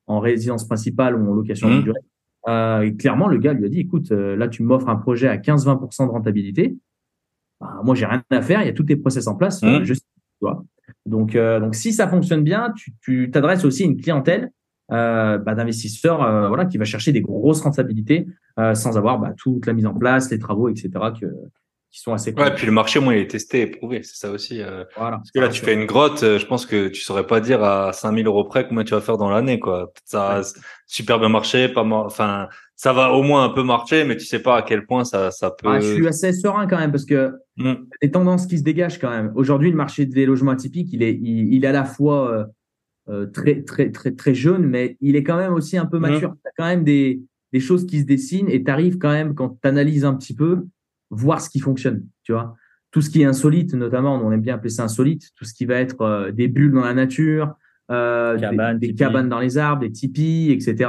en 0.07 0.21
résidence 0.21 0.67
principale 0.67 1.17
ou 1.17 1.29
en 1.31 1.35
location 1.35 1.69
longue 1.69 1.85
durée. 1.85 2.01
Euh, 2.49 2.81
et 2.83 2.97
clairement, 2.97 3.29
le 3.29 3.39
gars 3.39 3.53
lui 3.53 3.67
a 3.67 3.69
dit, 3.69 3.81
écoute, 3.81 4.13
euh, 4.13 4.35
là, 4.37 4.49
tu 4.49 4.63
m'offres 4.63 4.89
un 4.89 4.97
projet 4.97 5.29
à 5.29 5.37
15-20% 5.37 6.07
de 6.07 6.11
rentabilité. 6.11 6.77
Bah, 7.61 7.81
moi, 7.85 7.95
j'ai 7.95 8.07
rien 8.07 8.23
à 8.31 8.41
faire. 8.43 8.63
Il 8.63 8.67
y 8.67 8.71
a 8.71 8.73
tous 8.73 8.85
tes 8.85 8.97
process 8.97 9.27
en 9.27 9.35
place. 9.37 9.63
euh, 9.63 9.81
Mhm. 9.81 9.85
je 9.85 9.95
vois. 10.41 10.65
Donc, 11.07 11.37
euh, 11.37 11.61
donc, 11.61 11.75
si 11.75 11.93
ça 11.93 12.09
fonctionne 12.09 12.43
bien, 12.43 12.73
tu- 12.77 12.93
tu 13.03 13.31
t'adresses 13.31 13.65
aussi 13.65 13.83
à 13.83 13.87
une 13.87 14.01
clientèle 14.01 14.51
euh, 14.93 15.39
bah, 15.39 15.55
d'investisseurs 15.55 16.23
euh, 16.23 16.49
voilà, 16.49 16.65
qui 16.65 16.77
va 16.79 16.85
chercher 16.85 17.13
des 17.13 17.21
grosses 17.21 17.61
rentabilités 17.61 18.27
euh, 18.59 18.75
sans 18.75 18.97
avoir 18.99 19.21
bah, 19.21 19.33
toute 19.37 19.67
la 19.67 19.73
mise 19.73 19.87
en 19.87 19.95
place, 19.95 20.31
les 20.33 20.39
travaux, 20.41 20.69
etc. 20.69 20.91
que, 21.21 21.27
qui 21.91 22.01
sont 22.01 22.13
assez. 22.13 22.33
Ouais, 22.33 22.55
puis 22.55 22.67
le 22.67 22.73
marché, 22.73 23.01
moi, 23.01 23.15
il 23.15 23.23
est 23.23 23.31
testé 23.31 23.63
et 23.63 23.67
prouvé. 23.67 24.03
C'est 24.03 24.17
ça 24.17 24.31
aussi. 24.31 24.63
Euh, 24.63 24.85
voilà. 24.97 25.17
Parce 25.19 25.31
que 25.31 25.41
là, 25.41 25.49
tu 25.49 25.63
fais 25.63 25.75
une 25.75 25.87
grotte, 25.87 26.23
euh, 26.23 26.39
je 26.39 26.47
pense 26.47 26.67
que 26.67 26.89
tu 26.89 27.01
saurais 27.01 27.27
pas 27.27 27.41
dire 27.41 27.63
à 27.65 27.93
5000 27.93 28.27
euros 28.27 28.45
près 28.45 28.67
combien 28.67 28.85
tu 28.85 28.95
vas 28.95 29.01
faire 29.01 29.17
dans 29.17 29.31
l'année, 29.31 29.59
quoi. 29.59 29.93
Ça 30.05 30.39
a 30.39 30.43
super 30.87 31.19
bien 31.19 31.29
marché, 31.29 31.69
pas 31.69 31.83
enfin, 31.83 32.49
ça 32.77 32.93
va 32.93 33.13
au 33.13 33.23
moins 33.23 33.45
un 33.45 33.51
peu 33.51 33.63
marcher, 33.63 34.05
mais 34.05 34.17
tu 34.17 34.25
sais 34.25 34.41
pas 34.41 34.59
à 34.59 34.63
quel 34.63 34.87
point 34.87 35.05
ça, 35.05 35.31
ça 35.31 35.51
peut. 35.51 35.69
Ah, 35.69 35.81
je 35.81 35.95
suis 35.95 36.07
assez 36.07 36.33
serein 36.33 36.67
quand 36.67 36.79
même 36.79 36.93
parce 36.93 37.05
que 37.05 37.33
mm. 37.57 37.75
les 38.03 38.11
tendances 38.11 38.47
qui 38.47 38.59
se 38.59 38.63
dégagent 38.63 38.99
quand 38.99 39.11
même. 39.11 39.33
Aujourd'hui, 39.35 39.71
le 39.71 39.77
marché 39.77 40.07
des 40.07 40.27
logements 40.27 40.53
atypiques, 40.53 40.93
il 40.93 41.03
est, 41.03 41.15
il, 41.15 41.53
il 41.55 41.65
est 41.65 41.69
à 41.69 41.73
la 41.73 41.85
fois 41.85 42.47
euh, 43.09 43.27
très, 43.27 43.63
très, 43.63 43.91
très, 43.91 44.13
très 44.13 44.35
jeune, 44.35 44.65
mais 44.65 44.97
il 45.01 45.17
est 45.17 45.25
quand 45.25 45.37
même 45.37 45.55
aussi 45.55 45.77
un 45.77 45.87
peu 45.87 45.99
mm. 45.99 46.03
mature. 46.03 46.35
Tu 46.41 46.49
as 46.49 46.53
quand 46.57 46.67
même 46.67 46.85
des, 46.85 47.21
des 47.53 47.61
choses 47.61 47.85
qui 47.87 47.99
se 47.99 48.05
dessinent 48.05 48.49
et 48.49 48.63
tu 48.63 48.71
arrives 48.71 48.99
quand 48.99 49.11
même, 49.11 49.35
quand 49.35 49.59
tu 49.61 49.69
analyses 49.69 50.05
un 50.05 50.15
petit 50.15 50.35
peu, 50.35 50.67
voir 51.11 51.41
ce 51.41 51.51
qui 51.51 51.61
fonctionne, 51.61 52.07
tu 52.23 52.33
vois. 52.33 52.57
Tout 52.91 53.03
ce 53.03 53.11
qui 53.11 53.23
est 53.23 53.25
insolite, 53.25 53.75
notamment, 53.75 54.17
on 54.17 54.33
aime 54.33 54.41
bien 54.41 54.57
appeler 54.57 54.71
ça 54.71 54.85
insolite, 54.85 55.31
tout 55.37 55.45
ce 55.45 55.55
qui 55.55 55.65
va 55.65 55.77
être 55.77 56.01
euh, 56.01 56.33
des 56.33 56.49
bulles 56.49 56.73
dans 56.73 56.85
la 56.85 56.95
nature, 56.95 57.55
euh, 57.91 58.37
des, 58.79 58.95
cabanes 58.95 59.29
dans 59.29 59.39
les 59.39 59.59
arbres, 59.59 59.83
des 59.83 59.93
tipis, 59.93 60.51
etc 60.51 60.89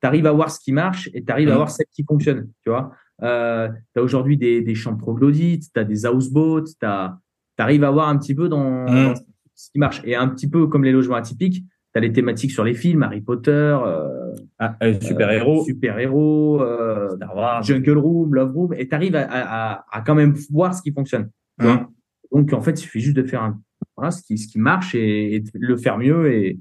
tu 0.00 0.06
arrives 0.06 0.26
à 0.26 0.32
voir 0.32 0.50
ce 0.50 0.60
qui 0.60 0.72
marche 0.72 1.08
et 1.14 1.24
tu 1.24 1.32
arrives 1.32 1.48
à 1.48 1.52
mmh. 1.52 1.56
voir 1.56 1.70
celle 1.70 1.86
qui 1.92 2.04
fonctionne. 2.04 2.48
Tu 2.62 2.70
vois, 2.70 2.92
euh, 3.22 3.68
tu 3.94 4.00
as 4.00 4.02
aujourd'hui 4.02 4.36
des, 4.36 4.62
des 4.62 4.74
champs 4.74 4.96
troglodytes, 4.96 5.64
tu 5.72 5.80
as 5.80 5.84
des 5.84 6.06
houseboats, 6.06 6.64
tu 6.80 6.86
arrives 7.58 7.84
à 7.84 7.90
voir 7.90 8.08
un 8.08 8.16
petit 8.16 8.34
peu 8.34 8.48
dans, 8.48 8.86
mmh. 8.88 9.14
ce 9.54 9.70
qui 9.70 9.78
marche. 9.78 10.00
Et 10.04 10.14
un 10.14 10.28
petit 10.28 10.48
peu 10.48 10.66
comme 10.66 10.84
les 10.84 10.92
logements 10.92 11.16
atypiques, 11.16 11.64
tu 11.92 11.98
as 11.98 12.00
les 12.00 12.12
thématiques 12.12 12.52
sur 12.52 12.64
les 12.64 12.74
films, 12.74 13.02
Harry 13.02 13.20
Potter, 13.20 13.50
euh, 13.50 14.32
ah, 14.58 14.76
euh, 14.82 15.00
super-héros, 15.00 15.64
super-héros, 15.64 16.62
Jungle 17.62 17.98
Room, 17.98 18.34
Love 18.34 18.52
Room, 18.54 18.74
et 18.74 18.88
tu 18.88 18.94
arrives 18.94 19.16
à, 19.16 19.26
à, 19.30 19.84
à, 19.90 20.00
quand 20.02 20.14
même 20.14 20.34
voir 20.50 20.74
ce 20.74 20.82
qui 20.82 20.92
fonctionne. 20.92 21.30
Mmh. 21.58 21.76
Donc, 22.32 22.52
en 22.52 22.60
fait, 22.60 22.72
il 22.72 22.82
suffit 22.82 23.00
juste 23.00 23.16
de 23.16 23.22
faire 23.22 23.42
un, 23.42 23.60
voilà, 23.96 24.10
ce, 24.10 24.22
qui, 24.22 24.36
ce 24.38 24.48
qui 24.48 24.58
marche 24.58 24.94
et, 24.94 25.34
et 25.36 25.40
de 25.40 25.50
le 25.54 25.76
faire 25.76 25.98
mieux 25.98 26.32
et, 26.32 26.60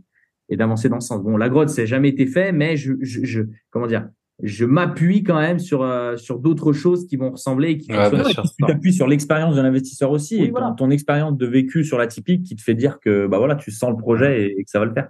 et 0.50 0.56
d'avancer 0.56 0.90
dans 0.90 1.00
ce 1.00 1.10
sens. 1.10 1.24
Bon, 1.24 1.38
la 1.38 1.50
grotte, 1.50 1.70
ça 1.70 1.82
n'a 1.82 1.86
jamais 1.86 2.10
été 2.10 2.26
fait, 2.26 2.52
mais 2.52 2.78
je, 2.78 2.94
je, 3.02 3.26
je 3.26 3.42
comment 3.70 3.88
dire, 3.88 4.08
je 4.44 4.66
m'appuie 4.66 5.24
quand 5.24 5.40
même 5.40 5.60
sur 5.60 5.82
euh, 5.82 6.16
sur 6.16 6.40
d'autres 6.40 6.74
choses 6.74 7.08
qui 7.08 7.16
vont 7.16 7.32
ressembler 7.32 7.72
et 7.72 7.78
qui 7.78 7.92
ouais, 7.92 8.12
tu 8.12 8.66
t'appuies 8.66 8.94
sur 8.94 9.08
l'expérience 9.08 9.56
de 9.56 9.62
l'investisseur 9.62 10.12
aussi 10.12 10.44
et 10.44 10.54
ton, 10.78 10.92
expérience 10.92 11.38
de 11.38 11.46
vécu 11.48 11.84
sur 11.84 11.98
la 11.98 12.08
typique 12.08 12.44
qui 12.44 12.56
te 12.56 12.62
fait 12.62 12.76
dire 12.76 13.00
que 13.00 13.26
bah 13.28 13.40
voilà 13.40 13.56
tu 13.56 13.72
sens 13.72 13.90
le 13.90 13.98
projet 13.98 14.44
et, 14.44 14.64
que 14.64 14.70
ça 14.70 14.80
va 14.80 14.86
le 14.86 14.94
faire. 14.94 15.10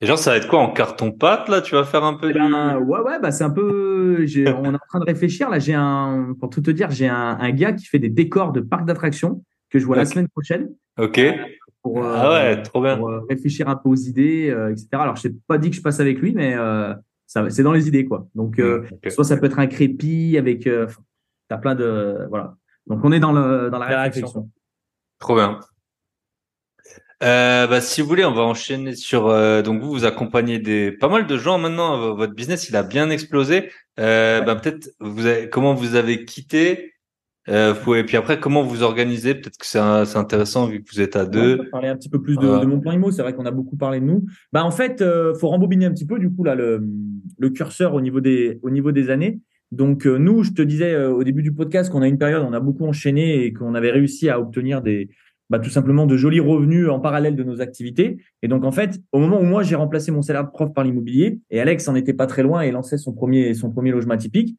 Et 0.00 0.06
genre 0.06 0.18
ça 0.18 0.32
va 0.32 0.36
être 0.36 0.48
quoi 0.48 0.60
en 0.60 0.72
carton 0.72 1.12
pâte 1.12 1.48
là 1.48 1.60
Tu 1.60 1.74
vas 1.74 1.84
faire 1.84 2.04
un 2.04 2.14
peu 2.14 2.30
eh 2.30 2.32
ben, 2.32 2.78
Ouais 2.78 3.00
ouais 3.00 3.20
bah 3.20 3.30
c'est 3.30 3.44
un 3.44 3.50
peu. 3.50 4.24
on 4.36 4.64
est 4.64 4.68
en 4.68 4.88
train 4.88 5.00
de 5.00 5.04
réfléchir 5.04 5.48
là. 5.48 5.58
J'ai 5.58 5.74
un 5.74 6.34
pour 6.40 6.50
tout 6.50 6.62
te 6.62 6.70
dire 6.70 6.90
j'ai 6.90 7.08
un, 7.08 7.38
un 7.40 7.50
gars 7.50 7.72
qui 7.72 7.86
fait 7.86 7.98
des 7.98 8.08
décors 8.08 8.52
de 8.52 8.60
parcs 8.60 8.86
d'attractions 8.86 9.42
que 9.70 9.78
je 9.78 9.86
vois 9.86 9.96
la 9.96 10.04
semaine 10.04 10.28
prochaine. 10.28 10.70
Ok 10.98 11.20
pour, 11.82 12.04
ah 12.04 12.30
ouais, 12.30 12.62
trop 12.62 12.82
bien. 12.82 13.00
Euh, 13.00 13.20
réfléchir 13.28 13.68
un 13.68 13.76
peu 13.76 13.88
aux 13.88 13.96
idées, 13.96 14.50
euh, 14.50 14.72
etc. 14.72 14.88
Alors, 14.92 15.16
je 15.16 15.28
n'ai 15.28 15.34
pas 15.46 15.58
dit 15.58 15.70
que 15.70 15.76
je 15.76 15.82
passe 15.82 16.00
avec 16.00 16.18
lui, 16.18 16.32
mais 16.34 16.54
euh, 16.56 16.94
ça, 17.28 17.48
c'est 17.50 17.62
dans 17.62 17.72
les 17.72 17.86
idées, 17.86 18.04
quoi. 18.04 18.26
Donc, 18.34 18.58
mmh, 18.58 19.10
soit 19.10 19.22
ça 19.22 19.36
peut 19.36 19.46
être 19.46 19.60
un 19.60 19.68
crépi 19.68 20.36
avec, 20.36 20.62
tu 20.62 20.70
as 21.50 21.58
plein 21.58 21.76
de, 21.76 22.26
voilà. 22.28 22.56
Donc, 22.88 23.04
on 23.04 23.12
est 23.12 23.20
dans 23.20 23.32
le 23.32 23.70
dans 23.70 23.78
la, 23.78 24.02
réflexion. 24.02 24.50
Trop 25.20 25.36
bien. 25.36 25.60
Euh, 27.22 27.66
bah, 27.66 27.80
si 27.80 28.00
vous 28.00 28.08
voulez, 28.08 28.24
on 28.24 28.34
va 28.34 28.42
enchaîner 28.42 28.94
sur. 28.94 29.28
donc 29.62 29.80
vous, 29.80 29.90
vous 29.90 30.04
accompagnez 30.04 30.58
des 30.58 30.90
pas 30.90 31.08
mal 31.08 31.26
de 31.26 31.36
gens 31.36 31.58
maintenant. 31.58 32.14
Votre 32.14 32.34
business, 32.34 32.68
il 32.68 32.76
a 32.76 32.82
bien 32.82 33.10
explosé. 33.10 33.70
Euh, 34.00 34.40
bah, 34.40 34.56
peut-être 34.56 34.90
vous 35.00 35.26
avez, 35.26 35.48
comment 35.48 35.74
vous 35.74 35.94
avez 35.94 36.24
quitté 36.24 36.94
euh, 37.48 37.74
et 37.94 38.04
puis 38.04 38.16
après, 38.16 38.38
comment 38.38 38.62
vous 38.62 38.82
organisez? 38.82 39.34
Peut-être 39.34 39.56
que 39.56 39.66
c'est 39.66 39.78
intéressant 39.78 40.66
vu 40.66 40.82
que 40.82 40.90
vous 40.92 41.00
êtes 41.00 41.16
à 41.16 41.24
deux. 41.24 41.58
On 41.66 41.70
parler 41.70 41.88
un 41.88 41.96
petit 41.96 42.10
peu 42.10 42.20
plus 42.20 42.36
de, 42.36 42.46
de 42.46 42.66
mon 42.66 42.78
plan 42.78 42.92
IMO. 42.92 43.10
C'est 43.10 43.22
vrai 43.22 43.32
qu'on 43.32 43.46
a 43.46 43.50
beaucoup 43.50 43.76
parlé 43.76 44.00
de 44.00 44.04
nous. 44.04 44.26
Bah 44.52 44.64
en 44.64 44.70
fait, 44.70 45.00
euh, 45.00 45.34
faut 45.34 45.48
rembobiner 45.48 45.86
un 45.86 45.92
petit 45.92 46.06
peu 46.06 46.18
du 46.18 46.30
coup 46.30 46.44
là 46.44 46.54
le, 46.54 46.86
le 47.38 47.50
curseur 47.50 47.94
au 47.94 48.00
niveau 48.00 48.20
des 48.20 48.58
au 48.62 48.70
niveau 48.70 48.92
des 48.92 49.10
années. 49.10 49.40
Donc 49.70 50.06
euh, 50.06 50.16
nous, 50.16 50.42
je 50.42 50.52
te 50.52 50.62
disais 50.62 50.94
euh, 50.94 51.10
au 51.10 51.24
début 51.24 51.42
du 51.42 51.52
podcast 51.52 51.90
qu'on 51.90 52.02
a 52.02 52.08
une 52.08 52.18
période 52.18 52.44
on 52.48 52.52
a 52.52 52.60
beaucoup 52.60 52.86
enchaîné 52.86 53.44
et 53.44 53.52
qu'on 53.52 53.74
avait 53.74 53.90
réussi 53.90 54.28
à 54.30 54.40
obtenir 54.40 54.82
des 54.82 55.08
bah, 55.50 55.58
tout 55.58 55.70
simplement 55.70 56.06
de 56.06 56.16
jolis 56.16 56.40
revenus 56.40 56.88
en 56.88 57.00
parallèle 57.00 57.34
de 57.34 57.42
nos 57.42 57.60
activités. 57.60 58.18
Et 58.42 58.48
donc 58.48 58.64
en 58.64 58.72
fait, 58.72 59.00
au 59.12 59.18
moment 59.18 59.40
où 59.40 59.44
moi 59.44 59.62
j'ai 59.62 59.76
remplacé 59.76 60.10
mon 60.10 60.22
salaire 60.22 60.44
de 60.44 60.50
prof 60.50 60.72
par 60.74 60.84
l'immobilier 60.84 61.40
et 61.50 61.60
Alex 61.60 61.88
en 61.88 61.94
était 61.94 62.14
pas 62.14 62.26
très 62.26 62.42
loin 62.42 62.62
et 62.62 62.70
lançait 62.70 62.98
son 62.98 63.12
premier 63.12 63.54
son 63.54 63.70
premier 63.70 63.90
logement 63.90 64.14
atypique, 64.14 64.56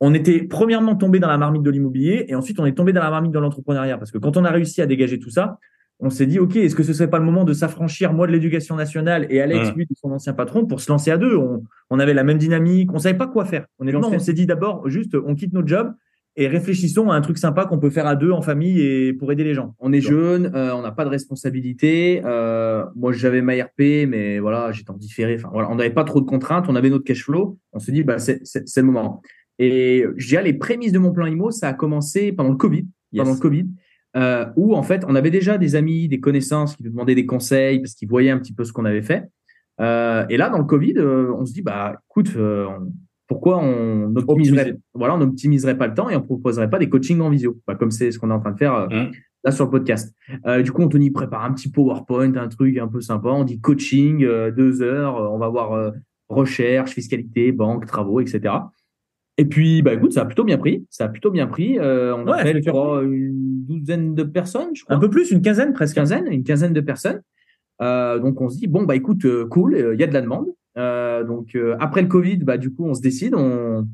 on 0.00 0.12
était 0.12 0.42
premièrement 0.42 0.96
tombé 0.96 1.20
dans 1.20 1.28
la 1.28 1.38
marmite 1.38 1.62
de 1.62 1.70
l'immobilier 1.70 2.26
et 2.28 2.34
ensuite 2.34 2.58
on 2.60 2.66
est 2.66 2.76
tombé 2.76 2.92
dans 2.92 3.02
la 3.02 3.10
marmite 3.10 3.32
de 3.32 3.38
l'entrepreneuriat 3.38 3.96
parce 3.96 4.10
que 4.10 4.18
quand 4.18 4.36
on 4.36 4.44
a 4.44 4.50
réussi 4.50 4.82
à 4.82 4.86
dégager 4.86 5.18
tout 5.18 5.30
ça, 5.30 5.58
on 6.04 6.10
s'est 6.10 6.26
dit 6.26 6.38
ok 6.38 6.56
est-ce 6.56 6.74
que 6.74 6.82
ce 6.82 6.92
serait 6.92 7.10
pas 7.10 7.18
le 7.18 7.24
moment 7.24 7.44
de 7.44 7.52
s'affranchir 7.52 8.12
moi 8.12 8.26
de 8.26 8.32
l'éducation 8.32 8.76
nationale 8.76 9.26
et 9.30 9.40
Alex 9.40 9.72
lui 9.74 9.86
de 9.86 9.94
son 9.96 10.12
ancien 10.12 10.34
patron 10.34 10.66
pour 10.66 10.80
se 10.80 10.90
lancer 10.90 11.10
à 11.10 11.16
deux? 11.16 11.36
On, 11.36 11.98
avait 11.98 12.14
la 12.14 12.24
même 12.24 12.38
dynamique 12.38 12.92
on 12.92 12.98
savait 12.98 13.16
pas 13.16 13.28
quoi 13.28 13.44
faire 13.44 13.66
on 13.78 13.86
est 13.86 13.94
on 13.94 14.18
s'est 14.18 14.32
dit 14.32 14.46
d'abord 14.46 14.88
juste 14.88 15.14
on 15.14 15.34
quitte 15.34 15.52
notre 15.52 15.68
job 15.68 15.94
et 16.36 16.48
réfléchissons 16.48 17.10
à 17.10 17.14
un 17.14 17.20
truc 17.20 17.38
sympa 17.38 17.64
qu'on 17.64 17.78
peut 17.78 17.90
faire 17.90 18.06
à 18.06 18.16
deux 18.16 18.32
en 18.32 18.42
famille 18.42 18.80
et 18.80 19.12
pour 19.12 19.30
aider 19.30 19.44
les 19.44 19.54
gens. 19.54 19.76
On 19.78 19.92
est 19.92 20.00
jeune, 20.00 20.50
euh, 20.54 20.74
on 20.74 20.82
n'a 20.82 20.90
pas 20.90 21.04
de 21.04 21.10
responsabilité. 21.10 22.22
Euh, 22.24 22.84
moi, 22.96 23.12
j'avais 23.12 23.40
ma 23.40 23.52
RP, 23.52 24.06
mais 24.08 24.40
voilà, 24.40 24.72
j'étais 24.72 24.90
en 24.90 24.96
différé. 24.96 25.36
Enfin, 25.36 25.50
voilà, 25.52 25.70
on 25.70 25.76
n'avait 25.76 25.90
pas 25.90 26.02
trop 26.02 26.20
de 26.20 26.26
contraintes, 26.26 26.66
on 26.68 26.74
avait 26.74 26.90
notre 26.90 27.04
cash 27.04 27.22
flow. 27.22 27.58
On 27.72 27.78
se 27.78 27.90
dit, 27.92 28.02
bah, 28.02 28.18
c'est 28.18 28.40
le 28.76 28.82
moment. 28.82 29.22
Et 29.60 30.04
je 30.16 30.26
dirais, 30.26 30.42
les 30.42 30.54
prémices 30.54 30.90
de 30.90 30.98
mon 30.98 31.12
plan 31.12 31.26
IMO, 31.26 31.52
ça 31.52 31.68
a 31.68 31.72
commencé 31.72 32.32
pendant 32.32 32.50
le 32.50 32.56
Covid, 32.56 32.88
pendant 33.16 33.34
le 33.34 33.38
Covid, 33.38 33.68
euh, 34.16 34.46
où 34.56 34.74
en 34.74 34.82
fait, 34.82 35.04
on 35.08 35.14
avait 35.14 35.30
déjà 35.30 35.58
des 35.58 35.76
amis, 35.76 36.08
des 36.08 36.20
connaissances 36.20 36.76
qui 36.76 36.84
nous 36.84 36.90
demandaient 36.90 37.14
des 37.14 37.26
conseils 37.26 37.80
parce 37.80 37.94
qu'ils 37.94 38.08
voyaient 38.08 38.30
un 38.30 38.38
petit 38.38 38.52
peu 38.52 38.64
ce 38.64 38.72
qu'on 38.72 38.84
avait 38.84 39.02
fait. 39.02 39.24
Euh, 39.80 40.24
et 40.28 40.36
là, 40.36 40.50
dans 40.50 40.58
le 40.58 40.64
Covid, 40.64 40.94
euh, 40.96 41.32
on 41.36 41.44
se 41.44 41.52
dit, 41.52 41.62
bah, 41.62 41.96
écoute, 42.10 42.32
euh, 42.36 42.68
pourquoi 43.26 43.58
on 43.58 44.10
n'optimiserait, 44.10 44.76
voilà, 44.92 45.14
on 45.14 45.18
n'optimiserait 45.18 45.76
pas 45.76 45.88
le 45.88 45.94
temps 45.94 46.10
et 46.10 46.16
on 46.16 46.22
proposerait 46.22 46.70
pas 46.70 46.78
des 46.78 46.88
coachings 46.88 47.20
en 47.20 47.30
visio, 47.30 47.58
bah, 47.66 47.74
comme 47.74 47.90
c'est 47.90 48.12
ce 48.12 48.18
qu'on 48.18 48.30
est 48.30 48.34
en 48.34 48.40
train 48.40 48.52
de 48.52 48.58
faire 48.58 48.74
euh, 48.74 48.86
mmh. 48.88 49.10
là 49.44 49.50
sur 49.50 49.64
le 49.64 49.70
podcast. 49.70 50.14
du 50.62 50.70
coup, 50.70 50.82
Anthony 50.82 51.10
prépare 51.10 51.44
un 51.44 51.52
petit 51.52 51.70
PowerPoint, 51.70 52.36
un 52.36 52.48
truc 52.48 52.78
un 52.78 52.88
peu 52.88 53.00
sympa. 53.00 53.30
On 53.30 53.44
dit 53.44 53.60
coaching, 53.60 54.20
deux 54.56 54.82
heures, 54.82 55.16
on 55.32 55.38
va 55.38 55.48
voir 55.48 55.92
recherche, 56.28 56.92
fiscalité, 56.92 57.52
banque, 57.52 57.86
travaux, 57.86 58.20
etc. 58.20 58.54
Et 59.36 59.44
puis, 59.44 59.82
bah 59.82 59.92
écoute, 59.94 60.12
ça 60.12 60.22
a 60.22 60.24
plutôt 60.24 60.44
bien 60.44 60.58
pris. 60.58 60.86
Ça 60.90 61.04
a 61.04 61.08
plutôt 61.08 61.30
bien 61.30 61.46
pris. 61.46 61.78
Euh, 61.78 62.14
on 62.16 62.26
a 62.28 62.38
fait, 62.38 62.62
je 62.62 62.70
crois, 62.70 63.02
une 63.02 63.64
douzaine 63.66 64.14
de 64.14 64.22
personnes, 64.22 64.74
je 64.74 64.84
crois. 64.84 64.96
Un 64.96 65.00
peu 65.00 65.10
plus, 65.10 65.30
une 65.30 65.42
quinzaine 65.42 65.72
presque. 65.72 65.96
Quinzaine, 65.96 66.26
une 66.30 66.44
quinzaine 66.44 66.72
de 66.72 66.80
personnes. 66.80 67.20
Euh, 67.82 68.20
donc 68.20 68.40
on 68.40 68.48
se 68.48 68.58
dit 68.58 68.68
bon 68.68 68.84
bah 68.84 68.94
écoute, 68.94 69.24
euh, 69.24 69.46
cool, 69.46 69.76
il 69.94 70.00
y 70.00 70.04
a 70.04 70.06
de 70.06 70.12
la 70.12 70.20
demande. 70.20 70.46
Euh, 70.76 71.24
donc 71.24 71.56
après 71.80 72.02
le 72.02 72.08
Covid, 72.08 72.38
bah 72.38 72.56
du 72.56 72.72
coup 72.72 72.84
on 72.84 72.94
se 72.94 73.00
décide, 73.00 73.34
on, 73.34 73.86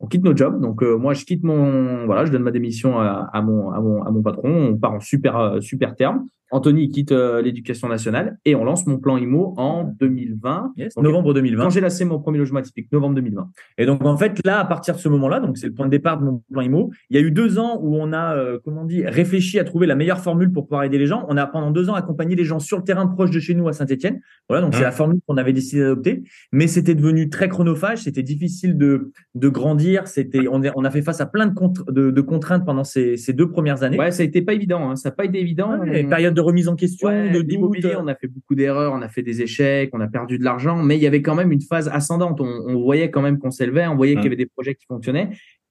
on 0.00 0.06
quitte 0.06 0.24
nos 0.24 0.34
jobs. 0.34 0.60
Donc 0.60 0.82
moi 0.82 1.12
je 1.14 1.24
quitte 1.24 1.44
mon, 1.44 2.06
voilà, 2.06 2.24
je 2.24 2.32
donne 2.32 2.42
ma 2.42 2.50
démission 2.50 2.98
à, 2.98 3.28
à, 3.32 3.42
mon, 3.42 3.70
à 3.70 3.80
mon 3.80 4.02
à 4.02 4.10
mon 4.10 4.22
patron. 4.22 4.70
On 4.70 4.76
part 4.76 4.94
en 4.94 5.00
super 5.00 5.58
super 5.60 5.94
terme. 5.94 6.26
Anthony 6.50 6.88
quitte 6.88 7.12
euh, 7.12 7.42
l'éducation 7.42 7.88
nationale 7.88 8.38
et 8.44 8.54
on 8.54 8.64
lance 8.64 8.86
mon 8.86 8.98
plan 8.98 9.16
IMO 9.16 9.54
en 9.56 9.84
2020. 9.84 10.74
novembre 10.96 11.34
2020. 11.34 11.64
Quand 11.64 11.70
j'ai 11.70 11.80
lancé 11.80 12.04
mon 12.04 12.18
premier 12.18 12.38
logement 12.38 12.60
atypique, 12.60 12.90
novembre 12.92 13.16
2020. 13.16 13.50
Et 13.78 13.86
donc, 13.86 14.04
en 14.04 14.16
fait, 14.16 14.40
là, 14.44 14.60
à 14.60 14.64
partir 14.64 14.94
de 14.94 15.00
ce 15.00 15.08
moment-là, 15.08 15.40
donc 15.40 15.58
c'est 15.58 15.66
le 15.66 15.74
point 15.74 15.86
de 15.86 15.90
départ 15.90 16.18
de 16.18 16.24
mon 16.24 16.42
plan 16.50 16.62
IMO, 16.62 16.90
il 17.10 17.16
y 17.16 17.20
a 17.20 17.22
eu 17.22 17.30
deux 17.30 17.58
ans 17.58 17.78
où 17.82 17.96
on 17.96 18.12
a, 18.12 18.36
euh, 18.36 18.58
comment 18.64 18.82
on 18.82 18.86
dit, 18.86 19.04
réfléchi 19.06 19.58
à 19.58 19.64
trouver 19.64 19.86
la 19.86 19.94
meilleure 19.94 20.20
formule 20.20 20.52
pour 20.52 20.66
pouvoir 20.66 20.84
aider 20.84 20.98
les 20.98 21.06
gens. 21.06 21.26
On 21.28 21.36
a 21.36 21.46
pendant 21.46 21.70
deux 21.70 21.90
ans 21.90 21.94
accompagné 21.94 22.34
les 22.34 22.44
gens 22.44 22.58
sur 22.58 22.78
le 22.78 22.84
terrain 22.84 23.06
proche 23.06 23.30
de 23.30 23.40
chez 23.40 23.54
nous 23.54 23.68
à 23.68 23.72
Saint-Etienne. 23.72 24.20
Voilà, 24.48 24.64
donc 24.64 24.74
c'est 24.74 24.82
la 24.82 24.92
formule 24.92 25.20
qu'on 25.26 25.36
avait 25.36 25.52
décidé 25.52 25.82
d'adopter. 25.82 26.22
Mais 26.52 26.66
c'était 26.66 26.94
devenu 26.94 27.28
très 27.28 27.48
chronophage, 27.48 28.04
c'était 28.04 28.22
difficile 28.22 28.78
de, 28.78 29.12
de 29.34 29.48
grandir. 29.48 30.06
C'était, 30.08 30.48
on, 30.48 30.62
on 30.76 30.84
a 30.84 30.90
fait 30.90 31.02
face 31.02 31.20
à 31.20 31.26
plein 31.26 31.46
de, 31.46 31.52
de, 31.92 32.10
de 32.10 32.20
contraintes 32.20 32.64
pendant 32.64 32.84
ces, 32.84 33.16
ces, 33.16 33.32
deux 33.32 33.50
premières 33.50 33.82
années. 33.82 33.98
Ouais, 33.98 34.10
ça 34.10 34.22
été 34.22 34.42
pas 34.42 34.54
évident. 34.54 34.90
Hein. 34.90 34.96
Ça 34.96 35.10
n'a 35.10 35.14
pas 35.14 35.24
été 35.24 35.40
évident. 35.40 35.78
Ouais, 35.78 36.04
période 36.04 36.37
de 36.38 36.42
remise 36.42 36.68
en 36.68 36.76
question 36.76 37.08
de 37.08 37.40
l'immobilier, 37.40 37.96
on 37.98 38.06
a 38.06 38.14
fait 38.14 38.28
beaucoup 38.28 38.54
d'erreurs, 38.54 38.92
on 38.92 39.02
a 39.02 39.08
fait 39.08 39.22
des 39.22 39.42
échecs, 39.42 39.90
on 39.92 40.00
a 40.00 40.06
perdu 40.06 40.38
de 40.38 40.44
l'argent, 40.44 40.84
mais 40.84 40.96
il 40.96 41.02
y 41.02 41.06
avait 41.06 41.20
quand 41.20 41.34
même 41.34 41.50
une 41.50 41.60
phase 41.60 41.88
ascendante. 41.88 42.40
On, 42.40 42.80
voyait 42.80 43.10
quand 43.10 43.22
même 43.22 43.38
qu'on 43.38 43.50
s'élevait, 43.50 43.88
on 43.88 43.96
voyait 43.96 44.14
qu'il 44.14 44.22
y 44.22 44.28
avait 44.28 44.36
des 44.36 44.46
projets 44.46 44.76
qui 44.76 44.86
fonctionnaient. 44.86 45.30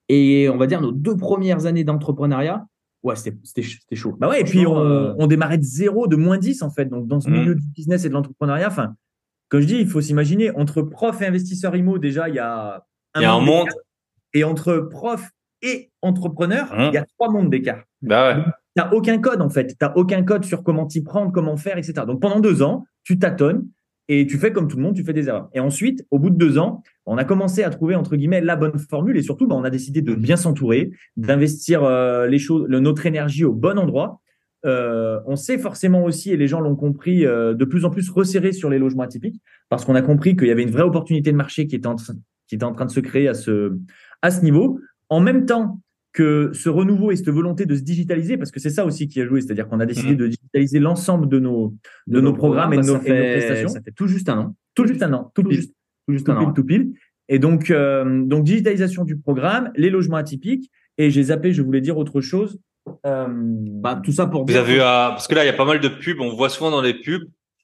Et 0.10 0.50
on 0.50 0.58
va 0.58 0.68
dire 0.68 0.82
nos 0.82 0.92
deux 0.92 1.16
premières 1.16 1.66
années 1.66 1.86
d'entrepreneuriat, 1.86 2.66
ouais, 3.04 3.16
c'était 3.16 3.96
chaud. 3.96 4.16
Bah 4.20 4.28
ouais, 4.28 4.42
et 4.42 4.44
puis 4.44 4.66
euh, 4.66 5.14
on, 5.18 5.28
démarrait 5.28 5.58
de 5.58 5.64
zéro, 5.64 6.08
de 6.08 6.18
moins 6.18 6.38
10 6.38 6.62
en 6.64 6.70
fait. 6.70 6.86
Donc 6.86 7.08
dans 7.08 7.22
ce 7.22 7.30
milieu 7.30 7.56
du 7.56 7.66
business 7.74 8.04
et 8.04 8.10
de 8.10 8.14
l'entrepreneuriat, 8.14 8.68
enfin, 8.68 8.96
comme 9.48 9.62
je 9.62 9.68
dis, 9.68 9.80
il 9.80 9.88
faut 9.88 10.02
s'imaginer 10.02 10.52
entre 10.52 10.82
prof 10.82 11.22
et 11.22 11.28
investisseur 11.28 11.76
IMO, 11.78 11.98
déjà, 11.98 12.28
il 12.28 12.36
y 12.36 12.40
a 12.40 12.84
un, 13.16 13.20
il 13.20 13.22
y 13.22 13.26
a 13.26 13.34
un 13.34 13.40
monde. 13.40 13.70
Et 14.34 14.44
entre 14.44 14.80
prof 14.80 15.30
et 15.62 15.92
entrepreneur, 16.02 16.68
il 16.78 16.94
y 16.94 16.98
a 16.98 17.06
trois 17.18 17.32
mondes 17.32 17.50
d'écart. 17.50 17.84
Bah 18.02 18.36
ouais 18.36 18.44
tu 18.78 18.84
n'as 18.84 18.92
aucun 18.92 19.18
code 19.18 19.42
en 19.42 19.50
fait. 19.50 19.68
Tu 19.68 19.76
n'as 19.82 19.94
aucun 19.96 20.24
code 20.24 20.46
sur 20.46 20.62
comment 20.62 20.86
t'y 20.86 21.02
prendre, 21.02 21.32
comment 21.32 21.58
faire, 21.58 21.78
etc. 21.78 21.94
Donc 22.06 22.22
pendant 22.22 22.40
deux 22.40 22.62
ans, 22.62 22.86
tu 23.04 23.18
tâtonnes, 23.18 23.68
et 24.08 24.26
tu 24.26 24.38
fais 24.38 24.52
comme 24.52 24.68
tout 24.68 24.78
le 24.78 24.84
monde, 24.84 24.96
tu 24.96 25.04
fais 25.04 25.14
des 25.14 25.28
erreurs. 25.28 25.50
Et 25.54 25.60
ensuite, 25.60 26.06
au 26.12 26.20
bout 26.20 26.30
de 26.30 26.38
deux 26.38 26.58
ans, 26.58 26.84
on 27.06 27.18
a 27.18 27.24
commencé 27.24 27.64
à 27.64 27.70
trouver 27.70 27.96
entre 27.96 28.16
guillemets 28.16 28.42
la 28.42 28.56
bonne 28.56 28.78
formule 28.78 29.18
et 29.18 29.22
surtout, 29.22 29.48
bah, 29.48 29.56
on 29.56 29.64
a 29.64 29.70
décidé 29.70 30.02
de 30.02 30.14
bien 30.14 30.38
s'entourer, 30.38 30.92
d'investir 31.18 31.84
euh, 31.84 32.28
les 32.28 32.40
choses, 32.40 32.68
notre 32.70 33.06
énergie 33.06 33.44
au 33.44 33.54
bon 33.54 33.78
endroit. 33.78 34.22
Euh, 34.66 35.20
on 35.26 35.36
sait 35.36 35.58
forcément 35.58 36.04
aussi, 36.04 36.32
et 36.32 36.38
les 36.38 36.48
gens 36.48 36.60
l'ont 36.60 36.76
compris, 36.76 37.26
euh, 37.26 37.54
de 37.54 37.66
plus 37.66 37.86
en 37.86 37.90
plus 37.90 38.10
resserrer 38.10 38.52
sur 38.52 38.70
les 38.70 38.80
logements 38.80 39.04
atypiques, 39.04 39.42
parce 39.70 39.86
qu'on 39.86 39.96
a 39.96 40.02
compris 40.02 40.36
qu'il 40.36 40.48
y 40.48 40.52
avait 40.52 40.64
une 40.64 40.72
vraie 40.72 40.84
opportunité 40.84 41.32
de 41.32 41.38
marché 41.38 41.68
qui 41.68 41.76
était 41.76 41.88
en, 41.88 41.96
qui 42.48 42.58
en 42.62 42.74
train 42.74 42.86
de 42.86 42.92
se 42.92 43.00
créer 43.00 43.28
à 43.28 43.34
ce, 43.34 43.78
à 44.22 44.32
ce 44.32 44.44
niveau. 44.44 44.80
En 45.10 45.20
même 45.20 45.46
temps 45.46 45.80
que 46.14 46.52
ce 46.54 46.70
renouveau 46.70 47.12
et 47.12 47.16
cette 47.16 47.30
volonté 47.30 47.66
de 47.66 47.76
se 47.76 47.82
digitaliser, 47.82 48.38
parce 48.38 48.50
que 48.52 48.60
c'est 48.60 48.70
ça 48.72 48.86
aussi 48.86 49.08
qui 49.08 49.22
a 49.22 49.26
joué, 49.28 49.42
c'est-à-dire 49.42 49.68
qu'on 49.68 49.80
a 49.80 49.86
décidé 49.86 50.12
Mhm. 50.12 50.18
de 50.18 50.28
digitaliser 50.28 50.80
l'ensemble 50.80 51.30
de 51.30 51.40
nos, 51.40 51.76
de, 52.08 52.20
nos 52.22 52.34
programmes 52.34 52.74
et 52.74 52.78
de 52.78 52.82
bah, 52.82 52.88
nos, 52.88 52.94
ça 52.94 53.00
fait- 53.02 53.10
et 53.10 53.14
de 53.14 53.26
nos 53.26 53.38
prestations. 53.38 53.70
Ça 53.70 53.82
fait 53.82 53.92
tout 53.92 54.08
juste 54.08 54.30
un 54.30 54.38
an. 54.40 54.56
Tout 54.74 54.88
juste 54.88 55.04
un 55.04 55.14
an, 55.14 55.32
tout, 55.36 55.44
Tout 55.44 55.50
pile, 55.50 55.58
juste, 55.60 55.74
tout 56.08 56.14
juste 56.14 56.26
tout 56.26 56.32
un 56.32 56.38
pile, 56.40 56.48
an. 56.48 56.54
tout 56.54 56.64
pile. 56.64 56.94
Et 57.30 57.40
donc, 57.40 57.70
euh, 57.72 58.24
donc 58.26 58.46
digitalisation 58.46 59.04
du 59.04 59.18
programme, 59.18 59.72
les 59.76 59.90
logements 59.90 60.18
atypiques. 60.18 60.72
Et 60.98 61.12
j'ai 61.12 61.24
zappé, 61.24 61.52
je 61.54 61.62
voulais 61.62 61.82
dire 61.82 61.98
autre 61.98 62.22
chose. 62.22 62.58
Euh, 63.06 63.28
Bah, 63.30 64.00
tout 64.04 64.12
ça 64.14 64.26
pour 64.26 64.42
Vous 64.42 64.48
dire 64.48 64.62
avez 64.62 64.78
eu 64.78 64.80
à- 64.80 65.10
parce 65.12 65.28
que 65.28 65.36
là, 65.36 65.44
il 65.44 65.48
y 65.48 65.50
a 65.50 65.54
pas 65.54 65.66
mal 65.66 65.80
de 65.80 65.90
pubs. 65.90 66.20
On 66.20 66.34
voit 66.36 66.50
souvent 66.50 66.72
dans 66.72 66.82
les 66.82 66.94
pubs. 66.96 67.24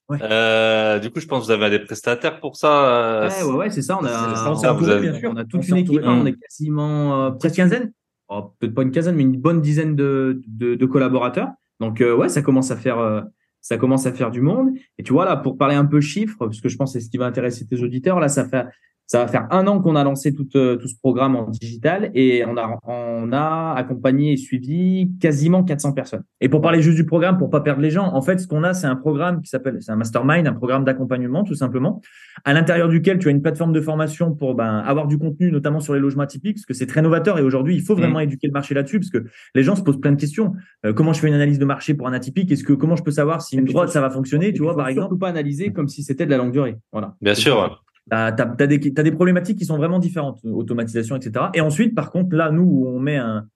Ouais. 0.09 0.17
Euh, 0.21 0.99
du 0.99 1.09
coup, 1.09 1.19
je 1.21 1.25
pense 1.27 1.41
que 1.41 1.45
vous 1.47 1.51
avez 1.63 1.69
des 1.79 1.83
prestataires 1.83 2.39
pour 2.41 2.57
ça. 2.57 3.29
Ouais, 3.29 3.43
ouais, 3.49 3.55
ouais, 3.55 3.69
c'est 3.71 3.81
ça. 3.81 3.97
On 3.99 4.03
a, 4.05 4.09
ça, 4.09 4.51
on, 4.51 4.55
ça, 4.55 4.69
a- 4.69 4.73
on 4.73 5.35
a 5.37 5.45
toute 5.45 5.67
une 5.69 5.77
équipe. 5.77 6.01
hein, 6.03 6.15
Mmh. 6.17 6.21
on 6.21 6.25
est 6.25 6.33
quasiment 6.39 7.25
euh, 7.25 7.31
Peut-être 7.31 7.55
quinzaine 7.55 7.91
oh, 8.34 8.53
peut-être 8.59 8.73
pas 8.73 8.84
une 8.84 8.91
quinzaine, 8.91 9.15
mais 9.15 9.23
une 9.23 9.39
bonne 9.39 9.61
dizaine 9.61 9.95
de, 9.95 10.86
collaborateurs. 10.86 11.49
Donc 11.79 12.01
euh, 12.01 12.15
ouais, 12.15 12.29
ça 12.29 12.41
commence 12.41 12.71
à 12.71 12.77
faire 12.77 12.99
euh, 12.99 13.21
ça 13.61 13.77
commence 13.77 14.05
à 14.05 14.11
faire 14.11 14.29
du 14.29 14.41
monde. 14.41 14.71
Et 14.97 15.03
tu 15.03 15.13
vois 15.13 15.25
là, 15.25 15.38
pour 15.38 15.57
parler 15.57 15.75
un 15.75 15.86
peu 15.86 16.01
chiffres, 16.01 16.38
parce 16.38 16.61
que 16.61 16.69
je 16.69 16.77
pense 16.77 16.93
que 16.93 16.99
c'est 16.99 17.05
ce 17.05 17.09
qui 17.09 17.17
va 17.17 17.25
intéresser 17.25 17.65
tes 17.65 17.81
auditeurs, 17.81 18.19
là, 18.19 18.27
ça 18.27 18.47
fait 18.47 18.65
ça 19.14 19.20
va 19.20 19.28
faire 19.28 19.45
un 19.51 19.68
an 19.68 19.80
qu'on 19.80 19.95
a 19.95 20.03
lancé 20.03 20.34
tout, 20.34 20.47
euh, 20.55 20.76
tout 20.76 20.88
ce 20.88 20.95
programme 20.97 21.36
en 21.36 21.47
digital 21.47 22.09
et 22.16 22.43
on 22.47 22.57
a 22.57 22.80
on 22.88 23.32
a 23.32 23.76
accompagné 23.78 24.32
et 24.32 24.38
suivi 24.38 25.11
quasiment 25.22 25.64
400 25.64 25.91
personnes. 25.91 26.24
Et 26.41 26.49
pour 26.49 26.61
parler 26.61 26.82
juste 26.82 26.95
du 26.95 27.05
programme, 27.05 27.38
pour 27.38 27.51
pas 27.51 27.61
perdre 27.61 27.80
les 27.80 27.91
gens, 27.91 28.11
en 28.11 28.24
fait, 28.24 28.39
ce 28.39 28.47
qu'on 28.47 28.64
a, 28.64 28.74
c'est 28.74 28.88
un 28.88 28.95
programme 28.95 29.39
qui 29.41 29.49
s'appelle, 29.49 29.78
c'est 29.82 29.91
un 29.91 29.97
mastermind, 29.97 30.47
un 30.47 30.53
programme 30.53 30.84
d'accompagnement, 30.84 31.43
tout 31.43 31.53
simplement, 31.53 32.01
à 32.43 32.53
l'intérieur 32.53 32.89
duquel 32.89 33.20
tu 33.20 33.28
as 33.28 33.32
une 33.32 33.43
plateforme 33.43 33.72
de 33.72 33.82
formation 33.82 34.34
pour 34.34 34.55
ben, 34.55 34.80
avoir 34.80 35.05
du 35.05 35.20
contenu, 35.20 35.51
notamment 35.51 35.80
sur 35.80 35.93
les 35.93 35.99
logements 35.99 36.24
atypiques, 36.24 36.55
parce 36.55 36.66
que 36.66 36.74
c'est 36.74 36.88
très 36.88 37.03
novateur. 37.03 37.38
Et 37.38 37.43
aujourd'hui, 37.43 37.76
il 37.76 37.84
faut 37.84 37.95
vraiment 37.95 38.20
éduquer 38.20 38.47
le 38.47 38.53
marché 38.53 38.74
là-dessus, 38.74 38.99
parce 38.99 39.11
que 39.11 39.26
les 39.53 39.61
gens 39.61 39.76
se 39.76 39.84
posent 39.84 40.01
plein 40.01 40.14
de 40.14 40.20
questions. 40.20 40.53
Euh, 40.88 40.93
comment 40.93 41.14
je 41.14 41.20
fais 41.20 41.28
une 41.28 41.36
analyse 41.36 41.59
de 41.59 41.66
marché 41.66 41.93
pour 41.93 42.07
un 42.07 42.14
atypique? 42.14 42.51
Est-ce 42.51 42.64
que 42.64 42.74
comment 42.74 42.95
je 42.95 43.03
peux 43.03 43.11
savoir 43.11 43.43
si 43.43 43.57
une 43.57 43.66
droite 43.66 43.89
ça 43.89 44.01
va 44.01 44.09
fonctionner? 44.09 44.53
Tu 44.53 44.64
vois, 44.64 44.76
par 44.76 44.88
exemple, 44.88 45.03
surtout 45.03 45.20
pas 45.20 45.30
analyser 45.30 45.72
comme 45.72 45.88
si 45.88 46.01
c'était 46.01 46.26
de 46.26 46.32
la 46.32 46.38
longue 46.38 46.51
durée. 46.51 46.78
Voilà. 46.91 47.16
Bien 47.22 47.36
sûr. 47.36 47.84
T'as 48.09 48.27
as, 48.27 48.67
des, 48.67 48.77
des 48.77 49.11
problématiques 49.11 49.57
qui 49.57 49.65
sont 49.65 49.77
vraiment 49.77 49.99
différentes, 49.99 50.39
automatisation, 50.43 51.15
etc. 51.15 51.45
Et 51.53 51.61
ensuite, 51.61 51.95
par 51.95 52.11
contre, 52.11 52.35
là, 52.35 52.51
nous, 52.51 52.63
où 52.63 52.87
on 52.87 52.99
met 52.99 53.15
un, 53.17 53.47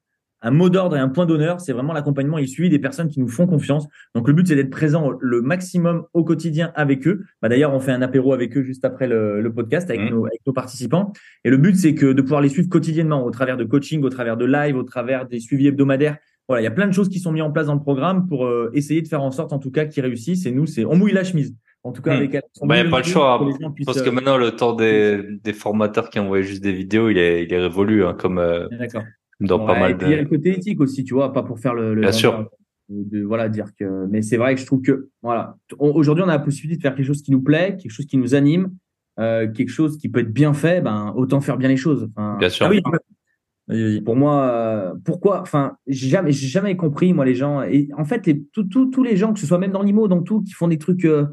un 0.42 0.52
mot 0.52 0.70
d'ordre 0.70 0.96
et 0.96 1.00
un 1.00 1.10
point 1.10 1.26
d'honneur, 1.26 1.60
c'est 1.60 1.74
vraiment 1.74 1.94
l'accompagnement 1.94 2.38
et 2.38 2.42
le 2.42 2.48
suivi 2.48 2.70
des 2.70 2.80
personnes 2.80 3.10
qui 3.10 3.20
nous 3.20 3.28
font 3.28 3.46
confiance. 3.48 3.88
Donc, 4.16 4.28
le 4.28 4.34
but, 4.34 4.48
c'est 4.48 4.56
d'être 4.56 4.70
présent 4.70 5.12
le 5.20 5.42
maximum 5.42 6.06
au 6.14 6.24
quotidien 6.24 6.72
avec 6.76 7.08
eux. 7.08 7.26
Bah, 7.42 7.50
D'ailleurs, 7.50 7.74
on 7.74 7.80
fait 7.80 7.92
un 7.92 8.02
apéro 8.02 8.34
avec 8.34 8.56
eux 8.56 8.62
juste 8.62 8.86
après 8.86 9.08
le, 9.08 9.42
le 9.42 9.52
podcast 9.54 9.90
avec, 9.90 10.02
Mhm. 10.04 10.10
nos, 10.12 10.26
avec 10.28 10.40
nos 10.46 10.54
participants. 10.54 11.12
Et 11.44 11.50
le 11.50 11.58
but, 11.58 11.76
c'est 11.76 11.94
que 11.96 12.14
de 12.14 12.22
pouvoir 12.22 12.42
les 12.42 12.50
suivre 12.50 12.70
quotidiennement 12.70 13.26
au 13.26 13.32
travers 13.32 13.58
de 13.58 13.64
coaching, 13.66 14.02
au 14.04 14.10
travers 14.10 14.38
de 14.38 14.46
live, 14.46 14.78
au 14.78 14.84
travers 14.84 15.28
des 15.28 15.40
suivis 15.40 15.68
hebdomadaires. 15.68 16.18
Voilà, 16.48 16.62
il 16.62 16.64
y 16.64 16.68
a 16.68 16.72
plein 16.72 16.88
de 16.88 16.94
choses 16.94 17.10
qui 17.10 17.20
sont 17.20 17.34
mises 17.34 17.42
en 17.44 17.52
place 17.52 17.68
dans 17.68 17.74
le 17.76 17.82
programme 17.82 18.28
pour 18.28 18.46
euh, 18.46 18.70
essayer 18.74 19.02
de 19.02 19.08
faire 19.10 19.22
en 19.22 19.32
sorte, 19.32 19.52
en 19.52 19.60
tout 19.60 19.72
cas, 19.72 19.86
qu'ils 19.86 20.04
réussissent. 20.04 20.46
Et 20.46 20.52
nous, 20.52 20.66
c'est 20.66 20.86
on 20.86 20.96
mouille 20.96 21.12
la 21.12 21.26
chemise. 21.26 21.54
En 21.84 21.92
tout 21.92 22.02
cas, 22.02 22.12
Mhm. 22.12 22.18
avec 22.18 22.36
Alex, 22.36 22.48
on 22.62 22.68
Bah, 22.68 22.76
a 22.76 22.84
pas 22.90 22.98
le 22.98 23.04
choix, 23.04 23.40
puissent, 23.74 23.86
Parce 23.86 24.02
que 24.02 24.10
euh, 24.10 24.12
maintenant, 24.12 24.38
le 24.38 24.52
temps 24.52 24.74
des, 24.74 25.22
des 25.44 25.54
formateurs 25.54 26.10
qui 26.10 26.20
envoyaient 26.20 26.44
juste 26.44 26.62
des 26.64 26.74
vidéos, 26.74 27.10
il 27.10 27.18
est, 27.18 27.44
il 27.44 27.54
est 27.54 27.60
révolu, 27.60 28.04
hein, 28.04 28.14
comme 28.20 28.40
euh, 28.40 28.68
pas 28.70 29.80
mal 29.80 29.98
il 30.02 30.10
y 30.10 30.14
a 30.14 30.22
le 30.22 30.26
côté 30.28 30.50
éthique 30.58 30.82
aussi, 30.82 31.04
tu 31.04 31.14
vois, 31.14 31.32
pas 31.32 31.44
pour 31.44 31.60
faire 31.60 31.74
le, 31.74 31.94
le 31.94 32.02
Bien 32.02 32.12
sûr. 32.12 32.50
de, 32.90 33.20
de- 33.20 33.24
voilà 33.24 33.48
dire 33.50 33.68
que 33.80 34.06
mais 34.10 34.22
c'est 34.22 34.38
vrai 34.38 34.56
que 34.56 34.62
je 34.62 34.66
trouve 34.66 34.82
que 34.82 35.10
voilà 35.22 35.58
aujourd'hui 35.78 36.24
on 36.24 36.30
a 36.30 36.34
la 36.34 36.40
possibilité 36.40 36.78
de 36.78 36.82
faire 36.82 36.96
quelque 36.96 37.06
chose 37.06 37.22
qui 37.22 37.32
nous 37.32 37.42
plaît 37.42 37.76
quelque 37.80 37.92
chose 37.92 38.06
qui 38.06 38.18
nous 38.18 38.34
anime 38.34 38.72
euh, 39.20 39.48
quelque 39.52 39.70
chose 39.70 39.98
qui 39.98 40.08
peut 40.10 40.22
être 40.22 40.32
bien 40.34 40.54
fait 40.54 40.80
ben 40.82 41.14
autant 41.18 41.42
faire 41.42 41.58
bien 41.58 41.68
les 41.70 41.76
choses 41.78 42.10
Enfin, 42.16 42.38
Bien 42.40 42.50
sûr. 42.50 42.66
Ah 42.66 42.70
oui, 42.70 44.02
pour 44.02 44.16
moi 44.16 44.42
euh, 44.44 44.94
pourquoi 45.04 45.42
enfin 45.42 45.78
j'ai 45.86 46.10
jamais 46.32 46.78
compris 46.78 47.12
moi 47.14 47.26
les 47.26 47.36
gens 47.36 47.62
et 47.62 47.90
en 47.98 48.06
fait 48.06 48.26
les 48.26 48.42
tous 48.54 49.04
les 49.04 49.18
gens 49.18 49.34
que 49.34 49.40
ce 49.42 49.46
soit 49.46 49.60
même 49.60 49.72
dans 49.74 49.84
l'IMO 49.84 50.08
dans 50.08 50.22
tout 50.24 50.42
qui 50.42 50.54
font 50.54 50.70
des 50.70 50.78
trucs 50.78 51.04
euh, 51.06 51.26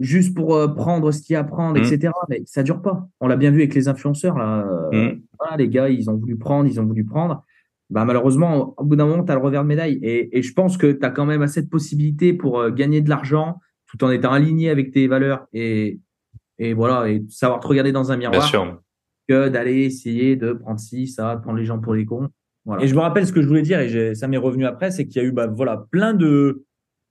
juste 0.00 0.34
pour 0.34 0.56
euh, 0.56 0.66
prendre 0.66 1.12
ce 1.12 1.22
qu'il 1.22 1.34
y 1.34 1.36
a 1.36 1.40
à 1.40 1.44
prendre 1.44 1.78
Mm. 1.78 1.84
etc 1.84 2.12
mais 2.28 2.42
ça 2.46 2.62
dure 2.64 2.82
pas 2.82 3.06
on 3.20 3.28
l'a 3.28 3.36
bien 3.36 3.50
vu 3.52 3.58
avec 3.58 3.74
les 3.74 3.86
influenceurs 3.86 4.36
là 4.38 4.66
euh, 4.92 5.12
Mm. 5.12 5.20
voilà 5.38 5.56
les 5.58 5.68
gars 5.68 5.88
ils 5.88 6.10
ont 6.10 6.16
voulu 6.16 6.36
prendre 6.36 6.66
ils 6.68 6.80
ont 6.80 6.84
voulu 6.86 7.04
prendre 7.04 7.44
bah, 7.90 8.04
malheureusement, 8.04 8.74
au 8.78 8.84
bout 8.84 8.94
d'un 8.94 9.04
moment, 9.04 9.24
tu 9.24 9.32
as 9.32 9.34
le 9.34 9.40
revers 9.40 9.64
de 9.64 9.66
médaille. 9.66 9.98
Et, 10.04 10.38
et 10.38 10.42
je 10.42 10.52
pense 10.52 10.76
que 10.76 10.92
tu 10.92 11.04
as 11.04 11.10
quand 11.10 11.26
même 11.26 11.42
assez 11.42 11.60
de 11.60 11.68
possibilités 11.68 12.32
pour 12.32 12.60
euh, 12.60 12.70
gagner 12.70 13.00
de 13.00 13.08
l'argent 13.10 13.58
tout 13.88 14.04
en 14.04 14.10
étant 14.12 14.30
aligné 14.32 14.70
avec 14.70 14.92
tes 14.92 15.08
valeurs 15.08 15.48
et, 15.52 15.98
et 16.60 16.72
voilà, 16.72 17.10
et 17.10 17.24
savoir 17.28 17.58
te 17.58 17.66
regarder 17.66 17.90
dans 17.90 18.12
un 18.12 18.16
Bien 18.16 18.30
miroir 18.30 18.46
sûr. 18.46 18.80
que 19.28 19.48
d'aller 19.48 19.82
essayer 19.86 20.36
de 20.36 20.52
prendre 20.52 20.78
ci, 20.78 21.08
ça, 21.08 21.34
de 21.34 21.40
prendre 21.42 21.58
les 21.58 21.64
gens 21.64 21.80
pour 21.80 21.94
les 21.94 22.04
cons. 22.04 22.28
Voilà. 22.64 22.84
Et 22.84 22.86
je 22.86 22.94
me 22.94 23.00
rappelle 23.00 23.26
ce 23.26 23.32
que 23.32 23.42
je 23.42 23.48
voulais 23.48 23.62
dire, 23.62 23.80
et 23.80 24.14
ça 24.14 24.28
m'est 24.28 24.36
revenu 24.36 24.66
après, 24.66 24.92
c'est 24.92 25.08
qu'il 25.08 25.20
y 25.20 25.24
a 25.24 25.26
eu 25.26 25.32
bah, 25.32 25.48
voilà, 25.48 25.84
plein 25.90 26.14
de 26.14 26.62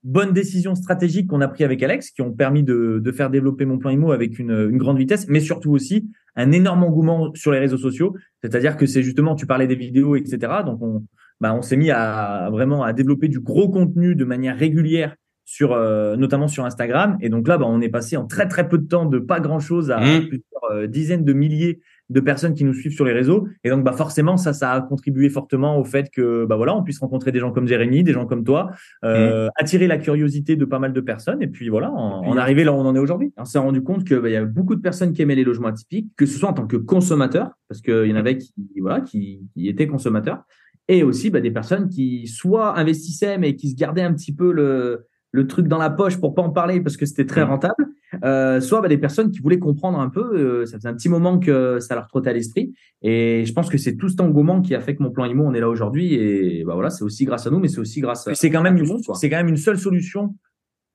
bonnes 0.03 0.31
décisions 0.33 0.75
stratégiques 0.75 1.27
qu'on 1.27 1.41
a 1.41 1.47
pris 1.47 1.63
avec 1.63 1.83
Alex, 1.83 2.11
qui 2.11 2.21
ont 2.21 2.31
permis 2.31 2.63
de, 2.63 2.99
de 3.03 3.11
faire 3.11 3.29
développer 3.29 3.65
mon 3.65 3.77
plan 3.77 3.89
IMO 3.89 4.11
avec 4.11 4.39
une, 4.39 4.51
une 4.51 4.77
grande 4.77 4.97
vitesse, 4.97 5.27
mais 5.27 5.39
surtout 5.39 5.71
aussi 5.71 6.09
un 6.35 6.51
énorme 6.51 6.83
engouement 6.83 7.31
sur 7.35 7.51
les 7.51 7.59
réseaux 7.59 7.77
sociaux. 7.77 8.15
C'est-à-dire 8.41 8.77
que 8.77 8.85
c'est 8.85 9.03
justement, 9.03 9.35
tu 9.35 9.45
parlais 9.45 9.67
des 9.67 9.75
vidéos, 9.75 10.15
etc. 10.15 10.37
Donc 10.65 10.81
on, 10.81 11.03
bah, 11.41 11.53
on 11.53 11.61
s'est 11.61 11.75
mis 11.77 11.91
à 11.91 12.49
vraiment 12.51 12.83
à 12.83 12.93
développer 12.93 13.27
du 13.27 13.39
gros 13.39 13.69
contenu 13.69 14.15
de 14.15 14.25
manière 14.25 14.57
régulière 14.57 15.15
sur 15.45 15.73
euh, 15.73 16.15
notamment 16.15 16.47
sur 16.47 16.63
Instagram 16.65 17.17
et 17.21 17.29
donc 17.29 17.47
là 17.47 17.57
bah, 17.57 17.65
on 17.67 17.81
est 17.81 17.89
passé 17.89 18.15
en 18.17 18.27
très 18.27 18.47
très 18.47 18.69
peu 18.69 18.77
de 18.77 18.87
temps 18.87 19.05
de 19.05 19.17
pas 19.17 19.39
grand 19.39 19.59
chose 19.59 19.89
à 19.89 19.99
Mhm. 19.99 20.27
plusieurs 20.27 20.63
euh, 20.71 20.85
dizaines 20.87 21.25
de 21.25 21.33
milliers 21.33 21.79
de 22.09 22.19
personnes 22.19 22.53
qui 22.55 22.63
nous 22.63 22.73
suivent 22.73 22.93
sur 22.93 23.05
les 23.05 23.13
réseaux. 23.13 23.47
Et 23.63 23.69
donc 23.69 23.83
bah 23.83 23.91
forcément 23.93 24.35
ça 24.37 24.53
ça 24.53 24.71
a 24.71 24.81
contribué 24.81 25.29
fortement 25.29 25.77
au 25.79 25.83
fait 25.83 26.09
que 26.11 26.45
bah 26.45 26.55
voilà 26.55 26.75
on 26.75 26.83
puisse 26.83 26.99
rencontrer 26.99 27.31
des 27.31 27.39
gens 27.39 27.51
comme 27.51 27.67
Jérémy 27.67 28.03
des 28.03 28.13
gens 28.13 28.25
comme 28.25 28.43
toi 28.43 28.71
euh, 29.03 29.47
attirer 29.55 29.85
la 29.87 29.97
curiosité 29.97 30.55
de 30.55 30.65
pas 30.65 30.79
mal 30.79 30.91
de 30.93 31.01
personnes. 31.01 31.41
Et 31.41 31.47
puis 31.47 31.69
voilà 31.69 31.87
puis- 31.89 32.29
en 32.31 32.37
arriver 32.37 32.63
là 32.63 32.71
où 32.73 32.75
on 32.77 32.85
en 32.85 32.95
est 32.95 32.99
aujourd'hui. 32.99 33.31
On 33.37 33.45
s'est 33.45 33.59
rendu 33.59 33.81
compte 33.83 34.03
qu'il 34.05 34.25
y 34.31 34.35
a 34.35 34.45
beaucoup 34.45 34.75
de 34.75 34.81
personnes 34.81 35.13
qui 35.13 35.21
aimaient 35.21 35.35
les 35.35 35.43
logements 35.43 35.67
atypiques, 35.69 36.09
que 36.17 36.25
ce 36.25 36.37
soit 36.39 36.49
en 36.49 36.53
tant 36.53 36.67
que 36.67 36.77
consommateurs, 36.77 37.51
parce 37.67 37.81
qu'il 37.81 38.05
y 38.07 38.13
en 38.13 38.15
avait 38.15 38.37
qui, 38.37 38.53
voilà, 38.81 39.01
qui, 39.01 39.41
qui 39.53 39.67
étaient 39.69 39.87
consommateurs, 39.87 40.43
et 40.87 41.03
aussi 41.03 41.29
bah, 41.29 41.39
des 41.41 41.51
personnes 41.51 41.89
qui 41.89 42.25
soit 42.27 42.77
investissaient, 42.79 43.37
mais 43.37 43.55
qui 43.55 43.69
se 43.69 43.75
gardaient 43.75 44.01
un 44.01 44.13
petit 44.13 44.33
peu 44.33 44.51
le, 44.51 45.05
le 45.31 45.45
truc 45.47 45.67
dans 45.67 45.77
la 45.77 45.91
poche 45.91 46.17
pour 46.19 46.33
pas 46.33 46.41
en 46.41 46.49
parler 46.49 46.81
parce 46.81 46.97
que 46.97 47.05
c'était 47.05 47.25
très 47.27 47.43
Mhm. 47.43 47.49
rentable, 47.49 47.85
euh, 48.23 48.59
soit 48.61 48.81
bah, 48.81 48.87
des 48.87 48.97
personnes 48.97 49.31
qui 49.31 49.39
voulaient 49.39 49.59
comprendre 49.59 49.99
un 49.99 50.09
peu, 50.09 50.21
euh, 50.37 50.65
ça 50.65 50.77
faisait 50.77 50.89
un 50.89 50.93
petit 50.93 51.09
moment 51.09 51.39
que 51.39 51.79
ça 51.79 51.95
leur 51.95 52.07
trottait 52.07 52.29
à 52.29 52.33
l'esprit, 52.33 52.73
et 53.01 53.43
je 53.45 53.53
pense 53.53 53.69
que 53.69 53.77
c'est 53.77 53.95
tout 53.97 54.09
cet 54.09 54.21
engouement 54.21 54.61
qui 54.61 54.75
a 54.75 54.81
fait 54.81 54.95
que 54.95 55.03
mon 55.03 55.11
plan 55.11 55.25
IMO, 55.25 55.43
on 55.45 55.53
est 55.53 55.59
là 55.59 55.69
aujourd'hui, 55.69 56.13
et 56.15 56.63
bah, 56.65 56.73
voilà, 56.75 56.89
c'est 56.89 57.03
aussi 57.03 57.25
grâce 57.25 57.47
à 57.47 57.49
nous, 57.49 57.59
mais 57.59 57.67
c'est 57.67 57.79
aussi 57.79 58.01
grâce 58.01 58.27
à... 58.27 58.35
C'est 58.35 58.49
quand 58.49 58.61
même 58.61 58.73
tout 58.75 58.81
le 58.83 58.87
une, 58.87 58.93
monde, 58.93 59.03
quoi. 59.05 59.15
c'est 59.15 59.29
quand 59.29 59.37
même 59.37 59.47
une 59.49 59.57
seule 59.57 59.77
solution 59.79 60.35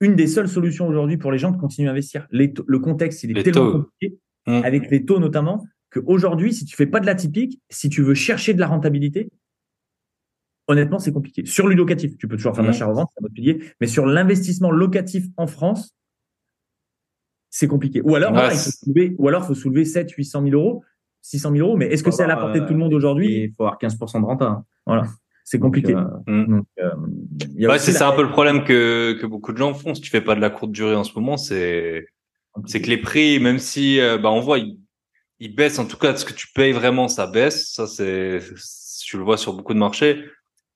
une 0.01 0.17
des 0.17 0.27
seules 0.27 0.49
solutions 0.49 0.89
aujourd'hui 0.89 1.17
pour 1.17 1.31
les 1.31 1.39
gens 1.39 1.53
de 1.53 1.57
continuer 1.57 1.89
à 1.89 1.93
investir 1.93 2.27
Les 2.33 2.53
taux- 2.53 2.65
le 2.67 2.79
contexte 2.81 3.23
il 3.23 3.31
est 3.31 3.35
Les 3.35 3.43
tellement 3.45 3.71
taux. 3.71 3.83
compliqué 3.85 4.19
Mm. 4.47 4.61
avec 4.65 4.91
les 4.91 5.05
taux 5.07 5.21
notamment 5.21 5.65
qu'aujourd'hui 5.91 6.53
si 6.53 6.65
tu 6.67 6.77
fais 6.77 6.85
pas 6.85 6.99
de 7.01 7.07
l'atypique 7.07 7.63
si 7.71 7.89
tu 7.89 8.03
veux 8.03 8.13
chercher 8.13 8.53
de 8.55 8.61
la 8.61 8.67
rentabilité 8.67 9.31
honnêtement 10.67 10.99
c'est 10.99 11.13
compliqué 11.13 11.47
sur 11.47 11.67
le 11.69 11.75
locatif 11.75 12.17
tu 12.19 12.27
peux 12.29 12.37
toujours 12.37 12.55
faire 12.55 12.65
de 12.65 12.69
l'achat-revente 12.69 13.09
c'est 13.15 13.23
un 13.23 13.27
autre 13.27 13.35
pilier 13.35 13.63
mais 13.81 13.87
sur 13.87 14.05
l'investissement 14.05 14.71
locatif 14.71 15.27
en 15.37 15.47
France 15.47 15.95
c'est 17.57 17.69
compliqué 17.69 18.01
ou 18.03 18.17
alors 18.17 18.33
voilà, 18.33 18.53
il 18.53 18.59
faut 18.59 18.71
soulever 18.71 19.15
ou 19.19 19.29
alors 19.29 19.47
faut 19.47 19.55
soulever 19.55 19.85
7 19.85 20.11
800 20.11 20.43
000 20.43 20.55
euros 20.55 20.83
600 21.23 21.53
000 21.53 21.67
euros 21.67 21.77
mais 21.77 21.87
est-ce 21.87 22.03
que 22.03 22.11
Faut 22.11 22.17
c'est 22.17 22.25
à 22.25 22.27
la 22.27 22.35
avoir, 22.35 22.49
portée 22.49 22.61
de 22.61 22.67
tout 22.67 22.73
le 22.73 22.79
monde 22.81 22.93
aujourd'hui? 22.95 23.33
Et 23.33 23.45
il 23.45 23.53
faut 23.57 23.63
avoir 23.63 23.79
15% 23.79 24.21
de 24.21 24.27
renta. 24.27 24.65
voilà 24.87 25.05
c'est 25.45 25.59
compliqué 25.61 25.95
euh, 25.95 26.03
Donc, 26.27 26.67
euh, 26.81 27.69
Ouais, 27.69 27.79
c'est 27.79 27.93
la- 27.93 28.09
un 28.09 28.13
peu 28.17 28.23
le 28.23 28.31
problème 28.31 28.65
que, 28.65 29.17
que 29.21 29.27
beaucoup 29.27 29.53
de 29.53 29.59
gens 29.59 29.73
font. 29.75 29.95
Si 29.95 30.01
tu 30.01 30.11
fais 30.11 30.23
pas 30.23 30.35
de 30.35 30.41
la 30.41 30.49
courte 30.51 30.73
durée 30.73 30.97
en 30.97 31.05
ce 31.05 31.13
moment, 31.15 31.37
c'est, 31.37 32.07
c'est 32.67 32.81
que 32.81 32.89
les 32.89 32.97
prix, 32.97 33.39
même 33.41 33.59
si, 33.59 34.01
euh, 34.01 34.17
bah, 34.17 34.31
on 34.31 34.41
voit, 34.41 34.59
ils, 34.59 34.79
ils 35.41 35.55
baissent. 35.55 35.79
En 35.79 35.85
tout 35.87 35.99
cas, 35.99 36.17
ce 36.17 36.25
que 36.25 36.33
tu 36.33 36.49
payes 36.55 36.73
vraiment, 36.73 37.09
ça 37.09 37.27
baisse. 37.27 37.71
Ça, 37.75 37.87
c'est, 37.87 38.41
tu 39.07 39.19
le 39.19 39.23
vois 39.23 39.37
sur 39.37 39.53
beaucoup 39.53 39.75
de 39.75 39.79
marchés. 39.79 40.25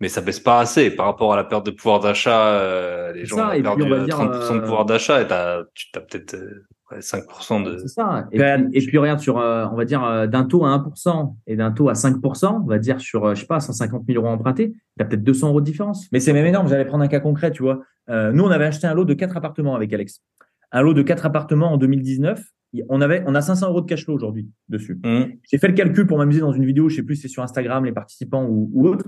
Mais 0.01 0.09
ça 0.09 0.21
baisse 0.21 0.41
pas 0.41 0.61
assez 0.61 0.91
par 0.91 1.07
rapport 1.07 1.33
à 1.33 1.37
la 1.37 1.45
perte 1.45 1.67
de 1.67 1.73
pouvoir 1.73 2.01
d'achat. 2.01 2.53
euh, 2.55 3.13
les 3.13 3.25
gens 3.25 3.37
ça, 3.37 3.49
ont 3.49 3.51
et 3.51 3.55
puis 3.55 3.63
perdu 3.63 3.83
on 3.83 3.89
va 3.89 3.97
euh, 3.97 4.05
dire, 4.05 4.17
30% 4.19 4.53
de 4.53 4.59
euh, 4.59 4.61
pouvoir 4.61 4.85
d'achat 4.85 5.21
et 5.21 5.27
t'as, 5.27 5.63
tu 5.75 5.87
as 5.97 6.01
peut-être 6.01 6.35
euh, 6.35 6.65
ouais, 6.93 7.01
5% 7.01 7.65
de. 7.65 7.79
C'est 7.79 7.89
ça. 7.89 8.29
Et, 8.31 8.39
Regarde, 8.39 8.69
puis, 8.71 8.79
et 8.79 8.87
puis, 8.87 8.99
regarde, 8.99 9.19
sur, 9.21 9.39
euh, 9.39 9.67
on 9.73 9.77
va 9.77 9.85
dire, 9.85 10.05
euh, 10.05 10.27
d'un 10.29 10.45
taux 10.45 10.65
à 10.65 10.69
1% 10.71 11.35
et 11.49 11.57
d'un 11.57 11.73
taux 11.73 11.89
à 11.89 11.95
5%, 11.95 12.63
on 12.63 12.67
va 12.67 12.79
dire 12.79 13.01
sur, 13.01 13.25
euh, 13.25 13.35
je 13.35 13.41
sais 13.41 13.47
pas, 13.47 13.59
150 13.59 14.05
000 14.07 14.23
euros 14.23 14.33
empruntés, 14.33 14.73
tu 14.97 15.03
as 15.03 15.05
peut-être 15.05 15.25
200 15.25 15.49
euros 15.49 15.61
de 15.61 15.67
différence. 15.67 16.07
Mais 16.13 16.21
c'est 16.21 16.33
même 16.33 16.47
énorme. 16.47 16.69
J'allais 16.69 16.85
prendre 16.85 17.03
un 17.03 17.09
cas 17.09 17.21
concret, 17.21 17.51
tu 17.51 17.63
vois. 17.65 17.81
Euh, 18.09 18.31
nous, 18.33 18.45
on 18.45 18.51
avait 18.51 18.67
acheté 18.67 18.87
un 18.87 18.95
lot 18.95 19.05
de 19.05 19.15
quatre 19.15 19.37
appartements 19.37 19.75
avec 19.75 19.93
Alex. 19.93 20.23
un 20.71 20.83
lot 20.83 20.95
de 20.95 21.03
quatre 21.03 21.27
appartements 21.27 21.73
en 21.73 21.77
2019. 21.77 22.41
On 22.91 23.01
avait, 23.01 23.25
on 23.27 23.35
a 23.35 23.41
500 23.41 23.69
euros 23.71 23.81
de 23.81 23.87
cash 23.87 24.05
flow 24.05 24.15
aujourd'hui 24.15 24.49
dessus. 24.69 25.01
Mmh. 25.03 25.23
J'ai 25.51 25.57
fait 25.57 25.69
le 25.69 25.75
calcul 25.75 26.07
pour 26.07 26.19
m'amuser 26.19 26.41
dans 26.41 26.53
une 26.53 26.67
vidéo, 26.67 26.91
je 26.91 26.97
sais 26.97 27.03
plus 27.03 27.17
si 27.17 27.23
c'est 27.23 27.29
sur 27.29 27.43
Instagram, 27.43 27.85
les 27.85 27.93
participants 27.93 28.45
ou, 28.45 28.71
ou 28.75 28.87
autre. 28.87 29.07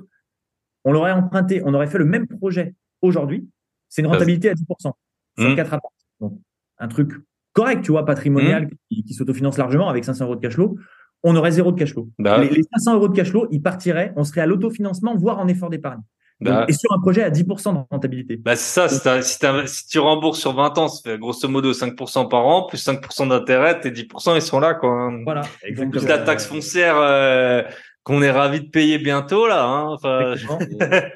On 0.84 0.92
l'aurait 0.92 1.12
emprunté, 1.12 1.62
on 1.64 1.74
aurait 1.74 1.86
fait 1.86 1.98
le 1.98 2.04
même 2.04 2.26
projet 2.26 2.74
aujourd'hui. 3.02 3.48
C'est 3.88 4.02
une 4.02 4.08
rentabilité 4.08 4.50
à 4.50 4.54
10% 4.54 4.64
sur 4.80 4.94
Mmh. 5.38 5.54
quatre 5.56 5.74
appartements. 5.74 5.90
Donc, 6.20 6.38
un 6.78 6.88
truc 6.88 7.12
correct, 7.52 7.82
tu 7.82 7.92
vois, 7.92 8.04
patrimonial, 8.04 8.68
qui, 8.90 9.04
qui 9.04 9.14
s'autofinance 9.14 9.58
largement 9.58 9.88
avec 9.88 10.04
500 10.04 10.24
euros 10.24 10.36
de 10.36 10.40
cash 10.40 10.54
flow. 10.54 10.76
On 11.22 11.36
aurait 11.36 11.50
zéro 11.52 11.72
de 11.72 11.78
cash 11.78 11.92
flow. 11.92 12.08
Bah, 12.18 12.38
les, 12.38 12.48
les 12.48 12.62
500 12.62 12.94
euros 12.96 13.08
de 13.08 13.14
cash 13.14 13.30
flow, 13.30 13.46
ils 13.50 13.62
partiraient, 13.62 14.12
on 14.16 14.24
serait 14.24 14.40
à 14.40 14.46
l'autofinancement, 14.46 15.14
voire 15.16 15.38
en 15.38 15.48
effort 15.48 15.70
d'épargne. 15.70 16.00
Bah, 16.40 16.64
Et 16.68 16.72
sur 16.72 16.90
un 16.92 17.00
projet 17.00 17.22
à 17.22 17.30
10% 17.30 17.74
de 17.74 17.78
rentabilité. 17.90 18.36
bah, 18.38 18.56
c'est 18.56 18.88
ça, 18.88 19.20
si, 19.66 19.86
tu 19.88 19.98
rembourses 19.98 20.40
sur 20.40 20.54
20 20.54 20.78
ans, 20.78 20.88
ça 20.88 21.10
fait 21.10 21.18
grosso 21.18 21.46
modo 21.48 21.72
5% 21.72 22.28
par 22.28 22.46
an, 22.46 22.66
plus 22.66 22.82
5% 22.82 23.28
d'intérêt, 23.28 23.78
tes 23.78 23.90
10%, 23.90 24.36
ils 24.36 24.42
sont 24.42 24.58
là, 24.58 24.72
quoi. 24.72 25.12
Voilà. 25.24 25.42
Plus 25.90 26.06
la 26.06 26.18
taxe 26.18 26.46
foncière, 26.46 26.96
euh, 26.96 27.62
qu'on 28.02 28.22
est 28.22 28.30
ravi 28.30 28.60
de 28.60 28.68
payer 28.70 28.98
bientôt, 28.98 29.46
là, 29.46 29.64
hein. 29.64 29.88
Enfin, 29.90 30.34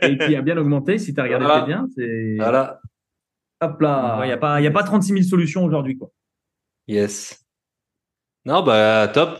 Et 0.02 0.18
qui 0.18 0.36
a 0.36 0.42
bien 0.42 0.56
augmenté, 0.58 0.98
si 0.98 1.14
tu 1.14 1.20
as 1.20 1.24
regardé 1.24 1.44
Voilà. 1.46 1.60
très 1.62 1.66
bien. 1.72 1.86
C'est... 1.96 2.36
voilà. 2.38 2.80
Hop 3.60 3.80
là. 3.80 4.20
Il 4.22 4.26
n'y 4.26 4.32
a, 4.32 4.36
pas- 4.36 4.60
y 4.60 4.66
a 4.66 4.70
pas 4.70 4.82
36 4.82 5.12
000 5.12 5.22
solutions 5.24 5.64
aujourd'hui. 5.64 5.96
quoi. 5.96 6.10
Yes. 6.86 7.42
Non, 8.44 8.62
bah, 8.62 9.08
top. 9.12 9.38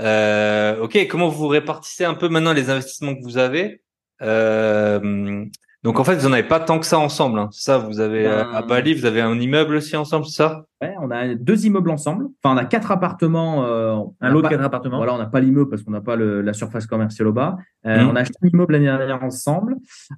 Euh, 0.00 0.80
ok, 0.80 1.06
comment 1.08 1.28
vous 1.28 1.48
répartissez 1.48 2.04
un 2.04 2.14
peu 2.14 2.28
maintenant 2.28 2.52
les 2.52 2.70
investissements 2.70 3.16
que 3.16 3.22
vous 3.24 3.36
avez? 3.38 3.82
Euh, 4.22 5.44
Donc 5.82 5.98
en 5.98 6.04
fait, 6.04 6.14
vous 6.16 6.28
n'en 6.28 6.34
avez 6.34 6.44
pas 6.46 6.60
tant 6.60 6.78
que 6.78 6.86
ça 6.86 6.98
ensemble. 7.00 7.40
Hein. 7.40 7.48
C'est 7.52 7.62
ça, 7.64 7.78
vous 7.78 7.98
avez 7.98 8.24
Ben- 8.24 8.48
à 8.54 8.62
Bali, 8.62 8.94
vous 8.94 9.06
avez 9.06 9.20
un 9.20 9.38
immeuble 9.40 9.74
aussi 9.76 9.96
ensemble, 9.96 10.26
c'est 10.26 10.36
ça? 10.36 10.66
Ouais, 10.80 10.94
on 11.02 11.10
a 11.10 11.34
deux 11.34 11.66
immeubles 11.66 11.90
ensemble. 11.90 12.26
Enfin, 12.42 12.54
on 12.54 12.56
a 12.56 12.64
quatre 12.64 12.92
appartements. 12.92 13.64
euh, 13.66 13.96
Un 14.20 14.30
lot 14.30 14.42
de 14.42 14.48
quatre 14.48 14.62
appartements. 14.62 14.98
Voilà, 14.98 15.12
on 15.14 15.18
n'a 15.18 15.26
pas 15.26 15.40
l'immeuble 15.40 15.68
parce 15.70 15.82
qu'on 15.82 15.90
n'a 15.90 16.00
pas 16.00 16.14
le- 16.14 16.40
la 16.40 16.52
surface 16.52 16.86
commerciale 16.86 17.26
au 17.26 17.32
bas. 17.32 17.56
Euh, 17.84 18.00
Mhm. 18.04 18.10
On 18.10 18.14
a 18.16 18.20
acheté 18.20 18.36
un 18.44 18.48
immeuble 18.48 18.74
l'année 18.74 18.84
dernière 18.84 19.20
ensemble. 19.24 19.74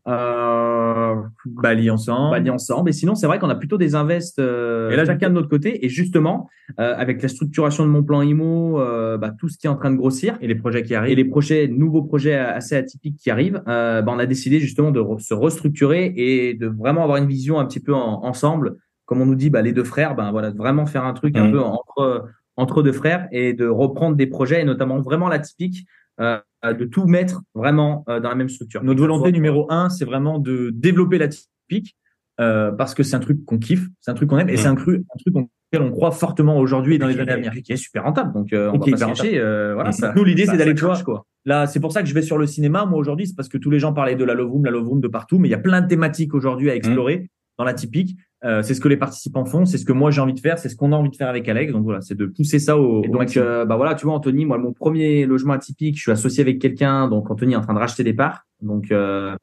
Euh, 0.07 1.15
Bali 1.47 1.91
ensemble. 1.91 2.33
Bali 2.33 2.51
ensemble. 2.51 2.91
Et 2.91 2.93
sinon, 2.93 3.15
c'est 3.15 3.27
vrai 3.27 3.39
qu'on 3.39 3.49
a 3.49 3.55
plutôt 3.55 3.79
des 3.79 3.95
invests 3.95 4.39
euh, 4.39 4.91
Et 4.91 4.97
là, 4.97 5.07
chacun 5.07 5.31
de 5.31 5.35
notre 5.35 5.49
côté. 5.49 5.85
Et 5.85 5.89
justement, 5.89 6.49
euh, 6.79 6.95
avec 6.95 7.23
la 7.23 7.29
structuration 7.29 7.85
de 7.87 7.91
mon 7.91 8.03
plan 8.03 8.21
IMO, 8.21 8.81
euh, 8.81 9.17
bah, 9.17 9.31
tout 9.39 9.49
ce 9.49 9.57
qui 9.57 9.67
est 9.67 9.71
en 9.71 9.77
train 9.77 9.91
de 9.91 9.97
grossir 9.97 10.37
Et 10.43 10.47
les 10.47 10.55
projets 10.57 10.83
qui 10.83 10.93
et 10.93 10.97
arrivent. 10.97 11.17
les 11.17 11.25
projets, 11.25 11.69
nouveaux 11.69 12.03
projets 12.03 12.35
assez 12.35 12.77
atypiques 12.77 13.17
qui 13.17 13.31
arrivent, 13.31 13.63
euh, 13.67 14.03
bah, 14.03 14.13
on 14.15 14.19
a 14.19 14.27
décidé 14.27 14.61
justement 14.61 14.91
de 14.91 15.01
re- 15.01 15.21
se 15.21 15.33
restructurer 15.33 16.13
et 16.17 16.53
de 16.53 16.67
vraiment 16.67 17.03
avoir 17.03 17.17
une 17.17 17.27
vision 17.29 17.59
un 17.59 17.65
petit 17.65 17.81
peu 17.81 17.95
en- 17.95 18.25
ensemble. 18.25 18.77
Comme 19.11 19.21
on 19.23 19.27
nous 19.27 19.35
dit, 19.35 19.51
bah, 19.51 19.61
les 19.61 19.73
deux 19.73 19.83
frères, 19.83 20.15
ben 20.15 20.31
voilà, 20.31 20.53
de 20.53 20.57
vraiment 20.57 20.87
faire 20.87 21.05
un 21.05 21.15
truc 21.15 21.37
un 21.37 21.47
Mhm. 21.47 21.53
peu 21.53 21.61
entre 21.61 22.29
entre 22.57 22.83
deux 22.85 22.93
frères 22.93 23.27
et 23.33 23.55
de 23.55 23.67
reprendre 23.67 24.15
des 24.17 24.27
projets 24.29 24.61
et 24.61 24.65
notamment 24.65 25.01
vraiment 25.01 25.29
l'atypique, 25.29 25.85
euh, 26.21 26.39
de 26.65 26.85
tout 26.85 27.07
mettre 27.07 27.41
vraiment 27.55 28.05
euh, 28.09 28.21
dans 28.21 28.29
la 28.29 28.35
même 28.37 28.49
structure. 28.51 28.85
Notre 28.85 29.01
volonté 29.01 29.23
soit- 29.23 29.31
numéro 29.33 29.67
un, 29.73 29.89
c'est 29.89 30.05
vraiment 30.05 30.39
de 30.39 30.71
développer 30.73 31.19
la 31.19 31.27
typique 31.29 31.97
euh, 32.41 32.71
parce 32.71 32.95
que 32.95 33.03
c'est 33.03 33.17
un 33.17 33.21
truc 33.21 33.45
qu'on 33.47 33.59
kiffe, 33.59 33.89
c'est 34.01 34.11
un 34.13 34.15
truc 34.15 34.29
qu'on 34.31 34.39
aime 34.39 34.49
et 34.49 34.55
Mm. 34.55 34.57
c'est 34.59 34.67
un, 34.69 34.75
truc 34.77 35.03
auquel 35.35 35.83
on 35.83 35.91
croit 35.91 36.11
fortement 36.13 36.57
aujourd'hui 36.59 36.95
et 36.95 36.99
dans 36.99 37.07
les 37.09 37.19
années 37.19 37.33
à 37.33 37.37
venir. 37.37 37.53
et 37.57 37.63
qui 37.63 37.73
est 37.73 37.77
super 37.77 38.05
rentable. 38.05 38.33
Donc, 38.33 38.49
on 38.53 38.57
va 38.57 38.79
pas 38.79 38.85
se 38.85 38.91
hyper 38.91 39.07
cacher. 39.09 39.41
voilà, 39.75 39.91
ça- 39.93 40.13
Nous, 40.15 40.23
l'idée, 40.25 40.47
c'est 40.47 40.57
d'aller, 40.57 40.75
crache, 40.75 41.03
quoi. 41.03 41.25
Là, 41.47 41.67
c'est 41.67 41.81
pour 41.81 41.91
ça 41.93 42.03
que 42.03 42.09
je 42.09 42.15
vais 42.15 42.23
sur 42.23 42.37
le 42.39 42.47
cinéma. 42.47 42.85
Moi, 42.85 42.99
aujourd'hui, 42.99 43.27
c'est 43.27 43.35
parce 43.35 43.49
que 43.49 43.57
tous 43.59 43.71
les 43.71 43.79
gens 43.81 43.93
parlaient 43.95 44.15
de 44.17 44.25
la 44.25 44.35
Love 44.35 44.51
Room, 44.53 44.65
la 44.67 44.71
Love 44.71 44.87
Room 44.89 45.01
de 45.01 45.09
partout, 45.09 45.39
mais 45.39 45.49
il 45.49 45.51
y 45.51 45.55
a 45.55 45.59
plein 45.59 45.81
de 45.81 45.89
thématiques 45.89 46.35
aujourd'hui 46.35 46.71
à 46.71 46.75
explorer 46.77 47.31
dans 47.59 47.65
la 47.65 47.73
typique. 47.75 48.17
Euh, 48.45 48.63
c'est 48.63 48.73
ce 48.75 48.81
que 48.81 48.89
les 48.89 48.97
participants 48.97 49.45
font, 49.45 49.67
c'est 49.67 49.77
ce 49.77 49.85
que 49.85 49.93
moi 49.93 50.11
j'ai 50.11 50.23
envie 50.23 50.33
de 50.33 50.41
faire, 50.41 50.59
c'est 50.59 50.71
ce 50.71 50.77
qu'on 50.77 50.93
a 50.93 50.97
envie 50.97 51.11
de 51.11 51.17
faire 51.17 51.29
avec 51.29 51.47
Alex. 51.49 51.73
Donc 51.73 51.85
voilà, 51.85 52.01
c'est 52.01 52.17
de 52.17 52.25
pousser 52.27 52.59
ça 52.59 52.79
au, 52.79 53.05
Et 53.05 53.09
donc, 53.09 53.37
euh, 53.37 53.67
bah 53.67 53.77
voilà, 53.77 53.95
tu 53.95 54.07
vois, 54.07 54.15
Anthony, 54.15 54.47
moi, 54.47 54.57
mon 54.57 54.73
premier 54.73 55.27
logement 55.27 55.53
atypique, 55.53 55.97
je 55.97 56.03
suis 56.03 56.11
associé 56.13 56.41
avec 56.43 56.59
quelqu'un. 56.59 57.07
Donc, 57.09 57.31
Anthony 57.31 57.53
est 57.53 57.57
en 57.57 57.61
train 57.61 57.75
de 57.75 57.79
racheter 57.79 58.03
des 58.03 58.15
parts. 58.15 58.47
Donc, 58.63 58.91
euh, 58.93 59.37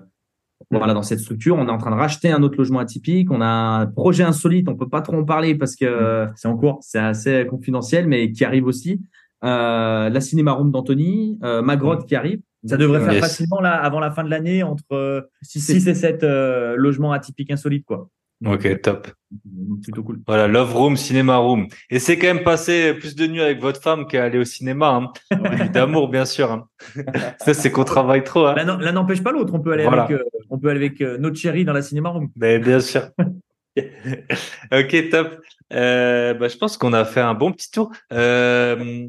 voilà, 0.72 0.96
dans 0.96 1.04
cette 1.04 1.20
structure, 1.20 1.56
on 1.56 1.68
est 1.68 1.72
en 1.72 1.78
train 1.78 1.92
de 1.92 1.96
racheter 1.96 2.32
un 2.32 2.42
autre 2.42 2.58
logement 2.58 2.80
atypique. 2.80 3.30
On 3.32 3.40
a 3.42 3.46
un 3.48 3.86
projet 3.86 4.24
insolite. 4.24 4.68
On 4.68 4.76
peut 4.76 4.90
pas 4.90 5.02
trop 5.02 5.14
en 5.16 5.24
parler 5.24 5.54
parce 5.54 5.76
que 5.76 5.86
euh, 5.86 6.26
c'est 6.36 6.48
en 6.48 6.58
cours. 6.58 6.80
C'est 6.82 6.98
assez 7.00 7.46
confidentiel, 7.48 8.08
mais 8.08 8.32
qui 8.32 8.44
arrive 8.46 8.66
aussi. 8.66 9.00
Euh, 9.44 10.10
la 10.10 10.20
cinéma 10.22 10.54
room 10.54 10.72
d'Anthony, 10.72 11.38
euh, 11.44 11.62
ma 11.62 11.76
grotte 11.78 12.08
qui 12.08 12.16
arrive. 12.16 12.40
Ça 12.66 12.76
devrait 12.76 13.00
faire 13.02 13.14
Yes. 13.14 13.22
facilement 13.22 13.62
là, 13.62 13.76
avant 13.76 14.00
la 14.00 14.10
fin 14.10 14.24
de 14.24 14.30
l'année, 14.32 14.64
entre 14.64 15.30
6 15.44 15.60
c'est- 15.62 15.90
et 15.92 15.94
7 15.94 16.24
euh, 16.24 16.76
logements 16.76 17.12
atypiques 17.12 17.52
insolites, 17.52 17.86
quoi. 17.86 18.10
Ok, 18.46 18.82
top. 18.82 19.08
donc, 19.46 19.82
plutôt 19.82 20.04
cool. 20.04 20.20
Voilà, 20.28 20.48
Love 20.48 20.76
Room, 20.76 20.96
Cinéma 20.96 21.38
Room. 21.38 21.68
Et 21.90 21.98
c'est 22.00 22.20
quand 22.20 22.28
même 22.28 22.44
passé 22.44 22.94
plus 22.94 23.16
de 23.16 23.26
nuits 23.26 23.42
avec 23.42 23.60
votre 23.60 23.82
femme 23.82 24.06
qu'à 24.08 24.24
aller 24.26 24.38
au 24.38 24.44
cinéma. 24.46 24.90
Hein. 25.32 25.68
D'amour, 25.74 26.08
bien 26.10 26.26
sûr. 26.26 26.52
Hein. 26.52 26.68
Ça, 27.40 27.54
c'est 27.56 27.72
qu'on 27.72 27.84
travaille 27.84 28.24
trop. 28.24 28.46
Hein. 28.46 28.56
L'un 28.56 28.92
n'empêche 28.92 29.24
pas 29.24 29.32
l'autre. 29.32 29.54
On 29.56 29.60
peut 29.60 29.72
aller 29.72 29.86
Voilà. 29.86 30.04
avec, 30.04 30.20
euh, 30.20 30.24
on 30.52 30.60
peut 30.60 30.70
aller 30.70 30.86
avec 30.86 31.02
euh, 31.02 31.18
notre 31.18 31.36
chérie 31.38 31.66
dans 31.66 31.74
la 31.74 31.82
cinéma 31.82 32.10
room. 32.10 32.30
Mais 32.36 32.60
bien 32.60 32.80
sûr. 32.80 33.10
ok, 34.72 35.10
top. 35.10 35.40
Euh, 35.74 36.34
bah, 36.36 36.48
je 36.48 36.58
pense 36.58 36.78
qu'on 36.78 36.94
a 36.94 37.06
fait 37.06 37.22
un 37.22 37.34
bon 37.34 37.52
petit 37.52 37.72
tour. 37.72 37.92
Euh, 38.14 39.08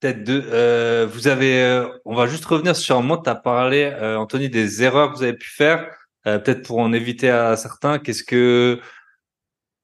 Peut-être 0.00 0.24
deux. 0.24 0.42
Euh, 0.50 1.06
vous 1.12 1.28
avez. 1.28 1.62
euh, 1.62 1.86
on 2.06 2.14
va 2.14 2.26
juste 2.26 2.46
revenir 2.46 2.74
sur 2.74 2.96
un 2.96 3.02
moment. 3.02 3.18
Tu 3.18 3.28
as 3.28 3.34
parlé, 3.34 3.82
euh, 4.00 4.16
Anthony, 4.16 4.48
des 4.48 4.82
erreurs 4.82 5.12
que 5.12 5.18
vous 5.18 5.22
avez 5.24 5.34
pu 5.36 5.50
faire. 5.50 5.86
Euh, 6.26 6.38
Peut-être 6.38 6.66
pour 6.66 6.78
en 6.78 6.92
éviter 6.92 7.30
à 7.30 7.56
certains. 7.56 7.98
Qu'est-ce 7.98 8.24
que 8.24 8.80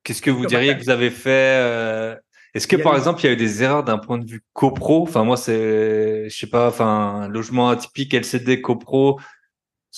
Qu'est-ce 0.05 0.23
que 0.23 0.31
vous 0.31 0.47
diriez 0.47 0.77
que 0.77 0.83
vous 0.83 0.91
avez 0.91 1.11
fait 1.11 1.31
euh, 1.61 2.15
Est-ce 2.55 2.69
que 2.69 2.77
par 2.77 2.95
eu- 2.95 2.99
exemple 2.99 3.21
il 3.23 3.27
y 3.27 3.29
a 3.29 3.33
eu 3.33 3.37
des 3.37 3.63
erreurs 3.63 3.83
d'un 3.83 3.99
point 3.99 4.19
de 4.19 4.25
vue 4.31 4.43
copro? 4.53 5.03
Enfin 5.03 5.25
moi 5.25 5.37
c'est, 5.37 6.29
je 6.29 6.37
sais 6.37 6.47
pas, 6.47 6.69
enfin 6.69 7.27
logement 7.29 7.71
atypique 7.71 8.15
LCD 8.15 8.61
copro. 8.61 9.19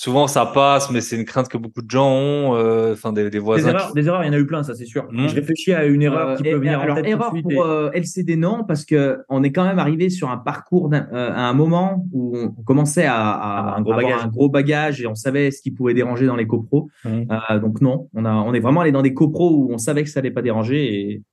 Souvent 0.01 0.27
ça 0.27 0.45
passe, 0.45 0.89
mais 0.91 1.01
c'est 1.01 1.17
une 1.17 1.25
crainte 1.25 1.49
que 1.49 1.57
beaucoup 1.57 1.81
de 1.81 1.91
gens 1.91 2.09
ont. 2.09 2.55
euh, 2.55 2.93
Enfin 2.93 3.11
des, 3.11 3.23
des 3.23 3.31
Des 3.31 3.39
voisins. 3.39 3.71
erreurs, 3.71 3.87
qui- 3.89 3.95
des 3.95 4.07
erreurs, 4.07 4.23
il 4.23 4.27
y 4.27 4.29
en 4.29 4.33
a 4.33 4.37
eu 4.39 4.45
plein, 4.45 4.63
ça 4.63 4.73
c'est 4.73 4.85
sûr. 4.85 5.05
Mhm. 5.11 5.27
Je 5.27 5.35
réfléchis 5.35 5.73
à 5.73 5.83
une 5.83 6.01
erreur 6.01 6.29
Euh, 6.29 6.35
qui 6.37 6.47
et- 6.47 6.51
peut 6.51 6.57
venir 6.57 6.79
alors, 6.79 6.93
en 6.97 7.01
tête 7.01 7.03
tout 7.03 7.09
de 7.09 7.15
erreur 7.17 7.31
suite 7.31 7.43
pour 7.43 7.51
et- 7.51 7.69
euh, 7.69 7.91
LCD, 7.93 8.37
non, 8.37 8.63
parce 8.65 8.85
que 8.85 9.17
on 9.27 9.43
est 9.43 9.51
quand 9.51 9.65
même 9.65 9.77
arrivé 9.77 10.09
sur 10.09 10.29
un 10.29 10.37
parcours 10.37 10.87
d'un- 10.87 11.05
euh, 11.11 11.33
à 11.33 11.41
un 11.49 11.53
moment 11.53 12.05
où 12.13 12.37
on 12.37 12.63
commençait 12.63 13.07
à, 13.07 13.13
à 13.29 13.59
Avoir 13.59 13.77
un 13.77 13.81
gros 13.81 13.91
avoir 13.91 14.05
bagage. 14.09 14.23
un 14.23 14.27
gros 14.29 14.47
bagage 14.49 15.01
et 15.01 15.07
on 15.07 15.15
savait 15.15 15.51
ce 15.51 15.61
qui 15.61 15.71
pouvait 15.71 15.93
déranger 15.93 16.27
dans 16.27 16.37
les 16.37 16.47
copros. 16.47 16.87
Euh, 17.05 17.59
donc 17.59 17.81
non, 17.81 18.07
on 18.13 18.23
a, 18.23 18.31
on 18.33 18.53
est 18.53 18.61
vraiment 18.61 18.79
allé 18.79 18.93
dans 18.93 19.01
des 19.01 19.13
copros 19.13 19.53
où 19.53 19.67
on 19.73 19.77
savait 19.77 20.03
que 20.05 20.09
ça 20.09 20.21
allait 20.21 20.31
pas 20.31 20.41
déranger 20.41 20.93
et 21.11 21.23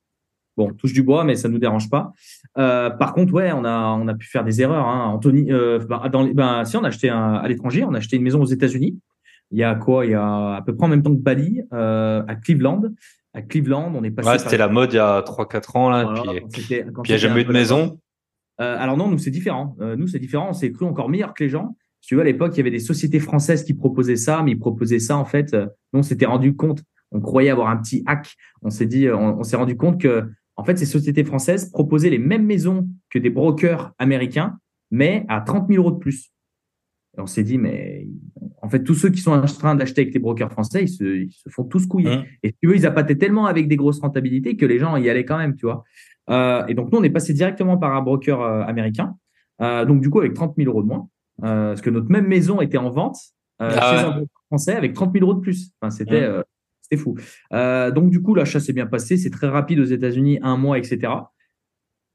bon, 0.57 0.71
on 0.71 0.73
touche 0.73 0.91
du 0.91 1.03
bois, 1.03 1.23
mais 1.23 1.35
ça 1.35 1.47
nous 1.47 1.59
dérange 1.59 1.89
pas. 1.89 2.11
Euh, 2.57 2.89
par 2.89 3.13
contre, 3.13 3.33
ouais, 3.33 3.51
on 3.51 3.63
a, 3.65 3.77
on 4.01 4.07
a 4.07 4.13
pu 4.15 4.27
faire 4.27 4.43
des 4.43 4.61
erreurs. 4.61 4.87
Hein. 4.87 5.09
Anthony, 5.13 5.51
euh, 5.51 5.79
bah, 5.87 6.09
dans 6.11 6.23
les- 6.23 6.33
ben, 6.33 6.65
si 6.65 6.75
on 6.77 6.83
a 6.83 6.87
acheté 6.87 7.09
un, 7.09 7.33
à 7.35 7.47
l'étranger, 7.47 7.83
on 7.83 7.93
a 7.93 7.97
acheté 7.99 8.15
une 8.17 8.23
maison 8.23 8.41
aux 8.41 8.45
États-Unis. 8.45 8.99
Il 9.51 9.57
y 9.59 9.63
a 9.63 9.75
quoi? 9.75 10.05
Il 10.05 10.11
y 10.11 10.15
a 10.15 10.55
à 10.55 10.61
peu 10.65 10.75
près 10.75 10.85
en 10.87 10.89
même 10.89 11.03
temps 11.03 11.13
que 11.15 11.21
Bali, 11.21 11.61
euh, 11.73 12.23
à 12.27 12.35
Cleveland. 12.35 12.81
À 13.33 13.41
Cleveland, 13.43 13.91
on 13.95 14.03
est 14.03 14.09
passé. 14.11 14.27
Ouais, 14.27 14.35
par- 14.35 14.43
c'était 14.43 14.57
la 14.57 14.67
mode 14.69 14.91
il 14.93 14.95
y 14.95 14.99
a 14.99 15.21
3-4 15.21 15.75
ans 15.75 15.89
là. 15.89 16.03
voilà, 16.03 16.41
puis 16.51 16.67
quand 16.93 17.03
il 17.03 17.11
y 17.11 17.13
a 17.13 17.17
jamais 17.17 17.41
eu 17.41 17.45
de 17.45 17.51
maison. 17.53 17.99
Alors 18.57 18.97
non, 18.97 19.07
nous 19.09 19.19
c'est 19.19 19.29
différent. 19.31 19.75
Nous 19.79 20.07
c'est 20.07 20.19
différent. 20.19 20.47
On 20.49 20.53
s'est 20.53 20.71
cru 20.71 20.85
encore 20.85 21.09
meilleur 21.09 21.33
que 21.35 21.43
les 21.43 21.49
gens. 21.49 21.75
Si 22.01 22.09
tu 22.09 22.15
vois, 22.15 22.23
à 22.23 22.25
l'époque, 22.25 22.53
il 22.55 22.57
y 22.57 22.61
avait 22.61 22.71
des 22.71 22.79
sociétés 22.79 23.19
françaises 23.19 23.63
qui 23.63 23.73
proposaient 23.75 24.15
ça, 24.15 24.41
mais 24.43 24.51
ils 24.51 24.59
proposaient 24.59 24.99
ça 24.99 25.17
en 25.17 25.25
fait. 25.25 25.53
nous, 25.53 25.99
on 25.99 26.03
s'était 26.03 26.25
rendu 26.25 26.55
compte. 26.55 26.81
On 27.11 27.21
croyait 27.21 27.49
avoir 27.51 27.69
un 27.69 27.77
petit 27.77 28.03
hack. 28.07 28.33
On 28.63 28.69
s'est 28.69 28.85
dit, 28.85 29.09
on, 29.09 29.39
on 29.39 29.43
s'est 29.43 29.55
rendu 29.57 29.77
compte 29.77 30.01
que 30.01 30.29
en 30.57 30.63
fait, 30.63 30.77
ces 30.77 30.85
sociétés 30.85 31.23
françaises 31.23 31.69
proposaient 31.71 32.09
les 32.09 32.17
mêmes 32.17 32.45
maisons 32.45 32.87
que 33.09 33.19
des 33.19 33.29
brokers 33.29 33.93
américains, 33.99 34.57
mais 34.91 35.25
à 35.29 35.41
30 35.41 35.67
000 35.69 35.81
euros 35.83 35.91
de 35.91 35.99
plus. 35.99 36.31
Et 37.17 37.21
on 37.21 37.27
s'est 37.27 37.43
dit, 37.43 37.57
mais 37.57 38.07
en 38.61 38.69
fait, 38.69 38.83
tous 38.83 38.95
ceux 38.95 39.09
qui 39.09 39.21
sont 39.21 39.31
en 39.31 39.41
train 39.45 39.75
d'acheter 39.75 40.01
avec 40.01 40.13
les 40.13 40.19
brokers 40.19 40.51
français, 40.51 40.83
ils 40.83 40.89
se, 40.89 41.03
ils 41.03 41.31
se 41.31 41.49
font 41.49 41.63
tous 41.63 41.85
couiller. 41.85 42.17
Mhm. 42.17 42.25
Et 42.43 42.53
tu 42.53 42.67
veux, 42.67 42.75
ils 42.75 42.85
appâtaient 42.85 43.15
tellement 43.17 43.45
avec 43.45 43.67
des 43.67 43.75
grosses 43.75 43.99
rentabilités 43.99 44.57
que 44.57 44.65
les 44.65 44.79
gens 44.79 44.97
y 44.97 45.09
allaient 45.09 45.25
quand 45.25 45.37
même, 45.37 45.55
tu 45.55 45.65
vois. 45.65 45.83
Euh, 46.29 46.65
et 46.67 46.73
donc, 46.73 46.91
nous, 46.91 46.97
on 46.99 47.03
est 47.03 47.09
passé 47.09 47.33
directement 47.33 47.77
par 47.77 47.95
un 47.95 48.01
broker 48.01 48.41
euh, 48.41 48.63
américain. 48.63 49.15
Euh, 49.61 49.85
donc, 49.85 50.01
du 50.01 50.09
coup, 50.09 50.19
avec 50.19 50.33
30 50.33 50.55
000 50.57 50.69
euros 50.69 50.81
de 50.81 50.87
moins. 50.87 51.07
Euh, 51.43 51.69
parce 51.69 51.81
que 51.81 51.91
notre 51.91 52.09
même 52.09 52.27
maison 52.27 52.61
était 52.61 52.79
en 52.79 52.89
vente 52.89 53.17
Ah 53.59 53.69
chez 53.69 53.77
ouais. 53.77 54.01
un 54.03 54.09
broker 54.11 54.41
français 54.47 54.75
avec 54.75 54.93
30 54.93 55.13
000 55.13 55.23
euros 55.25 55.35
de 55.35 55.41
plus. 55.41 55.71
Enfin, 55.79 55.91
c'était, 55.91 56.27
Mhm. 56.27 56.43
C'était 56.89 57.01
fou. 57.01 57.15
Euh, 57.53 57.91
donc, 57.91 58.09
du 58.09 58.21
coup, 58.21 58.35
l'achat 58.35 58.59
s'est 58.59 58.73
bien 58.73 58.87
passé. 58.87 59.17
C'est 59.17 59.29
très 59.29 59.47
rapide 59.47 59.79
aux 59.79 59.85
États-Unis, 59.85 60.39
un 60.41 60.57
mois, 60.57 60.77
etc. 60.77 61.13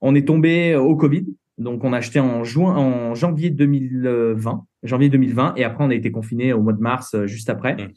On 0.00 0.14
est 0.14 0.26
tombé 0.26 0.74
au 0.76 0.96
Covid. 0.96 1.26
Donc, 1.58 1.84
on 1.84 1.92
a 1.92 1.98
acheté 1.98 2.20
en 2.20 2.44
juin, 2.44 2.76
en 2.76 3.14
janvier 3.14 3.50
2020, 3.50 4.66
janvier 4.82 5.08
2020, 5.08 5.54
et 5.56 5.64
après, 5.64 5.84
on 5.84 5.90
a 5.90 5.94
été 5.94 6.10
confiné 6.10 6.52
au 6.52 6.62
mois 6.62 6.72
de 6.72 6.80
mars, 6.80 7.14
euh, 7.14 7.26
juste 7.26 7.50
après. 7.50 7.76
Mhm. 7.76 7.92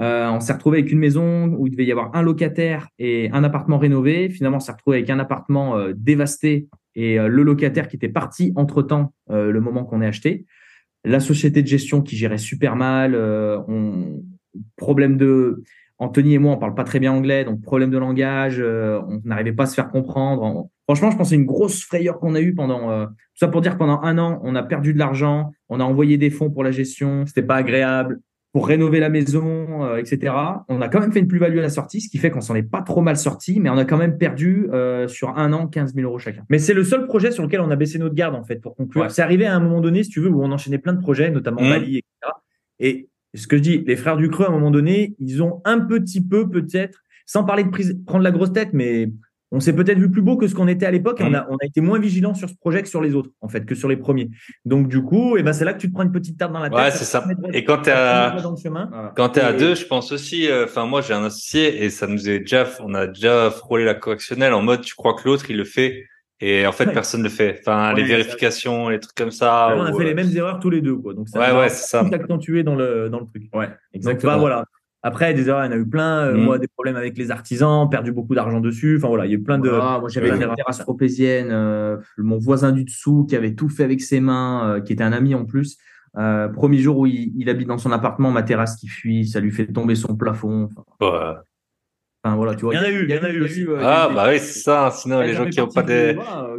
Euh, 0.00 0.30
on 0.30 0.40
s'est 0.40 0.52
retrouvé 0.52 0.78
avec 0.78 0.92
une 0.92 0.98
maison 0.98 1.46
où 1.58 1.66
il 1.66 1.70
devait 1.70 1.84
y 1.84 1.90
avoir 1.90 2.14
un 2.14 2.22
locataire 2.22 2.88
et 2.98 3.30
un 3.32 3.42
appartement 3.42 3.78
rénové. 3.78 4.28
Finalement, 4.28 4.58
on 4.58 4.60
s'est 4.60 4.72
retrouvé 4.72 4.98
avec 4.98 5.10
un 5.10 5.18
appartement 5.18 5.76
euh, 5.76 5.92
dévasté 5.96 6.68
et 6.94 7.18
euh, 7.18 7.26
le 7.26 7.42
locataire 7.42 7.88
qui 7.88 7.96
était 7.96 8.08
parti 8.08 8.52
entre 8.54 8.82
temps, 8.82 9.12
le 9.30 9.60
moment 9.60 9.84
qu'on 9.84 10.00
est 10.00 10.06
acheté. 10.06 10.46
La 11.04 11.20
société 11.20 11.62
de 11.62 11.66
gestion 11.66 12.02
qui 12.02 12.16
gérait 12.16 12.38
super 12.38 12.76
mal. 12.76 13.14
on... 13.16 14.22
Problème 14.76 15.16
de 15.16 15.62
Anthony 15.98 16.34
et 16.34 16.38
moi, 16.38 16.52
on 16.52 16.58
parle 16.58 16.74
pas 16.74 16.84
très 16.84 17.00
bien 17.00 17.12
anglais, 17.12 17.44
donc 17.44 17.60
problème 17.60 17.90
de 17.90 17.98
langage, 17.98 18.58
euh, 18.60 19.00
on 19.08 19.20
n'arrivait 19.24 19.52
pas 19.52 19.64
à 19.64 19.66
se 19.66 19.74
faire 19.74 19.90
comprendre. 19.90 20.68
Franchement, 20.84 21.10
je 21.10 21.16
pense 21.16 21.26
que 21.26 21.30
c'est 21.30 21.40
une 21.40 21.44
grosse 21.44 21.84
frayeur 21.84 22.20
qu'on 22.20 22.34
a 22.34 22.40
eue 22.40 22.54
pendant. 22.54 22.90
Euh, 22.90 23.06
tout 23.06 23.40
ça 23.40 23.48
pour 23.48 23.60
dire 23.60 23.72
que 23.72 23.78
pendant 23.78 24.00
un 24.02 24.16
an, 24.16 24.40
on 24.44 24.54
a 24.54 24.62
perdu 24.62 24.92
de 24.92 24.98
l'argent, 24.98 25.52
on 25.68 25.80
a 25.80 25.84
envoyé 25.84 26.16
des 26.16 26.30
fonds 26.30 26.50
pour 26.50 26.62
la 26.62 26.70
gestion, 26.70 27.26
c'était 27.26 27.42
pas 27.42 27.56
agréable 27.56 28.20
pour 28.52 28.66
rénover 28.66 28.98
la 28.98 29.10
maison, 29.10 29.84
euh, 29.84 29.96
etc. 29.96 30.32
On 30.68 30.80
a 30.80 30.88
quand 30.88 31.00
même 31.00 31.12
fait 31.12 31.18
une 31.18 31.28
plus-value 31.28 31.58
à 31.58 31.62
la 31.62 31.68
sortie, 31.68 32.00
ce 32.00 32.08
qui 32.08 32.18
fait 32.18 32.30
qu'on 32.30 32.40
s'en 32.40 32.54
est 32.54 32.62
pas 32.62 32.80
trop 32.80 33.02
mal 33.02 33.16
sorti, 33.16 33.58
mais 33.60 33.68
on 33.68 33.76
a 33.76 33.84
quand 33.84 33.98
même 33.98 34.18
perdu 34.18 34.68
sur 35.08 35.36
un 35.36 35.52
an 35.52 35.66
15 35.66 35.94
000 35.94 36.08
euros 36.08 36.18
chacun. 36.18 36.44
Mais 36.48 36.58
c'est 36.58 36.74
le 36.74 36.84
seul 36.84 37.06
projet 37.06 37.32
sur 37.32 37.42
lequel 37.42 37.60
on 37.60 37.70
a 37.70 37.76
baissé 37.76 37.98
notre 37.98 38.14
garde, 38.14 38.36
en 38.36 38.44
fait, 38.44 38.56
pour 38.56 38.76
conclure. 38.76 39.10
C'est 39.10 39.22
arrivé 39.22 39.46
à 39.46 39.54
un 39.54 39.60
moment 39.60 39.80
donné, 39.80 40.04
si 40.04 40.10
tu 40.10 40.20
veux, 40.20 40.30
où 40.30 40.42
on 40.42 40.52
enchaînait 40.52 40.78
plein 40.78 40.94
de 40.94 41.00
projets, 41.00 41.30
notamment 41.30 41.60
mmh. 41.60 41.70
Bali, 41.70 41.98
etc. 41.98 42.32
Et 42.80 43.08
ce 43.34 43.46
que 43.46 43.56
je 43.56 43.62
dis, 43.62 43.84
les 43.86 43.96
frères 43.96 44.16
du 44.16 44.28
Creux, 44.30 44.46
à 44.46 44.48
un 44.48 44.52
moment 44.52 44.70
donné, 44.70 45.14
ils 45.18 45.42
ont 45.42 45.60
un 45.64 45.80
petit 45.80 46.22
peu, 46.24 46.48
peut-être, 46.48 47.04
sans 47.26 47.44
parler 47.44 47.64
de 47.64 47.70
prise, 47.70 47.98
prendre 48.06 48.24
la 48.24 48.30
grosse 48.30 48.52
tête, 48.52 48.70
mais 48.72 49.10
on 49.50 49.60
s'est 49.60 49.74
peut-être 49.74 49.98
vu 49.98 50.10
plus 50.10 50.20
beau 50.20 50.36
que 50.36 50.46
ce 50.46 50.54
qu'on 50.54 50.68
était 50.68 50.84
à 50.84 50.90
l'époque 50.90 51.18
on, 51.20 51.32
a, 51.32 51.46
on 51.48 51.56
a 51.56 51.64
été 51.64 51.80
moins 51.80 51.98
vigilant 51.98 52.34
sur 52.34 52.50
ce 52.50 52.54
projet 52.54 52.82
que 52.82 52.88
sur 52.88 53.00
les 53.00 53.14
autres, 53.14 53.30
en 53.40 53.48
fait, 53.48 53.64
que 53.64 53.74
sur 53.74 53.88
les 53.88 53.96
premiers. 53.96 54.28
Donc, 54.64 54.88
du 54.88 55.02
coup, 55.02 55.36
eh 55.38 55.42
ben, 55.42 55.52
c'est 55.52 55.64
là 55.64 55.72
que 55.72 55.78
tu 55.78 55.88
te 55.88 55.94
prends 55.94 56.02
une 56.02 56.12
petite 56.12 56.38
tarte 56.38 56.52
dans 56.52 56.58
la 56.58 56.68
tête. 56.68 56.78
Ouais, 56.78 56.90
c'est 56.90 57.04
ça. 57.04 57.26
Et 57.52 57.64
quand 57.64 57.82
tu 57.82 57.90
es 57.90 57.92
à, 57.92 58.34
à 58.34 59.52
deux, 59.54 59.74
je 59.74 59.86
pense 59.86 60.12
aussi, 60.12 60.50
euh, 60.50 60.64
enfin, 60.64 60.84
moi, 60.86 61.00
j'ai 61.00 61.14
un 61.14 61.24
associé 61.24 61.82
et 61.82 61.90
ça 61.90 62.06
nous 62.06 62.28
est 62.28 62.40
déjà, 62.40 62.66
on 62.80 62.94
a 62.94 63.06
déjà 63.06 63.50
frôlé 63.50 63.84
la 63.84 63.94
correctionnelle 63.94 64.52
en 64.52 64.62
mode, 64.62 64.82
tu 64.82 64.94
crois 64.94 65.14
que 65.14 65.26
l'autre, 65.26 65.50
il 65.50 65.56
le 65.56 65.64
fait. 65.64 66.04
Et 66.40 66.66
en 66.66 66.72
fait, 66.72 66.86
personne 66.92 67.20
ne 67.20 67.24
le 67.24 67.30
fait. 67.30 67.58
Enfin, 67.60 67.92
les 67.94 68.04
vérifications, 68.04 68.88
les 68.88 69.00
trucs 69.00 69.16
comme 69.16 69.30
ça. 69.30 69.74
on 69.76 69.82
a 69.82 69.92
fait 69.92 70.04
les 70.04 70.12
euh, 70.12 70.14
mêmes 70.14 70.36
erreurs 70.36 70.60
tous 70.60 70.70
les 70.70 70.80
deux, 70.80 70.96
quoi. 70.96 71.14
Donc, 71.14 71.28
ça 71.28 71.40
ouais, 71.40 71.58
ouais, 71.58 71.68
c'est 71.68 71.88
ça. 71.88 72.00
accentué 72.12 72.62
dans 72.62 72.76
le, 72.76 73.08
dans 73.08 73.20
le 73.20 73.26
truc. 73.26 73.44
Ouais, 73.52 73.68
exactement. 73.92 74.32
Donc, 74.32 74.36
bah, 74.36 74.40
voilà. 74.40 74.64
Après, 75.02 75.32
des 75.32 75.48
erreurs, 75.48 75.64
il 75.64 75.70
y 75.70 75.74
en 75.74 75.76
a 75.76 75.80
eu 75.80 75.86
plein. 75.86 76.26
Euh, 76.26 76.34
mm. 76.34 76.40
Moi, 76.40 76.58
des 76.58 76.66
problèmes 76.68 76.96
avec 76.96 77.16
les 77.16 77.30
artisans, 77.30 77.88
perdu 77.88 78.12
beaucoup 78.12 78.34
d'argent 78.34 78.60
dessus. 78.60 78.96
Enfin 78.96 79.08
voilà, 79.08 79.26
il 79.26 79.30
y 79.30 79.34
a 79.34 79.38
eu 79.38 79.42
plein 79.42 79.58
de. 79.58 79.70
moi, 79.70 80.08
j'avais 80.08 80.30
une 80.30 80.54
terrasse 80.54 80.78
tropézienne, 80.78 81.48
euh, 81.50 81.96
mon 82.16 82.38
voisin 82.38 82.72
du 82.72 82.84
dessous 82.84 83.24
qui 83.24 83.36
avait 83.36 83.54
tout 83.54 83.68
fait 83.68 83.84
avec 83.84 84.00
ses 84.00 84.20
mains, 84.20 84.68
euh, 84.68 84.80
qui 84.80 84.92
était 84.92 85.04
un 85.04 85.12
ami 85.12 85.34
en 85.34 85.44
plus. 85.44 85.78
premier 86.14 86.78
jour 86.78 86.98
où 86.98 87.06
il, 87.06 87.48
habite 87.48 87.68
dans 87.68 87.78
son 87.78 87.92
appartement, 87.92 88.30
ma 88.32 88.42
terrasse 88.42 88.76
qui 88.76 88.88
fuit, 88.88 89.26
ça 89.26 89.40
lui 89.40 89.52
fait 89.52 89.66
tomber 89.66 89.94
son 89.94 90.16
plafond. 90.16 90.68
Enfin, 91.00 91.36
enfin 92.22 92.36
voilà, 92.36 92.54
tu 92.54 92.64
vois. 92.64 92.74
Il 92.74 92.76
y 92.76 92.80
en 92.80 92.84
a 92.84 92.90
eu, 92.90 93.04
il 93.04 93.14
y 93.14 93.18
en 93.18 93.22
a 93.22 93.30
eu 93.30 93.42
aussi. 93.42 93.66
ah 93.80 94.10
bah 94.14 94.26
oui, 94.28 94.38
c'est 94.38 94.60
ça. 94.60 94.90
Sinon, 94.90 95.20
les 95.20 95.34
gens 95.34 95.48
qui 95.48 95.58
n'ont 95.58 95.68
pas 95.68 95.82
des, 95.82 96.16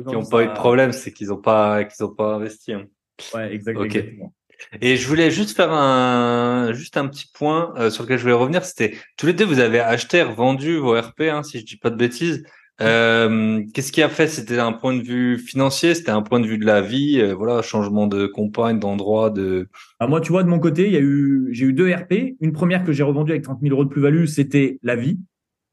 qui 0.07 0.15
ont 0.15 0.25
pas 0.25 0.43
eu 0.43 0.47
de 0.47 0.53
problème, 0.53 0.91
c'est 0.91 1.11
qu'ils 1.11 1.27
n'ont 1.27 1.41
pas, 1.41 1.83
qu'ils 1.85 2.05
ont 2.05 2.13
pas 2.13 2.35
investi. 2.35 2.73
Hein. 2.73 2.85
Ouais, 3.33 3.53
exactement. 3.53 4.33
Et 4.81 4.97
je 4.97 5.07
voulais 5.07 5.31
juste 5.31 5.55
faire 5.55 5.71
un 5.71 6.73
juste 6.73 6.97
un 6.97 7.07
petit 7.07 7.29
point 7.33 7.73
euh, 7.77 7.89
sur 7.89 8.03
lequel 8.03 8.17
je 8.17 8.23
voulais 8.23 8.33
revenir. 8.33 8.65
C'était 8.65 8.95
tous 9.17 9.25
les 9.25 9.33
deux 9.33 9.45
vous 9.45 9.59
avez 9.59 9.79
acheté, 9.79 10.21
revendu 10.21 10.77
vos 10.77 10.99
RP, 10.99 11.21
hein, 11.21 11.43
si 11.43 11.59
je 11.59 11.65
dis 11.65 11.77
pas 11.77 11.89
de 11.89 11.95
bêtises. 11.95 12.43
Euh, 12.81 13.61
Qu'est-ce 13.73 13.91
qui 13.91 14.01
a 14.01 14.09
fait? 14.09 14.27
C'était 14.27 14.59
un 14.59 14.71
point 14.71 14.95
de 14.95 15.01
vue 15.01 15.37
financier, 15.37 15.95
c'était 15.95 16.11
un 16.11 16.21
point 16.21 16.39
de 16.39 16.47
vue 16.47 16.57
de 16.57 16.65
la 16.65 16.81
vie, 16.81 17.19
euh, 17.19 17.33
voilà, 17.33 17.61
changement 17.61 18.07
de 18.07 18.25
compagne, 18.25 18.79
d'endroit, 18.79 19.29
de. 19.29 19.67
Ah, 19.99 20.07
moi, 20.07 20.21
tu 20.21 20.31
vois, 20.31 20.43
de 20.43 20.49
mon 20.49 20.59
côté, 20.59 20.87
il 20.87 20.93
y 20.93 20.97
a 20.97 21.01
eu, 21.01 21.49
j'ai 21.51 21.65
eu 21.65 21.73
deux 21.73 21.93
RP. 21.93 22.35
Une 22.39 22.53
première 22.53 22.85
que 22.85 22.93
j'ai 22.93 23.03
revendue 23.03 23.31
avec 23.31 23.43
30 23.43 23.59
000 23.61 23.73
euros 23.73 23.83
de 23.83 23.89
plus-value, 23.89 24.25
c'était 24.25 24.79
la 24.81 24.95
vie, 24.95 25.19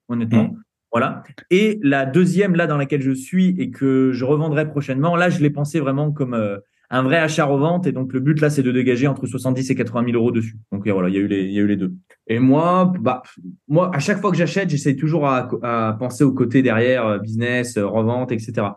honnêtement. 0.08 0.44
Mmh. 0.44 0.62
Voilà. 0.92 1.22
Et 1.50 1.78
la 1.82 2.06
deuxième, 2.06 2.54
là, 2.54 2.66
dans 2.66 2.76
laquelle 2.76 3.02
je 3.02 3.10
suis 3.10 3.54
et 3.58 3.70
que 3.70 4.12
je 4.12 4.24
revendrai 4.24 4.68
prochainement, 4.68 5.16
là, 5.16 5.28
je 5.28 5.40
l'ai 5.40 5.50
pensé 5.50 5.78
vraiment 5.78 6.10
comme 6.10 6.34
euh, 6.34 6.58
un 6.90 7.02
vrai 7.02 7.18
achat-revente. 7.18 7.86
Et 7.86 7.92
donc, 7.92 8.12
le 8.12 8.20
but 8.20 8.40
là, 8.40 8.50
c'est 8.50 8.62
de 8.62 8.72
dégager 8.72 9.06
entre 9.06 9.26
70 9.26 9.70
et 9.70 9.74
80 9.74 10.06
000 10.06 10.16
euros 10.16 10.30
dessus. 10.30 10.56
Donc, 10.72 10.88
voilà, 10.88 11.08
il 11.08 11.14
y 11.14 11.18
a 11.18 11.20
eu 11.20 11.26
les, 11.26 11.42
il 11.42 11.52
y 11.52 11.58
a 11.58 11.62
eu 11.62 11.66
les 11.66 11.76
deux. 11.76 11.92
Et 12.28 12.38
moi, 12.38 12.92
bah, 13.00 13.22
moi, 13.68 13.90
à 13.94 13.98
chaque 13.98 14.20
fois 14.20 14.30
que 14.30 14.36
j'achète, 14.36 14.70
j'essaie 14.70 14.96
toujours 14.96 15.26
à, 15.26 15.48
à, 15.62 15.96
penser 15.98 16.24
au 16.24 16.32
côté 16.32 16.62
derrière, 16.62 17.06
euh, 17.06 17.18
business, 17.18 17.76
euh, 17.76 17.86
revente, 17.86 18.32
etc. 18.32 18.68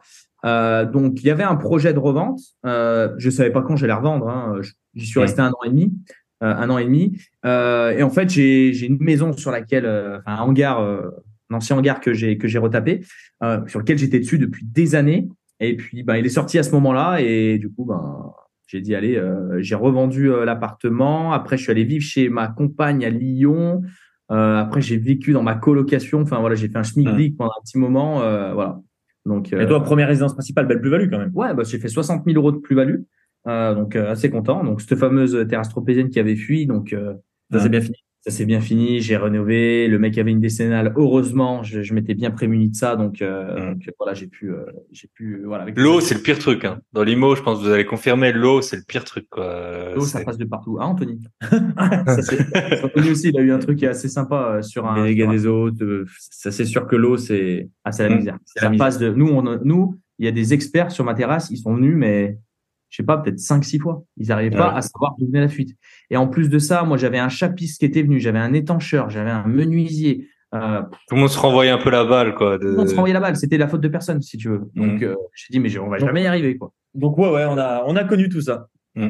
Euh, 0.46 0.86
donc, 0.86 1.22
il 1.22 1.28
y 1.28 1.32
avait 1.32 1.44
un 1.44 1.56
projet 1.56 1.94
de 1.94 2.00
revente. 2.00 2.40
Euh, 2.66 3.14
je 3.18 3.30
savais 3.30 3.52
pas 3.52 3.62
quand 3.62 3.76
j'allais 3.76 3.94
revendre. 3.94 4.28
Hein. 4.30 4.60
J'y 4.96 5.06
suis 5.06 5.20
resté 5.20 5.42
un 5.42 5.50
an 5.50 5.64
et 5.66 5.70
demi. 5.70 5.94
Euh, 6.42 6.56
un 6.56 6.70
an 6.70 6.78
et 6.78 6.86
demi. 6.86 7.20
Euh, 7.46 7.92
et 7.92 8.04
en 8.04 8.10
fait, 8.10 8.30
j'ai 8.30 8.86
une 8.86 8.98
maison 9.00 9.34
sur 9.34 9.52
laquelle, 9.52 9.86
enfin, 9.86 10.38
un 10.38 10.42
hangar, 10.42 10.80
un 10.82 11.56
ancien 11.56 11.78
hangar 11.78 12.00
que 12.00 12.14
j'ai 12.14 12.38
que 12.38 12.48
j'ai 12.48 12.60
retapé, 12.60 13.02
sur 13.68 13.80
lequel 13.80 13.98
j'étais 13.98 14.20
dessus 14.20 14.38
depuis 14.38 14.66
des 14.66 14.96
années. 14.96 15.28
Et 15.60 15.76
puis, 15.76 16.04
ben, 16.04 16.16
il 16.16 16.26
est 16.26 16.30
sorti 16.30 16.58
à 16.58 16.64
ce 16.64 16.72
moment-là. 16.72 17.20
Et 17.20 17.58
du 17.58 17.70
coup, 17.70 17.86
ben, 17.86 18.32
j'ai 18.68 18.82
dit, 18.82 18.94
allez, 18.94 19.18
euh, 19.18 19.62
j'ai 19.62 19.74
revendu 19.76 20.32
euh, 20.32 20.46
l'appartement. 20.46 21.34
Après, 21.34 21.58
je 21.58 21.64
suis 21.64 21.72
allé 21.72 21.84
vivre 21.84 22.04
chez 22.04 22.30
ma 22.30 22.48
compagne 22.48 23.04
à 23.04 23.10
Lyon. 23.10 23.82
Euh, 24.32 24.58
après, 24.58 24.80
j'ai 24.82 24.98
vécu 24.98 25.34
dans 25.34 25.42
ma 25.42 25.56
colocation. 25.56 26.22
Enfin, 26.22 26.40
voilà, 26.40 26.56
j'ai 26.56 26.70
fait 26.70 26.78
un 26.78 26.84
schmilblick 26.84 27.36
pendant 27.36 27.50
un 27.50 27.64
petit 27.64 27.80
moment. 27.80 28.22
Euh, 28.22 28.54
voilà. 28.54 28.80
Donc, 29.26 29.52
et 29.52 29.66
toi, 29.66 29.84
première 29.84 30.08
résidence 30.08 30.34
principale, 30.34 30.68
belle 30.68 30.82
plus-value 30.82 31.10
quand 31.10 31.18
même. 31.18 31.32
Ouais, 31.34 31.54
bah, 31.54 31.64
j'ai 31.66 31.80
fait 31.80 31.88
60 31.88 32.24
000 32.26 32.38
euros 32.38 32.52
de 32.52 32.58
plus-value. 32.58 33.02
Donc, 33.76 33.96
assez 33.96 34.30
content. 34.30 34.64
Donc, 34.64 34.82
cette 34.82 34.98
fameuse 34.98 35.46
terrasse 35.48 35.70
tropézienne 35.70 36.10
qui 36.10 36.20
avait 36.20 36.36
fui. 36.36 36.66
Donc, 36.66 36.96
ça 37.52 37.60
s'est 37.60 37.70
bien 37.70 37.82
fini 37.82 37.98
ça 38.22 38.32
s'est 38.32 38.46
bien 38.46 38.60
fini, 38.60 39.00
j'ai 39.00 39.16
rénové. 39.16 39.88
Le 39.88 39.98
mec 39.98 40.18
avait 40.18 40.32
une 40.32 40.42
décennale. 40.42 40.94
Heureusement, 40.98 41.64
je, 41.64 41.82
je 41.82 41.94
m'étais 41.94 42.16
bien 42.16 42.32
prémuni 42.32 42.70
de 42.70 42.76
ça, 42.76 42.98
donc, 42.98 43.22
euh, 43.22 43.74
mm. 43.74 43.80
voilà, 43.98 44.14
j'ai 44.14 44.28
pu, 44.28 44.52
euh, 44.52 44.66
j'ai 44.92 45.08
pu, 45.08 45.44
voilà. 45.46 45.66
L'eau, 45.76 46.02
c'est 46.02 46.16
le 46.16 46.22
pire 46.22 46.38
truc. 46.38 46.66
Hein. 46.66 46.80
Dans 46.92 47.04
l'IMO, 47.04 47.36
je 47.36 47.42
pense 47.42 47.60
que 47.60 47.64
vous 47.64 47.72
allez 47.72 47.86
confirmer, 47.86 48.34
l'eau, 48.34 48.62
c'est 48.62 48.76
le 48.76 48.84
pire 48.86 49.06
truc. 49.06 49.28
L'eau, 49.38 50.02
ça 50.02 50.24
passe 50.24 50.38
de 50.38 50.46
partout. 50.46 50.78
Ah, 50.82 50.88
Anthony. 50.88 51.20
ça, 51.42 52.36
Anthony 52.84 53.12
aussi, 53.12 53.30
il 53.30 53.40
a 53.40 53.42
eu 53.42 53.52
un 53.52 53.60
truc 53.60 53.80
qui 53.80 53.86
est 53.86 53.90
assez 53.90 54.10
sympa 54.10 54.56
euh, 54.58 54.62
sur 54.62 54.86
un. 54.86 55.02
Les 55.04 55.16
dégâts 55.16 55.30
des 55.30 55.48
eaux. 55.48 55.70
Ça, 56.18 56.52
c'est 56.52 56.66
sûr 56.66 56.88
que 56.88 56.98
l'eau, 56.98 57.16
c'est. 57.16 57.70
Ah, 57.86 57.94
c'est 57.94 58.08
la 58.08 58.16
misère. 58.16 58.38
Ça 58.46 58.70
passe 58.72 58.98
de. 58.98 59.14
Nous, 59.14 59.28
on, 59.28 59.60
nous, 59.64 59.98
il 60.18 60.26
y 60.26 60.28
a 60.28 60.32
des 60.32 60.54
experts 60.54 60.92
sur 60.92 61.06
ma 61.06 61.14
terrasse. 61.14 61.50
Ils 61.52 61.58
sont 61.58 61.74
venus, 61.74 61.96
mais 61.96 62.38
je 62.90 62.98
sais 62.98 63.06
pas, 63.06 63.18
peut-être 63.18 63.40
cinq, 63.40 63.64
six 63.64 63.80
fois. 63.80 64.04
Ils 64.18 64.28
n'arrivaient 64.28 64.56
pas 64.56 64.74
à 64.74 64.82
savoir 64.82 65.16
d'où 65.18 65.28
venait 65.28 65.42
la 65.42 65.48
fuite. 65.48 65.76
Et 66.10 66.18
en 66.18 66.28
plus 66.28 66.50
de 66.50 66.60
ça, 66.60 66.84
moi, 66.84 66.98
j'avais 66.98 67.20
un 67.20 67.30
chapiste 67.30 67.80
qui 67.80 67.86
était 67.86 68.02
venu, 68.02 68.20
j'avais 68.20 68.40
un 68.40 68.54
étancheur, 68.54 69.10
j'avais 69.10 69.30
un 69.30 69.46
menuisier. 69.46 70.28
Euh, 70.56 70.82
Tout 71.08 71.16
le 71.16 71.22
monde 71.22 71.30
se 71.30 71.38
renvoyait 71.38 71.72
un 71.72 71.78
peu 71.78 71.92
la 71.92 72.06
balle, 72.06 72.34
quoi. 72.34 72.58
De... 72.58 72.64
Tout 72.64 72.70
le 72.70 72.78
monde 72.78 72.88
se 72.88 72.96
renvoyait 72.96 73.14
la 73.14 73.20
balle. 73.20 73.36
C'était 73.36 73.58
la 73.58 73.68
faute 73.68 73.82
de 73.82 73.88
personne, 73.88 74.22
si 74.22 74.38
tu 74.38 74.50
veux. 74.50 74.62
Donc, 74.76 75.02
mm. 75.02 75.04
euh, 75.04 75.16
j'ai 75.36 75.52
dit, 75.52 75.60
mais 75.60 75.78
on 75.78 75.90
va 75.90 76.00
jamais 76.00 76.24
y 76.24 76.28
arriver, 76.28 76.58
quoi. 76.58 76.72
Donc, 76.96 77.18
ouais, 77.20 77.30
ouais, 77.30 77.46
on 77.46 77.58
a, 77.58 77.84
on 77.86 77.96
a 77.96 78.04
connu 78.04 78.30
tout 78.30 78.42
ça. 78.42 78.68
Mm. 78.96 79.10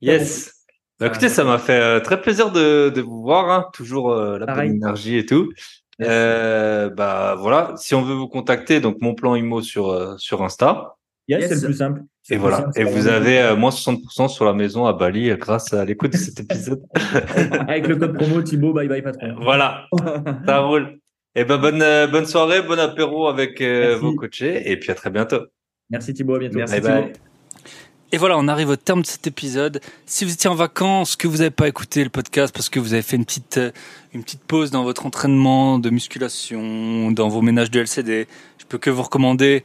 Yes. 0.00 0.52
Bah, 0.98 1.06
écoutez, 1.06 1.28
ça 1.28 1.44
m'a 1.44 1.58
fait 1.58 1.80
euh, 1.80 2.00
très 2.00 2.20
plaisir 2.20 2.52
de, 2.52 2.88
de 2.88 3.00
vous 3.00 3.22
voir, 3.22 3.50
hein. 3.50 3.66
toujours 3.72 4.12
euh, 4.12 4.38
la 4.38 4.46
bonne 4.46 4.76
énergie 4.76 5.16
et 5.16 5.26
tout. 5.26 5.52
Euh, 6.00 6.90
bah 6.90 7.36
voilà, 7.38 7.72
si 7.76 7.94
on 7.94 8.02
veut 8.02 8.14
vous 8.14 8.26
contacter, 8.26 8.80
donc 8.80 8.96
mon 9.00 9.14
plan 9.14 9.36
IMO 9.36 9.62
sur 9.62 10.18
sur 10.18 10.42
Insta. 10.42 10.96
Yes, 11.28 11.48
c'est 11.48 11.54
le 11.54 11.60
plus 11.66 11.74
simple. 11.74 12.02
Et 12.30 12.36
voilà. 12.36 12.70
Et 12.76 12.84
vous 12.84 13.06
avez 13.06 13.38
euh, 13.38 13.56
moins 13.56 13.70
60% 13.70 14.28
sur 14.28 14.44
la 14.44 14.54
maison 14.54 14.86
à 14.86 14.92
Bali 14.92 15.30
euh, 15.30 15.36
grâce 15.36 15.72
à 15.72 15.84
l'écoute 15.84 16.12
de 16.12 16.16
cet 16.16 16.40
épisode. 16.40 16.82
Avec 17.68 17.86
le 17.86 17.96
code 17.96 18.14
promo 18.14 18.42
Thibaut, 18.42 18.72
bye 18.72 18.88
bye 18.88 19.02
patron. 19.02 19.34
Voilà. 19.40 19.86
Ça 20.46 20.60
roule. 20.60 20.98
Et 21.36 21.40
eh 21.40 21.44
ben 21.44 21.56
bonne 21.56 21.82
euh, 21.82 22.06
bonne 22.06 22.26
soirée, 22.26 22.62
bon 22.62 22.78
apéro 22.78 23.26
avec 23.26 23.60
vos 23.60 24.14
coachés 24.14 24.70
et 24.70 24.78
puis 24.78 24.92
à 24.92 24.94
très 24.94 25.10
bientôt. 25.10 25.40
Merci 25.90 26.14
Thibaut, 26.14 26.36
à 26.36 26.38
bientôt. 26.38 26.58
Merci 26.58 26.80
bye 26.80 27.12
Et 28.12 28.18
voilà, 28.18 28.38
on 28.38 28.46
arrive 28.46 28.68
au 28.68 28.76
terme 28.76 29.02
de 29.02 29.06
cet 29.06 29.26
épisode. 29.26 29.80
Si 30.06 30.24
vous 30.24 30.32
étiez 30.32 30.48
en 30.48 30.54
vacances, 30.54 31.16
que 31.16 31.26
vous 31.26 31.38
n'avez 31.38 31.50
pas 31.50 31.66
écouté 31.66 32.04
le 32.04 32.10
podcast 32.10 32.54
parce 32.54 32.68
que 32.68 32.78
vous 32.78 32.92
avez 32.92 33.02
fait 33.02 33.16
une 33.16 33.24
petite 33.24 33.58
une 34.12 34.22
petite 34.22 34.44
pause 34.44 34.70
dans 34.70 34.84
votre 34.84 35.06
entraînement 35.06 35.80
de 35.80 35.90
musculation, 35.90 37.10
dans 37.10 37.28
vos 37.28 37.42
ménages 37.42 37.72
de 37.72 37.80
LCD, 37.80 38.28
je 38.58 38.64
peux 38.66 38.78
que 38.78 38.90
vous 38.90 39.02
recommander 39.02 39.64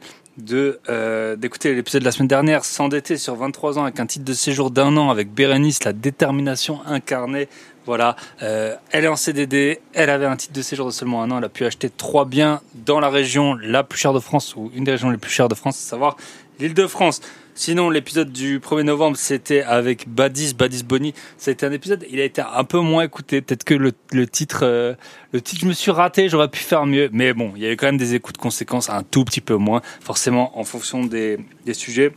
euh, 0.88 1.36
d'écouter 1.36 1.74
l'épisode 1.74 2.00
de 2.02 2.04
la 2.04 2.12
semaine 2.12 2.28
dernière, 2.28 2.64
s'endetter 2.64 3.16
sur 3.16 3.34
23 3.36 3.78
ans 3.78 3.84
avec 3.84 4.00
un 4.00 4.06
titre 4.06 4.24
de 4.24 4.32
séjour 4.32 4.70
d'un 4.70 4.96
an 4.96 5.10
avec 5.10 5.32
Bérénice, 5.32 5.84
la 5.84 5.92
détermination 5.92 6.80
incarnée. 6.86 7.48
Voilà, 7.86 8.16
euh, 8.42 8.76
elle 8.90 9.04
est 9.04 9.08
en 9.08 9.16
CDD, 9.16 9.80
elle 9.94 10.10
avait 10.10 10.26
un 10.26 10.36
titre 10.36 10.52
de 10.52 10.62
séjour 10.62 10.86
de 10.86 10.92
seulement 10.92 11.22
un 11.22 11.30
an, 11.30 11.38
elle 11.38 11.44
a 11.44 11.48
pu 11.48 11.64
acheter 11.64 11.90
trois 11.90 12.24
biens 12.24 12.60
dans 12.74 13.00
la 13.00 13.08
région 13.08 13.54
la 13.54 13.82
plus 13.82 13.98
chère 13.98 14.12
de 14.12 14.20
France, 14.20 14.54
ou 14.56 14.70
une 14.74 14.84
des 14.84 14.92
régions 14.92 15.10
les 15.10 15.16
plus 15.16 15.30
chères 15.30 15.48
de 15.48 15.54
France, 15.54 15.78
à 15.78 15.88
savoir 15.88 16.16
l'île 16.58 16.74
de 16.74 16.86
France. 16.86 17.20
Sinon, 17.62 17.90
l'épisode 17.90 18.32
du 18.32 18.58
1er 18.58 18.84
novembre, 18.84 19.18
c'était 19.18 19.60
avec 19.60 20.08
Badis, 20.08 20.54
Badis 20.54 20.82
a 20.82 21.50
été 21.50 21.66
un 21.66 21.72
épisode, 21.72 22.06
il 22.10 22.18
a 22.18 22.24
été 22.24 22.40
un 22.40 22.64
peu 22.64 22.78
moins 22.78 23.02
écouté. 23.02 23.42
Peut-être 23.42 23.64
que 23.64 23.74
le, 23.74 23.92
titre, 24.26 24.60
euh, 24.62 24.94
le 25.32 25.42
titre, 25.42 25.60
je 25.60 25.66
me 25.66 25.74
suis 25.74 25.90
raté, 25.90 26.30
j'aurais 26.30 26.48
pu 26.48 26.60
faire 26.60 26.86
mieux. 26.86 27.10
Mais 27.12 27.34
bon, 27.34 27.52
il 27.56 27.60
y 27.60 27.66
a 27.66 27.70
eu 27.70 27.76
quand 27.76 27.84
même 27.84 27.98
des 27.98 28.14
écoutes 28.14 28.38
conséquences, 28.38 28.88
un 28.88 29.02
tout 29.02 29.26
petit 29.26 29.42
peu 29.42 29.56
moins, 29.56 29.82
forcément 30.00 30.58
en 30.58 30.64
fonction 30.64 31.04
des 31.04 31.36
sujets. 31.74 32.14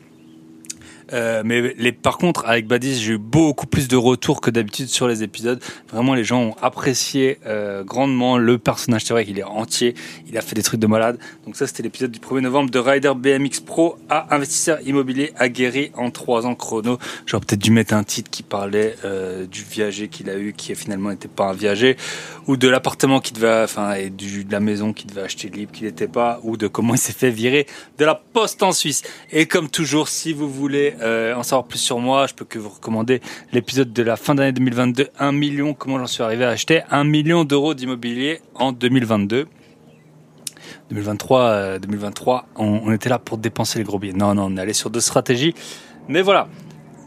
Euh, 1.14 1.44
mais 1.46 1.74
les, 1.78 1.92
par 1.92 2.18
contre, 2.18 2.46
avec 2.46 2.68
Badis, 2.68 3.02
j'ai 3.02 3.14
eu 3.14 3.18
beaucoup 3.18 3.68
plus 3.68 3.88
de 3.88 3.96
retours 3.96 4.42
que 4.42 4.50
d'habitude 4.50 4.88
sur 4.88 5.08
les 5.08 5.24
épisodes. 5.24 5.62
Vraiment, 5.92 6.16
les 6.16 6.24
gens 6.24 6.42
ont 6.42 6.56
apprécié 6.62 7.40
euh, 7.46 7.84
grandement 7.84 8.38
le 8.38 8.58
personnage. 8.58 9.04
C'est 9.06 9.14
vrai 9.14 9.26
qu'il 9.26 9.40
est 9.40 9.44
entier. 9.44 9.94
Il 10.28 10.38
a 10.38 10.42
fait 10.42 10.56
des 10.56 10.64
trucs 10.64 10.80
de 10.80 10.88
malade. 10.88 11.20
Donc 11.46 11.56
ça, 11.56 11.68
c'était 11.68 11.84
l'épisode 11.84 12.12
du 12.12 12.20
1er 12.20 12.42
novembre 12.42 12.72
de 12.72 12.80
Rider 12.80 13.14
BMX 13.16 13.62
Pro 13.66 13.98
à 14.10 14.36
investisseur 14.36 14.80
immobilier 14.86 15.32
aguerri 15.38 15.92
en 15.96 16.10
3 16.10 16.46
ans 16.46 16.56
chrono. 16.56 16.98
J'aurais 17.26 17.46
peut-être 17.46 17.62
dû 17.62 17.72
mettre 17.72 17.94
un 17.94 18.04
titre 18.04 18.30
qui 18.32 18.44
parlait 18.44 18.96
euh, 19.06 19.46
du 19.46 19.64
viager 19.64 20.08
qu'il 20.08 20.30
a 20.30 20.38
eu, 20.38 20.54
qui 20.54 20.74
finalement 20.76 21.10
n'était 21.10 21.28
pas 21.28 21.46
un 21.46 21.54
viager, 21.54 21.98
ou 22.48 22.58
de 22.58 22.68
l'appartement 22.68 23.20
qu'il 23.20 23.36
devait, 23.36 23.64
enfin, 23.64 23.94
et 23.94 24.10
du, 24.10 24.44
de 24.44 24.52
la 24.52 24.60
maison 24.60 24.94
qu'il 24.94 25.10
devait 25.10 25.22
acheter 25.22 25.50
libre, 25.50 25.72
qu'il 25.72 25.86
n'était 25.86 26.08
pas, 26.08 26.40
ou 26.44 26.58
de 26.58 26.68
comment 26.68 26.96
il 26.96 27.00
s'est 27.00 27.14
fait 27.14 27.30
virer 27.30 27.68
de 27.98 28.06
la 28.06 28.16
poste 28.16 28.64
en 28.64 28.72
Suisse. 28.72 29.04
Et 29.32 29.46
comme 29.46 29.70
toujours, 29.70 30.08
si 30.08 30.34
vous 30.34 30.50
voulez 30.50 30.96
euh, 31.04 31.36
en 31.36 31.44
savoir 31.44 31.68
plus 31.68 31.80
sur 31.80 32.00
moi, 32.00 32.28
je 32.28 32.34
peux 32.34 32.46
que 32.46 32.60
vous 32.60 32.70
recommander 32.70 33.22
l'épisode 33.52 33.92
de 33.92 34.04
la 34.04 34.16
fin 34.16 34.36
d'année 34.36 34.52
2022, 34.52 35.10
1 35.20 35.32
million, 35.32 35.74
comment 35.74 36.00
j'en 36.00 36.08
suis 36.08 36.24
arrivé 36.24 36.46
à 36.46 36.50
acheter 36.50 36.82
1 36.90 37.04
million 37.04 37.44
d'euros 37.44 37.74
d'immobilier 37.74 38.42
en 38.56 38.72
2022. 38.72 39.48
2023, 40.90 41.80
2023, 41.80 42.48
on, 42.56 42.92
était 42.92 43.10
là 43.10 43.20
pour 43.20 43.38
dépenser 43.38 43.80
les 43.80 43.86
gros 43.86 44.00
billets. 44.00 44.14
Non, 44.14 44.36
non, 44.36 44.46
on 44.46 44.58
est 44.58 44.62
allé 44.62 44.74
sur 44.74 44.90
deux 44.90 45.02
stratégies. 45.02 45.54
Mais 46.08 46.22
voilà, 46.22 46.48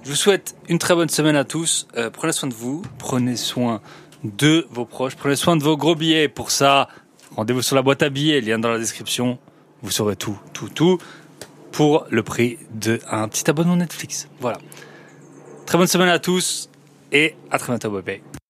je 0.05 0.11
vous 0.11 0.17
souhaite 0.17 0.57
une 0.69 0.79
très 0.79 0.95
bonne 0.95 1.09
semaine 1.09 1.37
à 1.37 1.45
tous. 1.45 1.89
Euh, 1.97 2.11
prenez 2.11 2.33
soin 2.33 2.49
de 2.49 2.55
vous, 2.55 2.83
prenez 2.99 3.37
soin 3.37 3.81
de 4.25 4.67
vos 4.71 4.85
proches, 4.85 5.17
prenez 5.17 5.37
soin 5.37 5.57
de 5.57 5.63
vos 5.63 5.77
gros 5.77 5.95
billets. 5.95 6.29
Pour 6.29 6.51
ça, 6.51 6.89
rendez-vous 7.35 7.63
sur 7.63 7.77
la 7.77 7.83
boîte 7.83 8.03
à 8.03 8.09
billets, 8.09 8.41
lien 8.41 8.59
dans 8.59 8.71
la 8.71 8.79
description. 8.79 9.39
Vous 9.83 9.91
saurez 9.91 10.17
tout, 10.17 10.39
tout, 10.53 10.69
tout 10.69 10.99
pour 11.77 12.07
le 12.09 12.23
prix 12.23 12.57
d'un 12.71 13.29
petit 13.29 13.51
abonnement 13.51 13.77
Netflix. 13.77 14.29
Voilà. 14.41 14.57
Très 15.67 15.77
bonne 15.77 15.87
semaine 15.87 16.09
à 16.09 16.19
tous 16.19 16.71
et 17.13 17.35
à 17.51 17.59
très 17.59 17.71
bientôt. 17.71 17.91
Bye. 18.01 18.23